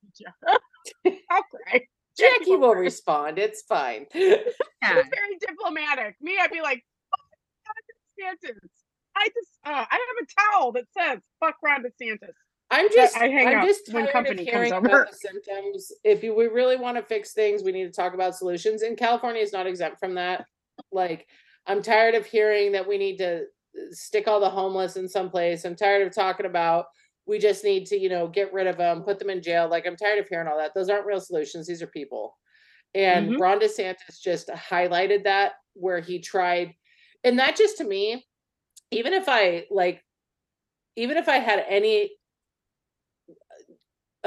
get. 1.06 1.20
I'll 1.32 1.44
cry. 1.44 1.82
Jackie 2.20 2.52
will 2.52 2.60
forward. 2.60 2.80
respond. 2.82 3.38
It's 3.40 3.62
fine. 3.62 4.08
Yeah. 4.14 4.36
She's 4.84 4.94
very 5.06 5.38
diplomatic. 5.48 6.16
Me, 6.20 6.38
I'd 6.42 6.52
be 6.52 6.62
like, 6.62 6.84
fuck 7.12 7.76
Ron 8.20 8.36
DeSantis. 8.36 8.70
I 9.16 9.28
just, 9.28 9.52
uh, 9.66 9.86
I 9.90 9.96
have 9.96 10.28
a 10.28 10.52
towel 10.58 10.72
that 10.74 10.86
says 10.98 11.20
"fuck 11.40 11.56
Ron 11.64 11.84
DeSantis." 11.84 12.34
I'm 12.70 12.92
just, 12.94 13.16
I 13.16 13.28
hang 13.30 13.48
I'm 13.48 13.66
just 13.66 13.92
when 13.94 14.04
tired 14.04 14.12
company 14.14 14.42
of 14.42 14.54
comes 14.54 14.68
hearing 14.68 14.74
over. 14.74 14.88
about 14.88 15.12
the 15.12 15.18
symptoms. 15.18 15.92
If 16.04 16.24
you, 16.24 16.36
we 16.36 16.48
really 16.48 16.76
want 16.76 16.98
to 16.98 17.04
fix 17.04 17.34
things, 17.34 17.64
we 17.64 17.72
need 17.72 17.86
to 17.86 17.92
talk 17.92 18.14
about 18.14 18.36
solutions. 18.36 18.82
And 18.82 18.98
California 18.98 19.42
is 19.42 19.54
not 19.54 19.68
exempt 19.68 20.00
from 20.00 20.16
that. 20.16 20.46
Like, 20.92 21.28
I'm 21.66 21.82
tired 21.82 22.16
of 22.16 22.26
hearing 22.26 22.74
that 22.74 22.88
we 22.88 22.98
need 22.98 23.18
to 23.20 23.42
uh, 23.42 23.82
stick 23.92 24.28
all 24.28 24.40
the 24.40 24.50
homeless 24.50 24.98
in 24.98 25.08
some 25.08 25.30
place. 25.30 25.64
I'm 25.64 25.76
tired 25.76 26.06
of 26.06 26.14
talking 26.14 26.46
about 26.46 26.86
we 27.26 27.40
just 27.40 27.64
need 27.64 27.86
to, 27.88 27.98
you 27.98 28.10
know, 28.10 28.28
get 28.28 28.54
rid 28.54 28.68
of 28.68 28.78
them, 28.78 29.04
put 29.04 29.20
them 29.20 29.30
in 29.30 29.42
jail. 29.42 29.68
Like, 29.70 29.86
I'm 29.86 29.98
tired 29.98 30.20
of 30.20 30.28
hearing 30.28 30.48
all 30.48 30.58
that. 30.58 30.74
Those 30.74 30.90
aren't 30.90 31.06
real 31.06 31.20
solutions. 31.22 31.68
These 31.68 31.82
are 31.82 31.88
people. 31.88 32.38
And 32.96 33.32
Mhm. 33.32 33.40
Ron 33.40 33.60
DeSantis 33.60 34.22
just 34.22 34.48
highlighted 34.50 35.24
that 35.26 35.54
where 35.74 36.00
he 36.00 36.20
tried, 36.20 36.74
and 37.24 37.38
that 37.40 37.56
just 37.58 37.78
to 37.78 37.84
me, 37.84 38.26
even 38.92 39.14
if 39.14 39.28
I 39.28 39.68
like, 39.70 40.04
even 40.96 41.18
if 41.18 41.28
I 41.28 41.38
had 41.38 41.66
any 41.68 42.17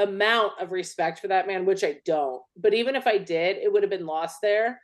amount 0.01 0.53
of 0.59 0.71
respect 0.71 1.19
for 1.19 1.27
that 1.29 1.47
man, 1.47 1.65
which 1.65 1.83
I 1.83 1.97
don't. 2.05 2.41
But 2.57 2.73
even 2.73 2.95
if 2.95 3.07
I 3.07 3.17
did, 3.17 3.57
it 3.57 3.71
would 3.71 3.83
have 3.83 3.89
been 3.89 4.05
lost 4.05 4.37
there 4.41 4.79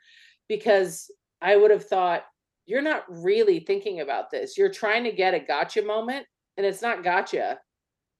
because 0.48 1.10
I 1.40 1.56
would 1.56 1.70
have 1.70 1.84
thought, 1.84 2.24
you're 2.66 2.82
not 2.82 3.04
really 3.08 3.60
thinking 3.60 4.00
about 4.00 4.30
this. 4.30 4.58
You're 4.58 4.72
trying 4.72 5.04
to 5.04 5.12
get 5.12 5.34
a 5.34 5.40
gotcha 5.40 5.82
moment, 5.82 6.26
and 6.56 6.66
it's 6.66 6.82
not 6.82 7.02
gotcha 7.04 7.58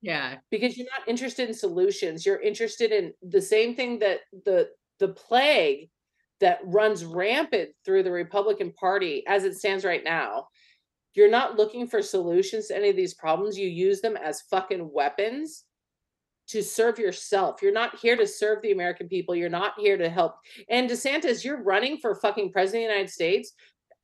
Yeah. 0.01 0.37
because 0.51 0.77
you're 0.79 0.87
not 0.97 1.07
interested 1.09 1.49
in 1.49 1.55
solutions. 1.55 2.25
You're 2.25 2.41
interested 2.41 2.93
in 2.93 3.13
the 3.23 3.43
same 3.43 3.75
thing 3.75 3.99
that 3.99 4.21
the 4.45 4.71
the 5.01 5.09
plague 5.09 5.91
that 6.41 6.61
runs 6.65 7.05
rampant 7.05 7.71
through 7.85 8.03
the 8.05 8.11
Republican 8.11 8.73
Party 8.73 9.25
as 9.27 9.45
it 9.45 9.57
stands 9.57 9.85
right 9.85 10.03
now. 10.03 10.49
You're 11.15 11.31
not 11.31 11.57
looking 11.57 11.87
for 11.87 12.01
solutions 12.03 12.69
to 12.69 12.77
any 12.77 12.89
of 12.91 12.97
these 12.97 13.15
problems. 13.15 13.59
You 13.59 13.69
use 13.69 14.01
them 14.01 14.17
as 14.17 14.43
fucking 14.43 14.91
weapons 14.93 15.65
to 16.49 16.63
serve 16.63 16.99
yourself. 16.99 17.61
You're 17.63 17.73
not 17.73 17.99
here 17.99 18.17
to 18.17 18.27
serve 18.27 18.63
the 18.63 18.73
American 18.73 19.09
people. 19.09 19.35
You're 19.35 19.49
not 19.51 19.75
here 19.79 19.97
to 19.99 20.09
help. 20.09 20.37
And 20.69 20.89
DeSantis, 20.89 21.45
you're 21.45 21.63
running 21.63 21.99
for 21.99 22.15
fucking 22.15 22.53
president 22.53 22.85
of 22.85 22.89
the 22.89 22.93
United 22.95 23.11
States. 23.13 23.53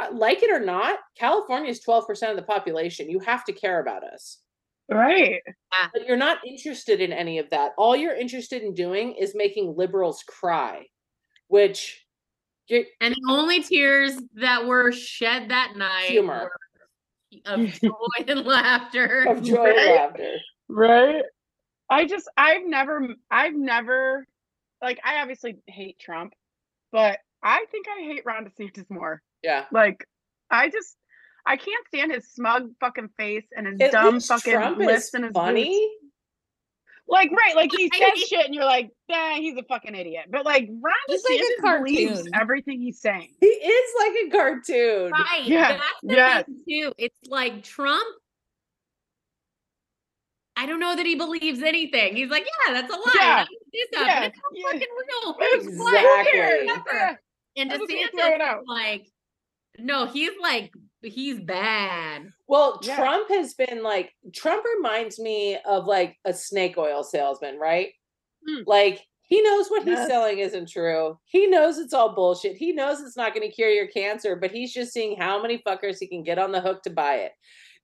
Uh, 0.00 0.08
Like 0.12 0.42
it 0.42 0.50
or 0.50 0.64
not, 0.64 0.98
California 1.18 1.70
is 1.70 1.80
12% 1.84 2.30
of 2.30 2.36
the 2.36 2.42
population. 2.42 3.08
You 3.10 3.20
have 3.20 3.44
to 3.46 3.52
care 3.52 3.80
about 3.80 4.04
us 4.04 4.38
Right. 4.90 5.40
but 5.94 6.06
you're 6.06 6.16
not 6.18 6.38
interested 6.46 7.00
in 7.00 7.12
any 7.12 7.38
of 7.38 7.48
that. 7.50 7.72
All 7.78 7.96
you're 7.96 8.14
interested 8.14 8.62
in 8.62 8.74
doing 8.74 9.14
is 9.14 9.34
making 9.34 9.74
liberals 9.76 10.22
cry, 10.26 10.84
which 11.48 12.04
you 12.68 12.84
And 13.00 13.14
the 13.14 13.26
only 13.32 13.62
tears 13.62 14.12
that 14.34 14.66
were 14.66 14.92
shed 14.92 15.48
that 15.48 15.72
night 15.76 16.10
Humor. 16.10 16.50
were 16.50 17.40
of 17.46 17.66
joy 17.80 18.24
and 18.28 18.44
laughter. 18.44 19.24
of 19.28 19.42
joy 19.42 19.64
and 19.70 19.96
laughter. 19.96 20.34
Right. 20.68 21.22
I 21.90 22.06
just, 22.06 22.28
I've 22.36 22.66
never, 22.66 23.06
I've 23.30 23.54
never, 23.54 24.26
like, 24.82 24.98
I 25.04 25.20
obviously 25.20 25.56
hate 25.66 25.98
Trump, 25.98 26.32
but 26.92 27.18
I 27.42 27.66
think 27.70 27.86
I 27.88 28.02
hate 28.02 28.22
Ron 28.24 28.46
DeSantis 28.46 28.90
more. 28.90 29.20
Yeah. 29.42 29.64
Like, 29.70 30.06
I 30.50 30.68
just, 30.70 30.96
I 31.46 31.56
can't 31.56 31.86
stand 31.88 32.10
his 32.12 32.26
smug 32.32 32.70
fucking 32.80 33.10
face 33.18 33.44
and 33.54 33.66
his 33.66 33.80
At 33.80 33.92
dumb 33.92 34.20
fucking 34.20 34.52
Trump 34.54 34.78
lips 34.78 35.12
and 35.14 35.24
his 35.24 35.32
boots. 35.32 35.44
funny. 35.44 35.90
Like, 37.06 37.30
right, 37.32 37.54
like 37.54 37.70
he 37.76 37.90
says 37.98 38.18
shit 38.26 38.46
and 38.46 38.54
you're 38.54 38.64
like, 38.64 38.88
nah, 39.10 39.34
he's 39.34 39.58
a 39.58 39.62
fucking 39.64 39.94
idiot. 39.94 40.24
But 40.30 40.46
like 40.46 40.70
Ron 40.70 40.94
He's 41.06 41.22
like 41.28 41.38
a 41.38 41.42
DeSantis 41.62 41.84
believes 41.84 42.12
cartoon. 42.14 42.34
everything 42.34 42.80
he's 42.80 43.00
saying. 43.02 43.28
He 43.42 43.46
is 43.46 43.90
like 43.98 44.14
a 44.26 44.30
cartoon. 44.30 45.12
Right. 45.12 45.42
Yeah, 45.44 45.68
That's 45.72 45.82
the 46.02 46.14
yes. 46.14 46.44
thing 46.46 46.60
too. 46.66 46.92
It's 46.96 47.18
like 47.28 47.62
Trump. 47.62 48.06
I 50.56 50.66
don't 50.66 50.78
know 50.80 50.94
that 50.94 51.04
he 51.06 51.14
believes 51.16 51.62
anything. 51.62 52.14
He's 52.16 52.30
like, 52.30 52.46
yeah, 52.66 52.74
that's 52.74 52.92
a 52.92 52.96
lie. 52.96 53.12
Yeah, 53.16 53.44
That 53.44 53.48
is 53.72 53.88
this 53.90 54.00
up. 54.00 54.06
yeah, 54.06 54.16
and 54.22 54.32
it's 54.32 54.38
yeah. 54.54 54.64
fucking 54.66 54.80
real. 55.24 55.34
But 55.38 55.46
It's 55.50 55.66
it's 55.66 55.78
like, 55.78 55.98
who 55.98 56.24
cares? 56.32 56.62
Exactly. 56.62 56.92
Yeah. 56.94 57.14
And 57.56 57.72
I 57.72 57.76
just 57.78 57.90
wanna 57.92 58.08
throw 58.10 58.20
DeSantis 58.20 58.34
it 58.34 58.40
out. 58.40 58.58
is 58.58 58.64
like, 58.68 59.06
no, 59.78 60.06
he's 60.06 60.30
like, 60.40 60.72
he's 61.02 61.40
bad. 61.40 62.28
Well, 62.46 62.78
Yeah. 62.82 62.96
Trump 62.96 63.28
has 63.30 63.54
been 63.54 63.82
like 63.82 64.12
Trump 64.34 64.64
reminds 64.76 65.18
me 65.18 65.58
of 65.66 65.86
like 65.86 66.16
a 66.24 66.32
snake 66.32 66.78
oil 66.78 67.02
salesman, 67.02 67.58
right? 67.58 67.88
Hmm. 68.48 68.62
Like 68.66 69.04
he 69.26 69.40
knows 69.42 69.68
what 69.68 69.82
he's 69.82 69.98
Yes. 69.98 70.08
selling 70.08 70.38
isn't 70.38 70.68
true. 70.68 71.18
He 71.24 71.46
knows 71.48 71.78
it's 71.78 71.94
all 71.94 72.14
bullshit. 72.14 72.56
He 72.56 72.72
knows 72.72 73.00
it's 73.00 73.16
not 73.16 73.34
going 73.34 73.48
to 73.48 73.54
cure 73.54 73.70
your 73.70 73.86
cancer, 73.88 74.36
but 74.36 74.50
he's 74.52 74.72
just 74.72 74.92
seeing 74.92 75.16
how 75.18 75.40
many 75.42 75.58
fuckers 75.66 75.96
he 75.98 76.06
can 76.06 76.22
get 76.22 76.38
on 76.38 76.52
the 76.52 76.60
hook 76.60 76.82
to 76.82 76.90
buy 76.90 77.14
it. 77.16 77.32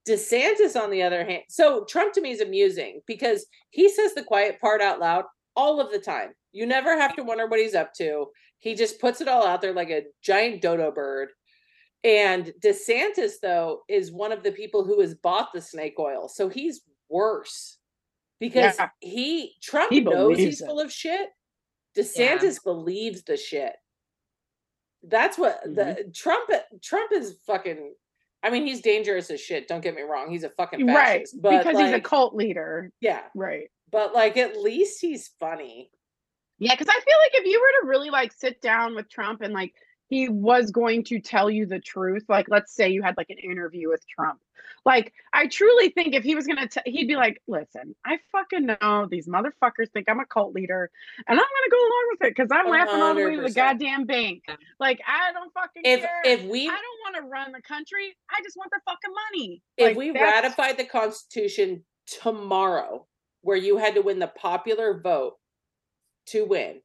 DeSantis, 0.09 0.81
on 0.81 0.91
the 0.91 1.03
other 1.03 1.25
hand, 1.25 1.43
so 1.49 1.85
Trump 1.85 2.13
to 2.15 2.21
me 2.21 2.31
is 2.31 2.41
amusing 2.41 3.01
because 3.07 3.47
he 3.71 3.89
says 3.89 4.15
the 4.15 4.23
quiet 4.23 4.61
part 4.61 4.81
out 4.81 4.99
loud 5.01 5.25
all 5.55 5.81
of 5.81 5.91
the 5.93 5.99
time. 5.99 6.31
You 6.53 6.67
never 6.67 6.99
have 6.99 7.15
to 7.17 7.23
wonder 7.23 7.47
what 7.47 7.61
he's 7.61 7.75
up 7.75 7.93
to. 7.95 8.27
He 8.59 8.75
just 8.75 9.01
puts 9.01 9.21
it 9.21 9.29
all 9.29 9.47
out 9.47 9.61
there 9.61 9.73
like 9.73 9.91
a 9.91 10.05
giant 10.23 10.63
dodo 10.63 10.91
bird. 10.91 11.31
And 12.03 12.53
DeSantis, 12.65 13.35
though, 13.43 13.83
is 13.89 14.11
one 14.11 14.33
of 14.33 14.43
the 14.43 14.53
people 14.53 14.85
who 14.85 15.01
has 15.01 15.15
bought 15.15 15.53
the 15.53 15.61
snake 15.61 15.95
oil. 15.99 16.29
So 16.29 16.49
he's 16.49 16.81
worse 17.09 17.79
because 18.39 18.77
Yeah. 18.79 18.89
he, 19.01 19.55
Trump 19.63 19.93
He 19.93 20.01
knows 20.01 20.39
he's 20.39 20.61
it. 20.63 20.67
full 20.67 20.81
of 20.81 20.91
shit. 20.91 21.29
DeSantis 21.97 22.63
believes 22.63 23.23
the 23.25 23.37
shit. 23.37 23.75
That's 25.03 25.37
what 25.39 25.63
the 25.65 25.83
mm-hmm. 25.83 26.11
Trump, 26.13 26.51
Trump 26.83 27.13
is 27.13 27.37
fucking, 27.47 27.95
I 28.43 28.51
mean, 28.51 28.67
he's 28.67 28.81
dangerous 28.81 29.31
as 29.31 29.41
shit. 29.41 29.69
Don't 29.69 29.83
get 29.83 29.95
me 29.95 30.03
wrong. 30.03 30.31
He's 30.31 30.45
a 30.45 30.51
fucking 30.51 30.87
Right. 30.87 31.29
But 31.41 31.59
Because 31.65 31.79
he's 31.79 31.93
a 31.93 32.01
cult 32.01 32.35
leader. 32.35 32.91
yeah. 33.01 33.23
Right. 33.35 33.71
But 33.93 34.15
like, 34.15 34.37
at 34.37 34.57
least 34.57 35.01
he's 35.01 35.31
funny. 35.41 35.91
Yeah, 36.59 36.75
because 36.75 36.89
I 36.89 36.93
feel 37.01 37.17
like 37.25 37.33
if 37.43 37.47
you 37.47 37.61
were 37.61 37.83
to 37.83 37.89
really 37.89 38.11
like 38.11 38.33
sit 38.33 38.61
down 38.61 38.95
with 38.95 39.09
Trump 39.11 39.41
and 39.41 39.53
like 39.53 39.75
he 40.09 40.29
was 40.29 40.71
going 40.71 41.05
to 41.05 41.19
tell 41.21 41.51
you 41.51 41.67
the 41.67 41.81
truth, 41.81 42.25
like 42.29 42.47
let's 42.49 42.75
say 42.75 42.89
you 42.91 43.03
had 43.03 43.17
like 43.17 43.31
an 43.31 43.39
interview 43.39 43.89
with 43.89 44.03
Trump, 44.09 44.41
like 44.87 45.13
I 45.33 45.47
truly 45.47 45.91
think 45.91 46.15
if 46.15 46.23
he 46.25 46.35
was 46.35 46.47
gonna, 46.47 46.67
t- 46.69 46.81
he'd 46.87 47.07
be 47.09 47.17
like, 47.17 47.41
"Listen, 47.47 47.95
I 48.05 48.19
fucking 48.33 48.67
know 48.67 49.07
these 49.11 49.29
motherfuckers 49.29 49.91
think 49.93 50.09
I'm 50.09 50.21
a 50.21 50.27
cult 50.27 50.55
leader, 50.55 50.91
and 51.29 51.39
I'm 51.39 51.45
gonna 51.45 51.71
go 51.71 51.79
along 51.79 52.09
with 52.13 52.27
it 52.29 52.37
because 52.37 52.49
I'm 52.51 52.69
laughing 52.69 53.01
all 53.03 53.15
the 53.15 53.25
way 53.25 53.37
to 53.37 53.43
the 53.43 53.51
goddamn 53.53 54.07
bank. 54.07 54.45
Like 54.79 55.01
I 55.07 55.33
don't 55.33 55.53
fucking 55.53 55.83
If 55.85 56.01
care. 56.01 56.23
if 56.25 56.45
we 56.45 56.63
I 56.69 56.71
don't 56.71 57.01
want 57.05 57.17
to 57.17 57.23
run 57.31 57.53
the 57.53 57.63
country. 57.63 58.17
I 58.31 58.41
just 58.43 58.57
want 58.57 58.71
the 58.71 58.81
fucking 58.87 59.15
money. 59.33 59.63
if 59.77 59.89
Like, 59.89 59.97
we 59.97 60.11
that's- 60.13 60.33
ratified 60.45 60.77
the 60.79 60.85
Constitution 60.85 61.85
tomorrow, 62.07 63.07
where 63.43 63.57
you 63.57 63.77
had 63.77 63.95
to 63.95 64.01
win 64.03 64.19
the 64.19 64.29
popular 64.29 65.01
vote 65.01 65.35
to 66.27 66.45
win, 66.45 66.81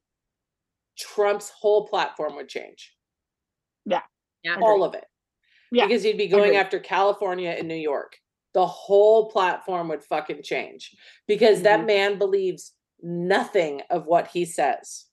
Trump's 0.98 1.50
whole 1.50 1.86
platform 1.88 2.36
would 2.36 2.48
change. 2.48 2.94
Yeah. 3.84 4.02
Yeah. 4.42 4.56
All 4.60 4.84
of 4.84 4.94
it. 4.94 5.04
Yeah, 5.72 5.86
Because 5.86 6.02
he'd 6.02 6.18
be 6.18 6.28
going 6.28 6.50
agreed. 6.50 6.58
after 6.58 6.78
California 6.80 7.50
and 7.50 7.66
New 7.68 7.74
York. 7.74 8.16
The 8.54 8.66
whole 8.66 9.30
platform 9.30 9.88
would 9.88 10.02
fucking 10.04 10.42
change 10.42 10.94
because 11.26 11.62
that 11.62 11.80
Mhm. 11.80 11.86
man 11.86 12.18
believes 12.18 12.72
nothing 13.02 13.82
of 13.90 14.06
what 14.06 14.28
he 14.28 14.44
says. 14.46 15.06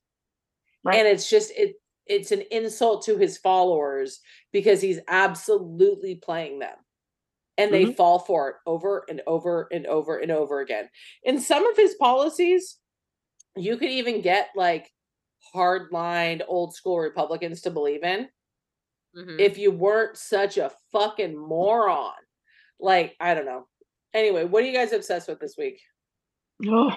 Right. 0.84 0.98
And 1.00 1.08
it's 1.08 1.30
just 1.30 1.52
it 1.52 1.76
it's 2.06 2.32
an 2.34 2.42
insult 2.52 3.04
to 3.06 3.18
his 3.18 3.38
followers 3.38 4.20
because 4.52 4.82
he's 4.82 5.00
absolutely 5.08 6.16
playing 6.16 6.60
them. 6.60 6.78
And 7.58 7.74
they 7.74 7.84
Mm-hmm. 7.86 7.94
fall 7.94 8.20
for 8.20 8.50
it 8.50 8.56
over 8.66 9.06
and 9.10 9.22
over 9.28 9.68
and 9.72 9.86
over 9.88 10.18
and 10.20 10.32
over 10.32 10.60
again. 10.60 10.90
In 11.24 11.40
some 11.40 11.66
of 11.66 11.78
his 11.78 11.96
policies, 11.96 12.78
you 13.56 13.78
could 13.78 13.90
even 13.92 14.22
get 14.22 14.50
like 14.56 14.92
hardline 15.54 16.42
old 16.48 16.74
school 16.76 17.00
Republicans 17.00 17.62
to 17.62 17.72
believe 17.72 18.04
in 18.04 18.30
Mhm. 19.16 19.40
if 19.40 19.58
you 19.58 19.72
weren't 19.72 20.18
such 20.18 20.58
a 20.58 20.72
fucking 20.92 21.38
moron. 21.38 22.14
Like, 22.80 23.16
I 23.20 23.34
don't 23.34 23.46
know. 23.46 23.68
Anyway, 24.14 24.44
what 24.46 24.64
are 24.64 24.68
you 24.68 24.74
guys 24.74 24.92
obsessed 24.94 25.28
with 25.28 25.40
this 25.40 25.56
week? 25.58 25.80
Ugh. 26.68 26.94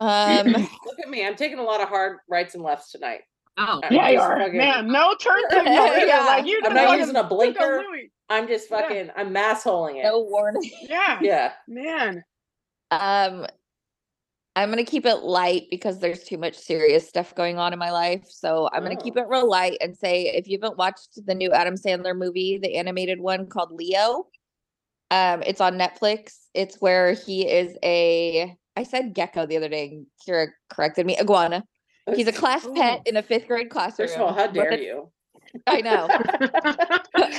Um, 0.00 0.46
Look 0.86 0.98
at 1.02 1.08
me. 1.10 1.26
I'm 1.26 1.34
taking 1.36 1.58
a 1.58 1.62
lot 1.62 1.80
of 1.80 1.88
hard 1.88 2.18
rights 2.28 2.54
and 2.54 2.62
lefts 2.62 2.92
tonight. 2.92 3.22
oh, 3.56 3.80
I'm 3.82 3.92
yeah, 3.92 4.08
you 4.10 4.20
are. 4.20 4.38
fucking- 4.38 4.56
Man, 4.56 4.86
no 4.88 5.14
turn 5.20 5.40
signal 5.50 5.72
either. 5.74 6.06
Yeah. 6.06 6.20
Like 6.24 6.46
you 6.46 6.60
I'm 6.64 6.74
not 6.74 6.98
using 6.98 7.16
a 7.16 7.24
blinker. 7.24 7.82
I'm 8.28 8.46
just 8.46 8.70
Yeah. 8.70 8.80
fucking 8.80 9.10
I'm 9.16 9.32
mass 9.32 9.64
holing 9.64 9.96
it. 9.96 10.04
no 10.04 10.20
warning. 10.20 10.70
Yeah, 10.82 11.18
Yeah. 11.20 11.52
man. 11.66 12.24
Um, 12.90 13.46
I'm 14.58 14.70
gonna 14.70 14.82
keep 14.84 15.06
it 15.06 15.22
light 15.22 15.68
because 15.70 16.00
there's 16.00 16.24
too 16.24 16.36
much 16.36 16.56
serious 16.56 17.08
stuff 17.08 17.32
going 17.36 17.58
on 17.58 17.72
in 17.72 17.78
my 17.78 17.92
life. 17.92 18.24
So 18.28 18.68
I'm 18.72 18.82
gonna 18.82 18.96
keep 18.96 19.16
Oh. 19.16 19.20
it 19.20 19.28
real 19.28 19.48
light 19.48 19.78
and 19.80 19.96
say 19.96 20.22
if 20.34 20.48
you 20.48 20.58
haven't 20.60 20.76
watched 20.76 21.24
the 21.24 21.34
new 21.34 21.52
Adam 21.52 21.76
Sandler 21.76 22.16
movie, 22.16 22.58
the 22.60 22.74
animated 22.74 23.20
one 23.20 23.46
called 23.46 23.70
Leo, 23.70 24.26
um, 25.12 25.44
it's 25.46 25.60
on 25.60 25.74
Netflix. 25.78 26.46
It's 26.54 26.80
where 26.80 27.12
he 27.12 27.48
is 27.48 27.76
a 27.84 28.56
I 28.76 28.82
said 28.82 29.14
gecko 29.14 29.46
the 29.46 29.56
other 29.56 29.68
day, 29.68 29.88
and 29.90 30.06
Kira 30.26 30.48
corrected 30.70 31.06
me, 31.06 31.16
iguana. 31.18 31.62
He's 32.14 32.26
a 32.26 32.32
class 32.32 32.66
pet 32.74 33.02
in 33.06 33.16
a 33.16 33.22
fifth 33.22 33.46
grade 33.46 33.70
classroom. 33.70 34.08
First 34.08 34.18
of 34.18 34.24
all, 34.26 34.34
how 34.34 34.48
dare 34.48 34.70
a- 34.70 34.78
you? 34.82 35.10
I 35.68 35.80
know. 35.82 36.08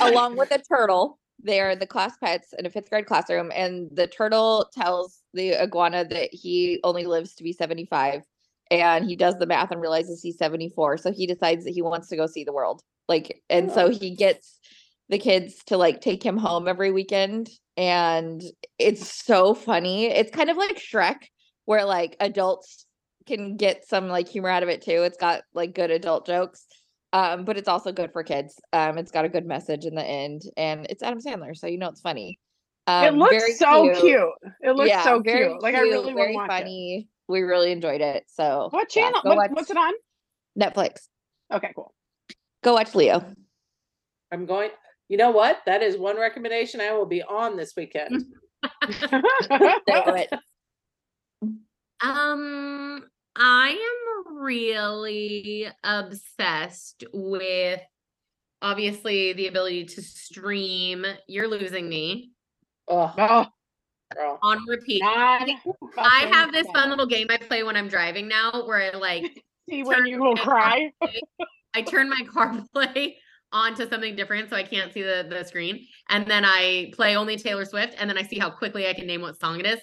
along 0.06 0.36
with 0.36 0.50
a 0.52 0.58
turtle. 0.58 1.18
They're 1.42 1.76
the 1.76 1.86
class 1.86 2.16
pets 2.18 2.54
in 2.58 2.64
a 2.66 2.70
fifth 2.70 2.88
grade 2.90 3.06
classroom, 3.06 3.50
and 3.54 3.88
the 3.92 4.06
turtle 4.06 4.68
tells 4.72 5.19
the 5.34 5.54
iguana 5.54 6.04
that 6.04 6.30
he 6.32 6.80
only 6.84 7.04
lives 7.04 7.34
to 7.34 7.44
be 7.44 7.52
75. 7.52 8.22
And 8.70 9.04
he 9.04 9.16
does 9.16 9.36
the 9.38 9.46
math 9.46 9.70
and 9.70 9.80
realizes 9.80 10.22
he's 10.22 10.38
74. 10.38 10.98
So 10.98 11.12
he 11.12 11.26
decides 11.26 11.64
that 11.64 11.72
he 11.72 11.82
wants 11.82 12.08
to 12.08 12.16
go 12.16 12.26
see 12.26 12.44
the 12.44 12.52
world. 12.52 12.82
Like, 13.08 13.42
and 13.50 13.72
so 13.72 13.90
he 13.90 14.14
gets 14.14 14.60
the 15.08 15.18
kids 15.18 15.64
to 15.66 15.76
like 15.76 16.00
take 16.00 16.24
him 16.24 16.36
home 16.36 16.68
every 16.68 16.92
weekend. 16.92 17.50
And 17.76 18.42
it's 18.78 19.24
so 19.24 19.54
funny. 19.54 20.06
It's 20.06 20.30
kind 20.30 20.50
of 20.50 20.56
like 20.56 20.76
Shrek, 20.76 21.16
where 21.64 21.84
like 21.84 22.16
adults 22.20 22.86
can 23.26 23.56
get 23.56 23.88
some 23.88 24.08
like 24.08 24.28
humor 24.28 24.48
out 24.48 24.62
of 24.62 24.68
it 24.68 24.82
too. 24.82 25.02
It's 25.02 25.18
got 25.18 25.42
like 25.52 25.74
good 25.74 25.90
adult 25.90 26.26
jokes 26.26 26.64
um, 27.12 27.44
but 27.44 27.56
it's 27.56 27.68
also 27.68 27.92
good 27.92 28.12
for 28.12 28.22
kids. 28.22 28.60
Um, 28.72 28.98
it's 28.98 29.10
got 29.10 29.24
a 29.24 29.28
good 29.28 29.46
message 29.46 29.84
in 29.84 29.94
the 29.94 30.04
end, 30.04 30.42
and 30.56 30.86
it's 30.88 31.02
Adam 31.02 31.20
Sandler, 31.20 31.56
so 31.56 31.66
you 31.66 31.78
know 31.78 31.88
it's 31.88 32.00
funny. 32.00 32.38
Um, 32.90 33.04
it 33.04 33.18
looks 33.18 33.58
so 33.58 34.00
cute. 34.00 34.28
It 34.62 34.72
looks 34.76 34.88
Yeah, 34.88 35.04
so 35.04 35.20
very 35.20 35.48
cute. 35.48 35.62
Like 35.62 35.74
I 35.74 35.82
cute, 35.82 35.90
really 35.92 36.04
want 36.06 36.16
very 36.16 36.32
to 36.32 36.36
watch 36.38 36.50
it. 36.50 36.52
funny. 36.62 37.08
We 37.28 37.40
really 37.42 37.70
enjoyed 37.72 38.00
it. 38.00 38.24
So 38.28 38.68
What 38.70 38.88
channel? 38.88 39.20
go 39.22 39.34
what, 39.34 39.50
what's 39.52 39.70
it 39.70 39.76
on? 39.76 39.92
Netflix. 40.58 41.06
Okay, 41.52 41.72
cool. 41.74 41.94
Go 42.62 42.74
watch 42.74 42.94
Leo. 42.94 43.24
I'm 44.32 44.46
going. 44.46 44.70
You 45.08 45.16
know 45.16 45.30
what? 45.30 45.58
That 45.66 45.82
is 45.82 45.96
one 45.96 46.16
recommendation 46.18 46.80
I 46.80 46.92
will 46.92 47.06
be 47.06 47.22
on 47.22 47.56
this 47.56 47.72
weekend. 47.76 48.24
It. 49.92 50.30
Um, 52.02 53.02
I 53.36 53.70
am 54.26 54.36
really 54.38 55.66
obsessed 55.84 57.04
with 57.12 57.80
obviously 58.62 59.32
the 59.32 59.46
ability 59.48 59.84
to 59.86 60.02
stream 60.02 61.04
You're 61.26 61.48
Losing 61.48 61.88
Me 61.88 62.30
Oh, 62.90 63.14
oh, 63.16 63.46
girl. 64.14 64.38
on 64.42 64.66
repeat. 64.66 65.02
I 65.04 66.28
have 66.32 66.52
this 66.52 66.66
fun 66.74 66.90
little 66.90 67.06
game 67.06 67.28
I 67.30 67.36
play 67.36 67.62
when 67.62 67.76
I'm 67.76 67.88
driving 67.88 68.26
now 68.26 68.64
where 68.66 68.92
I 68.92 68.96
like 68.96 69.44
See 69.70 69.84
when 69.84 70.06
you 70.06 70.20
will 70.20 70.36
cry. 70.36 70.92
I 71.74 71.82
turn 71.82 72.10
my 72.10 72.22
CarPlay 72.24 73.14
onto 73.52 73.88
something 73.88 74.16
different 74.16 74.50
so 74.50 74.56
I 74.56 74.64
can't 74.64 74.92
see 74.92 75.02
the, 75.02 75.24
the 75.28 75.44
screen. 75.44 75.86
And 76.08 76.26
then 76.26 76.44
I 76.44 76.90
play 76.94 77.16
only 77.16 77.36
Taylor 77.36 77.64
Swift 77.64 77.94
and 77.98 78.10
then 78.10 78.18
I 78.18 78.24
see 78.24 78.38
how 78.38 78.50
quickly 78.50 78.88
I 78.88 78.94
can 78.94 79.06
name 79.06 79.20
what 79.20 79.38
song 79.38 79.60
it 79.60 79.66
is. 79.66 79.78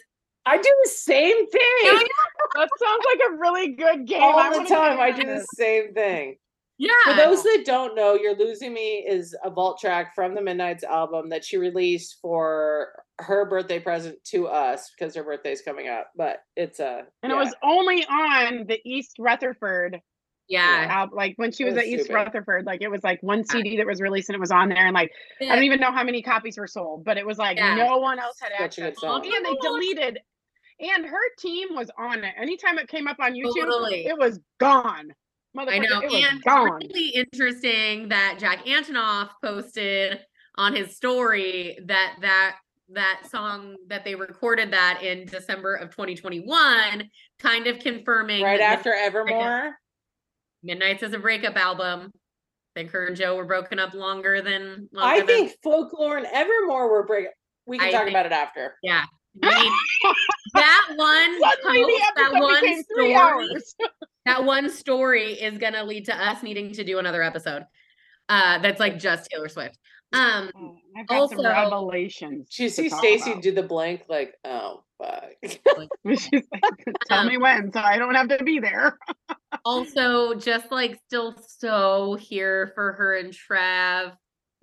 I 0.45 0.57
do 0.57 0.75
the 0.83 0.89
same 0.89 1.49
thing 1.49 2.07
That 2.55 2.69
sounds 2.79 3.05
like 3.05 3.19
a 3.29 3.37
really 3.37 3.75
good 3.75 4.05
game. 4.05 4.21
I 4.21 4.25
all 4.25 4.63
the 4.63 4.67
time. 4.67 4.99
I 4.99 5.11
do 5.11 5.25
the 5.25 5.45
same 5.55 5.93
thing. 5.93 6.37
Yeah. 6.77 6.89
For 7.05 7.13
those 7.15 7.41
that 7.43 7.63
don't 7.65 7.95
know, 7.95 8.13
You're 8.13 8.37
Losing 8.37 8.73
Me 8.73 9.05
is 9.07 9.35
a 9.43 9.49
vault 9.49 9.79
track 9.79 10.13
from 10.13 10.35
the 10.35 10.41
Midnights 10.41 10.83
album 10.83 11.29
that 11.29 11.43
she 11.43 11.57
released 11.57 12.17
for 12.21 12.89
her 13.19 13.49
birthday 13.49 13.79
present 13.79 14.23
to 14.25 14.47
us 14.47 14.91
because 14.97 15.15
her 15.15 15.23
birthday's 15.23 15.61
coming 15.61 15.87
up. 15.87 16.11
But 16.15 16.37
it's 16.55 16.79
a 16.79 17.03
And 17.23 17.31
yeah. 17.31 17.35
it 17.35 17.39
was 17.39 17.53
only 17.63 18.05
on 18.05 18.65
the 18.67 18.79
East 18.85 19.15
Rutherford 19.17 19.99
yeah. 20.47 20.85
album. 20.89 21.17
Like 21.17 21.33
when 21.37 21.51
she 21.51 21.63
was, 21.63 21.73
was 21.73 21.81
at 21.83 21.87
East 21.87 22.05
stupid. 22.05 22.13
Rutherford, 22.15 22.65
like 22.67 22.81
it 22.83 22.89
was 22.89 23.03
like 23.03 23.21
one 23.23 23.43
CD 23.43 23.77
that 23.77 23.87
was 23.87 23.99
released 23.99 24.29
and 24.29 24.35
it 24.35 24.39
was 24.39 24.51
on 24.51 24.69
there. 24.69 24.85
And 24.85 24.93
like, 24.93 25.11
I 25.41 25.55
don't 25.55 25.63
even 25.63 25.79
know 25.79 25.91
how 25.91 26.03
many 26.03 26.21
copies 26.21 26.57
were 26.59 26.67
sold, 26.67 27.03
but 27.05 27.17
it 27.17 27.25
was 27.25 27.37
like 27.39 27.57
Yeah. 27.57 27.73
no 27.75 27.97
one 27.97 28.19
else 28.19 28.37
had 28.39 28.51
Such 28.57 28.77
a 28.77 28.81
good 28.81 28.87
access. 28.89 29.01
song. 29.01 29.25
And 29.25 29.45
they 29.45 29.55
deleted, 29.61 30.19
and 30.79 31.05
her 31.07 31.21
team 31.39 31.69
was 31.71 31.89
on 31.97 32.23
it. 32.23 32.35
Anytime 32.39 32.77
it 32.77 32.87
came 32.87 33.07
up 33.07 33.17
on 33.19 33.33
YouTube, 33.33 33.55
Totally. 33.65 34.05
it 34.05 34.17
was 34.17 34.39
gone. 34.59 35.11
I 35.57 35.79
know. 35.79 35.87
Motherfucker, 36.01 36.03
it 36.03 36.11
was 36.11 36.25
And 36.31 36.43
gone. 36.43 36.79
really 36.93 37.09
interesting 37.09 38.09
that 38.09 38.37
Jack 38.39 38.65
Antonoff 38.65 39.29
posted 39.43 40.19
on 40.55 40.75
his 40.75 40.95
story 40.95 41.77
that 41.85 42.15
that 42.21 42.57
that 42.89 43.23
song 43.29 43.75
that 43.87 44.05
they 44.05 44.15
recorded 44.15 44.71
that 44.71 45.01
in 45.03 45.25
December 45.25 45.75
of 45.75 45.89
2021, 45.91 47.09
kind 47.39 47.67
of 47.67 47.79
confirming 47.79 48.43
right 48.43 48.59
that 48.59 48.77
after 48.79 48.93
Evermore. 48.93 49.75
Midnights 50.63 51.03
is 51.03 51.13
a 51.13 51.19
breakup 51.19 51.55
album. 51.57 52.11
I 52.75 52.79
think 52.79 52.91
her 52.91 53.07
and 53.07 53.15
Joe 53.15 53.35
were 53.35 53.45
broken 53.45 53.77
up 53.79 53.93
longer 53.93 54.41
than 54.41 54.87
I 54.95 55.17
longer 55.17 55.17
than- 55.19 55.27
think 55.27 55.51
Folklore 55.63 56.17
and 56.17 56.27
Evermore 56.27 56.89
were 56.89 57.05
break. 57.05 57.27
We 57.65 57.77
can 57.77 57.87
I 57.87 57.91
talk 57.91 58.03
think- 58.05 58.11
about 58.11 58.25
it 58.25 58.31
after. 58.31 58.75
yeah. 58.83 59.03
I 59.43 59.63
mean, 59.63 59.71
that 60.55 60.87
one 60.95 61.39
Suddenly 61.63 61.83
post, 61.83 62.11
that 62.15 62.31
one 62.41 62.59
became 62.61 62.83
three 62.85 63.13
story, 63.13 63.15
hours. 63.15 63.75
that 64.27 64.43
one 64.43 64.69
story 64.69 65.33
is 65.33 65.57
gonna 65.57 65.83
lead 65.83 66.05
to 66.05 66.15
us 66.15 66.43
needing 66.43 66.71
to 66.73 66.83
do 66.83 66.99
another 66.99 67.23
episode. 67.23 67.65
Uh 68.29 68.59
that's 68.59 68.79
like 68.79 68.99
just 68.99 69.29
Taylor 69.29 69.49
Swift. 69.49 69.77
Um 70.13 70.49
Oh, 70.55 70.77
I've 70.97 71.07
got 71.07 71.29
some 71.29 71.39
Also- 71.39 71.49
revelations. 71.49 72.49
Did 72.49 72.63
you 72.63 72.69
see 72.69 72.89
Stacy 72.89 73.35
do 73.41 73.51
the 73.51 73.63
blank 73.63 74.03
like, 74.09 74.35
oh 74.45 74.83
fuck. 75.01 75.23
She's 76.07 76.43
like, 76.51 76.85
tell 77.07 77.25
me 77.25 77.37
when, 77.37 77.71
so 77.71 77.79
I 77.79 77.97
don't 77.97 78.15
have 78.15 78.29
to 78.29 78.43
be 78.43 78.59
there. 78.59 78.97
also 79.65 80.33
just 80.35 80.71
like 80.71 80.99
still 81.07 81.35
so 81.47 82.15
here 82.19 82.71
for 82.75 82.93
her 82.93 83.15
and 83.17 83.33
Trav. 83.33 84.13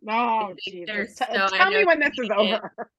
Oh, 0.08 0.54
think 0.64 0.86
they're 0.86 1.04
Jesus. 1.04 1.18
T- 1.18 1.24
so- 1.34 1.44
I 1.52 1.58
tell 1.58 1.70
me 1.70 1.84
when 1.84 2.00
this 2.00 2.10
is 2.10 2.16
you 2.18 2.28
did. 2.28 2.32
over. 2.32 2.90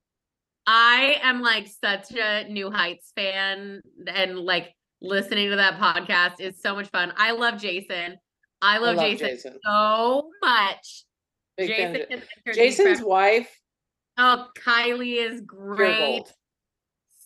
I 0.67 1.17
am 1.21 1.41
like 1.41 1.67
such 1.67 2.11
a 2.15 2.45
New 2.49 2.71
Heights 2.71 3.11
fan 3.15 3.81
and 4.07 4.39
like 4.39 4.73
listening 5.05 5.49
to 5.49 5.55
that 5.55 5.79
podcast 5.79 6.39
is 6.39 6.61
so 6.61 6.75
much 6.75 6.87
fun. 6.89 7.13
I 7.17 7.31
love 7.31 7.59
Jason. 7.59 8.17
I 8.61 8.75
I 8.75 8.77
love, 8.79 8.95
love 8.97 9.05
Jason, 9.05 9.27
Jason. 9.27 9.59
so 9.63 10.29
much. 10.41 11.05
Big 11.57 11.69
Jason 11.69 11.95
of- 11.95 12.07
can 12.09 12.11
enter 12.19 12.25
the 12.45 12.53
Jason's 12.53 13.01
wife, 13.01 13.49
Oh, 14.17 14.47
Kylie 14.57 15.17
is 15.17 15.41
great. 15.41 16.23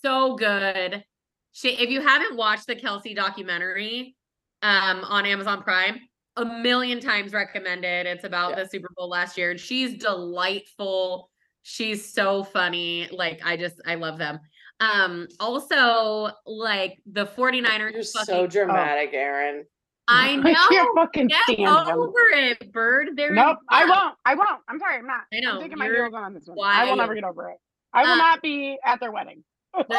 So 0.03 0.35
good. 0.35 1.03
She, 1.51 1.69
if 1.69 1.89
you 1.89 2.01
haven't 2.01 2.35
watched 2.35 2.65
the 2.67 2.75
Kelce 2.75 3.15
documentary 3.15 4.15
um, 4.63 5.03
on 5.03 5.25
Amazon 5.25 5.61
Prime, 5.61 5.99
a 6.35 6.45
million 6.45 6.99
times 6.99 7.31
recommended. 7.33 8.07
It's 8.07 8.23
about 8.23 8.51
Yeah. 8.57 8.63
the 8.63 8.69
Super 8.69 8.87
Bowl 8.95 9.09
last 9.09 9.37
year. 9.37 9.51
And 9.51 9.59
she's 9.59 9.97
delightful. 9.99 11.29
She's 11.63 12.11
so 12.11 12.43
funny. 12.43 13.07
Like, 13.11 13.41
I 13.43 13.55
just, 13.57 13.75
I 13.85 13.95
love 13.95 14.17
them. 14.17 14.39
Um, 14.81 15.27
also, 15.39 16.29
like 16.45 16.99
the 17.05 17.25
49ers. 17.25 17.93
You're 17.93 18.03
so 18.03 18.19
fucking- 18.25 18.47
dramatic, 18.47 19.13
Erin. 19.13 19.65
I 20.11 20.37
know. 20.37 20.49
I 20.49 20.67
can't 20.71 20.89
fucking 20.95 21.27
Get 21.27 21.43
stand 21.43 21.59
him. 21.59 21.67
over 21.69 22.13
it, 22.33 22.71
Bird. 22.71 23.09
They're 23.15 23.31
Nope, 23.33 23.57
I 23.69 23.85
won't. 23.85 24.15
I 24.25 24.33
won't. 24.35 24.61
I'm 24.67 24.79
sorry, 24.79 24.95
I'm 24.97 25.05
not. 25.05 25.21
I 25.31 25.39
know, 25.41 25.55
I'm 25.55 25.61
taking 25.61 25.77
my 25.77 25.85
you're 25.85 26.05
heels 26.09 26.13
on 26.15 26.33
this 26.33 26.45
one. 26.47 26.57
I 26.67 26.85
will 26.85 26.95
never 26.95 27.13
get 27.13 27.23
over 27.23 27.49
it. 27.49 27.57
I 27.93 28.03
will 28.03 28.13
Uh, 28.13 28.15
not 28.15 28.41
be 28.41 28.77
at 28.83 28.99
their 28.99 29.11
wedding. 29.11 29.43
Erin 29.75 29.85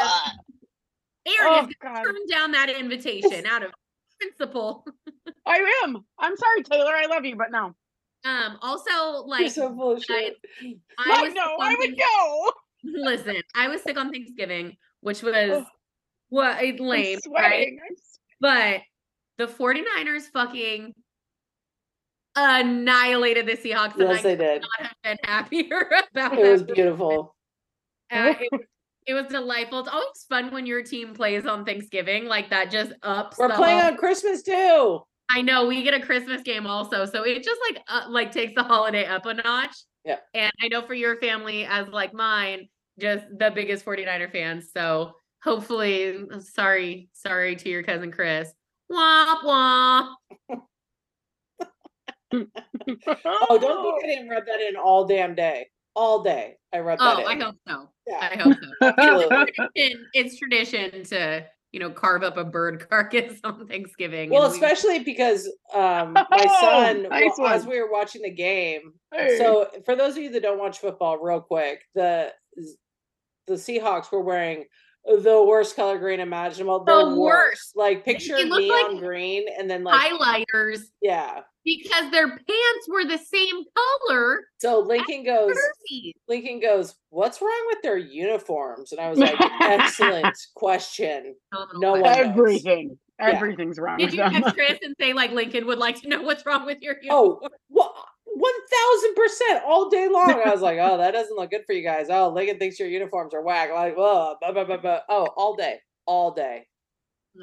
oh 1.41 1.67
is 1.69 1.75
God, 1.81 2.03
turn 2.03 2.15
down 2.29 2.51
that 2.51 2.69
invitation 2.69 3.45
out 3.45 3.63
of 3.63 3.71
principle. 4.19 4.85
I 5.45 5.81
am. 5.85 6.03
I'm 6.19 6.35
sorry, 6.35 6.63
Taylor. 6.63 6.93
I 6.93 7.05
love 7.05 7.23
you, 7.23 7.35
but 7.37 7.51
no. 7.51 7.73
Um, 8.25 8.57
also, 8.61 8.89
You're 8.91 9.27
like 9.27 9.51
so 9.51 9.73
full 9.73 9.93
of 9.93 9.99
I- 9.99 10.01
shit. 10.01 10.35
I 10.99 11.25
I 11.25 11.27
know. 11.29 11.55
I 11.59 11.75
would 11.79 11.97
go. 11.97 12.51
Listen, 12.83 13.35
I 13.55 13.67
was 13.67 13.81
sick 13.83 13.97
on 13.97 14.11
Thanksgiving, 14.11 14.75
which 15.01 15.21
was 15.23 15.35
Ugh. 15.51 15.65
what 16.29 16.57
I'm 16.57 16.77
lame, 16.77 17.15
right? 17.15 17.23
sweating. 17.23 17.79
I'm 17.85 17.93
s- 17.95 18.19
But 18.39 18.81
the 19.37 19.47
49ers 19.47 20.23
fucking 20.33 20.93
annihilated 22.35 23.45
the 23.45 23.53
Seahawks, 23.57 23.93
and 23.99 24.09
Yes, 24.09 24.19
I 24.19 24.21
they 24.21 24.35
could 24.35 24.39
did. 24.39 24.61
not 24.61 24.87
have 24.87 24.95
been 25.03 25.17
happier 25.23 25.91
about 26.11 26.37
It 26.39 26.49
was 26.51 26.63
beautiful. 26.63 27.35
Uh, 28.11 28.33
it, 28.39 28.47
was- 28.51 28.61
it 29.07 29.13
was 29.15 29.25
delightful. 29.27 29.79
It's 29.79 29.89
always 29.89 30.25
fun 30.29 30.51
when 30.51 30.65
your 30.65 30.83
team 30.83 31.13
plays 31.13 31.45
on 31.45 31.65
Thanksgiving, 31.65 32.25
like 32.25 32.49
that 32.51 32.69
just 32.71 32.93
ups. 33.03 33.37
We're 33.37 33.49
playing 33.49 33.79
whole- 33.79 33.91
on 33.91 33.97
Christmas 33.97 34.43
too. 34.43 35.01
I 35.33 35.41
know 35.41 35.65
we 35.67 35.83
get 35.83 35.93
a 35.93 35.99
Christmas 35.99 36.41
game 36.41 36.65
also, 36.67 37.05
so 37.05 37.23
it 37.23 37.43
just 37.43 37.59
like 37.69 37.83
uh, 37.87 38.09
like 38.09 38.31
takes 38.31 38.53
the 38.55 38.63
holiday 38.63 39.05
up 39.05 39.25
a 39.25 39.33
notch. 39.35 39.75
Yeah. 40.05 40.17
And 40.33 40.51
I 40.61 40.67
know 40.67 40.81
for 40.81 40.93
your 40.93 41.17
family, 41.17 41.65
as 41.65 41.87
like 41.87 42.13
mine, 42.13 42.67
just 42.99 43.25
the 43.37 43.51
biggest 43.53 43.85
49er 43.85 44.31
fans. 44.31 44.69
So 44.75 45.13
hopefully, 45.43 46.17
sorry, 46.39 47.09
sorry 47.13 47.55
to 47.57 47.69
your 47.69 47.83
cousin 47.83 48.11
Chris. 48.11 48.51
Wah 48.89 49.37
wah. 49.43 50.09
Oh, 52.33 53.57
don't 53.59 53.83
think 53.83 54.03
I 54.03 54.07
didn't 54.07 54.29
rub 54.29 54.45
that 54.45 54.59
in 54.61 54.75
all 54.75 55.05
damn 55.05 55.35
day. 55.35 55.67
All 55.95 56.23
day. 56.23 56.55
I 56.73 56.79
rubbed 56.79 57.01
that 57.01 57.17
Oh, 57.17 57.21
in. 57.29 57.41
I 57.41 57.43
hope 57.43 57.55
so. 57.67 57.89
Yeah. 58.07 58.17
I 58.21 58.37
hope 58.37 58.55
so. 58.81 58.87
Absolutely. 58.97 59.51
Tradition- 59.53 60.05
it's 60.13 60.37
tradition 60.37 61.03
to 61.05 61.45
you 61.71 61.79
know 61.79 61.89
carve 61.89 62.23
up 62.23 62.37
a 62.37 62.43
bird 62.43 62.85
carcass 62.89 63.39
on 63.43 63.67
Thanksgiving. 63.67 64.29
Well, 64.29 64.49
we- 64.49 64.55
especially 64.55 64.99
because 64.99 65.47
um 65.73 66.13
my 66.13 66.25
Oh, 66.31 66.57
son, 66.61 67.03
nice 67.03 67.31
well, 67.37 67.53
as 67.53 67.65
we 67.65 67.79
were 67.81 67.91
watching 67.91 68.21
the 68.23 68.31
game. 68.31 68.93
Hey. 69.13 69.37
So 69.37 69.69
for 69.85 69.95
those 69.95 70.17
of 70.17 70.23
you 70.23 70.29
that 70.31 70.41
don't 70.43 70.59
watch 70.59 70.79
football, 70.79 71.17
real 71.19 71.41
quick, 71.41 71.83
the 71.95 72.31
the 73.47 73.53
Seahawks 73.53 74.11
were 74.11 74.21
wearing 74.21 74.65
the 75.05 75.43
worst 75.43 75.75
color 75.75 75.97
green 75.97 76.19
imaginable. 76.19 76.83
The, 76.83 76.91
The 76.93 77.05
worst. 77.15 77.17
worst. 77.17 77.71
Like 77.75 78.05
picture 78.05 78.35
neon 78.43 78.93
like 78.93 79.01
green 79.03 79.45
and 79.57 79.69
then 79.69 79.83
like 79.83 80.11
Highlighters 80.11 80.81
yeah. 81.01 81.41
Because 81.63 82.09
their 82.11 82.27
pants 82.27 82.87
were 82.89 83.05
the 83.05 83.19
same 83.19 83.63
color. 84.07 84.39
So 84.59 84.79
Lincoln 84.79 85.23
goes. 85.23 85.53
Jerseys. 85.53 86.13
Lincoln 86.27 86.59
goes. 86.59 86.95
What's 87.09 87.41
wrong 87.41 87.63
with 87.67 87.81
their 87.83 87.97
uniforms? 87.97 88.91
And 88.91 88.99
I 88.99 89.09
was 89.09 89.19
like, 89.19 89.35
excellent 89.61 90.35
question. 90.55 91.35
No 91.75 91.91
one 91.91 92.01
knows. 92.01 92.17
Everything. 92.17 92.97
Yeah. 93.19 93.29
Everything's 93.29 93.77
wrong 93.77 93.99
Did 93.99 94.13
you 94.13 94.17
them. 94.17 94.33
text 94.33 94.53
Chris 94.55 94.79
and 94.81 94.95
say 94.99 95.13
like 95.13 95.31
Lincoln 95.31 95.67
would 95.67 95.77
like 95.77 96.01
to 96.01 96.07
know 96.09 96.23
what's 96.23 96.43
wrong 96.45 96.65
with 96.65 96.79
your 96.81 96.95
oh, 97.11 97.25
uniform? 97.25 97.51
Oh, 97.53 97.57
well, 97.69 98.05
one 98.25 98.53
thousand 98.71 99.15
percent 99.15 99.63
all 99.67 99.89
day 99.89 100.07
long. 100.09 100.41
I 100.43 100.49
was 100.49 100.61
like, 100.61 100.79
oh, 100.81 100.97
that 100.97 101.11
doesn't 101.11 101.35
look 101.37 101.51
good 101.51 101.61
for 101.67 101.73
you 101.73 101.83
guys. 101.83 102.07
Oh, 102.09 102.29
Lincoln 102.29 102.57
thinks 102.57 102.79
your 102.79 102.89
uniforms 102.89 103.33
are 103.35 103.43
whack. 103.43 103.69
Like, 103.71 103.93
oh, 103.97 104.37
blah, 104.41 104.51
blah, 104.51 104.63
blah, 104.63 104.77
blah. 104.77 104.99
oh, 105.09 105.27
all 105.37 105.55
day, 105.55 105.77
all 106.07 106.31
day. 106.33 106.65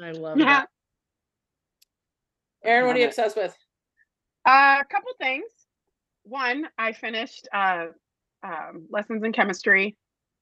I 0.03 0.11
love 0.11 0.37
Yeah. 0.37 0.45
that. 0.45 0.67
Erin, 2.63 2.87
what 2.87 2.95
are 2.97 2.99
you 2.99 3.05
it. 3.05 3.09
obsessed 3.09 3.37
with? 3.37 3.55
A 4.45 4.83
couple 4.89 5.11
things. 5.19 5.45
One, 6.23 6.67
I 6.77 6.91
finished 6.93 7.47
uh, 7.53 7.87
um, 8.43 8.87
lessons 8.89 9.23
in 9.23 9.31
chemistry. 9.33 9.97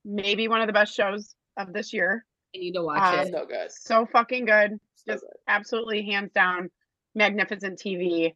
Maybe 0.06 0.48
one 0.48 0.62
of 0.62 0.68
the 0.68 0.74
best 0.74 0.94
shows 0.96 1.36
of 1.58 1.74
this 1.74 1.94
year. 1.94 2.26
I 2.56 2.60
need 2.60 2.74
to 2.74 2.84
watch 2.84 3.02
Um, 3.02 3.28
it. 3.28 3.32
So 3.34 3.46
good. 3.46 3.72
So 3.72 4.06
fucking 4.06 4.46
good. 4.46 4.80
So 4.96 5.14
just 5.14 5.24
good. 5.24 5.32
absolutely 5.48 6.04
hands 6.04 6.32
down 6.34 6.70
magnificent 7.16 7.80
TV. 7.80 8.34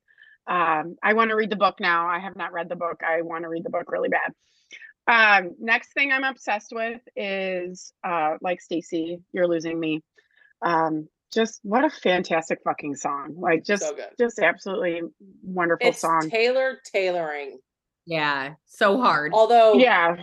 Um, 0.47 0.95
I 1.03 1.13
want 1.13 1.29
to 1.29 1.35
read 1.35 1.49
the 1.49 1.55
book 1.55 1.79
now. 1.79 2.07
I 2.07 2.19
have 2.19 2.35
not 2.35 2.51
read 2.51 2.67
the 2.69 2.75
book. 2.75 3.01
I 3.07 3.21
want 3.21 3.43
to 3.43 3.49
read 3.49 3.63
the 3.63 3.69
book 3.69 3.91
really 3.91 4.09
bad. 4.09 4.33
Um, 5.07 5.55
next 5.59 5.93
thing 5.93 6.11
I'm 6.11 6.23
obsessed 6.23 6.71
with 6.73 7.01
is 7.15 7.93
uh, 8.03 8.37
like 8.41 8.61
Stacy, 8.61 9.19
you're 9.33 9.47
losing 9.47 9.79
me. 9.79 10.03
Um, 10.61 11.07
just 11.33 11.59
what 11.63 11.83
a 11.85 11.89
fantastic 11.89 12.59
fucking 12.63 12.95
song. 12.95 13.35
Like 13.37 13.63
just 13.63 13.83
so 13.83 13.95
just 14.19 14.39
absolutely 14.39 15.01
wonderful 15.43 15.87
It's 15.89 16.01
song. 16.01 16.29
Taylor 16.29 16.79
tailoring. 16.91 17.59
Yeah, 18.05 18.55
so 18.65 18.99
hard. 18.99 19.31
Although 19.33 19.73
yeah. 19.73 20.15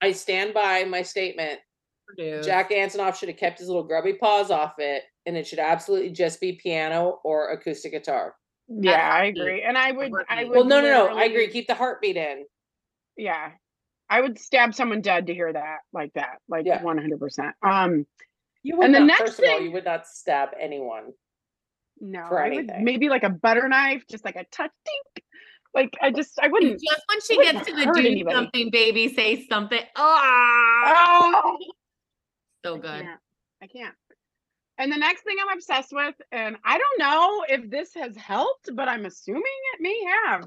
I 0.00 0.12
stand 0.12 0.52
by 0.54 0.84
my 0.84 1.02
statement, 1.02 1.60
Produce. 2.06 2.44
Jack 2.44 2.70
Antonoff 2.70 3.16
should 3.16 3.28
have 3.28 3.38
kept 3.38 3.58
his 3.58 3.68
little 3.68 3.84
grubby 3.84 4.14
paws 4.14 4.50
off 4.50 4.74
it, 4.78 5.04
and 5.26 5.36
it 5.36 5.46
should 5.46 5.58
absolutely 5.60 6.10
just 6.10 6.40
be 6.40 6.52
piano 6.54 7.20
or 7.24 7.50
acoustic 7.50 7.92
guitar. 7.92 8.34
Yeah, 8.68 8.92
I 8.92 8.98
heartbeat. 9.24 9.40
agree. 9.42 9.62
And 9.62 9.78
I 9.78 9.92
would 9.92 10.12
I 10.12 10.34
heartbeat. 10.34 10.48
would 10.50 10.56
Well, 10.56 10.64
no, 10.66 10.80
no, 10.80 11.08
no. 11.08 11.16
I 11.18 11.24
agree. 11.24 11.48
Keep 11.48 11.68
the 11.68 11.74
heartbeat 11.74 12.16
in. 12.16 12.44
yeah 13.16 13.50
i 14.10 14.20
would 14.20 14.38
stab 14.38 14.74
someone 14.74 15.00
dead 15.00 15.26
to 15.28 15.34
hear 15.34 15.50
that 15.52 15.78
like 15.92 16.12
that 16.14 16.36
like 16.48 16.66
Yeah. 16.66 16.82
100% 16.82 17.52
um 17.62 18.06
You 18.62 18.76
would 18.76 18.86
And 18.86 18.94
the 18.94 19.00
not, 19.00 19.06
next 19.06 19.20
first 19.20 19.38
of 19.40 19.44
all, 19.48 19.56
thing- 19.58 19.64
you 19.66 19.72
would 19.72 19.84
not 19.84 20.06
stab 20.06 20.50
anyone. 20.58 21.12
no 22.00 22.26
For 22.28 22.40
I 22.40 22.48
would 22.48 22.58
anything. 22.58 22.84
maybe 22.84 23.08
like 23.08 23.22
a 23.24 23.30
butter 23.30 23.68
knife 23.68 24.04
just 24.10 24.24
like 24.24 24.36
a 24.36 24.44
touch 24.50 24.70
dink 24.84 25.24
like 25.74 25.96
i 26.02 26.10
just 26.10 26.38
i 26.40 26.48
wouldn't 26.48 26.80
Just 26.80 27.02
when 27.08 27.20
she 27.20 27.36
gets 27.42 27.66
to 27.68 27.74
the 27.74 27.84
do 27.94 28.00
anybody. 28.06 28.34
something, 28.36 28.70
baby, 28.70 29.08
say 29.14 29.46
something. 29.46 29.80
Ah, 29.96 31.32
oh 31.34 31.58
so 32.64 32.74
I 32.74 32.78
good. 32.78 33.02
can't. 33.04 33.20
i 33.62 33.66
can't 33.66 33.94
and 34.78 34.90
the 34.92 34.96
next 34.96 35.22
thing 35.22 35.36
i'm 35.40 35.56
obsessed 35.56 35.92
with 35.92 36.14
and 36.32 36.56
i 36.64 36.76
don't 36.78 36.98
know 36.98 37.44
if 37.48 37.70
this 37.70 37.94
has 37.94 38.14
helped 38.16 38.70
but 38.74 38.88
i'm 38.88 39.04
assuming 39.06 39.42
it 39.74 39.80
may 39.80 39.98
have 40.26 40.42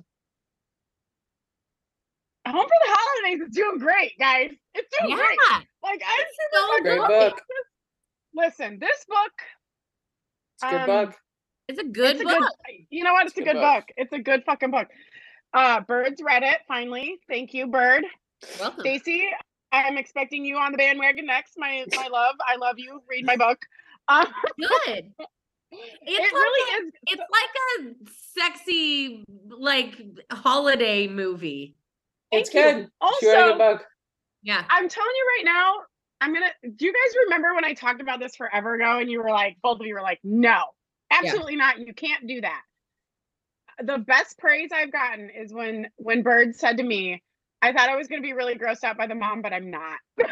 home 2.48 2.68
for 2.72 2.80
the 2.86 2.96
holidays 2.98 3.42
is 3.48 3.56
doing 3.56 3.78
great 3.80 4.14
guys 4.20 4.52
it's 4.74 4.90
doing 5.00 5.12
Yeah, 5.18 5.26
great 5.26 5.40
like 5.84 6.02
i'm 6.06 6.26
so 6.54 6.82
Great 6.84 7.00
book. 7.08 7.42
Listen 8.36 8.78
this 8.80 9.06
book 9.08 9.32
It's 10.56 10.64
a 10.64 10.70
good 10.70 10.80
Um, 10.82 10.86
book. 10.88 11.16
It's 11.68 11.80
a 11.80 11.84
good 11.84 12.12
it's 12.18 12.22
a 12.22 12.24
book. 12.26 12.40
good 12.40 12.86
you 12.90 13.04
know 13.04 13.14
what 13.14 13.26
it's, 13.26 13.32
It's 13.38 13.40
a 13.40 13.42
a 13.42 13.46
good 13.46 13.54
good 13.54 13.62
book. 13.62 13.86
book. 13.88 13.94
it's 13.98 14.14
a 14.14 14.20
good 14.20 14.44
fucking 14.46 14.72
book 14.72 14.88
uh 15.54 15.80
bird's 15.82 16.22
read 16.22 16.44
it 16.44 16.58
finally 16.68 17.18
thank 17.30 17.54
you 17.54 17.68
bird 17.68 18.04
Welcome. 18.60 18.80
stacy 18.82 19.28
i'm 19.72 19.98
expecting 19.98 20.44
you 20.46 20.58
on 20.58 20.72
the 20.72 20.78
bandwagon 20.78 21.26
next 21.26 21.54
my 21.58 21.86
my 21.96 22.08
love 22.08 22.36
i 22.48 22.56
love 22.58 22.78
you 22.78 23.02
read 23.10 23.26
my 23.26 23.36
book 23.38 23.60
um, 24.08 24.28
Good. 24.60 25.12
it 25.72 25.80
It's 26.02 26.20
like 26.20 26.32
really 26.34 26.84
a, 26.84 26.88
is 26.88 26.94
it's 27.08 27.22
like 27.32 27.90
a 27.90 28.40
sexy 28.40 29.24
like 29.50 30.00
holiday 30.32 31.08
movie. 31.08 31.76
It's 32.32 32.54
you. 32.54 32.62
good. 32.62 32.90
She 33.20 33.28
wrote 33.28 33.34
a 33.34 33.36
good 33.36 33.52
Also- 33.52 33.58
book. 33.58 33.86
Yeah. 34.44 34.64
i'm 34.70 34.88
telling 34.88 35.12
you 35.16 35.26
right 35.38 35.46
now 35.46 35.74
i'm 36.26 36.34
gonna 36.34 36.48
do 36.76 36.86
you 36.86 36.92
guys 36.94 37.16
remember 37.26 37.54
when 37.54 37.64
i 37.64 37.74
talked 37.74 38.02
about 38.02 38.20
this 38.20 38.36
forever 38.36 38.74
ago 38.74 38.98
and 39.00 39.12
you 39.12 39.22
were 39.22 39.30
like 39.30 39.56
both 39.62 39.80
of 39.80 39.86
you 39.86 39.94
were 39.94 40.02
like 40.02 40.20
no 40.24 40.64
absolutely 41.12 41.56
not 41.56 41.80
you 41.80 41.94
can't 41.94 42.28
do 42.28 42.42
that 42.42 42.62
the 43.84 44.00
best 44.00 44.38
praise 44.40 44.70
i've 44.74 44.92
gotten 44.92 45.30
is 45.30 45.54
when 45.54 45.88
when 45.98 46.24
bird 46.24 46.56
said 46.56 46.78
to 46.78 46.84
me 46.84 47.22
i 47.62 47.72
thought 47.72 47.90
i 47.90 47.96
was 47.96 48.08
going 48.08 48.22
to 48.22 48.26
be 48.26 48.34
really 48.34 48.56
grossed 48.56 48.84
out 48.84 48.98
by 48.98 49.06
the 49.06 49.16
mom 49.16 49.42
but 49.44 49.54
i'm 49.54 49.70
not 49.70 50.00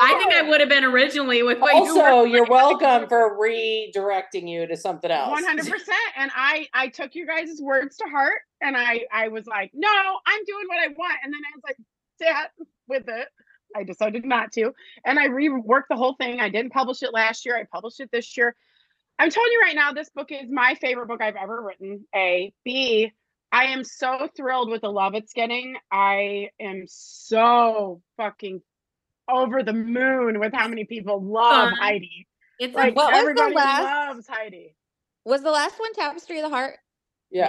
I 0.00 0.18
think 0.18 0.34
I 0.34 0.42
would 0.42 0.60
have 0.60 0.68
been 0.68 0.84
originally 0.84 1.42
with 1.42 1.60
what 1.60 1.74
you 1.74 1.82
Also, 1.82 2.20
were. 2.22 2.26
you're 2.26 2.44
welcome 2.44 3.08
for 3.08 3.38
redirecting 3.38 4.46
you 4.48 4.66
to 4.66 4.76
something 4.76 5.10
else. 5.10 5.30
One 5.30 5.44
hundred 5.44 5.66
percent. 5.66 5.96
And 6.16 6.30
I 6.34 6.66
I 6.74 6.88
took 6.88 7.14
you 7.14 7.26
guys' 7.26 7.58
words 7.60 7.96
to 7.96 8.04
heart, 8.04 8.40
and 8.60 8.76
I 8.76 9.06
I 9.10 9.28
was 9.28 9.46
like, 9.46 9.70
no, 9.74 9.88
I'm 9.88 10.44
doing 10.46 10.66
what 10.68 10.78
I 10.78 10.88
want. 10.88 11.14
And 11.24 11.32
then 11.32 11.40
I 11.40 11.56
was 11.56 11.62
like, 11.64 11.76
sat 12.20 12.50
with 12.86 13.08
it. 13.08 13.28
I 13.76 13.84
decided 13.84 14.24
not 14.24 14.52
to, 14.52 14.72
and 15.04 15.18
I 15.18 15.28
reworked 15.28 15.88
the 15.90 15.96
whole 15.96 16.14
thing. 16.14 16.40
I 16.40 16.48
didn't 16.48 16.72
publish 16.72 17.02
it 17.02 17.12
last 17.12 17.44
year. 17.46 17.56
I 17.56 17.64
published 17.64 18.00
it 18.00 18.10
this 18.10 18.36
year. 18.36 18.54
I'm 19.18 19.30
telling 19.30 19.50
you 19.52 19.60
right 19.60 19.74
now, 19.74 19.92
this 19.92 20.08
book 20.10 20.28
is 20.30 20.50
my 20.50 20.74
favorite 20.80 21.06
book 21.08 21.20
I've 21.20 21.36
ever 21.36 21.62
written. 21.62 22.04
A 22.14 22.52
B. 22.64 23.12
I 23.50 23.64
am 23.66 23.82
so 23.82 24.28
thrilled 24.36 24.70
with 24.70 24.82
the 24.82 24.90
love 24.92 25.14
it's 25.14 25.32
getting. 25.32 25.76
I 25.90 26.50
am 26.60 26.84
so 26.86 28.02
fucking 28.16 28.60
over 29.28 29.62
the 29.62 29.72
moon 29.72 30.38
with 30.38 30.52
how 30.52 30.68
many 30.68 30.84
people 30.84 31.22
love 31.22 31.70
Fun. 31.70 31.76
Heidi. 31.78 32.26
It's 32.58 32.74
Like 32.74 32.94
What 32.96 33.10
was 33.12 33.14
the 33.14 33.18
everybody 33.20 33.54
last- 33.54 33.82
loves 34.14 34.26
Heidi. 34.28 34.74
Was 35.24 35.42
the 35.42 35.50
last 35.50 35.78
one 35.78 35.92
Tapestry 35.94 36.38
of 36.38 36.44
the 36.44 36.48
Heart? 36.56 36.76
Yeah. 37.30 37.46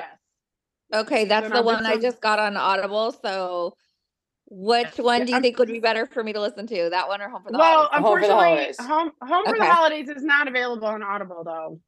Yes. 0.92 1.02
Okay, 1.06 1.26
that's 1.26 1.50
now 1.50 1.58
the 1.58 1.62
one 1.64 1.86
I 1.86 1.98
just 1.98 2.20
got 2.20 2.40
on 2.40 2.58
Audible. 2.58 3.12
So, 3.22 3.76
which 4.50 4.98
one 4.98 5.22
do 5.26 5.28
you 5.30 5.36
I'm- 5.36 5.42
think 5.44 5.58
would 5.60 5.68
be 5.68 5.80
better 5.80 6.06
for 6.06 6.24
me 6.24 6.34
to 6.34 6.42
listen 6.42 6.66
to? 6.68 6.90
That 6.90 7.08
one 7.08 7.22
or 7.22 7.30
Home 7.30 7.44
for 7.44 7.52
the 7.52 7.58
Well, 7.58 7.88
Holidays? 7.92 7.92
Home 7.92 8.02
for 8.22 8.28
the 8.28 8.28
unfortunately, 8.28 8.46
Holidays. 8.50 8.80
home 8.80 9.12
home 9.22 9.46
for 9.46 9.58
the 9.58 9.66
holidays 9.66 10.10
is 10.10 10.24
not 10.24 10.48
available 10.48 10.88
on 10.88 11.04
Audible 11.04 11.44
though. 11.44 11.80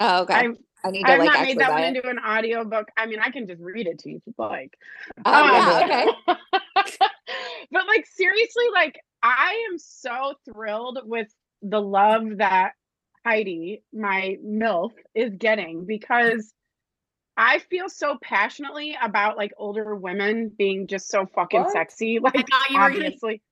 Oh, 0.00 0.22
okay. 0.22 0.34
I'm- 0.34 0.56
I 0.84 0.90
need 0.90 1.04
to 1.04 1.10
I've 1.12 1.18
like 1.18 1.26
not 1.32 1.40
made 1.42 1.58
that 1.58 1.70
one 1.72 1.82
it. 1.82 1.96
into 1.96 2.08
an 2.08 2.18
audio 2.20 2.64
book. 2.64 2.88
I 2.96 3.06
mean, 3.06 3.18
I 3.18 3.30
can 3.30 3.46
just 3.48 3.60
read 3.60 3.86
it 3.88 3.98
to 4.00 4.10
you 4.10 4.16
if 4.18 4.22
you'd 4.26 4.34
like. 4.38 4.76
Oh, 5.24 5.44
yeah, 5.44 6.06
Um, 6.28 6.36
okay. 6.78 6.92
but 7.72 7.86
like 7.88 8.06
seriously, 8.06 8.64
like 8.72 9.00
I 9.22 9.66
am 9.70 9.78
so 9.78 10.34
thrilled 10.44 11.00
with 11.04 11.28
the 11.62 11.80
love 11.80 12.24
that 12.36 12.72
Heidi, 13.24 13.82
my 13.92 14.36
MILF, 14.44 14.92
is 15.14 15.32
getting 15.36 15.86
because 15.86 16.52
I 17.36 17.58
feel 17.58 17.88
so 17.88 18.16
passionately 18.22 18.96
about 19.00 19.36
like 19.36 19.52
older 19.58 19.94
women 19.94 20.50
being 20.56 20.86
just 20.86 21.08
so 21.10 21.26
fucking 21.26 21.60
What? 21.62 21.72
sexy. 21.72 22.18
Like 22.22 22.34
thought 22.48 22.70
you 22.70 22.78
gonna 22.78 22.94
obviously. 22.94 23.42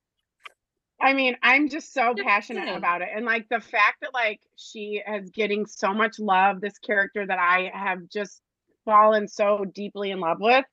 I 1.01 1.13
mean, 1.13 1.37
I'm 1.43 1.69
just 1.69 1.93
so 1.93 2.15
Just 2.15 2.27
passionate 2.27 2.65
saying. 2.65 2.77
about 2.77 3.03
it. 3.03 3.09
And 3.15 3.27
like 3.27 3.49
the 3.51 3.61
fact 3.61 4.01
that 4.01 4.15
like 4.15 4.41
she 4.57 5.03
is 5.07 5.29
getting 5.31 5.67
so 5.67 5.93
much 5.93 6.19
love, 6.19 6.61
this 6.61 6.79
character 6.79 7.27
that 7.27 7.39
I 7.39 7.71
have 7.75 8.09
just 8.09 8.41
fallen 8.85 9.29
so 9.29 9.65
deeply 9.75 10.11
in 10.13 10.21
love 10.21 10.39
with 10.41 10.65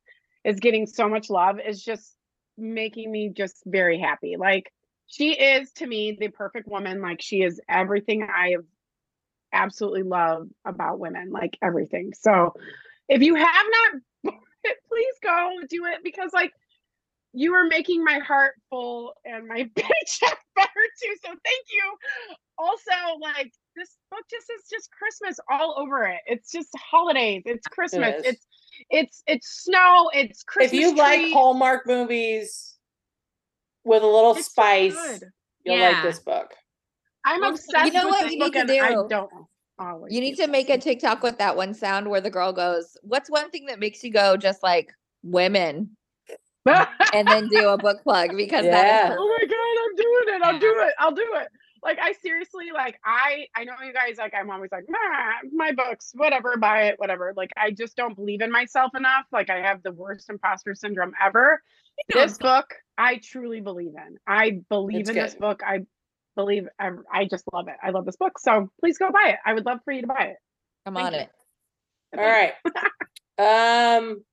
is 0.45 0.59
getting 0.59 0.85
so 0.85 1.09
much 1.09 1.29
love 1.29 1.59
is 1.59 1.83
just 1.83 2.15
making 2.57 3.11
me 3.11 3.33
just 3.35 3.61
very 3.65 3.99
happy. 3.99 4.35
Like 4.37 4.71
she 5.07 5.33
is 5.33 5.71
to 5.73 5.87
me 5.87 6.15
the 6.17 6.29
perfect 6.29 6.67
woman. 6.67 7.01
Like 7.01 7.21
she 7.21 7.41
is 7.41 7.59
everything 7.67 8.23
I 8.23 8.51
have 8.51 8.63
absolutely 9.53 10.03
love 10.03 10.47
about 10.65 10.99
women, 10.99 11.31
like 11.31 11.57
everything. 11.61 12.13
So 12.17 12.53
if 13.11 13.21
you 13.21 13.35
have 13.35 13.45
not 13.93 14.01
bought 14.23 14.41
it, 14.63 14.77
please 14.87 15.13
go 15.21 15.59
do 15.69 15.85
it 15.85 15.99
because 16.03 16.31
like 16.33 16.51
you 17.33 17.53
are 17.53 17.65
making 17.65 18.03
my 18.03 18.19
heart 18.19 18.53
full 18.69 19.13
and 19.25 19.47
my 19.47 19.57
paycheck 19.75 20.37
better 20.55 20.69
too. 21.01 21.15
So 21.23 21.29
thank 21.29 21.65
you. 21.71 21.93
Also, 22.57 23.19
like 23.21 23.51
this 23.75 23.97
book 24.09 24.21
just 24.29 24.49
is 24.49 24.67
just 24.71 24.89
Christmas 24.91 25.39
all 25.51 25.75
over 25.77 26.03
it. 26.05 26.19
It's 26.25 26.51
just 26.51 26.69
holidays. 26.77 27.43
It's 27.45 27.67
Christmas. 27.67 28.15
is. 28.19 28.25
It's 28.25 28.47
it's 28.89 29.23
it's 29.27 29.63
snow. 29.63 30.09
It's 30.13 30.43
Christmas. 30.43 30.73
if 30.73 30.79
you 30.79 30.95
like. 30.95 31.31
Hallmark 31.33 31.85
movies 31.87 32.77
with 33.83 34.03
a 34.03 34.07
little 34.07 34.35
It's 34.35 34.45
spice, 34.47 34.93
good. 34.93 35.23
you'll 35.65 35.79
like 35.79 36.03
this 36.03 36.19
book. 36.19 36.53
I'm 37.25 37.41
Well, 37.41 37.51
obsessed 37.51 37.85
you 37.85 37.91
know 37.93 38.05
with 38.05 38.11
what 38.11 38.23
this 38.23 38.33
you 38.33 38.39
book 38.39 38.53
need 38.53 38.67
to 38.67 38.73
and 38.73 38.81
I 38.85 38.89
do? 38.93 39.07
don't 39.09 39.31
always 39.81 40.13
You 40.13 40.21
need 40.21 40.35
to 40.37 40.47
make 40.47 40.69
a 40.69 40.77
TikTok 40.77 41.23
with 41.23 41.37
that 41.39 41.55
one 41.55 41.73
sound 41.73 42.09
where 42.09 42.21
the 42.21 42.29
girl 42.29 42.53
goes, 42.53 42.97
"What's 43.01 43.29
one 43.29 43.49
thing 43.49 43.65
that 43.65 43.79
makes 43.79 44.03
you 44.03 44.11
go 44.11 44.37
just 44.37 44.63
like 44.63 44.91
women?" 45.23 45.95
and 47.13 47.29
then 47.29 47.47
do 47.47 47.67
a 47.69 47.77
book 47.77 48.03
plug 48.03 48.35
because 48.37 48.65
Yeah. 48.65 48.71
that 48.71 49.11
is 49.11 49.17
Oh 49.17 49.27
my 49.27 49.45
god, 49.47 49.83
I'm 49.83 49.95
doing 49.95 50.35
it. 50.35 50.41
I'll 50.43 50.59
do 50.59 50.79
it. 50.87 50.93
I'll 50.99 51.15
do 51.15 51.27
it. 51.41 51.47
Like 51.83 51.97
I 51.99 52.13
seriously 52.13 52.65
like 52.73 52.99
I 53.03 53.47
I 53.55 53.63
know 53.63 53.73
you 53.83 53.91
guys 53.91 54.17
like 54.17 54.33
I'm 54.35 54.51
always 54.51 54.71
like 54.71 54.83
nah, 54.87 55.49
my 55.51 55.71
books 55.71 56.11
whatever 56.13 56.55
buy 56.57 56.83
it 56.83 56.99
whatever 56.99 57.33
like 57.35 57.49
I 57.57 57.71
just 57.71 57.97
don't 57.97 58.15
believe 58.15 58.41
in 58.41 58.51
myself 58.51 58.91
enough 58.95 59.25
like 59.31 59.49
I 59.49 59.61
have 59.61 59.81
the 59.81 59.91
worst 59.91 60.29
imposter 60.29 60.75
syndrome 60.75 61.13
ever. 61.19 61.59
know, 62.13 62.21
This 62.21 62.37
book 62.37 62.75
I 62.99 63.17
truly 63.17 63.61
believe 63.61 63.93
in. 63.95 64.17
I 64.27 64.61
believe 64.69 65.01
It's 65.01 65.09
in 65.09 65.15
this 65.15 65.33
book. 65.33 65.61
I 65.65 65.85
believe 66.41 66.67
I, 66.79 66.89
I 67.13 67.25
just 67.25 67.45
love 67.53 67.67
it. 67.67 67.75
I 67.83 67.91
love 67.91 68.05
this 68.05 68.17
book. 68.17 68.39
So 68.39 68.69
please 68.79 68.97
go 68.97 69.11
buy 69.11 69.29
it. 69.29 69.39
I 69.45 69.53
would 69.53 69.65
love 69.65 69.79
for 69.85 69.93
you 69.93 70.01
to 70.01 70.07
buy 70.07 70.31
it. 70.31 70.37
I'm 70.85 70.95
Thank 70.95 71.07
on 71.07 71.13
you. 71.13 71.19
it. 71.19 71.29
All 72.17 72.25
right. 72.25 72.53
Um, 73.39 74.23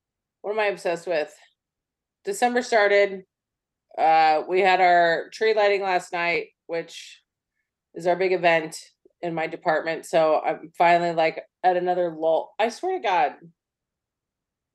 what 0.42 0.52
am 0.52 0.60
I 0.60 0.66
obsessed 0.66 1.06
with? 1.06 1.34
December 2.26 2.60
started. 2.60 3.22
Uh, 3.96 4.42
we 4.46 4.60
had 4.60 4.82
our 4.82 5.30
tree 5.32 5.54
lighting 5.54 5.82
last 5.82 6.12
night, 6.12 6.48
which 6.66 7.22
is 7.94 8.06
our 8.06 8.16
big 8.16 8.32
event 8.32 8.76
in 9.22 9.32
my 9.32 9.46
department. 9.46 10.04
So 10.04 10.42
I'm 10.44 10.72
finally 10.76 11.12
like 11.12 11.42
at 11.64 11.78
another 11.78 12.14
lull. 12.14 12.52
I 12.58 12.68
swear 12.68 12.98
to 12.98 13.02
God, 13.02 13.32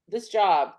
this 0.08 0.30
job 0.30 0.72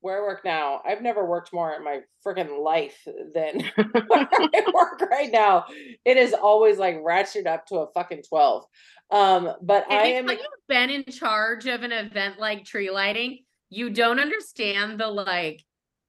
where 0.00 0.18
I 0.18 0.26
work 0.26 0.44
now, 0.44 0.80
I've 0.86 1.02
never 1.02 1.24
worked 1.24 1.52
more 1.52 1.72
in 1.74 1.84
my 1.84 2.00
freaking 2.24 2.62
life 2.62 2.96
than 3.34 3.60
where 4.06 4.06
I 4.32 4.64
work 4.72 5.00
right 5.10 5.30
now. 5.32 5.64
It 6.04 6.16
is 6.16 6.34
always 6.34 6.78
like 6.78 6.96
ratcheted 6.96 7.46
up 7.46 7.66
to 7.66 7.76
a 7.78 7.92
fucking 7.92 8.22
12. 8.28 8.64
Um, 9.10 9.52
but 9.62 9.86
And 9.90 9.98
I 9.98 10.06
it's 10.06 10.18
am 10.18 10.26
when 10.26 10.38
you've 10.38 10.68
been 10.68 10.90
in 10.90 11.04
charge 11.04 11.66
of 11.66 11.82
an 11.82 11.92
event 11.92 12.38
like 12.38 12.64
tree 12.64 12.90
lighting, 12.90 13.40
you 13.70 13.90
don't 13.90 14.20
understand 14.20 15.00
the 15.00 15.08
like 15.08 15.64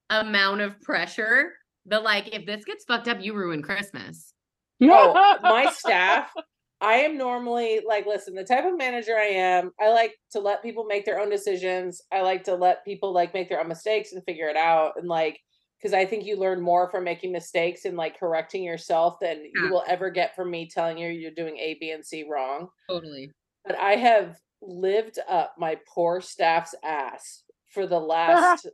amount 0.09 0.61
of 0.61 0.79
pressure. 0.81 1.53
The 1.85 1.99
like, 1.99 2.35
if 2.35 2.45
this 2.45 2.65
gets 2.65 2.85
fucked 2.85 3.07
up, 3.07 3.21
you 3.21 3.33
ruin 3.33 3.61
Christmas. 3.61 4.33
oh, 4.81 5.37
my 5.41 5.71
staff 5.71 6.31
i 6.81 6.95
am 6.95 7.17
normally 7.17 7.81
like 7.87 8.05
listen 8.05 8.35
the 8.35 8.43
type 8.43 8.65
of 8.65 8.77
manager 8.77 9.15
i 9.15 9.25
am 9.25 9.71
i 9.79 9.89
like 9.89 10.15
to 10.31 10.39
let 10.39 10.63
people 10.63 10.85
make 10.85 11.05
their 11.05 11.19
own 11.19 11.29
decisions. 11.29 12.01
I 12.11 12.21
like 12.21 12.43
to 12.45 12.55
let 12.55 12.85
people 12.85 13.13
like 13.13 13.33
make 13.33 13.49
their 13.49 13.59
own 13.59 13.67
mistakes 13.67 14.13
and 14.13 14.23
figure 14.23 14.47
it 14.47 14.55
out 14.55 14.93
and 14.97 15.07
like 15.07 15.39
because 15.79 15.93
i 15.93 16.05
think 16.05 16.25
you 16.25 16.37
learn 16.37 16.61
more 16.61 16.89
from 16.89 17.03
making 17.03 17.31
mistakes 17.31 17.85
and 17.85 17.97
like 17.97 18.19
correcting 18.19 18.63
yourself 18.63 19.17
than 19.21 19.43
you 19.53 19.69
will 19.69 19.83
ever 19.87 20.09
get 20.09 20.35
from 20.35 20.51
me 20.51 20.69
telling 20.69 20.97
you 20.97 21.09
you're 21.09 21.31
doing 21.31 21.57
a 21.57 21.77
b 21.79 21.91
and 21.91 22.05
c 22.05 22.25
wrong. 22.29 22.67
Totally. 22.89 23.31
but 23.65 23.77
i 23.77 23.95
have 23.95 24.37
lived 24.61 25.19
up 25.29 25.55
my 25.57 25.77
poor 25.87 26.21
staff's 26.21 26.75
ass 26.83 27.43
for 27.73 27.87
the 27.87 27.99
last 27.99 28.67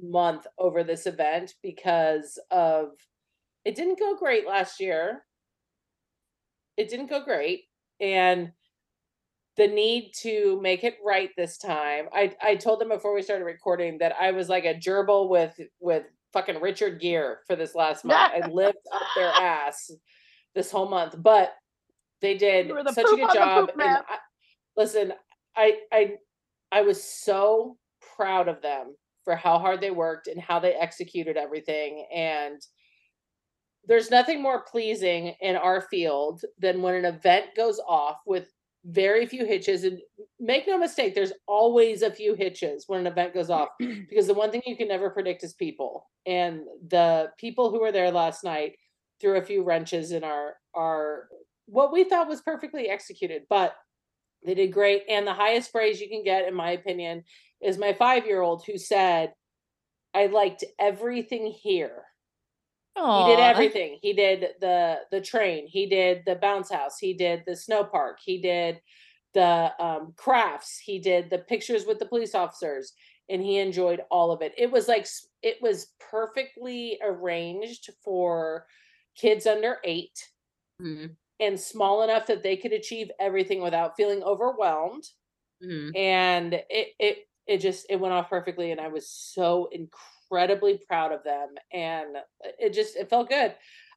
month 0.00 0.46
over 0.58 0.84
this 0.84 1.06
event 1.06 1.54
because 1.62 2.38
of 2.50 2.90
it 3.64 3.74
didn't 3.74 3.98
go 3.98 4.16
great 4.16 4.46
last 4.46 4.80
year 4.80 5.24
it 6.76 6.88
didn't 6.88 7.10
go 7.10 7.24
great 7.24 7.64
and 8.00 8.52
the 9.56 9.68
need 9.68 10.12
to 10.22 10.60
make 10.60 10.84
it 10.84 10.96
right 11.04 11.30
this 11.36 11.58
time 11.58 12.06
i 12.12 12.34
i 12.42 12.54
told 12.54 12.80
them 12.80 12.88
before 12.88 13.14
we 13.14 13.22
started 13.22 13.44
recording 13.44 13.98
that 13.98 14.14
i 14.20 14.30
was 14.30 14.48
like 14.48 14.64
a 14.64 14.74
gerbil 14.74 15.28
with 15.28 15.58
with 15.80 16.04
fucking 16.32 16.60
Richard 16.60 17.00
Gere 17.00 17.36
for 17.46 17.54
this 17.54 17.74
last 17.74 18.04
month 18.04 18.32
i 18.34 18.48
lived 18.52 18.78
up 18.92 19.02
their 19.16 19.28
ass 19.28 19.90
this 20.54 20.70
whole 20.70 20.88
month 20.88 21.14
but 21.18 21.52
they 22.20 22.36
did 22.36 22.68
the 22.68 22.92
such 22.92 23.06
a 23.12 23.16
good 23.16 23.32
job 23.32 23.70
and. 23.74 23.82
I, 23.82 24.18
listen 24.76 25.12
i 25.56 25.78
i 25.92 26.14
i 26.72 26.82
was 26.82 27.02
so 27.02 27.76
proud 28.16 28.48
of 28.48 28.60
them 28.62 28.96
for 29.24 29.36
how 29.36 29.58
hard 29.58 29.80
they 29.80 29.90
worked 29.90 30.26
and 30.26 30.40
how 30.40 30.58
they 30.58 30.74
executed 30.74 31.36
everything 31.36 32.06
and 32.12 32.60
there's 33.86 34.10
nothing 34.10 34.42
more 34.42 34.62
pleasing 34.62 35.34
in 35.40 35.56
our 35.56 35.82
field 35.82 36.42
than 36.58 36.82
when 36.82 36.94
an 36.94 37.04
event 37.04 37.46
goes 37.56 37.80
off 37.86 38.18
with 38.26 38.48
very 38.86 39.24
few 39.26 39.46
hitches 39.46 39.84
and 39.84 39.98
make 40.38 40.66
no 40.66 40.76
mistake 40.76 41.14
there's 41.14 41.32
always 41.48 42.02
a 42.02 42.10
few 42.10 42.34
hitches 42.34 42.84
when 42.86 43.00
an 43.00 43.06
event 43.06 43.32
goes 43.32 43.48
off 43.48 43.68
because 43.78 44.26
the 44.26 44.34
one 44.34 44.50
thing 44.50 44.62
you 44.66 44.76
can 44.76 44.88
never 44.88 45.08
predict 45.08 45.42
is 45.42 45.54
people 45.54 46.10
and 46.26 46.60
the 46.88 47.30
people 47.38 47.70
who 47.70 47.80
were 47.80 47.92
there 47.92 48.10
last 48.10 48.44
night 48.44 48.76
threw 49.20 49.38
a 49.38 49.44
few 49.44 49.62
wrenches 49.62 50.12
in 50.12 50.22
our 50.22 50.56
our 50.74 51.28
what 51.66 51.92
we 51.92 52.04
thought 52.04 52.28
was 52.28 52.42
perfectly 52.42 52.90
executed 52.90 53.42
but 53.48 53.74
they 54.44 54.54
did 54.54 54.70
great 54.70 55.02
and 55.08 55.26
the 55.26 55.32
highest 55.32 55.72
praise 55.72 55.98
you 55.98 56.08
can 56.08 56.22
get 56.22 56.46
in 56.46 56.54
my 56.54 56.72
opinion 56.72 57.24
is 57.62 57.78
my 57.78 57.94
5 57.94 58.26
year 58.26 58.42
old 58.42 58.64
who 58.66 58.76
said 58.76 59.32
i 60.12 60.26
liked 60.26 60.62
everything 60.78 61.46
here 61.46 62.04
he 63.08 63.24
did 63.24 63.38
everything. 63.40 63.98
He 64.02 64.12
did 64.12 64.54
the 64.60 65.00
the 65.10 65.20
train. 65.20 65.66
He 65.66 65.86
did 65.86 66.24
the 66.26 66.36
bounce 66.36 66.70
house. 66.70 66.98
He 66.98 67.14
did 67.14 67.44
the 67.46 67.56
snow 67.56 67.84
park. 67.84 68.18
He 68.24 68.40
did 68.40 68.80
the 69.34 69.72
um, 69.82 70.14
crafts. 70.16 70.78
He 70.78 70.98
did 70.98 71.30
the 71.30 71.38
pictures 71.38 71.86
with 71.86 71.98
the 71.98 72.06
police 72.06 72.34
officers, 72.34 72.92
and 73.28 73.42
he 73.42 73.58
enjoyed 73.58 74.02
all 74.10 74.32
of 74.32 74.42
it. 74.42 74.52
It 74.56 74.70
was 74.70 74.88
like 74.88 75.06
it 75.42 75.60
was 75.62 75.94
perfectly 76.00 76.98
arranged 77.02 77.90
for 78.02 78.66
kids 79.16 79.46
under 79.46 79.78
eight 79.84 80.18
Mhm, 80.78 81.16
and 81.40 81.58
small 81.58 82.02
enough 82.02 82.26
that 82.26 82.42
they 82.42 82.56
could 82.56 82.72
achieve 82.72 83.10
everything 83.18 83.60
without 83.60 83.96
feeling 83.96 84.22
overwhelmed 84.22 85.04
mhm. 85.60 85.94
and 85.94 86.54
it 86.54 86.90
it 87.00 87.18
it 87.46 87.58
just 87.58 87.86
it 87.90 87.96
went 88.00 88.14
off 88.14 88.30
perfectly 88.30 88.72
and 88.72 88.80
i 88.80 88.88
was 88.88 89.10
so 89.10 89.68
incredibly 89.72 90.13
proud 90.88 91.12
of 91.12 91.22
them 91.24 91.48
and 91.72 92.16
uh, 92.16 92.48
it 92.58 92.72
just 92.72 92.96
it 92.96 93.08
felt 93.08 93.28
good 93.28 93.54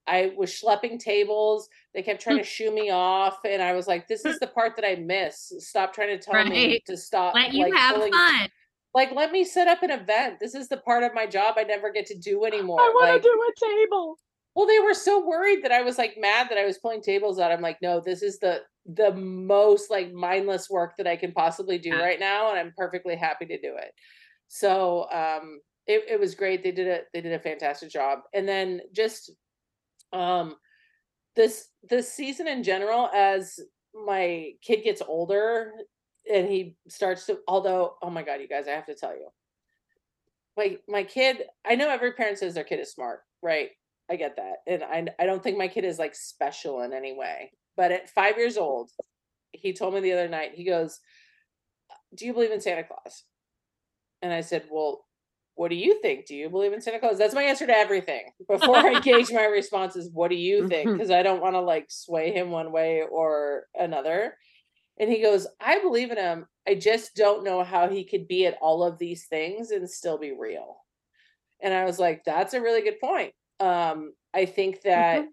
i 0.08 0.32
was 0.38 0.50
schlepping 0.50 1.00
tables 1.00 1.70
they 1.94 2.02
kept 2.02 2.22
trying 2.22 2.38
hmm. 2.38 2.44
to 2.44 2.48
shoo 2.48 2.74
me 2.74 2.90
off 2.90 3.40
and 3.46 3.62
i 3.62 3.74
was 3.74 3.88
like 3.88 4.08
this 4.08 4.26
is 4.26 4.36
hmm. 4.36 4.40
the 4.42 4.48
part 4.48 4.76
that 4.76 4.86
i 4.86 4.96
miss 4.96 5.52
stop 5.60 5.94
trying 5.94 6.18
to 6.18 6.24
tell 6.24 6.46
me 6.46 6.80
to 6.86 6.98
stop 6.98 7.34
Let 7.34 7.54
you 7.54 7.66
like, 7.66 7.76
have 7.76 7.96
pulling- 7.96 8.14
fun. 8.14 8.50
like 8.94 9.12
let 9.12 9.32
me 9.32 9.44
set 9.44 9.68
up 9.68 9.84
an 9.84 9.92
event 9.92 10.40
this 10.40 10.56
is 10.56 10.68
the 10.68 10.78
part 10.78 11.04
of 11.04 11.14
my 11.14 11.26
job 11.26 11.56
i 11.58 11.64
never 11.64 11.92
get 11.92 12.06
to 12.08 12.18
do 12.18 12.46
anymore 12.46 12.80
I 12.80 12.90
want 12.90 13.08
to 13.08 13.14
like 13.14 13.24
do 13.24 13.30
a 13.30 13.74
table. 13.74 14.18
well, 14.56 14.66
they 14.66 14.80
were 14.80 14.96
so 14.96 15.24
worried 15.24 15.64
that 15.64 15.72
I 15.72 15.84
was 15.84 16.00
like 16.00 16.18
mad 16.18 16.48
that 16.50 16.58
I 16.58 16.66
was 16.66 16.80
pulling 16.80 17.04
tables 17.04 17.38
out. 17.38 17.52
I'm 17.52 17.62
like, 17.62 17.78
no, 17.80 18.02
this 18.04 18.24
is 18.24 18.40
the 18.40 18.62
the 18.88 19.14
most 19.14 19.92
like 19.92 20.12
mindless 20.14 20.68
work 20.68 20.94
that 20.98 21.06
I 21.06 21.16
can 21.16 21.32
possibly 21.32 21.78
do 21.78 21.94
right 21.94 22.20
now, 22.20 22.50
and 22.50 22.60
I'm 22.60 22.74
perfectly 22.76 23.16
happy 23.16 23.46
to 23.46 23.62
do 23.62 23.76
it. 23.78 23.92
So 24.48 25.08
um 25.12 25.60
it, 25.88 26.04
it 26.10 26.20
was 26.20 26.36
great. 26.36 26.64
They 26.64 26.72
did 26.72 26.88
a 26.88 27.00
they 27.14 27.22
did 27.22 27.34
a 27.34 27.40
fantastic 27.40 27.90
job. 27.90 28.20
And 28.34 28.48
then 28.48 28.82
just 28.94 29.32
um 30.14 30.56
this 31.36 31.70
this 31.90 32.12
season 32.12 32.48
in 32.48 32.64
general, 32.64 33.10
as 33.14 33.60
my 33.94 34.52
kid 34.62 34.84
gets 34.84 35.02
older 35.02 35.72
and 36.32 36.48
he 36.48 36.76
starts 36.90 37.26
to 37.28 37.40
although, 37.48 37.96
oh 38.02 38.10
my 38.10 38.24
god, 38.24 38.42
you 38.42 38.48
guys, 38.48 38.68
I 38.68 38.72
have 38.72 38.86
to 38.88 38.96
tell 38.96 39.16
you. 39.16 39.30
My 40.58 40.78
my 40.90 41.04
kid, 41.04 41.44
I 41.66 41.76
know 41.76 41.90
every 41.90 42.14
parent 42.14 42.40
says 42.40 42.54
their 42.54 42.64
kid 42.64 42.80
is 42.80 42.92
smart, 42.92 43.22
right? 43.42 43.70
I 44.10 44.18
get 44.18 44.36
that. 44.36 44.58
And 44.68 44.84
I 44.84 45.24
I 45.24 45.26
don't 45.26 45.42
think 45.42 45.58
my 45.58 45.68
kid 45.70 45.86
is 45.86 46.00
like 46.00 46.16
special 46.16 46.82
in 46.82 46.92
any 46.94 47.16
way. 47.16 47.52
But 47.78 47.92
at 47.92 48.10
5 48.10 48.38
years 48.38 48.58
old, 48.58 48.90
he 49.52 49.72
told 49.72 49.94
me 49.94 50.00
the 50.00 50.14
other 50.14 50.28
night, 50.28 50.54
he 50.56 50.64
goes, 50.64 51.00
"Do 52.16 52.26
you 52.26 52.34
believe 52.34 52.52
in 52.52 52.60
Santa 52.60 52.84
Claus?" 52.84 53.24
And 54.22 54.34
I 54.34 54.42
said, 54.42 54.66
"Well, 54.72 55.07
what 55.58 55.70
do 55.70 55.76
you 55.76 56.02
think? 56.02 56.26
Do 56.26 56.36
you 56.36 56.50
believe 56.50 56.74
in 56.74 56.82
Santa 56.82 57.00
Claus?" 57.00 57.18
That's 57.18 57.36
my 57.36 57.44
answer 57.44 57.68
to 57.68 57.76
everything. 57.76 58.32
Before 58.48 58.78
I 58.78 59.00
gauge 59.00 59.32
my 59.32 59.46
response 59.46 59.96
is, 59.96 60.10
"What 60.14 60.30
do 60.30 60.36
you 60.36 60.68
think?" 60.70 60.92
because 60.92 61.12
I 61.12 61.24
don't 61.24 61.42
want 61.42 61.56
to 61.56 61.62
like 61.62 61.86
sway 61.90 62.32
him 62.32 62.52
one 62.52 62.72
way 62.72 63.04
or 63.10 63.66
another. 63.76 64.38
And 65.00 65.10
he 65.10 65.22
goes, 65.22 65.48
"I 65.60 65.80
believe 65.80 66.12
in 66.12 66.18
him. 66.18 66.48
I 66.68 66.76
just 66.76 67.16
don't 67.16 67.44
know 67.44 67.64
how 67.64 67.90
he 67.90 68.04
could 68.04 68.28
be 68.28 68.46
at 68.46 68.58
all 68.62 68.84
of 68.84 68.98
these 68.98 69.28
things 69.28 69.72
and 69.72 69.90
still 69.90 70.18
be 70.18 70.32
real." 70.32 70.78
And 71.62 71.74
I 71.74 71.86
was 71.86 72.00
like, 72.00 72.24
"That's 72.26 72.54
a 72.54 72.62
really 72.62 72.82
good 72.82 73.00
point." 73.00 73.34
Um, 73.60 74.14
I 74.34 74.46
think 74.46 74.82
that 74.84 75.26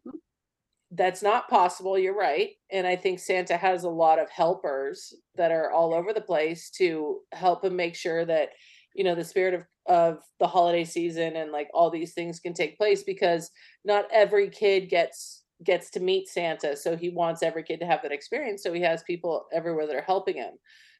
that's 0.95 1.23
not 1.23 1.49
possible. 1.49 1.99
You're 1.99 2.17
right. 2.17 2.51
And 2.71 2.87
I 2.87 2.97
think 2.97 3.19
Santa 3.19 3.57
has 3.57 3.85
a 3.85 3.91
lot 3.91 4.19
of 4.19 4.31
helpers 4.31 5.13
that 5.35 5.51
are 5.51 5.71
all 5.71 5.93
over 5.93 6.13
the 6.13 6.21
place 6.21 6.71
to 6.79 7.21
help 7.33 7.65
him 7.65 7.75
make 7.75 7.95
sure 7.95 8.25
that, 8.25 8.51
you 8.95 9.03
know, 9.05 9.15
the 9.15 9.25
spirit 9.25 9.55
of, 9.55 9.65
of 9.87 10.19
the 10.41 10.47
holiday 10.47 10.85
season 10.85 11.37
and 11.37 11.53
like 11.53 11.69
all 11.75 11.91
these 11.91 12.15
things 12.15 12.41
can 12.41 12.55
take 12.55 12.79
place 12.79 13.03
because 13.03 13.51
not 13.85 14.07
every 14.13 14.49
kid 14.49 14.89
gets 14.89 15.43
gets 15.63 15.91
to 15.91 16.01
meet 16.01 16.29
Santa. 16.29 16.77
So 16.77 16.97
he 16.97 17.11
wants 17.11 17.43
every 17.43 17.63
kid 17.63 17.81
to 17.81 17.87
have 17.87 18.03
that 18.03 18.13
experience. 18.13 18.63
So 18.63 18.73
he 18.73 18.81
has 18.83 19.03
people 19.03 19.47
everywhere 19.53 19.87
that 19.87 19.97
are 19.97 20.03
helping 20.03 20.37
him. 20.37 20.55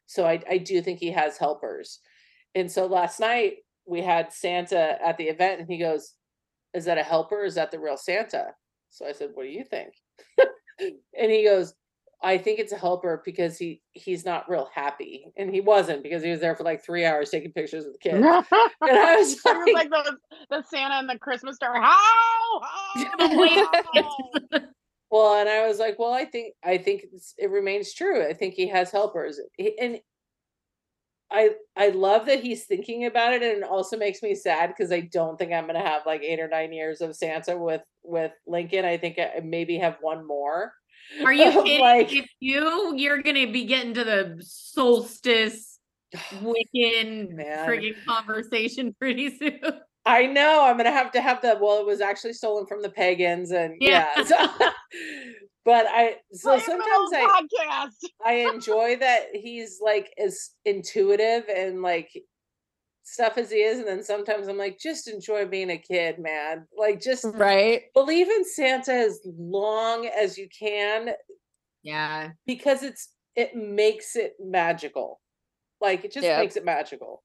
So 0.05 0.25
I, 0.25 0.41
I 0.49 0.57
do 0.57 0.81
think 0.81 0.99
he 0.99 1.11
has 1.11 1.37
helpers. 1.37 1.99
And 2.53 2.71
so 2.71 2.85
last 2.85 3.19
night 3.19 3.57
we 3.85 4.01
had 4.01 4.31
Santa 4.31 4.97
at 5.05 5.17
the 5.17 5.25
event 5.25 5.59
and 5.59 5.69
he 5.69 5.77
goes, 5.77 6.13
Is 6.73 6.85
that 6.85 6.97
a 6.97 7.03
helper? 7.03 7.43
Is 7.43 7.55
that 7.55 7.71
the 7.71 7.79
real 7.79 7.97
Santa? 7.97 8.47
So 8.89 9.05
I 9.07 9.11
said, 9.11 9.31
What 9.33 9.43
do 9.43 9.49
you 9.49 9.63
think? 9.63 9.93
and 10.79 11.31
he 11.31 11.43
goes, 11.43 11.73
I 12.25 12.39
think 12.39 12.59
it's 12.59 12.71
a 12.71 12.77
helper 12.77 13.21
because 13.23 13.57
he 13.59 13.83
he's 13.93 14.25
not 14.25 14.49
real 14.49 14.67
happy, 14.73 15.27
and 15.37 15.53
he 15.53 15.61
wasn't 15.61 16.01
because 16.01 16.23
he 16.23 16.31
was 16.31 16.39
there 16.39 16.55
for 16.55 16.63
like 16.63 16.83
three 16.83 17.05
hours 17.05 17.29
taking 17.29 17.51
pictures 17.51 17.85
of 17.85 17.93
the 17.93 17.99
kids. 18.01 18.15
And 18.15 18.97
I 18.97 19.15
was 19.15 19.33
It 19.33 19.39
was 19.45 19.73
like, 19.73 19.91
like 19.91 20.05
the, 20.05 20.17
the 20.49 20.63
Santa 20.63 20.95
and 20.95 21.07
the 21.07 21.19
Christmas 21.19 21.55
star. 21.57 21.79
How? 21.79 22.61
How? 22.61 23.17
well, 25.11 25.39
and 25.39 25.47
I 25.47 25.67
was 25.67 25.77
like, 25.77 25.99
well, 25.99 26.13
I 26.13 26.25
think 26.25 26.55
I 26.63 26.79
think 26.79 27.03
it's, 27.13 27.35
it 27.37 27.51
remains 27.51 27.93
true. 27.93 28.27
I 28.27 28.33
think 28.33 28.55
he 28.55 28.67
has 28.69 28.89
helpers, 28.89 29.39
He- 29.57 29.77
and 29.79 29.99
I 31.31 31.51
I 31.75 31.89
love 31.89 32.25
that 32.25 32.39
he's 32.41 32.65
thinking 32.65 33.05
about 33.05 33.33
it, 33.33 33.43
and 33.43 33.63
it 33.63 33.69
also 33.69 33.97
makes 33.97 34.23
me 34.23 34.33
sad 34.33 34.69
because 34.69 34.91
I 34.91 35.01
don't 35.01 35.37
think 35.37 35.53
I'm 35.53 35.67
gonna 35.67 35.79
have 35.79 36.07
like 36.07 36.23
eight 36.23 36.39
or 36.39 36.47
nine 36.47 36.73
years 36.73 37.01
of 37.01 37.15
Santa 37.15 37.55
with 37.55 37.81
with 38.03 38.31
Lincoln. 38.47 38.83
I 38.85 38.97
think 38.97 39.19
I 39.19 39.41
maybe 39.43 39.77
have 39.77 39.97
one 40.01 40.25
more. 40.25 40.73
Are 41.23 41.33
you 41.33 41.51
kidding? 41.63 41.81
Like- 41.81 42.13
if 42.13 42.27
you, 42.39 42.93
you're 42.95 43.21
gonna 43.21 43.51
be 43.51 43.65
getting 43.65 43.93
to 43.95 44.03
the 44.03 44.37
solstice 44.41 45.79
Wiccan 46.15 47.31
Man. 47.31 47.67
friggin' 47.67 47.95
conversation 48.05 48.93
pretty 48.99 49.35
soon. 49.37 49.59
I 50.05 50.27
know 50.27 50.63
I'm 50.63 50.77
gonna 50.77 50.91
have 50.91 51.11
to 51.13 51.21
have 51.21 51.41
the 51.41 51.57
well, 51.59 51.79
it 51.79 51.85
was 51.85 51.99
actually 52.01 52.33
stolen 52.33 52.67
from 52.67 52.81
the 52.81 52.89
pagans, 52.89 53.51
and 53.51 53.75
yeah. 53.79 54.07
Yeah. 54.17 54.23
so- 54.25 54.69
but 55.65 55.87
I 55.89 56.17
so 56.31 56.53
it 56.53 56.61
sometimes 56.61 57.11
I 57.11 57.43
podcast. 57.43 58.09
I 58.23 58.33
enjoy 58.53 58.97
that 58.97 59.29
he's 59.33 59.79
like 59.83 60.13
as 60.23 60.51
intuitive 60.63 61.45
and 61.49 61.81
like 61.81 62.11
stuff 63.05 63.37
as 63.37 63.51
he 63.51 63.57
is, 63.57 63.79
and 63.79 63.87
then 63.87 64.03
sometimes 64.03 64.47
I'm 64.47 64.57
like, 64.57 64.79
just 64.79 65.07
enjoy 65.07 65.45
being 65.45 65.69
a 65.69 65.77
kid, 65.77 66.19
man. 66.19 66.67
Like 66.77 66.99
just 67.01 67.23
right? 67.35 67.83
believe 67.93 68.29
in 68.29 68.43
Santa 68.43 68.91
as 68.93 69.19
long 69.37 70.07
as 70.07 70.37
you 70.37 70.47
can 70.57 71.11
Yeah. 71.83 72.31
because 72.45 72.83
it's 72.83 73.09
it 73.35 73.55
makes 73.55 74.15
it 74.15 74.33
magical. 74.39 75.21
Like 75.81 76.03
it 76.05 76.11
just 76.11 76.23
Yep. 76.25 76.39
makes 76.39 76.55
it 76.55 76.65
magical. 76.65 77.23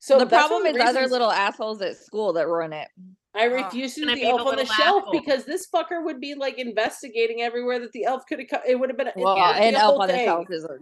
So 0.00 0.18
the 0.18 0.26
problem 0.26 0.66
of 0.66 0.76
is 0.76 0.82
other 0.82 1.00
reasons- 1.00 1.12
little 1.12 1.30
assholes 1.32 1.80
at 1.82 1.96
school 1.96 2.32
that 2.34 2.46
ruin 2.46 2.72
it. 2.72 2.88
I 3.34 3.48
Oh, 3.48 3.50
refuse 3.50 3.94
to 3.94 4.00
gonna 4.02 4.14
the 4.14 4.20
be 4.20 4.26
elf 4.28 4.42
on 4.42 4.56
the 4.56 4.64
shelf 4.66 5.02
asshole. 5.08 5.12
because 5.12 5.44
this 5.44 5.66
fucker 5.68 6.04
would 6.04 6.20
be 6.20 6.34
like 6.34 6.58
investigating 6.58 7.42
everywhere 7.42 7.78
that 7.80 7.92
the 7.92 8.04
elf 8.04 8.24
could 8.26 8.38
have. 8.38 8.48
Come. 8.48 8.60
It 8.66 8.76
would 8.78 8.90
have 8.90 8.96
been. 8.96 9.08
it 9.08 9.14
Well, 9.16 9.34
would 9.34 9.54
be 9.60 9.66
and 9.66 9.76
Elf 9.76 9.92
whole 9.92 10.02
on 10.02 10.08
the. 10.08 10.14
Shelf 10.14 10.46
is 10.50 10.64
a 10.64 10.78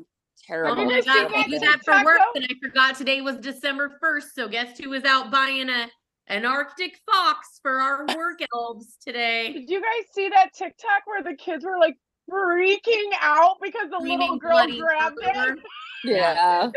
Oh 0.50 0.74
my 0.74 1.00
god, 1.00 1.04
see 1.04 1.10
I 1.34 1.44
do 1.48 1.58
that 1.60 1.80
for 1.84 2.04
work, 2.04 2.20
and 2.34 2.44
I 2.44 2.54
forgot 2.62 2.96
today 2.96 3.20
was 3.20 3.36
December 3.38 3.96
first. 4.00 4.34
So 4.34 4.48
guess 4.48 4.78
who 4.78 4.90
was 4.90 5.04
out 5.04 5.30
buying 5.30 5.68
a 5.70 5.88
an 6.28 6.44
Arctic 6.44 6.98
fox 7.10 7.60
for 7.62 7.80
our 7.80 8.06
work 8.16 8.40
elves 8.54 8.96
today? 9.04 9.52
Did 9.52 9.70
you 9.70 9.80
guys 9.80 10.04
see 10.12 10.28
that 10.28 10.50
TikTok 10.54 11.02
where 11.06 11.22
the 11.22 11.34
kids 11.34 11.64
were 11.64 11.78
like 11.78 11.96
freaking 12.30 13.10
out 13.20 13.56
because 13.62 13.90
the 13.90 13.98
little 13.98 14.38
girl 14.38 14.66
grabbed 14.66 15.16
murder. 15.22 15.54
it? 15.54 15.58
Yeah, 16.06 16.64
Like, 16.64 16.74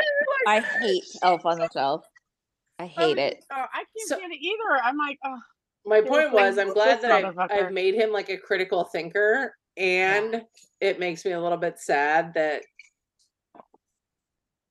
I 0.48 0.60
hate 0.80 1.04
Elf 1.22 1.46
on 1.46 1.58
the 1.60 1.68
Shelf. 1.74 2.06
I 2.80 2.84
I 2.84 2.88
hate 2.88 3.18
was- 3.18 3.26
it. 3.34 3.44
Oh, 3.52 3.56
I 3.74 3.78
can't 3.80 3.88
So- 4.08 4.16
stand 4.18 4.32
it 4.32 4.40
either. 4.42 4.82
I'm 4.82 4.98
like, 4.98 5.18
oh, 5.26 5.38
My 5.86 6.00
point 6.00 6.32
was, 6.32 6.58
I'm 6.58 6.72
glad 6.74 7.02
that 7.02 7.12
I've. 7.12 7.38
I've 7.38 7.74
made 7.74 7.94
him 7.96 8.14
like 8.14 8.30
a 8.30 8.38
critical 8.38 8.86
thinker, 8.86 9.54
and 9.76 10.44
it 10.80 11.00
makes 11.02 11.26
me 11.26 11.32
a 11.34 11.42
little 11.42 11.58
bit 11.58 11.78
sad 11.78 12.34
that 12.36 12.64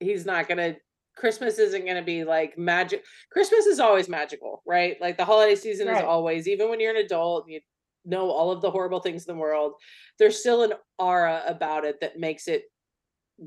he's 0.00 0.26
not 0.26 0.48
gonna. 0.48 0.76
Christmas 1.16 1.58
isn't 1.58 1.86
gonna 1.86 2.02
be 2.02 2.24
like 2.24 2.58
magic. 2.58 3.04
Christmas 3.30 3.66
is 3.66 3.80
always 3.80 4.08
magical, 4.08 4.62
right? 4.66 4.96
Like 5.00 5.16
the 5.16 5.24
holiday 5.24 5.54
season 5.54 5.88
is 5.88 6.02
always, 6.02 6.46
even 6.46 6.68
when 6.68 6.78
you're 6.78 6.94
an 6.94 7.04
adult, 7.04 7.48
you 7.48 7.60
know 8.04 8.30
all 8.30 8.50
of 8.50 8.62
the 8.62 8.70
horrible 8.70 9.00
things 9.00 9.26
in 9.26 9.34
the 9.34 9.40
world. 9.40 9.74
There's 10.18 10.38
still 10.38 10.62
an 10.62 10.72
aura 10.98 11.42
about 11.46 11.84
it 11.84 12.00
that 12.00 12.18
makes 12.18 12.48
it 12.48 12.64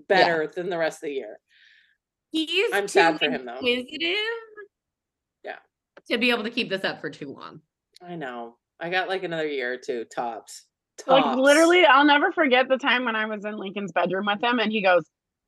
better 0.07 0.51
than 0.53 0.69
the 0.69 0.77
rest 0.77 0.97
of 0.97 1.07
the 1.07 1.13
year. 1.13 1.39
He's 2.31 2.71
I'm 2.73 2.88
sad 2.88 3.17
for 3.17 3.30
him, 3.30 3.45
though. 3.45 3.57
inquisitive. 3.57 4.17
Yeah. 5.43 5.57
To 6.11 6.17
be 6.17 6.30
able 6.30 6.43
to 6.43 6.51
keep 6.51 6.69
this 6.69 6.84
up 6.84 7.01
for 7.01 7.09
too 7.09 7.34
long. 7.34 7.61
I 8.05 8.15
know. 8.15 8.57
I 8.80 8.89
got 8.89 9.09
like 9.09 9.23
another 9.23 9.47
year 9.47 9.73
or 9.73 9.77
two 9.77 10.05
tops. 10.13 10.65
like 11.07 11.38
literally, 11.38 11.85
I'll 11.85 12.05
never 12.05 12.31
forget 12.31 12.67
the 12.67 12.77
time 12.77 13.05
when 13.05 13.15
I 13.15 13.26
was 13.26 13.45
in 13.45 13.57
Lincoln's 13.57 13.91
bedroom 13.91 14.26
with 14.27 14.43
him, 14.43 14.59
and 14.59 14.71
he 14.71 14.84
goes, 14.84 15.03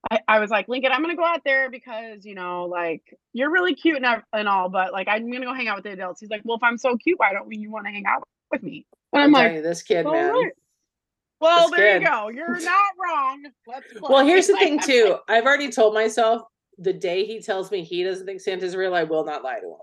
I, 0.09 0.19
I 0.27 0.39
was 0.39 0.49
like, 0.49 0.67
Lincoln, 0.67 0.91
I'm 0.91 1.01
gonna 1.01 1.15
go 1.15 1.25
out 1.25 1.43
there 1.45 1.69
because 1.69 2.25
you 2.25 2.33
know, 2.33 2.65
like 2.65 3.03
you're 3.33 3.51
really 3.51 3.75
cute 3.75 4.01
and, 4.01 4.23
and 4.33 4.47
all, 4.47 4.69
but 4.69 4.91
like 4.93 5.07
I'm 5.07 5.31
gonna 5.31 5.45
go 5.45 5.53
hang 5.53 5.67
out 5.67 5.77
with 5.77 5.83
the 5.85 5.91
adults. 5.91 6.19
He's 6.21 6.29
like, 6.29 6.41
well, 6.43 6.57
if 6.57 6.63
I'm 6.63 6.77
so 6.77 6.97
cute, 6.97 7.19
why 7.19 7.33
don't 7.33 7.51
you 7.51 7.69
want 7.71 7.85
to 7.85 7.91
hang 7.91 8.05
out 8.05 8.23
with 8.51 8.63
me? 8.63 8.85
And 9.13 9.21
I'm 9.21 9.35
I'm 9.35 9.43
like, 9.43 9.53
you, 9.53 9.61
this 9.61 9.83
kid, 9.83 10.05
"All 10.05 10.13
man. 10.13 10.31
right." 10.31 10.51
Well, 11.39 11.69
This 11.69 11.79
there 11.79 11.93
kid. 11.99 12.03
you 12.03 12.07
go. 12.07 12.29
You're 12.29 12.61
not 12.61 12.91
wrong. 13.03 13.43
Let's 13.67 13.85
Well, 14.01 14.25
here's 14.25 14.47
the 14.47 14.57
thing 14.57 14.79
too. 14.85 15.17
I've 15.27 15.45
already 15.45 15.69
told 15.71 15.93
myself 15.93 16.43
the 16.77 16.93
day 16.93 17.25
he 17.25 17.41
tells 17.41 17.71
me 17.71 17.83
he 17.83 18.03
doesn't 18.03 18.25
think 18.25 18.41
Santa's 18.41 18.75
real, 18.75 18.93
I 18.95 19.03
will 19.03 19.25
not 19.25 19.43
lie 19.43 19.59
to 19.59 19.67
him. 19.67 19.75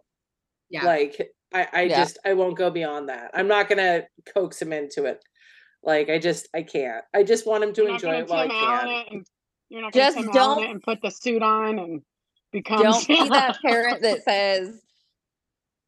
Yeah. 0.71 0.85
Like 0.85 1.31
I, 1.53 1.69
I 1.73 1.83
Yeah. 1.85 2.01
just 2.01 2.19
I 2.25 2.35
won't 2.35 2.57
go 2.57 2.71
beyond 2.71 3.09
that. 3.09 3.31
I'm 3.35 3.49
not 3.49 3.69
gonna 3.69 4.05
coax 4.35 4.61
him 4.61 4.73
into 4.73 5.05
it. 5.07 5.25
Like 5.83 6.11
I 6.11 6.19
just 6.19 6.49
I 6.55 6.63
can't. 6.63 7.05
I 7.15 7.23
just 7.23 7.47
want 7.47 7.65
him 7.65 7.73
to 7.75 7.83
you're 7.83 7.91
enjoy 7.91 8.15
it 8.19 8.29
while 8.29 8.49
I 8.51 9.05
can. 9.11 9.25
It 9.71 9.75
and 9.75 9.81
you're 9.81 9.83
not 9.83 9.93
gonna 9.93 10.05
Just 10.07 10.17
Tim 10.19 10.33
don't- 10.33 10.65
and 10.71 10.83
put 10.83 11.01
the 11.03 11.11
suit 11.11 11.43
on 11.43 11.79
and 11.79 12.03
become 12.53 12.83
Don't 12.83 13.07
be 13.09 13.29
that 13.29 13.59
parent 13.63 14.03
that 14.03 14.25
says 14.25 14.81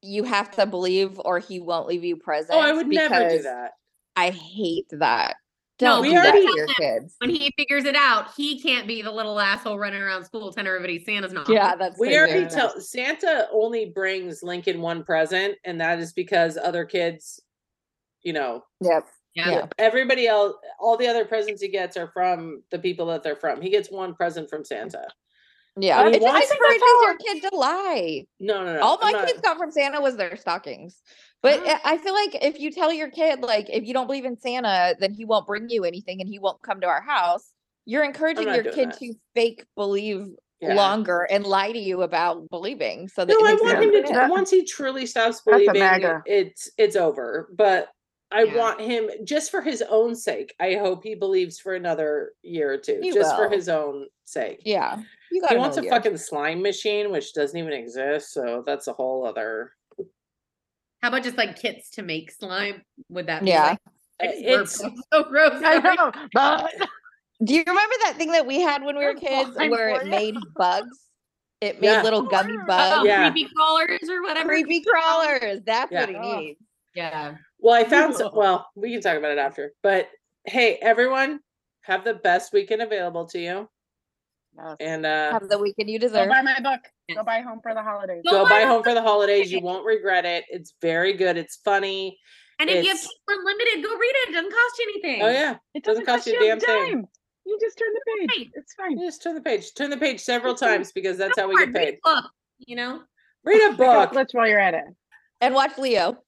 you 0.03 0.25
have 0.25 0.51
to 0.53 0.67
believe 0.67 1.19
or 1.25 1.39
he 1.39 1.61
won't 1.61 1.87
leave 1.87 2.05
you 2.05 2.17
present. 2.17 2.51
Oh, 2.55 2.61
I 2.61 2.73
would 2.73 2.87
never 2.87 3.29
do 3.29 3.43
that. 3.43 3.73
I 4.17 4.31
hate 4.31 4.87
that. 4.93 5.37
No, 5.83 5.95
Don't 5.97 6.03
we 6.03 6.09
do 6.09 6.15
that 6.17 6.27
already- 6.35 6.47
to 6.47 6.57
your 6.57 6.67
kids. 6.69 7.15
When 7.19 7.31
he 7.31 7.51
figures 7.57 7.87
it 7.87 7.97
out, 7.97 8.35
he 8.37 8.61
can't 8.61 8.87
be 8.87 9.01
the 9.01 9.11
little 9.11 9.39
asshole 9.41 9.79
running 9.79 10.03
around 10.03 10.25
school 10.25 10.53
telling 10.53 10.67
everybody 10.67 11.03
Santa's 11.03 11.33
not. 11.33 11.49
Yeah, 11.49 11.75
that's 11.77 11.99
We 11.99 12.09
true, 12.09 12.19
already 12.19 12.47
tell 12.47 12.79
Santa 12.81 13.49
only 13.51 13.87
brings 13.87 14.43
Lincoln 14.43 14.83
one 14.83 15.05
present, 15.05 15.57
and 15.65 15.81
that 15.81 15.99
is 15.99 16.13
because 16.13 16.59
other 16.59 16.85
kids, 16.85 17.41
you 18.23 18.35
know, 18.35 18.63
Yep. 18.83 19.07
Yeah. 19.35 19.51
Yeah. 19.51 19.67
everybody 19.79 20.27
else, 20.27 20.55
all 20.81 20.97
the 20.97 21.07
other 21.07 21.25
presents 21.25 21.63
he 21.63 21.69
gets 21.69 21.97
are 21.97 22.09
from 22.13 22.63
the 22.71 22.79
people 22.79 23.07
that 23.07 23.23
they're 23.23 23.37
from. 23.37 23.61
He 23.63 23.71
gets 23.71 23.91
one 23.91 24.15
present 24.15 24.51
from 24.51 24.65
Santa. 24.65 25.07
Yeah. 25.79 26.01
And 26.01 26.11
he 26.11 26.17
It 26.17 26.21
just 26.21 26.33
wants- 26.33 26.51
encourages 26.51 26.83
your 27.03 27.17
kid 27.17 27.49
to 27.51 27.57
lie. 27.57 28.27
No, 28.41 28.65
no, 28.65 28.75
no. 28.75 28.81
All 28.81 28.99
my 29.01 29.13
not- 29.13 29.27
kids 29.29 29.41
got 29.41 29.57
from 29.57 29.71
Santa 29.71 30.01
was 30.01 30.17
their 30.17 30.37
stockings. 30.37 31.01
But 31.43 31.61
Ah. 31.65 31.81
I 31.85 31.95
I 31.95 31.99
feel 31.99 32.13
like 32.13 32.35
if 32.43 32.59
you 32.59 32.71
tell 32.73 32.93
your 32.93 33.09
kid, 33.09 33.43
like, 33.43 33.71
if 33.71 33.85
you 33.85 33.95
don't 33.95 34.07
believe 34.09 34.25
in 34.25 34.37
Santa, 34.39 34.97
then 34.99 35.13
he 35.13 35.25
won't 35.25 35.47
bring 35.47 35.71
you 35.71 35.85
anything 35.85 36.21
and 36.21 36.29
he 36.29 36.39
won't 36.41 36.61
come 36.63 36.81
to 36.81 36.87
our 36.89 37.01
house, 37.01 37.53
you're 37.87 38.05
encouraging 38.05 38.49
your 38.53 38.65
kid 38.65 38.91
that. 38.91 38.99
to 38.99 39.15
fake 39.35 39.65
believe 39.77 40.27
Yeah. 40.61 40.75
longer 40.75 41.23
and 41.31 41.47
lie 41.47 41.73
to 41.73 41.79
you 41.79 42.03
about 42.03 42.51
believing. 42.51 43.09
So 43.09 43.25
that 43.25 43.33
No, 43.41 43.47
I 43.47 43.55
want 43.55 43.83
him 43.83 43.93
to. 43.93 44.07
sense. 44.09 44.11
t- 44.11 44.31
once 44.31 44.51
he 44.51 44.65
truly 44.65 45.07
stops 45.07 45.41
believing, 45.41 46.21
it's 46.27 46.69
it's 46.77 46.97
over. 46.97 47.49
But 47.55 47.89
I 48.33 48.45
Yeah. 48.45 48.57
want 48.57 48.81
him 48.81 49.11
just 49.25 49.51
for 49.51 49.61
his 49.61 49.83
own 49.83 50.15
sake. 50.15 50.55
I 50.61 50.75
hope 50.75 51.03
he 51.03 51.15
believes 51.15 51.59
for 51.59 51.75
another 51.75 52.33
year 52.43 52.73
or 52.73 52.79
two, 52.79 53.01
He 53.03 53.13
just 53.13 53.35
for 53.37 53.49
his 53.49 53.69
own 53.69 54.07
sake. 54.25 54.63
Yeah. 54.65 55.03
You 55.33 55.41
got 55.41 55.51
He 55.51 55.57
wants 55.57 55.77
a 55.77 55.81
another 55.81 55.83
year. 55.95 56.03
fucking 56.03 56.17
slime 56.19 56.63
machine, 56.63 57.11
which 57.11 57.33
doesn't 57.35 57.59
even 57.59 57.73
exist. 57.73 58.33
So 58.33 58.63
that's 58.65 58.87
a 58.87 58.93
whole 58.93 59.27
other. 59.27 59.73
How 61.03 61.09
about 61.09 61.23
just 61.25 61.37
like 61.37 61.59
kits 61.61 61.91
to 61.93 62.03
make 62.03 62.31
slime? 62.31 62.83
Would 63.09 63.27
that 63.27 63.43
be 63.43 63.49
Yeah. 63.51 63.71
like, 63.71 63.79
I. 64.21 64.27
It's 64.37 64.75
so 65.13 65.23
gross. 65.25 65.63
I 65.65 65.81
sorry. 65.81 65.97
know, 65.97 66.13
but 66.33 66.73
Do 67.43 67.55
you 67.55 67.65
remember 67.67 67.95
that 68.05 68.15
thing 68.17 68.33
that 68.33 68.47
we 68.47 68.61
had 68.61 68.83
when 68.85 68.97
we 68.99 69.05
were 69.05 69.15
kids 69.15 69.57
fine 69.57 69.71
where 69.71 69.89
it 69.89 70.07
made 70.07 70.37
bugs? 70.57 71.07
It 71.63 71.81
made 71.81 71.89
Yeah. 71.89 72.03
little 72.03 72.23
gummy 72.23 72.55
Oh, 72.57 72.61
Oh, 72.63 72.67
bugs. 72.67 73.07
Yeah. 73.07 73.31
creepy 73.31 73.51
crawlers 73.55 74.09
or 74.11 74.23
whatever. 74.23 74.49
Creepy 74.51 74.83
crawlers. 74.83 75.61
That's 75.65 75.91
Yeah. 75.91 76.01
what 76.01 76.09
he 76.11 76.15
Oh. 76.17 76.39
needs. 76.39 76.61
Yeah. 76.95 77.35
Well, 77.63 77.75
I 77.75 77.85
found 77.85 78.15
some. 78.15 78.31
Well, 78.35 78.69
we 78.75 78.93
can 78.93 79.01
talk 79.01 79.17
about 79.17 79.33
it 79.33 79.39
after. 79.39 79.73
But 79.83 80.09
hey, 80.47 80.79
everyone, 80.81 81.41
have 81.83 82.05
the 82.05 82.15
best 82.15 82.53
weekend 82.53 82.83
available 82.83 83.27
to 83.27 83.39
you, 83.39 83.69
Yes. 84.57 84.77
and 84.81 85.07
uh 85.07 85.33
Have 85.33 85.49
the 85.49 85.59
weekend 85.59 85.91
you 85.91 85.99
go 85.99 86.09
deserve. 86.09 86.29
buy 86.29 86.43
my 86.43 86.59
book. 86.61 86.81
Go 87.15 87.23
buy 87.23 87.41
home 87.41 87.61
for 87.63 87.75
the 87.75 87.83
holidays. 87.83 88.23
Go 88.25 88.31
go 88.31 88.43
buy 88.45 88.61
buy 88.63 88.67
home 88.67 88.83
for 88.83 88.95
the 88.95 89.03
holidays. 89.03 89.51
You 89.53 89.61
won't 89.61 89.85
regret 89.85 90.25
it. 90.25 90.45
It's 90.49 90.75
very 90.81 91.13
good. 91.15 91.37
It's 91.37 91.57
funny. 91.65 92.19
And 92.59 92.69
if 92.69 92.85
you 92.85 92.91
have 92.91 92.99
It's- 92.99 93.09
unlimited, 93.29 93.85
go 93.85 93.97
read 93.97 94.13
it. 94.15 94.29
It 94.31 94.33
doesn't 94.33 94.53
cost 94.53 94.79
you 94.79 94.87
anything. 94.93 95.23
Oh 95.23 95.29
yeah. 95.31 95.57
It 95.75 95.83
Doesn't 95.85 96.05
cost 96.07 96.27
you 96.27 96.37
a 96.37 96.41
damn 96.41 96.61
thing. 96.61 97.09
You 97.47 97.59
just 97.61 97.79
turn 97.79 97.89
the 97.95 98.01
page. 98.19 98.29
Right. 98.39 98.51
It's 98.55 98.75
fine. 98.75 98.99
You 98.99 99.07
just 99.07 99.23
turn 99.23 99.35
the 99.35 99.41
page. 99.41 99.75
Turn 99.75 99.91
the 99.91 99.97
page 99.97 100.21
several 100.21 100.53
That's 100.53 100.63
right. 100.63 100.69
times 100.77 100.93
because 100.93 101.17
that's 101.17 101.39
how 101.39 101.49
we 101.49 101.55
Hard, 101.57 101.73
get 101.73 101.79
read 101.79 101.89
a 101.89 101.93
paid. 101.93 102.01
book, 102.05 102.25
you 102.59 102.77
know? 102.77 103.03
Read 103.45 103.73
a 103.73 103.77
book. 103.77 104.13
Let's 104.13 104.35
while 104.35 104.47
you're 104.47 104.61
at 104.61 104.75
it. 104.75 104.85
And 105.41 105.55
watch 105.55 105.79
Leo. 105.79 106.19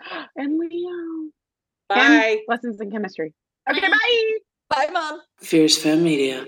And 0.36 0.58
Leo. 0.58 0.90
Um, 0.90 1.32
bye. 1.88 2.38
Lessons 2.48 2.80
in 2.80 2.90
chemistry. 2.90 3.32
Okay, 3.70 3.88
bye. 3.88 4.38
Bye, 4.70 4.88
mom. 4.92 5.20
Fierce 5.40 5.78
Femme 5.78 6.02
Media. 6.04 6.46